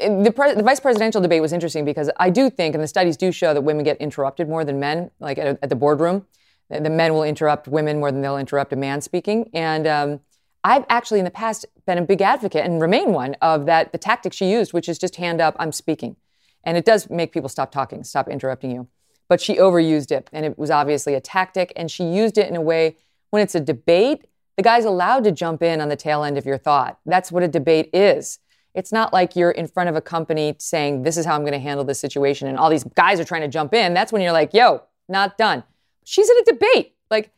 The, 0.00 0.32
pre- 0.34 0.54
the, 0.54 0.62
vice 0.62 0.80
presidential 0.80 1.20
debate 1.20 1.42
was 1.42 1.52
interesting 1.52 1.84
because 1.84 2.10
I 2.16 2.30
do 2.30 2.48
think, 2.48 2.74
and 2.74 2.82
the 2.82 2.88
studies 2.88 3.16
do 3.16 3.30
show 3.30 3.52
that 3.52 3.60
women 3.60 3.84
get 3.84 3.98
interrupted 3.98 4.48
more 4.48 4.64
than 4.64 4.80
men, 4.80 5.10
like 5.20 5.38
at, 5.38 5.46
a, 5.46 5.58
at 5.62 5.68
the 5.68 5.76
boardroom 5.76 6.26
the 6.68 6.90
men 6.90 7.14
will 7.14 7.22
interrupt 7.22 7.68
women 7.68 8.00
more 8.00 8.10
than 8.10 8.22
they'll 8.22 8.38
interrupt 8.38 8.72
a 8.72 8.76
man 8.76 9.00
speaking. 9.00 9.50
And 9.54 9.86
um, 9.86 10.20
I've 10.64 10.84
actually 10.88 11.20
in 11.20 11.24
the 11.24 11.30
past 11.30 11.64
been 11.86 11.98
a 11.98 12.02
big 12.02 12.20
advocate 12.20 12.64
and 12.64 12.80
remain 12.80 13.12
one 13.12 13.36
of 13.40 13.66
that 13.66 13.92
the 13.92 13.98
tactic 13.98 14.32
she 14.32 14.50
used, 14.50 14.72
which 14.72 14.88
is 14.88 14.98
just 14.98 15.16
hand 15.16 15.40
up, 15.40 15.54
I'm 15.58 15.72
speaking. 15.72 16.16
And 16.64 16.76
it 16.76 16.84
does 16.84 17.08
make 17.08 17.32
people 17.32 17.48
stop 17.48 17.70
talking, 17.70 18.02
stop 18.02 18.28
interrupting 18.28 18.72
you. 18.72 18.88
But 19.28 19.40
she 19.40 19.56
overused 19.56 20.10
it, 20.10 20.28
and 20.32 20.44
it 20.44 20.58
was 20.58 20.70
obviously 20.70 21.14
a 21.14 21.20
tactic. 21.20 21.72
And 21.76 21.90
she 21.90 22.04
used 22.04 22.38
it 22.38 22.48
in 22.48 22.56
a 22.56 22.60
way 22.60 22.96
when 23.30 23.42
it's 23.42 23.54
a 23.54 23.60
debate, 23.60 24.26
the 24.56 24.62
guy's 24.62 24.84
allowed 24.84 25.24
to 25.24 25.32
jump 25.32 25.62
in 25.62 25.80
on 25.80 25.88
the 25.88 25.96
tail 25.96 26.24
end 26.24 26.38
of 26.38 26.46
your 26.46 26.58
thought. 26.58 26.98
That's 27.06 27.30
what 27.30 27.42
a 27.42 27.48
debate 27.48 27.90
is. 27.92 28.38
It's 28.74 28.92
not 28.92 29.12
like 29.12 29.36
you're 29.36 29.50
in 29.50 29.68
front 29.68 29.88
of 29.88 29.96
a 29.96 30.00
company 30.00 30.54
saying, 30.58 31.02
This 31.02 31.16
is 31.16 31.24
how 31.24 31.34
I'm 31.34 31.42
going 31.42 31.52
to 31.52 31.58
handle 31.58 31.84
this 31.84 32.00
situation, 32.00 32.48
and 32.48 32.58
all 32.58 32.70
these 32.70 32.84
guys 32.84 33.20
are 33.20 33.24
trying 33.24 33.42
to 33.42 33.48
jump 33.48 33.74
in. 33.74 33.94
That's 33.94 34.12
when 34.12 34.22
you're 34.22 34.32
like, 34.32 34.52
Yo, 34.52 34.82
not 35.08 35.38
done. 35.38 35.64
She's 36.08 36.30
in 36.30 36.36
a 36.38 36.44
debate. 36.44 36.94
Like, 37.10 37.32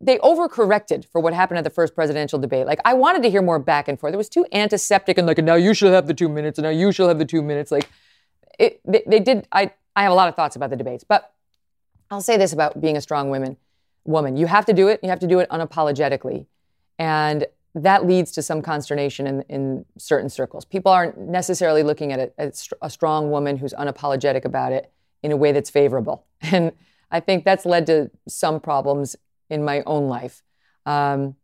they 0.00 0.18
overcorrected 0.18 1.04
for 1.04 1.20
what 1.20 1.32
happened 1.32 1.58
at 1.58 1.64
the 1.64 1.70
first 1.70 1.94
presidential 1.94 2.40
debate. 2.40 2.66
Like, 2.66 2.80
I 2.84 2.92
wanted 2.92 3.22
to 3.22 3.30
hear 3.30 3.40
more 3.40 3.60
back 3.60 3.86
and 3.86 3.98
forth. 4.00 4.12
It 4.12 4.16
was 4.16 4.28
too 4.28 4.44
antiseptic 4.52 5.16
and 5.16 5.28
like, 5.28 5.38
now 5.38 5.54
you 5.54 5.74
should 5.74 5.92
have 5.92 6.08
the 6.08 6.14
two 6.14 6.28
minutes, 6.28 6.58
and 6.58 6.64
now 6.64 6.70
you 6.70 6.90
should 6.90 7.06
have 7.06 7.20
the 7.20 7.24
two 7.24 7.40
minutes. 7.40 7.70
Like, 7.70 7.88
it, 8.58 8.80
they, 8.84 9.04
they 9.06 9.20
did. 9.20 9.46
I, 9.52 9.70
I 9.94 10.02
have 10.02 10.10
a 10.10 10.14
lot 10.16 10.28
of 10.28 10.34
thoughts 10.34 10.56
about 10.56 10.70
the 10.70 10.76
debates, 10.76 11.04
but 11.04 11.32
I'll 12.10 12.20
say 12.20 12.36
this 12.36 12.52
about 12.52 12.80
being 12.80 12.96
a 12.96 13.00
strong 13.00 13.30
woman. 13.30 13.56
Woman, 14.04 14.36
you 14.36 14.46
have 14.46 14.66
to 14.66 14.72
do 14.72 14.88
it. 14.88 14.98
You 15.04 15.08
have 15.10 15.20
to 15.20 15.28
do 15.28 15.38
it 15.38 15.48
unapologetically, 15.50 16.46
and 16.98 17.46
that 17.76 18.06
leads 18.06 18.32
to 18.32 18.42
some 18.42 18.60
consternation 18.60 19.28
in, 19.28 19.42
in 19.42 19.84
certain 19.98 20.28
circles. 20.28 20.64
People 20.64 20.90
aren't 20.90 21.16
necessarily 21.16 21.84
looking 21.84 22.12
at 22.12 22.34
as 22.38 22.68
a 22.82 22.90
strong 22.90 23.30
woman 23.30 23.56
who's 23.56 23.72
unapologetic 23.74 24.44
about 24.44 24.72
it 24.72 24.90
in 25.22 25.30
a 25.30 25.36
way 25.36 25.52
that's 25.52 25.70
favorable. 25.70 26.24
And 26.42 26.72
I 27.10 27.20
think 27.20 27.44
that's 27.44 27.66
led 27.66 27.86
to 27.86 28.10
some 28.28 28.60
problems 28.60 29.16
in 29.48 29.64
my 29.64 29.82
own 29.86 30.08
life. 30.08 30.42
Um, 30.86 31.36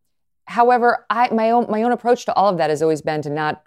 however, 0.46 1.04
I, 1.10 1.32
my 1.32 1.50
own 1.50 1.66
my 1.70 1.82
own 1.82 1.92
approach 1.92 2.24
to 2.26 2.34
all 2.34 2.48
of 2.48 2.58
that 2.58 2.70
has 2.70 2.82
always 2.82 3.02
been 3.02 3.22
to 3.22 3.30
not 3.30 3.62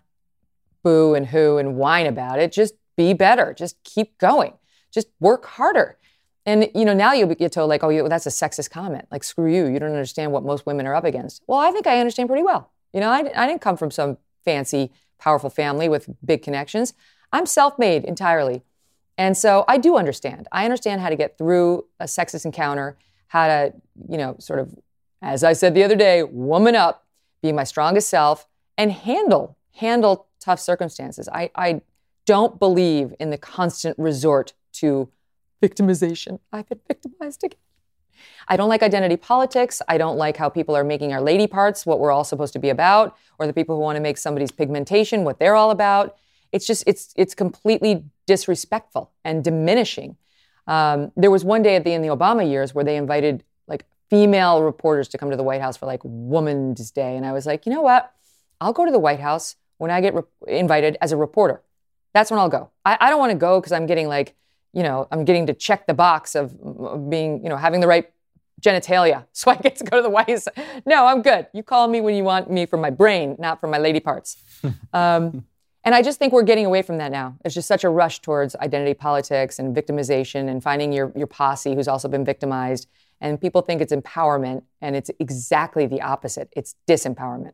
boo 0.84 1.14
and 1.14 1.28
who 1.28 1.58
and 1.58 1.76
whine 1.76 2.08
about 2.08 2.39
it. 2.39 2.52
Just 2.52 2.74
be 2.95 3.14
better. 3.14 3.54
Just 3.54 3.84
keep 3.84 4.18
going. 4.18 4.54
Just 4.91 5.08
work 5.20 5.45
harder. 5.45 5.97
And 6.45 6.70
you 6.74 6.86
know, 6.86 6.93
now 6.93 7.14
you'll 7.14 7.34
get 7.36 7.52
told 7.52 7.70
like, 7.70 7.84
"Oh, 7.84 8.08
that's 8.08 8.26
a 8.26 8.30
sexist 8.30 8.72
comment." 8.72 9.06
Like, 9.12 9.24
screw 9.24 9.54
you. 9.54 9.68
You 9.68 9.80
don't 9.80 9.91
understand 9.91 10.32
what 10.32 10.43
most 10.43 10.66
women 10.66 10.88
are 10.88 10.95
up 10.95 11.04
against. 11.04 11.43
Well, 11.47 11.60
I 11.60 11.72
think 11.72 11.86
I 11.86 12.00
understand 12.00 12.30
pretty 12.30 12.43
well. 12.43 12.72
You 12.93 13.02
know, 13.02 13.10
I, 13.10 13.20
I 13.36 13.45
didn't 13.45 13.62
come 13.62 13.78
from 13.78 13.91
some 13.91 14.18
fancy, 14.43 14.91
powerful 15.20 15.50
family 15.50 15.89
with 15.89 16.10
big 16.26 16.41
connections. 16.41 16.93
I'm 17.32 17.45
self-made 17.45 18.04
entirely. 18.06 18.64
And 19.20 19.38
so 19.38 19.65
I 19.67 19.78
do 19.78 19.97
understand. 19.97 20.47
I 20.49 20.63
understand 20.63 21.01
how 21.01 21.09
to 21.09 21.15
get 21.17 21.38
through 21.38 21.86
a 21.99 22.05
sexist 22.05 22.45
encounter, 22.45 22.97
how 23.28 23.47
to, 23.47 23.74
you 24.07 24.17
know, 24.17 24.38
sort 24.39 24.59
of, 24.59 24.74
as 25.22 25.43
I 25.43 25.51
said 25.51 25.76
the 25.76 25.84
other 25.84 25.97
day, 25.97 26.24
woman 26.24 26.74
up, 26.74 27.05
be 27.43 27.51
my 27.51 27.65
strongest 27.65 28.07
self, 28.07 28.47
and 28.78 28.93
handle, 28.93 29.57
handle 29.76 30.28
tough 30.39 30.61
circumstances. 30.61 31.28
I, 31.28 31.51
I 31.53 31.82
don't 32.26 32.59
believe 32.59 33.13
in 33.20 33.30
the 33.30 33.38
constant 33.38 33.99
resort 33.99 34.53
to 34.74 35.09
victimization. 35.61 36.39
I've 36.53 36.70
been 36.70 36.80
victimized 36.88 37.43
again. 37.43 37.59
I 38.47 38.55
don't 38.55 38.70
like 38.70 38.82
identity 38.82 39.17
politics. 39.17 39.82
I 39.89 39.97
don't 39.97 40.15
like 40.15 40.38
how 40.38 40.47
people 40.47 40.78
are 40.78 40.84
making 40.86 41.11
our 41.11 41.22
lady 41.22 41.45
parts 41.45 41.86
what 41.86 41.99
we're 41.99 42.11
all 42.11 42.24
supposed 42.24 42.53
to 42.53 42.59
be 42.59 42.70
about, 42.70 43.17
or 43.38 43.47
the 43.47 43.53
people 43.53 43.76
who 43.76 43.82
want 43.82 43.97
to 43.97 44.01
make 44.01 44.17
somebody's 44.17 44.51
pigmentation 44.51 45.26
what 45.26 45.39
they're 45.39 45.55
all 45.55 45.72
about. 45.72 46.17
It's 46.52 46.66
just 46.66 46.84
it's 46.88 47.14
it's 47.16 47.36
completely 47.36 48.06
disrespectful 48.26 49.12
and 49.24 49.43
diminishing. 49.43 50.18
Um, 50.68 51.12
there 51.16 51.32
was 51.32 51.43
one 51.43 51.62
day 51.62 51.76
at 51.76 51.84
the 51.84 51.93
in 51.93 52.02
the 52.02 52.10
Obama 52.10 52.50
years 52.50 52.74
where 52.76 52.86
they 52.86 52.95
invited 52.95 53.43
like 53.68 53.86
female 54.10 54.62
reporters 54.64 55.08
to 55.10 55.18
come 55.18 55.30
to 55.32 55.38
the 55.38 55.43
White 55.43 55.62
House 55.62 55.78
for 55.78 55.86
like 55.86 56.02
Women's 56.04 56.91
Day, 56.91 57.16
and 57.16 57.26
I 57.26 57.32
was 57.32 57.45
like, 57.45 57.66
you 57.66 57.72
know 57.74 57.82
what? 57.82 58.14
I'll 58.62 58.74
go 58.74 58.86
to 58.86 58.91
the 58.91 59.00
White 59.00 59.20
House 59.20 59.56
when 59.78 59.91
I 59.91 60.02
get 60.02 60.14
re- 60.14 60.24
invited 60.47 60.97
as 61.02 61.12
a 61.12 61.18
reporter. 61.18 61.62
That's 62.14 62.30
when 62.32 62.39
I'll 62.39 62.50
go. 62.50 62.70
I, 62.86 62.97
I 63.00 63.10
don't 63.10 63.20
want 63.20 63.32
to 63.32 63.38
go 63.38 63.60
because 63.60 63.72
I'm 63.72 63.86
getting 63.86 64.08
like, 64.08 64.36
you 64.74 64.84
know, 64.84 65.08
I'm 65.12 65.26
getting 65.26 65.47
to 65.47 65.54
check 65.54 65.88
the 65.88 65.93
box 65.93 66.36
of, 66.36 66.56
of 66.62 67.10
being, 67.10 67.43
you 67.43 67.50
know, 67.50 67.58
having 67.58 67.80
the 67.80 67.88
right 67.88 68.12
genitalia 68.62 69.26
so 69.32 69.52
I 69.52 69.56
get 69.56 69.78
to 69.78 69.84
go 69.86 69.97
to 69.97 70.04
the 70.04 70.10
White 70.10 70.30
House. 70.30 70.47
No, 70.86 71.06
I'm 71.06 71.22
good. 71.22 71.47
You 71.54 71.64
call 71.64 71.88
me 71.88 72.02
when 72.02 72.16
you 72.16 72.24
want 72.24 72.52
me 72.52 72.66
for 72.66 72.78
my 72.78 72.89
brain, 72.89 73.36
not 73.39 73.60
for 73.60 73.68
my 73.68 73.78
lady 73.78 74.00
parts. 74.00 74.38
Um, 74.93 75.45
and 75.84 75.96
I 75.96 76.02
just 76.02 76.20
think 76.20 76.34
we're 76.34 76.44
getting 76.44 76.66
away 76.66 76.82
from 76.82 76.98
that 76.98 77.12
now. 77.12 77.38
There's 77.42 77.54
just 77.54 77.68
such 77.68 77.84
a 77.84 77.90
rush 77.90 78.20
towards 78.20 78.56
identity 78.56 78.94
politics 78.94 79.60
and 79.60 79.76
victimization 79.76 80.50
and 80.50 80.62
finding 80.62 80.92
your, 80.92 81.12
your 81.16 81.28
posse 81.28 81.74
who's 81.76 81.88
also 81.88 82.08
been 82.08 82.26
victimized. 82.26 82.88
And 83.22 83.40
people 83.40 83.62
think 83.62 83.82
it's 83.82 83.94
empowerment, 83.94 84.64
and 84.82 84.96
it's 84.96 85.12
exactly 85.20 85.86
the 85.86 86.02
opposite 86.02 86.50
it's 86.56 86.76
disempowerment. 86.88 87.52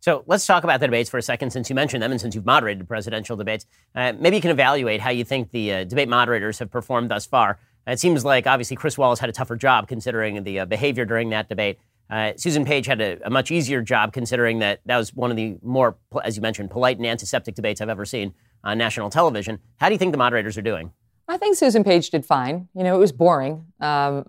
So 0.00 0.22
let's 0.26 0.46
talk 0.46 0.64
about 0.64 0.78
the 0.80 0.86
debates 0.86 1.10
for 1.10 1.18
a 1.18 1.22
second, 1.22 1.50
since 1.50 1.68
you 1.68 1.74
mentioned 1.74 2.02
them 2.02 2.12
and 2.12 2.20
since 2.20 2.34
you've 2.34 2.46
moderated 2.46 2.86
presidential 2.86 3.36
debates. 3.36 3.66
Uh, 3.94 4.12
maybe 4.18 4.36
you 4.36 4.42
can 4.42 4.52
evaluate 4.52 5.00
how 5.00 5.10
you 5.10 5.24
think 5.24 5.50
the 5.50 5.72
uh, 5.72 5.84
debate 5.84 6.08
moderators 6.08 6.58
have 6.60 6.70
performed 6.70 7.10
thus 7.10 7.26
far. 7.26 7.58
It 7.86 7.98
seems 7.98 8.24
like 8.24 8.46
obviously 8.46 8.76
Chris 8.76 8.96
Wallace 8.96 9.18
had 9.18 9.28
a 9.28 9.32
tougher 9.32 9.56
job 9.56 9.88
considering 9.88 10.44
the 10.44 10.60
uh, 10.60 10.64
behavior 10.66 11.04
during 11.04 11.30
that 11.30 11.48
debate. 11.48 11.78
Uh, 12.10 12.32
Susan 12.36 12.64
Page 12.64 12.86
had 12.86 13.00
a, 13.00 13.18
a, 13.24 13.30
much 13.30 13.50
easier 13.50 13.82
job 13.82 14.12
considering 14.12 14.60
that 14.60 14.80
that 14.86 14.96
was 14.96 15.14
one 15.14 15.30
of 15.30 15.36
the 15.36 15.58
more, 15.62 15.96
as 16.24 16.36
you 16.36 16.42
mentioned, 16.42 16.70
polite 16.70 16.96
and 16.96 17.06
antiseptic 17.06 17.54
debates 17.54 17.80
I've 17.80 17.90
ever 17.90 18.06
seen 18.06 18.34
on 18.64 18.78
national 18.78 19.10
television. 19.10 19.58
How 19.76 19.88
do 19.88 19.94
you 19.94 19.98
think 19.98 20.12
the 20.12 20.18
moderators 20.18 20.56
are 20.56 20.62
doing? 20.62 20.92
I 21.28 21.36
think 21.36 21.56
Susan 21.56 21.84
Page 21.84 22.08
did 22.08 22.24
fine. 22.24 22.68
You 22.74 22.82
know, 22.82 22.94
it 22.94 22.98
was 22.98 23.12
boring. 23.12 23.66
Um, 23.80 24.24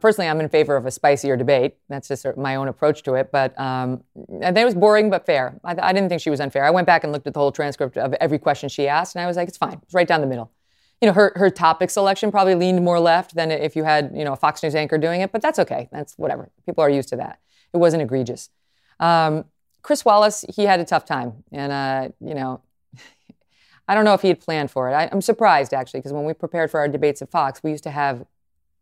personally, 0.00 0.28
I'm 0.28 0.40
in 0.40 0.48
favor 0.48 0.76
of 0.76 0.86
a 0.86 0.90
spicier 0.90 1.36
debate. 1.36 1.76
That's 1.88 2.08
just 2.08 2.26
my 2.36 2.56
own 2.56 2.66
approach 2.66 3.04
to 3.04 3.14
it. 3.14 3.30
But 3.30 3.58
um, 3.60 4.02
it 4.16 4.64
was 4.64 4.74
boring 4.74 5.08
but 5.08 5.24
fair. 5.24 5.60
I, 5.62 5.76
I 5.80 5.92
didn't 5.92 6.08
think 6.08 6.20
she 6.20 6.30
was 6.30 6.40
unfair. 6.40 6.64
I 6.64 6.70
went 6.70 6.86
back 6.86 7.04
and 7.04 7.12
looked 7.12 7.28
at 7.28 7.34
the 7.34 7.40
whole 7.40 7.52
transcript 7.52 7.96
of 7.96 8.12
every 8.14 8.40
question 8.40 8.68
she 8.68 8.88
asked, 8.88 9.14
and 9.14 9.22
I 9.22 9.28
was 9.28 9.36
like, 9.36 9.46
it's 9.46 9.58
fine. 9.58 9.78
It's 9.84 9.94
right 9.94 10.08
down 10.08 10.20
the 10.20 10.26
middle 10.26 10.50
you 11.00 11.06
know, 11.06 11.12
her, 11.14 11.32
her 11.36 11.48
topic 11.48 11.90
selection 11.90 12.30
probably 12.30 12.54
leaned 12.54 12.84
more 12.84 13.00
left 13.00 13.34
than 13.34 13.50
if 13.50 13.74
you 13.74 13.84
had, 13.84 14.12
you 14.14 14.24
know, 14.24 14.34
a 14.34 14.36
Fox 14.36 14.62
News 14.62 14.74
anchor 14.74 14.98
doing 14.98 15.22
it, 15.22 15.32
but 15.32 15.40
that's 15.40 15.58
okay. 15.58 15.88
That's 15.90 16.14
whatever. 16.18 16.50
People 16.66 16.84
are 16.84 16.90
used 16.90 17.08
to 17.10 17.16
that. 17.16 17.40
It 17.72 17.78
wasn't 17.78 18.02
egregious. 18.02 18.50
Um, 18.98 19.46
Chris 19.82 20.04
Wallace, 20.04 20.44
he 20.54 20.64
had 20.64 20.78
a 20.78 20.84
tough 20.84 21.06
time. 21.06 21.42
And, 21.52 21.72
uh, 21.72 22.08
you 22.20 22.34
know, 22.34 22.60
I 23.88 23.94
don't 23.94 24.04
know 24.04 24.12
if 24.12 24.20
he 24.20 24.28
had 24.28 24.40
planned 24.40 24.70
for 24.70 24.90
it. 24.90 24.92
I, 24.92 25.04
am 25.10 25.22
surprised, 25.22 25.72
actually, 25.72 26.00
because 26.00 26.12
when 26.12 26.24
we 26.24 26.34
prepared 26.34 26.70
for 26.70 26.80
our 26.80 26.88
debates 26.88 27.22
at 27.22 27.30
Fox, 27.30 27.62
we 27.62 27.70
used 27.70 27.84
to 27.84 27.90
have 27.90 28.26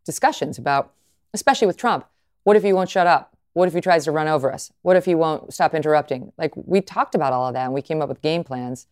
discussions 0.05 0.57
about, 0.57 0.93
especially 1.33 1.67
with 1.67 1.77
Trump, 1.77 2.05
what 2.43 2.57
if 2.57 2.63
he 2.63 2.73
won't 2.73 2.89
shut 2.89 3.07
up? 3.07 3.37
What 3.53 3.67
if 3.67 3.73
he 3.73 3.81
tries 3.81 4.03
to 4.05 4.11
run 4.11 4.27
over 4.27 4.51
us? 4.51 4.71
What 4.81 4.97
if 4.97 5.05
he 5.05 5.15
won't 5.15 5.53
stop 5.53 5.73
interrupting? 5.73 6.33
Like, 6.37 6.51
we 6.55 6.81
talked 6.81 7.15
about 7.15 7.31
all 7.31 7.47
of 7.47 7.53
that 7.53 7.63
and 7.63 7.73
we 7.73 7.81
came 7.81 8.01
up 8.01 8.09
with 8.09 8.21
game 8.21 8.43
plans. 8.43 8.87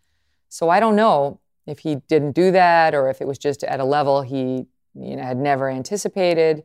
So 0.49 0.69
I 0.69 0.79
don't 0.79 0.95
know 0.95 1.39
if 1.67 1.79
he 1.79 1.95
didn't 2.07 2.31
do 2.31 2.51
that 2.51 2.95
or 2.95 3.09
if 3.09 3.21
it 3.21 3.27
was 3.27 3.37
just 3.37 3.63
at 3.63 3.79
a 3.79 3.83
level 3.83 4.21
he 4.21 4.65
you 4.95 5.15
know, 5.15 5.23
had 5.23 5.37
never 5.37 5.69
anticipated. 5.69 6.63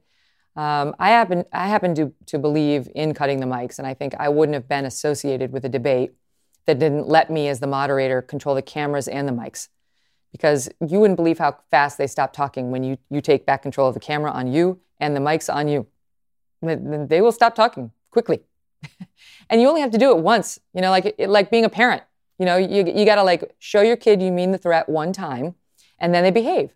Um, 0.57 0.95
I 0.99 1.11
happen, 1.11 1.45
I 1.53 1.67
happen 1.69 1.95
to, 1.97 2.13
to 2.27 2.39
believe 2.39 2.89
in 2.95 3.15
cutting 3.15 3.41
the 3.41 3.47
mics, 3.47 3.79
and 3.79 3.87
I 3.87 3.95
think 3.95 4.15
I 4.19 4.29
wouldn't 4.29 4.55
have 4.55 4.69
been 4.69 4.85
associated 4.85 5.53
with 5.53 5.65
a 5.65 5.69
debate 5.69 6.13
that 6.67 6.79
didn't 6.79 7.09
let 7.09 7.31
me, 7.31 7.49
as 7.49 7.61
the 7.61 7.67
moderator, 7.67 8.23
control 8.23 8.55
the 8.55 8.63
cameras 8.63 9.09
and 9.09 9.27
the 9.27 9.33
mics. 9.33 9.69
Because 10.31 10.71
you 10.87 11.01
wouldn't 11.01 11.17
believe 11.17 11.39
how 11.39 11.59
fast 11.71 11.99
they 11.99 12.07
stop 12.07 12.33
talking 12.33 12.71
when 12.71 12.83
you, 12.83 12.97
you 13.11 13.21
take 13.21 13.45
back 13.45 13.63
control 13.63 13.89
of 13.89 13.95
the 13.95 14.01
camera 14.01 14.31
on 14.31 14.47
you 14.47 14.81
and 15.01 15.15
the 15.15 15.21
mics 15.21 15.53
on 15.53 15.69
you. 15.69 15.87
They 16.63 17.21
will 17.21 17.33
stop 17.33 17.55
talking 17.55 17.91
quickly. 18.11 18.41
and 19.51 19.61
you 19.61 19.69
only 19.69 19.81
have 19.81 19.91
to 19.91 19.99
do 19.99 20.11
it 20.11 20.19
once. 20.23 20.59
You 20.73 20.81
know, 20.81 20.91
like 20.91 21.17
like 21.19 21.51
being 21.51 21.65
a 21.65 21.69
parent. 21.69 22.03
You 22.39 22.47
know, 22.47 22.57
you 22.57 22.85
you 22.87 23.05
got 23.05 23.17
to 23.17 23.23
like 23.23 23.55
show 23.59 23.83
your 23.83 23.97
kid 23.97 24.23
you 24.23 24.33
mean 24.33 24.53
the 24.53 24.59
threat 24.59 24.89
one 24.89 25.13
time, 25.13 25.55
and 25.99 26.15
then 26.15 26.23
they 26.25 26.31
behave. 26.31 26.75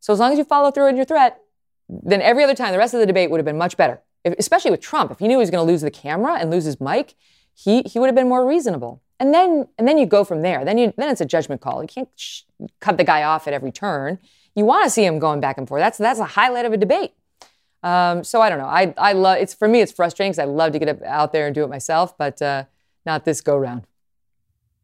So 0.00 0.12
as 0.12 0.18
long 0.18 0.32
as 0.32 0.38
you 0.38 0.44
follow 0.44 0.70
through 0.70 0.86
on 0.86 0.96
your 0.96 1.04
threat, 1.04 1.40
then 1.88 2.22
every 2.22 2.44
other 2.44 2.54
time 2.54 2.72
the 2.72 2.78
rest 2.78 2.94
of 2.94 3.00
the 3.00 3.06
debate 3.06 3.30
would 3.30 3.38
have 3.38 3.44
been 3.44 3.58
much 3.58 3.76
better. 3.76 4.00
If, 4.24 4.34
especially 4.38 4.70
with 4.70 4.80
Trump, 4.80 5.10
if 5.10 5.18
he 5.18 5.28
knew 5.28 5.34
he 5.34 5.40
was 5.40 5.50
going 5.50 5.64
to 5.64 5.70
lose 5.70 5.82
the 5.82 5.90
camera 5.90 6.38
and 6.38 6.50
lose 6.50 6.64
his 6.64 6.80
mic, 6.80 7.14
he 7.54 7.82
he 7.82 7.98
would 7.98 8.06
have 8.06 8.14
been 8.14 8.28
more 8.28 8.46
reasonable. 8.46 9.02
And 9.20 9.32
then 9.32 9.68
and 9.78 9.86
then 9.86 9.98
you 9.98 10.06
go 10.06 10.24
from 10.24 10.42
there. 10.42 10.64
Then 10.64 10.78
you 10.78 10.92
then 10.96 11.08
it's 11.08 11.20
a 11.20 11.26
judgment 11.26 11.60
call. 11.60 11.82
You 11.82 11.88
can't 11.88 12.08
sh- 12.16 12.42
cut 12.80 12.96
the 12.96 13.04
guy 13.04 13.22
off 13.22 13.46
at 13.46 13.54
every 13.54 13.70
turn. 13.72 14.18
You 14.54 14.64
want 14.64 14.84
to 14.84 14.90
see 14.90 15.04
him 15.04 15.18
going 15.18 15.40
back 15.40 15.58
and 15.58 15.68
forth. 15.68 15.80
That's 15.80 15.98
that's 15.98 16.20
a 16.20 16.24
highlight 16.24 16.64
of 16.64 16.72
a 16.72 16.76
debate. 16.76 17.12
Um, 17.82 18.22
so 18.24 18.40
I 18.40 18.48
don't 18.48 18.58
know. 18.58 18.66
I 18.66 18.94
I 18.96 19.12
love 19.12 19.38
it's 19.38 19.54
for 19.54 19.68
me. 19.68 19.80
It's 19.80 19.92
frustrating 19.92 20.32
because 20.32 20.40
I 20.40 20.44
love 20.44 20.72
to 20.72 20.78
get 20.78 21.02
out 21.04 21.32
there 21.32 21.46
and 21.46 21.54
do 21.54 21.64
it 21.64 21.68
myself, 21.68 22.16
but 22.16 22.40
uh, 22.42 22.64
not 23.04 23.24
this 23.24 23.40
go 23.40 23.56
round. 23.56 23.86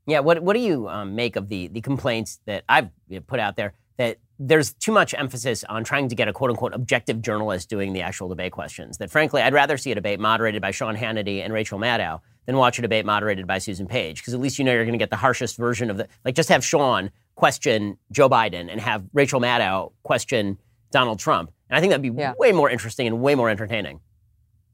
Yeah. 0.08 0.20
What 0.20 0.42
what 0.42 0.54
do 0.54 0.60
you 0.60 0.88
um, 0.88 1.14
make 1.14 1.36
of 1.36 1.48
the 1.48 1.68
the 1.68 1.80
complaints 1.80 2.40
that 2.46 2.64
I've 2.68 2.90
put 3.26 3.38
out 3.38 3.56
there 3.56 3.74
that 3.98 4.18
there's 4.38 4.72
too 4.72 4.92
much 4.92 5.12
emphasis 5.14 5.64
on 5.64 5.84
trying 5.84 6.08
to 6.08 6.14
get 6.14 6.28
a 6.28 6.32
quote 6.32 6.50
unquote 6.50 6.72
objective 6.72 7.20
journalist 7.20 7.68
doing 7.68 7.92
the 7.92 8.00
actual 8.00 8.28
debate 8.28 8.52
questions. 8.52 8.98
That 8.98 9.10
frankly, 9.10 9.42
I'd 9.42 9.52
rather 9.52 9.76
see 9.76 9.92
a 9.92 9.94
debate 9.94 10.18
moderated 10.18 10.62
by 10.62 10.70
Sean 10.70 10.96
Hannity 10.96 11.44
and 11.44 11.52
Rachel 11.52 11.78
Maddow 11.78 12.20
than 12.46 12.56
watch 12.56 12.78
a 12.78 12.82
debate 12.82 13.04
moderated 13.04 13.46
by 13.46 13.58
Susan 13.58 13.86
Page, 13.86 14.22
because 14.22 14.32
at 14.32 14.40
least 14.40 14.58
you 14.58 14.64
know 14.64 14.72
you're 14.72 14.84
going 14.84 14.92
to 14.94 14.98
get 14.98 15.10
the 15.10 15.16
harshest 15.16 15.58
version 15.58 15.90
of 15.90 15.98
the. 15.98 16.08
Like, 16.24 16.34
just 16.34 16.48
have 16.48 16.64
Sean 16.64 17.10
question 17.34 17.98
Joe 18.10 18.28
Biden 18.28 18.70
and 18.70 18.80
have 18.80 19.04
Rachel 19.12 19.40
Maddow 19.40 19.92
question 20.02 20.56
Donald 20.90 21.18
Trump. 21.18 21.52
And 21.68 21.76
I 21.76 21.80
think 21.80 21.90
that'd 21.90 22.02
be 22.02 22.18
yeah. 22.18 22.32
way 22.38 22.52
more 22.52 22.70
interesting 22.70 23.06
and 23.06 23.20
way 23.20 23.34
more 23.34 23.50
entertaining. 23.50 24.00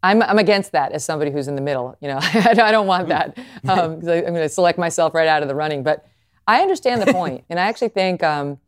I'm, 0.05 0.23
I'm 0.23 0.39
against 0.39 0.73
that 0.73 0.93
as 0.93 1.03
somebody 1.03 1.31
who's 1.31 1.49
in 1.49 1.57
the 1.57 1.63
middle. 1.63 1.97
You 2.01 2.09
know, 2.09 2.19
I 2.23 2.71
don't 2.71 2.87
want 2.87 3.09
that 3.09 3.35
because 3.63 3.79
um, 3.79 3.95
I'm 3.95 4.03
going 4.03 4.35
to 4.35 4.49
select 4.51 4.79
myself 4.79 5.15
right 5.15 5.27
out 5.27 5.43
of 5.43 5.49
the 5.49 5.55
running. 5.55 5.83
But 5.83 6.07
I 6.47 6.61
understand 6.61 7.01
the 7.01 7.13
point, 7.13 7.45
and 7.49 7.59
I 7.59 7.65
actually 7.65 7.89
think 7.89 8.23
um, 8.23 8.59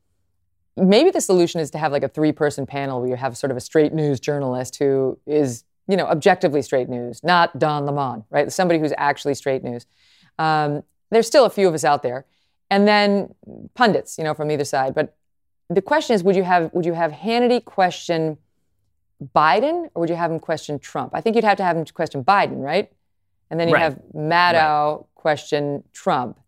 maybe 0.78 1.10
the 1.10 1.20
solution 1.20 1.60
is 1.60 1.70
to 1.72 1.78
have 1.78 1.92
like 1.92 2.02
a 2.02 2.08
three-person 2.08 2.64
panel 2.64 3.00
where 3.00 3.10
you 3.10 3.16
have 3.16 3.36
sort 3.36 3.50
of 3.50 3.56
a 3.58 3.60
straight 3.60 3.92
news 3.92 4.18
journalist 4.18 4.76
who 4.76 5.18
is, 5.26 5.64
you 5.86 5.96
know, 5.96 6.06
objectively 6.06 6.62
straight 6.62 6.88
news, 6.88 7.22
not 7.22 7.58
Don 7.58 7.84
Lemon, 7.84 8.24
right? 8.30 8.50
Somebody 8.50 8.80
who's 8.80 8.94
actually 8.96 9.34
straight 9.34 9.62
news. 9.62 9.84
Um, 10.38 10.84
there's 11.10 11.26
still 11.26 11.44
a 11.44 11.50
few 11.50 11.68
of 11.68 11.74
us 11.74 11.84
out 11.84 12.02
there, 12.02 12.24
and 12.70 12.88
then 12.88 13.34
pundits, 13.74 14.16
you 14.16 14.24
know, 14.24 14.32
from 14.32 14.50
either 14.50 14.64
side. 14.64 14.94
But 14.94 15.14
the 15.68 15.82
question 15.82 16.14
is, 16.14 16.24
would 16.24 16.34
you 16.34 16.44
have 16.44 16.72
would 16.72 16.86
you 16.86 16.94
have 16.94 17.12
Hannity 17.12 17.62
question 17.62 18.38
Biden 19.34 19.88
or 19.94 20.00
would 20.00 20.10
you 20.10 20.16
have 20.16 20.30
him 20.30 20.38
question 20.38 20.78
Trump? 20.78 21.12
I 21.14 21.20
think 21.20 21.36
you'd 21.36 21.44
have 21.44 21.56
to 21.58 21.64
have 21.64 21.76
him 21.76 21.84
question 21.86 22.24
Biden, 22.24 22.62
right? 22.62 22.92
And 23.50 23.58
then 23.60 23.68
you 23.68 23.74
right. 23.74 23.82
have 23.82 24.00
Maddow 24.14 24.98
right. 24.98 25.06
question 25.14 25.84
Trump 25.92 26.38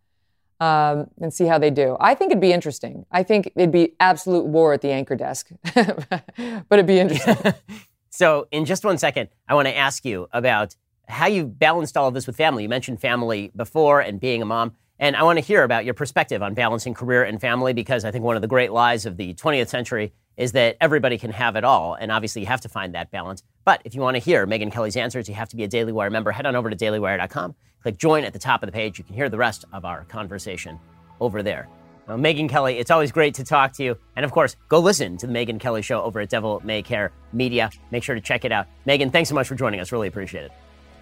um, 0.60 1.08
and 1.20 1.32
see 1.32 1.46
how 1.46 1.58
they 1.58 1.70
do. 1.70 1.96
I 2.00 2.14
think 2.14 2.30
it'd 2.30 2.40
be 2.40 2.52
interesting. 2.52 3.06
I 3.10 3.22
think 3.22 3.52
it'd 3.54 3.72
be 3.72 3.94
absolute 4.00 4.46
war 4.46 4.72
at 4.72 4.82
the 4.82 4.90
anchor 4.90 5.14
desk, 5.14 5.50
but 5.74 6.64
it'd 6.70 6.86
be 6.86 6.98
interesting. 6.98 7.54
so, 8.10 8.48
in 8.50 8.64
just 8.64 8.84
one 8.84 8.98
second, 8.98 9.28
I 9.48 9.54
want 9.54 9.68
to 9.68 9.76
ask 9.76 10.04
you 10.04 10.28
about 10.32 10.74
how 11.08 11.26
you 11.26 11.46
balanced 11.46 11.96
all 11.96 12.08
of 12.08 12.14
this 12.14 12.26
with 12.26 12.36
family. 12.36 12.64
You 12.64 12.68
mentioned 12.68 13.00
family 13.00 13.50
before 13.56 14.00
and 14.00 14.20
being 14.20 14.42
a 14.42 14.44
mom. 14.44 14.72
And 15.00 15.14
I 15.14 15.22
want 15.22 15.38
to 15.38 15.44
hear 15.44 15.62
about 15.62 15.84
your 15.84 15.94
perspective 15.94 16.42
on 16.42 16.54
balancing 16.54 16.92
career 16.92 17.22
and 17.22 17.40
family 17.40 17.72
because 17.72 18.04
I 18.04 18.10
think 18.10 18.24
one 18.24 18.34
of 18.34 18.42
the 18.42 18.48
great 18.48 18.72
lies 18.72 19.06
of 19.06 19.16
the 19.16 19.32
20th 19.34 19.68
century 19.68 20.12
is 20.38 20.52
that 20.52 20.76
everybody 20.80 21.18
can 21.18 21.32
have 21.32 21.56
it 21.56 21.64
all. 21.64 21.94
And 21.94 22.10
obviously, 22.10 22.40
you 22.40 22.46
have 22.46 22.62
to 22.62 22.68
find 22.70 22.94
that 22.94 23.10
balance. 23.10 23.42
But 23.64 23.82
if 23.84 23.94
you 23.94 24.00
want 24.00 24.14
to 24.14 24.20
hear 24.20 24.46
Megyn 24.46 24.72
Kelly's 24.72 24.96
answers, 24.96 25.28
you 25.28 25.34
have 25.34 25.50
to 25.50 25.56
be 25.56 25.64
a 25.64 25.68
Daily 25.68 25.92
Wire 25.92 26.08
member. 26.08 26.30
Head 26.30 26.46
on 26.46 26.56
over 26.56 26.70
to 26.70 26.76
dailywire.com, 26.76 27.54
click 27.82 27.98
join 27.98 28.24
at 28.24 28.32
the 28.32 28.38
top 28.38 28.62
of 28.62 28.68
the 28.68 28.72
page. 28.72 28.98
You 28.98 29.04
can 29.04 29.14
hear 29.14 29.28
the 29.28 29.36
rest 29.36 29.66
of 29.74 29.84
our 29.84 30.04
conversation 30.04 30.78
over 31.20 31.42
there. 31.42 31.68
Now, 32.06 32.16
Megyn 32.16 32.48
Kelly, 32.48 32.78
it's 32.78 32.90
always 32.90 33.12
great 33.12 33.34
to 33.34 33.44
talk 33.44 33.72
to 33.74 33.84
you. 33.84 33.98
And 34.16 34.24
of 34.24 34.32
course, 34.32 34.56
go 34.68 34.78
listen 34.78 35.18
to 35.18 35.26
the 35.26 35.32
Megyn 35.32 35.60
Kelly 35.60 35.82
Show 35.82 36.00
over 36.00 36.20
at 36.20 36.30
Devil 36.30 36.62
May 36.64 36.82
Care 36.82 37.12
Media. 37.34 37.70
Make 37.90 38.02
sure 38.02 38.14
to 38.14 38.20
check 38.20 38.46
it 38.46 38.52
out. 38.52 38.66
Megyn, 38.86 39.12
thanks 39.12 39.28
so 39.28 39.34
much 39.34 39.46
for 39.46 39.56
joining 39.56 39.80
us. 39.80 39.92
Really 39.92 40.08
appreciate 40.08 40.44
it. 40.44 40.52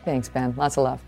Thanks, 0.05 0.29
Ben. 0.29 0.55
Lots 0.57 0.77
of 0.77 0.85
love. 0.85 1.01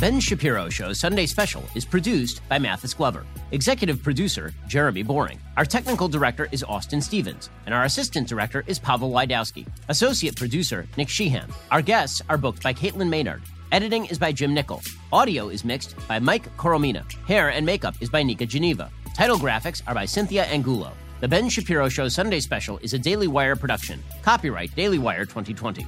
Ben 0.00 0.18
Shapiro 0.18 0.70
Show 0.70 0.94
Sunday 0.94 1.26
Special 1.26 1.62
is 1.74 1.84
produced 1.84 2.40
by 2.48 2.58
Mathis 2.58 2.94
Glover. 2.94 3.26
Executive 3.52 4.02
producer, 4.02 4.54
Jeremy 4.66 5.02
Boring. 5.02 5.38
Our 5.58 5.66
technical 5.66 6.08
director 6.08 6.48
is 6.50 6.64
Austin 6.64 7.02
Stevens. 7.02 7.50
And 7.66 7.74
our 7.74 7.84
assistant 7.84 8.26
director 8.26 8.64
is 8.66 8.78
Pavel 8.78 9.10
Wydowski. 9.10 9.66
Associate 9.90 10.34
producer, 10.34 10.88
Nick 10.96 11.10
Sheehan. 11.10 11.50
Our 11.70 11.82
guests 11.82 12.22
are 12.30 12.38
booked 12.38 12.62
by 12.62 12.72
Caitlin 12.72 13.10
Maynard. 13.10 13.42
Editing 13.72 14.06
is 14.06 14.18
by 14.18 14.32
Jim 14.32 14.54
Nickel. 14.54 14.80
Audio 15.12 15.50
is 15.50 15.66
mixed 15.66 15.94
by 16.08 16.18
Mike 16.18 16.56
Coromina. 16.56 17.04
Hair 17.26 17.50
and 17.50 17.66
makeup 17.66 17.94
is 18.00 18.08
by 18.08 18.22
Nika 18.22 18.46
Geneva. 18.46 18.90
Title 19.14 19.36
graphics 19.36 19.82
are 19.86 19.94
by 19.94 20.06
Cynthia 20.06 20.44
Angulo. 20.44 20.92
The 21.20 21.28
Ben 21.28 21.50
Shapiro 21.50 21.90
Show 21.90 22.08
Sunday 22.08 22.40
Special 22.40 22.78
is 22.78 22.94
a 22.94 22.98
Daily 22.98 23.28
Wire 23.28 23.54
production. 23.54 24.02
Copyright 24.22 24.74
Daily 24.74 24.98
Wire 24.98 25.26
2020. 25.26 25.86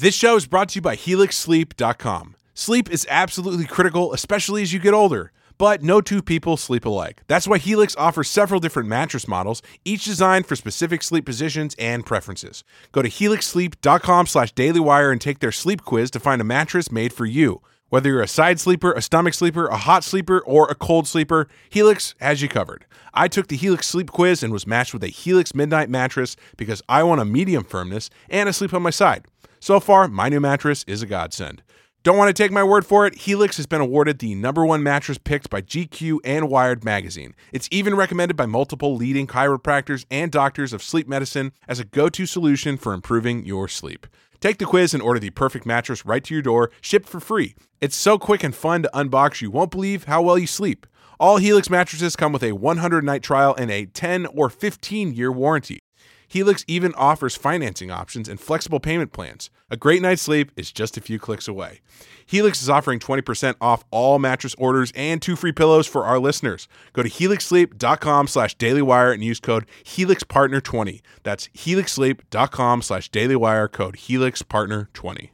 This 0.00 0.14
show 0.14 0.36
is 0.36 0.46
brought 0.46 0.68
to 0.68 0.74
you 0.76 0.80
by 0.80 0.94
HelixSleep.com. 0.94 2.36
Sleep 2.54 2.88
is 2.88 3.04
absolutely 3.10 3.64
critical, 3.64 4.12
especially 4.12 4.62
as 4.62 4.72
you 4.72 4.78
get 4.78 4.94
older. 4.94 5.32
But 5.58 5.82
no 5.82 6.00
two 6.00 6.22
people 6.22 6.56
sleep 6.56 6.84
alike. 6.84 7.22
That's 7.26 7.48
why 7.48 7.58
Helix 7.58 7.96
offers 7.96 8.30
several 8.30 8.60
different 8.60 8.88
mattress 8.88 9.26
models, 9.26 9.60
each 9.84 10.04
designed 10.04 10.46
for 10.46 10.54
specific 10.54 11.02
sleep 11.02 11.24
positions 11.24 11.74
and 11.80 12.06
preferences. 12.06 12.62
Go 12.92 13.02
to 13.02 13.08
helixsleep.com 13.08 14.26
slash 14.28 14.54
dailywire 14.54 15.10
and 15.10 15.20
take 15.20 15.40
their 15.40 15.50
sleep 15.50 15.84
quiz 15.84 16.12
to 16.12 16.20
find 16.20 16.40
a 16.40 16.44
mattress 16.44 16.92
made 16.92 17.12
for 17.12 17.26
you. 17.26 17.60
Whether 17.88 18.10
you're 18.10 18.22
a 18.22 18.28
side 18.28 18.60
sleeper, 18.60 18.92
a 18.92 19.02
stomach 19.02 19.34
sleeper, 19.34 19.66
a 19.66 19.78
hot 19.78 20.04
sleeper, 20.04 20.38
or 20.46 20.68
a 20.68 20.76
cold 20.76 21.08
sleeper, 21.08 21.48
Helix 21.70 22.14
has 22.20 22.40
you 22.40 22.48
covered. 22.48 22.86
I 23.14 23.26
took 23.26 23.48
the 23.48 23.56
Helix 23.56 23.88
sleep 23.88 24.12
quiz 24.12 24.44
and 24.44 24.52
was 24.52 24.64
matched 24.64 24.92
with 24.92 25.02
a 25.02 25.08
Helix 25.08 25.56
Midnight 25.56 25.90
mattress 25.90 26.36
because 26.56 26.82
I 26.88 27.02
want 27.02 27.20
a 27.20 27.24
medium 27.24 27.64
firmness 27.64 28.10
and 28.30 28.48
a 28.48 28.52
sleep 28.52 28.72
on 28.72 28.82
my 28.82 28.90
side. 28.90 29.24
So 29.60 29.80
far, 29.80 30.08
my 30.08 30.28
new 30.28 30.40
mattress 30.40 30.84
is 30.86 31.02
a 31.02 31.06
godsend. 31.06 31.62
Don't 32.04 32.16
want 32.16 32.34
to 32.34 32.42
take 32.42 32.52
my 32.52 32.62
word 32.62 32.86
for 32.86 33.06
it? 33.06 33.16
Helix 33.16 33.56
has 33.56 33.66
been 33.66 33.80
awarded 33.80 34.20
the 34.20 34.34
number 34.36 34.64
one 34.64 34.84
mattress 34.84 35.18
picked 35.18 35.50
by 35.50 35.60
GQ 35.60 36.20
and 36.24 36.48
Wired 36.48 36.84
magazine. 36.84 37.34
It's 37.52 37.68
even 37.72 37.96
recommended 37.96 38.36
by 38.36 38.46
multiple 38.46 38.94
leading 38.94 39.26
chiropractors 39.26 40.06
and 40.08 40.30
doctors 40.30 40.72
of 40.72 40.82
sleep 40.82 41.08
medicine 41.08 41.52
as 41.66 41.80
a 41.80 41.84
go 41.84 42.08
to 42.08 42.24
solution 42.24 42.76
for 42.76 42.92
improving 42.92 43.44
your 43.44 43.66
sleep. 43.66 44.06
Take 44.40 44.58
the 44.58 44.64
quiz 44.64 44.94
and 44.94 45.02
order 45.02 45.18
the 45.18 45.30
perfect 45.30 45.66
mattress 45.66 46.06
right 46.06 46.22
to 46.22 46.34
your 46.34 46.42
door, 46.42 46.70
shipped 46.80 47.08
for 47.08 47.18
free. 47.18 47.56
It's 47.80 47.96
so 47.96 48.16
quick 48.16 48.44
and 48.44 48.54
fun 48.54 48.84
to 48.84 48.90
unbox, 48.94 49.40
you 49.40 49.50
won't 49.50 49.72
believe 49.72 50.04
how 50.04 50.22
well 50.22 50.38
you 50.38 50.46
sleep. 50.46 50.86
All 51.18 51.38
Helix 51.38 51.68
mattresses 51.68 52.14
come 52.14 52.32
with 52.32 52.44
a 52.44 52.52
100 52.52 53.02
night 53.02 53.24
trial 53.24 53.56
and 53.58 53.72
a 53.72 53.86
10 53.86 54.26
or 54.26 54.48
15 54.48 55.12
year 55.14 55.32
warranty. 55.32 55.80
Helix 56.28 56.64
even 56.68 56.94
offers 56.94 57.34
financing 57.34 57.90
options 57.90 58.28
and 58.28 58.38
flexible 58.38 58.80
payment 58.80 59.12
plans. 59.12 59.48
A 59.70 59.76
great 59.76 60.02
night's 60.02 60.22
sleep 60.22 60.52
is 60.56 60.70
just 60.70 60.96
a 60.96 61.00
few 61.00 61.18
clicks 61.18 61.48
away. 61.48 61.80
Helix 62.26 62.62
is 62.62 62.68
offering 62.68 62.98
20% 62.98 63.54
off 63.60 63.84
all 63.90 64.18
mattress 64.18 64.54
orders 64.56 64.92
and 64.94 65.22
two 65.22 65.36
free 65.36 65.52
pillows 65.52 65.86
for 65.86 66.04
our 66.04 66.18
listeners. 66.18 66.68
Go 66.92 67.02
to 67.02 67.08
helixsleep.com 67.08 68.26
slash 68.28 68.56
dailywire 68.58 69.12
and 69.14 69.24
use 69.24 69.40
code 69.40 69.66
HelixPartner20. 69.84 71.00
That's 71.22 71.48
helixsleep.com 71.48 72.82
slash 72.82 73.10
dailywire 73.10 73.72
code 73.72 73.96
HelixPartner20. 73.96 75.30